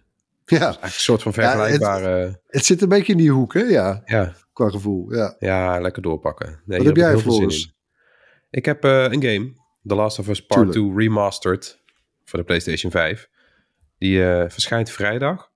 Ja. 0.45 0.77
Een 0.81 0.89
soort 0.89 1.21
van 1.21 1.33
vergelijkbare... 1.33 2.09
Ja, 2.09 2.25
het, 2.25 2.41
het, 2.47 2.65
zit 2.65 2.81
een 2.81 2.89
beetje 2.89 3.11
in 3.11 3.17
die 3.17 3.31
hoek 3.31 3.53
hè, 3.53 3.61
ja. 3.61 4.01
Ja. 4.05 4.33
Qua 4.53 4.69
gevoel, 4.69 5.13
ja. 5.13 5.35
Ja, 5.39 5.79
lekker 5.79 6.01
doorpakken. 6.01 6.61
Nee, 6.65 6.77
Wat 6.77 6.87
heb 6.87 6.95
jij, 6.95 7.17
Floris? 7.17 7.75
Ik 8.49 8.65
heb 8.65 8.85
uh, 8.85 9.03
een 9.03 9.23
game, 9.23 9.53
The 9.87 9.95
Last 9.95 10.19
of 10.19 10.27
Us 10.27 10.45
Part 10.45 10.71
2 10.71 10.93
Remastered 10.95 11.79
voor 12.23 12.39
de 12.39 12.45
PlayStation 12.45 12.91
5. 12.91 13.29
Die 13.97 14.19
verschijnt 14.47 14.89
vrijdag. 14.89 15.51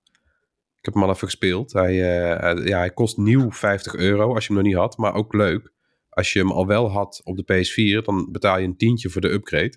Ik 0.78 0.84
heb 0.84 0.94
hem 0.94 1.02
al 1.02 1.10
even 1.10 1.26
gespeeld. 1.26 1.72
Hij, 1.72 1.92
uh, 1.92 2.66
ja, 2.66 2.78
hij 2.78 2.90
kost 2.90 3.16
nieuw 3.16 3.52
50 3.52 3.94
euro 3.94 4.34
als 4.34 4.46
je 4.46 4.52
hem 4.52 4.62
nog 4.62 4.72
niet 4.72 4.80
had, 4.80 4.96
maar 4.96 5.14
ook 5.14 5.32
leuk. 5.32 5.72
Als 6.08 6.32
je 6.32 6.38
hem 6.38 6.50
al 6.50 6.66
wel 6.66 6.90
had 6.90 7.20
op 7.24 7.36
de 7.36 7.42
PS4, 7.42 8.04
dan 8.04 8.28
betaal 8.32 8.58
je 8.58 8.66
een 8.66 8.76
tientje 8.76 9.10
voor 9.10 9.20
de 9.20 9.32
upgrade. 9.32 9.74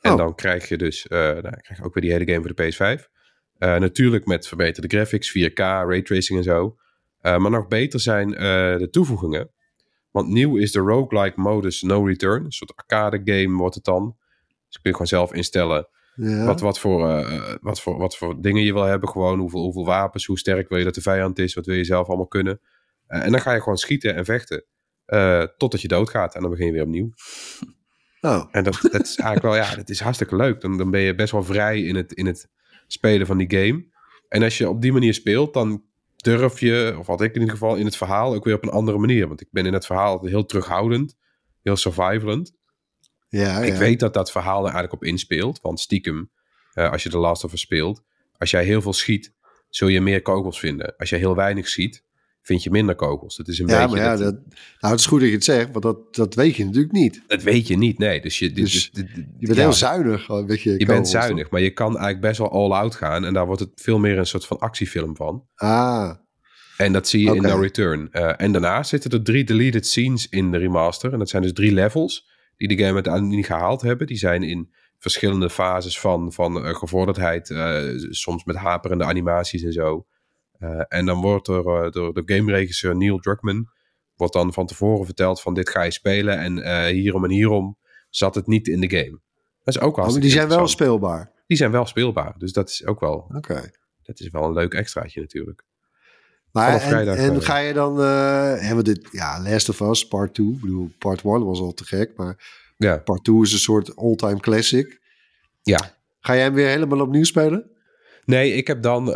En 0.00 0.12
Oh. 0.12 0.18
dan 0.18 0.34
krijg 0.34 0.68
je 0.68 0.76
dus 0.76 1.06
nou, 1.08 1.40
krijg 1.40 1.76
je 1.76 1.84
ook 1.84 1.94
weer 1.94 2.02
die 2.02 2.12
hele 2.12 2.32
game 2.32 2.46
voor 2.46 2.54
de 2.54 2.72
PS5. 2.72 3.15
Uh, 3.58 3.76
natuurlijk 3.76 4.26
met 4.26 4.48
verbeterde 4.48 4.88
graphics, 4.88 5.38
4K, 5.38 5.54
raytracing 5.54 6.38
en 6.38 6.44
zo. 6.44 6.76
Uh, 7.22 7.36
maar 7.36 7.50
nog 7.50 7.68
beter 7.68 8.00
zijn 8.00 8.30
de 8.78 8.88
toevoegingen. 8.90 9.50
Want 10.10 10.28
nieuw 10.28 10.56
is 10.56 10.72
de 10.72 10.78
roguelike 10.78 11.40
modus 11.40 11.82
no 11.82 12.04
return. 12.04 12.44
Een 12.44 12.52
soort 12.52 12.76
arcade 12.76 13.20
game 13.24 13.56
wordt 13.56 13.74
het 13.74 13.84
dan. 13.84 14.16
Dus 14.66 14.80
kun 14.80 14.80
je 14.82 14.90
gewoon 14.90 15.06
zelf 15.06 15.32
instellen 15.32 15.88
Ja. 16.14 16.44
wat, 16.44 16.60
wat, 16.60 16.78
voor, 16.78 17.26
wat, 17.60 17.80
voor, 17.80 17.98
wat 17.98 18.16
voor 18.16 18.40
dingen 18.40 18.62
je 18.62 18.72
wil 18.72 18.82
hebben. 18.82 19.08
Gewoon 19.08 19.38
hoeveel, 19.38 19.60
hoeveel 19.60 19.84
wapens, 19.84 20.26
hoe 20.26 20.38
sterk 20.38 20.68
wil 20.68 20.78
je 20.78 20.84
dat 20.84 20.94
de 20.94 21.00
vijand 21.00 21.38
is. 21.38 21.54
Wat 21.54 21.66
wil 21.66 21.74
je 21.74 21.84
zelf 21.84 22.06
allemaal 22.06 22.26
kunnen. 22.26 22.60
En 23.06 23.30
dan 23.30 23.40
ga 23.40 23.52
je 23.52 23.60
gewoon 23.60 23.78
schieten 23.78 24.14
en 24.14 24.24
vechten. 24.24 24.64
Totdat 25.56 25.80
je 25.80 25.88
doodgaat. 25.88 26.34
En 26.34 26.40
dan 26.40 26.50
begin 26.50 26.66
je 26.66 26.72
weer 26.72 26.82
opnieuw. 26.82 27.12
Oh. 28.20 28.44
En 28.50 28.64
dat, 28.64 28.78
dat 28.82 29.02
is 29.02 29.16
eigenlijk 29.16 29.42
wel, 29.42 29.56
ja, 29.56 29.74
dat 29.76 29.88
is 29.88 30.00
hartstikke 30.00 30.36
leuk. 30.36 30.60
Dan, 30.60 30.78
dan 30.78 30.90
ben 30.90 31.00
je 31.00 31.14
best 31.14 31.32
wel 31.32 31.42
vrij 31.42 31.82
in 31.82 31.96
het, 31.96 32.12
in 32.12 32.26
het 32.26 32.48
spelen 32.86 33.26
van 33.26 33.38
die 33.38 33.50
game. 33.50 33.86
En 34.28 34.42
als 34.42 34.58
je 34.58 34.68
op 34.68 34.82
die 34.82 34.92
manier 34.92 35.14
speelt, 35.14 35.54
dan 35.54 35.84
durf 36.16 36.60
je, 36.60 36.96
of 36.98 37.06
had 37.06 37.20
ik 37.20 37.34
in 37.34 37.40
ieder 37.40 37.54
geval 37.54 37.76
in 37.76 37.84
het 37.84 37.96
verhaal, 37.96 38.34
ook 38.34 38.44
weer 38.44 38.54
op 38.54 38.62
een 38.62 38.70
andere 38.70 38.98
manier. 38.98 39.28
Want 39.28 39.40
ik 39.40 39.48
ben 39.50 39.66
in 39.66 39.72
het 39.72 39.86
verhaal 39.86 40.24
heel 40.24 40.46
terughoudend. 40.46 41.16
Heel 41.62 41.76
survivalend. 41.76 42.52
Ja, 43.28 43.58
Ik 43.58 43.72
ja. 43.72 43.78
weet 43.78 44.00
dat 44.00 44.14
dat 44.14 44.30
verhaal 44.30 44.58
er 44.58 44.64
eigenlijk 44.64 44.92
op 44.92 45.04
inspeelt. 45.04 45.60
Want 45.60 45.80
stiekem, 45.80 46.30
uh, 46.74 46.90
als 46.90 47.02
je 47.02 47.08
de 47.08 47.18
Last 47.18 47.44
of 47.44 47.52
Us 47.52 47.60
speelt, 47.60 48.02
als 48.38 48.50
jij 48.50 48.64
heel 48.64 48.82
veel 48.82 48.92
schiet, 48.92 49.34
zul 49.68 49.88
je 49.88 50.00
meer 50.00 50.22
kogels 50.22 50.58
vinden. 50.58 50.96
Als 50.96 51.08
je 51.08 51.16
heel 51.16 51.34
weinig 51.34 51.68
schiet, 51.68 52.04
vind 52.46 52.62
je 52.62 52.70
minder 52.70 52.94
kogels. 52.94 53.36
Dat 53.36 53.48
is 53.48 53.58
een 53.58 53.66
ja, 53.66 53.82
beetje... 53.82 53.96
maar 53.96 54.04
ja, 54.04 54.16
dat, 54.16 54.34
nou, 54.80 54.92
het 54.92 55.00
is 55.00 55.06
goed 55.06 55.20
dat 55.20 55.28
je 55.28 55.34
het 55.34 55.44
zegt, 55.44 55.68
want 55.72 55.82
dat, 55.82 56.14
dat 56.14 56.34
weet 56.34 56.56
je 56.56 56.64
natuurlijk 56.64 56.92
niet. 56.92 57.22
Dat 57.26 57.42
weet 57.42 57.66
je 57.66 57.76
niet, 57.76 57.98
nee. 57.98 58.20
Dus 58.20 58.38
je, 58.38 58.52
Dus 58.52 58.90
Je 58.92 59.46
bent 59.46 59.56
ja, 59.56 59.62
heel 59.62 59.72
zuinig. 59.72 60.28
al 60.28 60.44
Met 60.44 60.62
je 60.62 60.78
Je 60.78 60.86
bent 60.86 61.08
zuinig, 61.08 61.50
maar 61.50 61.60
je 61.60 61.70
kan 61.70 61.86
eigenlijk 61.86 62.20
best 62.20 62.38
wel 62.38 62.50
all-out 62.50 62.94
gaan. 62.94 63.24
En 63.24 63.34
daar 63.34 63.46
wordt 63.46 63.60
het 63.60 63.70
veel 63.74 63.98
meer 63.98 64.18
een 64.18 64.26
soort 64.26 64.46
van 64.46 64.58
actiefilm 64.58 65.16
van. 65.16 65.44
Ah, 65.54 66.10
En 66.76 66.92
dat 66.92 67.08
zie 67.08 67.24
je 67.24 67.34
in. 67.34 67.42
No 67.42 67.60
Return. 67.60 68.08
Uh, 68.12 68.32
en 68.36 68.52
daarnaast 68.52 68.90
zitten 68.90 69.10
er 69.10 69.22
drie 69.22 69.44
deleted 69.44 69.86
scenes 69.86 70.28
in 70.28 70.50
de 70.50 70.58
remaster. 70.58 71.12
En 71.12 71.18
dat 71.18 71.28
zijn 71.28 71.42
dus 71.42 71.52
drie 71.52 71.72
levels 71.72 72.28
die 72.56 72.68
de 72.68 72.78
game 72.78 72.94
uiteindelijk 72.94 73.34
niet 73.34 73.46
gehaald 73.46 73.82
hebben. 73.82 74.06
Die 74.06 74.18
zijn 74.18 74.42
in 74.42 74.72
verschillende 74.98 75.50
fases 75.50 76.00
van, 76.00 76.32
van 76.32 76.66
uh, 76.66 76.74
gevorderdheid. 76.74 77.50
Uh, 77.50 77.80
soms 78.10 78.44
met 78.44 78.56
haperende 78.56 79.04
animaties 79.04 79.62
en 79.62 79.72
zo. 79.72 80.06
Uh, 80.60 80.82
en 80.88 81.06
dan 81.06 81.20
wordt 81.20 81.48
er 81.48 81.84
uh, 81.84 81.90
door 81.90 82.14
de 82.14 82.22
gameregisseur 82.34 82.96
Neil 82.96 83.18
Druckmann... 83.18 83.70
wordt 84.14 84.32
dan 84.32 84.52
van 84.52 84.66
tevoren 84.66 85.04
verteld 85.04 85.40
van 85.40 85.54
dit 85.54 85.68
ga 85.68 85.82
je 85.82 85.90
spelen... 85.90 86.38
en 86.38 86.58
uh, 86.58 86.84
hierom 86.84 87.24
en 87.24 87.30
hierom 87.30 87.78
zat 88.10 88.34
het 88.34 88.46
niet 88.46 88.68
in 88.68 88.80
de 88.80 88.90
game. 88.90 89.20
Dat 89.62 89.74
is 89.74 89.80
ook 89.80 89.90
oh, 89.90 89.96
maar 89.96 90.04
hartstikke 90.04 90.28
die 90.28 90.36
zijn 90.36 90.58
wel 90.58 90.68
speelbaar. 90.68 91.32
Die 91.46 91.56
zijn 91.56 91.70
wel 91.70 91.86
speelbaar. 91.86 92.34
Dus 92.38 92.52
dat 92.52 92.68
is 92.68 92.86
ook 92.86 93.00
wel, 93.00 93.30
Oké. 93.34 93.70
dat 94.02 94.20
is 94.20 94.28
wel 94.30 94.44
een 94.44 94.52
leuk 94.52 94.74
extraatje 94.74 95.20
natuurlijk. 95.20 95.64
Maar 96.52 96.72
en, 96.72 96.80
vrijdag, 96.80 97.16
en 97.16 97.34
eh, 97.34 97.40
ga 97.40 97.58
je 97.58 97.72
dan, 97.72 97.98
hebben 97.98 98.84
we 98.84 98.94
dit, 98.94 99.08
ja, 99.10 99.42
Last 99.42 99.68
of 99.68 99.80
Us, 99.80 100.08
part 100.08 100.34
2. 100.34 100.52
Ik 100.52 100.60
bedoel, 100.60 100.90
part 100.98 101.22
1 101.24 101.44
was 101.44 101.60
al 101.60 101.72
te 101.72 101.84
gek, 101.84 102.16
maar 102.16 102.64
Ja, 102.76 102.98
part 102.98 103.24
2 103.24 103.42
is 103.42 103.52
een 103.52 103.58
soort 103.58 103.96
all-time 103.96 104.40
classic. 104.40 105.00
ja. 105.62 105.94
Ga 106.20 106.34
jij 106.34 106.42
hem 106.42 106.54
weer 106.54 106.68
helemaal 106.68 107.00
opnieuw 107.00 107.24
spelen? 107.24 107.75
Nee, 108.26 108.52
ik 108.52 108.66
heb 108.66 108.82
dan, 108.82 109.08
uh, 109.08 109.14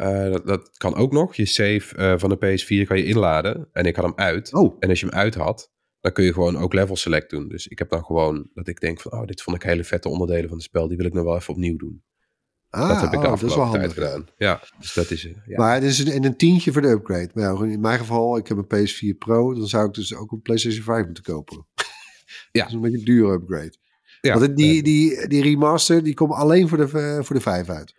uh, 0.00 0.32
dat, 0.32 0.46
dat, 0.46 0.70
kan 0.76 0.94
ook 0.94 1.12
nog, 1.12 1.34
je 1.34 1.46
save 1.46 1.96
uh, 1.96 2.14
van 2.16 2.28
de 2.28 2.36
PS4 2.36 2.86
kan 2.86 2.96
je 2.96 3.04
inladen. 3.04 3.68
En 3.72 3.84
ik 3.84 3.96
had 3.96 4.04
hem 4.04 4.14
uit. 4.16 4.54
Oh. 4.54 4.76
En 4.78 4.88
als 4.88 5.00
je 5.00 5.06
hem 5.06 5.14
uit 5.14 5.34
had, 5.34 5.72
dan 6.00 6.12
kun 6.12 6.24
je 6.24 6.32
gewoon 6.32 6.56
ook 6.56 6.72
level 6.72 6.96
select 6.96 7.30
doen. 7.30 7.48
Dus 7.48 7.66
ik 7.66 7.78
heb 7.78 7.88
dan 7.88 8.04
gewoon, 8.04 8.50
dat 8.54 8.68
ik 8.68 8.80
denk 8.80 9.00
van, 9.00 9.12
oh, 9.12 9.24
dit 9.24 9.42
vond 9.42 9.56
ik 9.56 9.62
hele 9.62 9.84
vette 9.84 10.08
onderdelen 10.08 10.48
van 10.48 10.56
het 10.56 10.66
spel. 10.66 10.88
Die 10.88 10.96
wil 10.96 11.06
ik 11.06 11.12
nog 11.12 11.24
wel 11.24 11.36
even 11.36 11.54
opnieuw 11.54 11.76
doen. 11.76 12.04
Ah, 12.70 12.88
dat 12.88 13.00
heb 13.00 13.12
ik 13.12 13.20
de 13.20 13.26
oh, 13.26 13.32
dat 13.32 13.42
is 13.42 13.54
wel 13.54 13.64
afgelopen 13.64 13.94
tijd 13.94 13.94
handig. 13.94 14.24
gedaan. 14.24 14.34
Ja, 14.36 14.60
dus 14.78 14.94
dat 14.94 15.10
is, 15.10 15.22
ja. 15.22 15.56
Maar 15.56 15.74
het 15.74 15.82
is 15.82 15.98
een, 15.98 16.12
en 16.12 16.24
een 16.24 16.36
tientje 16.36 16.72
voor 16.72 16.82
de 16.82 16.88
upgrade. 16.88 17.30
Maar 17.34 17.44
ja, 17.44 17.64
in 17.64 17.80
mijn 17.80 17.98
geval, 17.98 18.36
ik 18.36 18.48
heb 18.48 18.56
een 18.56 18.88
PS4 18.88 19.18
Pro. 19.18 19.54
Dan 19.54 19.66
zou 19.66 19.86
ik 19.86 19.94
dus 19.94 20.14
ook 20.14 20.32
een 20.32 20.42
PlayStation 20.42 20.84
5 20.84 21.04
moeten 21.04 21.24
kopen. 21.24 21.66
Ja. 22.52 22.62
Dat 22.62 22.70
is 22.70 22.74
een 22.74 22.80
beetje 22.80 22.98
een 22.98 23.04
dure 23.04 23.32
upgrade. 23.32 23.76
ja, 24.20 24.38
Want 24.38 24.56
die, 24.56 24.76
eh, 24.76 24.84
die, 24.84 25.28
die 25.28 25.42
remaster, 25.42 26.02
die 26.02 26.14
komt 26.14 26.32
alleen 26.32 26.68
voor 26.68 26.78
de, 26.78 26.98
eh, 26.98 27.22
voor 27.22 27.36
de 27.36 27.42
5 27.42 27.68
uit. 27.68 27.94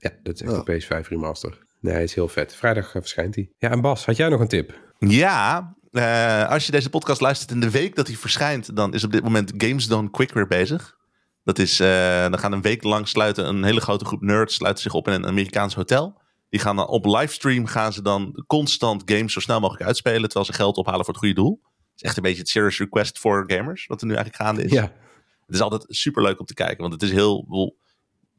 Ja, 0.00 0.10
dat 0.22 0.34
is 0.34 0.40
echt 0.42 0.52
Oh. 0.52 0.58
een 0.64 0.80
PS5 0.80 1.08
remaster. 1.08 1.58
Nee, 1.80 1.94
het 1.94 2.02
is 2.02 2.14
heel 2.14 2.28
vet. 2.28 2.54
Vrijdag 2.54 2.86
eh, 2.86 3.00
verschijnt 3.00 3.34
hij. 3.34 3.50
Ja, 3.58 3.70
en 3.70 3.80
Bas, 3.80 4.06
had 4.06 4.16
jij 4.16 4.28
nog 4.28 4.40
een 4.40 4.48
tip? 4.48 4.78
Ja, 4.98 5.74
eh, 5.90 6.48
als 6.48 6.66
je 6.66 6.72
deze 6.72 6.90
podcast 6.90 7.20
luistert 7.20 7.50
in 7.50 7.60
de 7.60 7.70
week 7.70 7.96
dat 7.96 8.06
hij 8.06 8.16
verschijnt, 8.16 8.76
dan 8.76 8.94
is 8.94 9.04
op 9.04 9.12
dit 9.12 9.22
moment 9.22 9.52
Games 9.56 9.86
Done 9.86 10.10
Quick 10.10 10.32
weer 10.32 10.46
bezig. 10.46 10.98
Dat 11.44 11.58
is, 11.58 11.80
uh, 11.80 11.88
dan 12.22 12.38
gaan 12.38 12.52
een 12.52 12.62
week 12.62 12.82
lang 12.82 13.08
sluiten 13.08 13.48
een 13.48 13.64
hele 13.64 13.80
grote 13.80 14.04
groep 14.04 14.20
nerds 14.22 14.54
sluiten 14.54 14.82
zich 14.82 14.92
op 14.94 15.06
in 15.08 15.12
een 15.14 15.26
Amerikaans 15.26 15.74
hotel. 15.74 16.20
Die 16.48 16.60
gaan 16.60 16.76
dan 16.76 16.86
op 16.88 17.04
livestream 17.04 17.66
gaan 17.66 17.92
ze 17.92 18.02
dan 18.02 18.44
constant 18.46 19.02
games 19.04 19.32
zo 19.32 19.40
snel 19.40 19.60
mogelijk 19.60 19.84
uitspelen, 19.86 20.22
terwijl 20.22 20.44
ze 20.44 20.52
geld 20.52 20.76
ophalen 20.76 21.04
voor 21.04 21.14
het 21.14 21.22
goede 21.22 21.34
doel. 21.40 21.60
Het 21.62 21.94
is 21.94 22.02
echt 22.02 22.16
een 22.16 22.22
beetje 22.22 22.38
het 22.38 22.48
serious 22.48 22.78
request 22.78 23.18
voor 23.18 23.44
gamers, 23.46 23.86
wat 23.86 24.00
er 24.00 24.06
nu 24.06 24.14
eigenlijk 24.14 24.42
gaande 24.44 24.62
is. 24.64 24.70
Ja. 24.70 24.82
Het 25.46 25.54
is 25.54 25.60
altijd 25.60 25.84
super 25.88 26.22
leuk 26.22 26.40
om 26.40 26.46
te 26.46 26.54
kijken, 26.54 26.78
want 26.80 26.92
het 26.92 27.02
is 27.02 27.10
heel. 27.12 27.46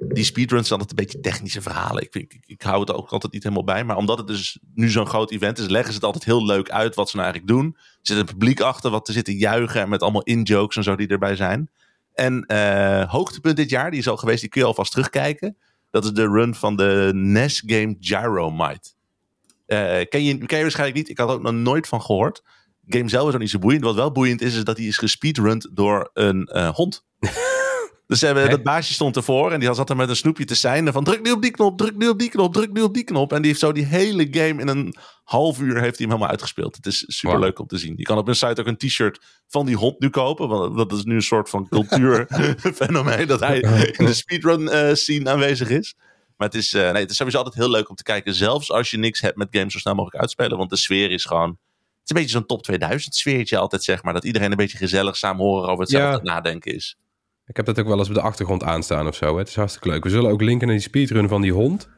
Die 0.07 0.23
speedruns 0.23 0.68
zijn 0.68 0.80
altijd 0.80 0.99
een 0.99 1.06
beetje 1.06 1.22
technische 1.22 1.61
verhalen. 1.61 2.07
Ik, 2.10 2.40
ik, 2.45 2.61
hou 2.61 2.80
het 2.80 2.94
ook 2.94 3.10
altijd 3.10 3.34
niet 3.34 3.44
helemaal 3.44 3.64
bij. 3.64 3.84
Maar 3.84 3.98
omdat 3.98 4.18
het 4.18 4.28
dus 4.28 4.60
nu 4.73 4.90
zo'n 4.90 5.07
groot 5.07 5.32
event 5.32 5.57
is, 5.57 5.68
leggen 5.68 5.90
ze 5.90 5.95
het 5.95 6.06
altijd 6.06 6.23
heel 6.23 6.45
leuk 6.45 6.69
uit 6.69 6.95
wat 6.95 7.10
ze 7.10 7.15
nou 7.15 7.28
eigenlijk 7.28 7.60
doen. 7.60 7.76
Er 7.76 7.99
zit 8.02 8.18
een 8.18 8.26
publiek 8.26 8.60
achter 8.60 8.91
wat 8.91 9.06
te 9.06 9.11
zitten 9.11 9.34
juichen 9.34 9.82
en 9.82 9.90
met 9.90 10.02
allemaal 10.02 10.23
in-jokes 10.23 10.76
en 10.76 10.84
zo 10.84 10.95
die 10.95 11.07
erbij 11.07 11.36
zijn. 11.36 11.69
En 12.14 12.45
uh, 12.48 13.11
hoogtepunt 13.11 13.56
dit 13.56 13.69
jaar, 13.69 13.91
die 13.91 13.99
is 13.99 14.07
al 14.07 14.18
geweest, 14.18 14.41
die 14.41 14.49
kun 14.49 14.61
je 14.61 14.68
alvast 14.68 14.91
terugkijken. 14.91 15.57
Dat 15.90 16.03
is 16.03 16.11
de 16.11 16.28
run 16.28 16.56
van 16.56 16.76
de 16.76 17.11
NES 17.14 17.64
game 17.65 17.95
Gyromite. 17.99 18.90
Uh, 19.68 19.78
ken, 20.10 20.23
je, 20.23 20.38
ken 20.38 20.57
je 20.57 20.64
waarschijnlijk 20.64 20.98
niet, 20.98 21.10
ik 21.10 21.18
had 21.18 21.30
er 21.30 21.36
ook 21.36 21.41
nog 21.41 21.53
nooit 21.53 21.88
van 21.88 22.02
gehoord. 22.02 22.44
game 22.88 23.10
zelf 23.10 23.28
is 23.28 23.34
ook 23.34 23.40
niet 23.40 23.49
zo 23.49 23.60
boeiend. 23.60 23.84
Wat 23.84 23.95
wel 23.95 24.11
boeiend 24.11 24.41
is, 24.41 24.56
is 24.56 24.64
dat 24.64 24.78
hij 24.78 24.86
is 24.86 24.98
gespeedrund 24.98 25.69
door 25.73 26.10
een 26.14 26.49
uh, 26.53 26.69
hond. 26.69 27.06
Dus 28.11 28.21
hebben, 28.21 28.49
dat 28.49 28.63
baasje 28.63 28.93
stond 28.93 29.15
ervoor 29.15 29.51
en 29.51 29.59
die 29.59 29.73
zat 29.73 29.89
er 29.89 29.95
met 29.95 30.09
een 30.09 30.15
snoepje 30.15 30.45
te 30.45 30.55
zijn. 30.55 30.91
Van 30.91 31.03
druk 31.03 31.21
nu 31.21 31.31
op 31.31 31.41
die 31.41 31.51
knop, 31.51 31.77
druk 31.77 31.95
nu 31.95 32.07
op 32.07 32.19
die 32.19 32.29
knop, 32.29 32.53
druk 32.53 32.71
nu 32.71 32.81
op 32.81 32.93
die 32.93 33.03
knop. 33.03 33.33
En 33.33 33.38
die 33.38 33.47
heeft 33.47 33.59
zo 33.59 33.71
die 33.71 33.85
hele 33.85 34.27
game 34.31 34.61
in 34.61 34.67
een 34.67 34.95
half 35.23 35.59
uur 35.59 35.73
heeft 35.73 35.81
hij 35.81 35.91
hem 35.97 36.07
helemaal 36.07 36.27
uitgespeeld. 36.27 36.75
Het 36.75 36.85
is 36.85 37.03
super 37.07 37.39
leuk 37.39 37.59
om 37.59 37.67
te 37.67 37.77
zien. 37.77 37.93
Je 37.97 38.03
kan 38.03 38.17
op 38.17 38.27
een 38.27 38.35
site 38.35 38.61
ook 38.61 38.67
een 38.67 38.77
t-shirt 38.77 39.19
van 39.47 39.65
die 39.65 39.75
hond 39.75 39.99
nu 39.99 40.09
kopen. 40.09 40.47
Want 40.47 40.77
dat 40.77 40.91
is 40.91 41.03
nu 41.03 41.15
een 41.15 41.21
soort 41.21 41.49
van 41.49 41.67
cultuurfenomeen 41.67 43.27
dat 43.33 43.39
hij 43.39 43.59
in 43.97 44.05
de 44.05 44.13
speedrun 44.13 44.61
uh, 44.61 44.93
scene 44.93 45.29
aanwezig 45.29 45.69
is. 45.69 45.95
Maar 46.38 46.47
het 46.47 46.57
is, 46.57 46.73
uh, 46.73 46.91
nee, 46.91 47.01
het 47.01 47.11
is 47.11 47.17
sowieso 47.17 47.38
altijd 47.38 47.55
heel 47.55 47.69
leuk 47.69 47.89
om 47.89 47.95
te 47.95 48.03
kijken. 48.03 48.35
Zelfs 48.35 48.71
als 48.71 48.91
je 48.91 48.97
niks 48.97 49.21
hebt 49.21 49.38
met 49.38 49.47
games 49.51 49.73
zo 49.73 49.79
snel 49.79 49.95
mogelijk 49.95 50.21
uitspelen. 50.21 50.57
Want 50.57 50.69
de 50.69 50.77
sfeer 50.77 51.11
is 51.11 51.25
gewoon... 51.25 51.49
Het 51.49 52.09
is 52.09 52.15
een 52.15 52.15
beetje 52.15 52.38
zo'n 52.38 52.45
top 52.45 52.63
2000 52.63 53.15
sfeertje 53.15 53.57
altijd, 53.57 53.83
zeg 53.83 54.03
maar. 54.03 54.13
Dat 54.13 54.23
iedereen 54.23 54.51
een 54.51 54.57
beetje 54.57 54.77
gezellig 54.77 55.17
samen 55.17 55.45
horen 55.45 55.69
over 55.69 55.79
hetzelfde 55.79 56.19
ja. 56.23 56.33
nadenken 56.33 56.73
is. 56.75 56.97
Ik 57.52 57.57
heb 57.57 57.65
dat 57.65 57.80
ook 57.80 57.88
wel 57.88 57.98
eens 57.98 58.07
op 58.07 58.14
de 58.14 58.22
achtergrond 58.22 58.64
aanstaan 58.64 59.07
of 59.07 59.15
zo. 59.15 59.34
Hè. 59.34 59.40
Het 59.40 59.48
is 59.48 59.56
hartstikke 59.56 59.90
leuk. 59.90 60.03
We 60.03 60.10
zullen 60.10 60.32
ook 60.32 60.41
linken 60.41 60.68
naar 60.68 60.76
die 60.76 60.86
speedrun 60.86 61.28
van 61.28 61.41
die 61.41 61.52
hond. 61.53 61.90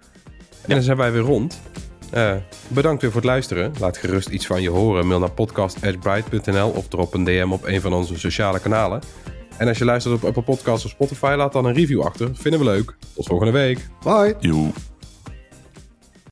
En 0.61 0.69
dan 0.69 0.81
zijn 0.81 0.97
wij 0.97 1.11
weer 1.11 1.21
rond. 1.21 1.61
Uh, 2.13 2.35
bedankt 2.67 3.01
weer 3.01 3.11
voor 3.11 3.21
het 3.21 3.29
luisteren. 3.29 3.73
Laat 3.79 3.97
gerust 3.97 4.29
iets 4.29 4.45
van 4.47 4.61
je 4.61 4.69
horen. 4.69 5.07
Mail 5.07 5.19
naar 5.19 5.31
podcast.bright.nl 5.31 6.69
of 6.69 6.87
drop 6.87 7.13
een 7.13 7.23
DM 7.23 7.49
op 7.51 7.65
een 7.65 7.81
van 7.81 7.93
onze 7.93 8.19
sociale 8.19 8.59
kanalen. 8.59 9.01
En 9.57 9.67
als 9.67 9.77
je 9.77 9.85
luistert 9.85 10.15
op 10.15 10.23
Apple 10.23 10.43
Podcasts 10.43 10.85
of 10.85 10.91
Spotify, 10.91 11.33
laat 11.37 11.53
dan 11.53 11.65
een 11.65 11.73
review 11.73 12.01
achter. 12.01 12.29
Vinden 12.33 12.59
we 12.59 12.65
leuk. 12.65 12.95
Tot 13.15 13.27
volgende 13.27 13.51
week. 13.51 13.87
Bye. 14.03 14.35
Joe. 14.39 14.92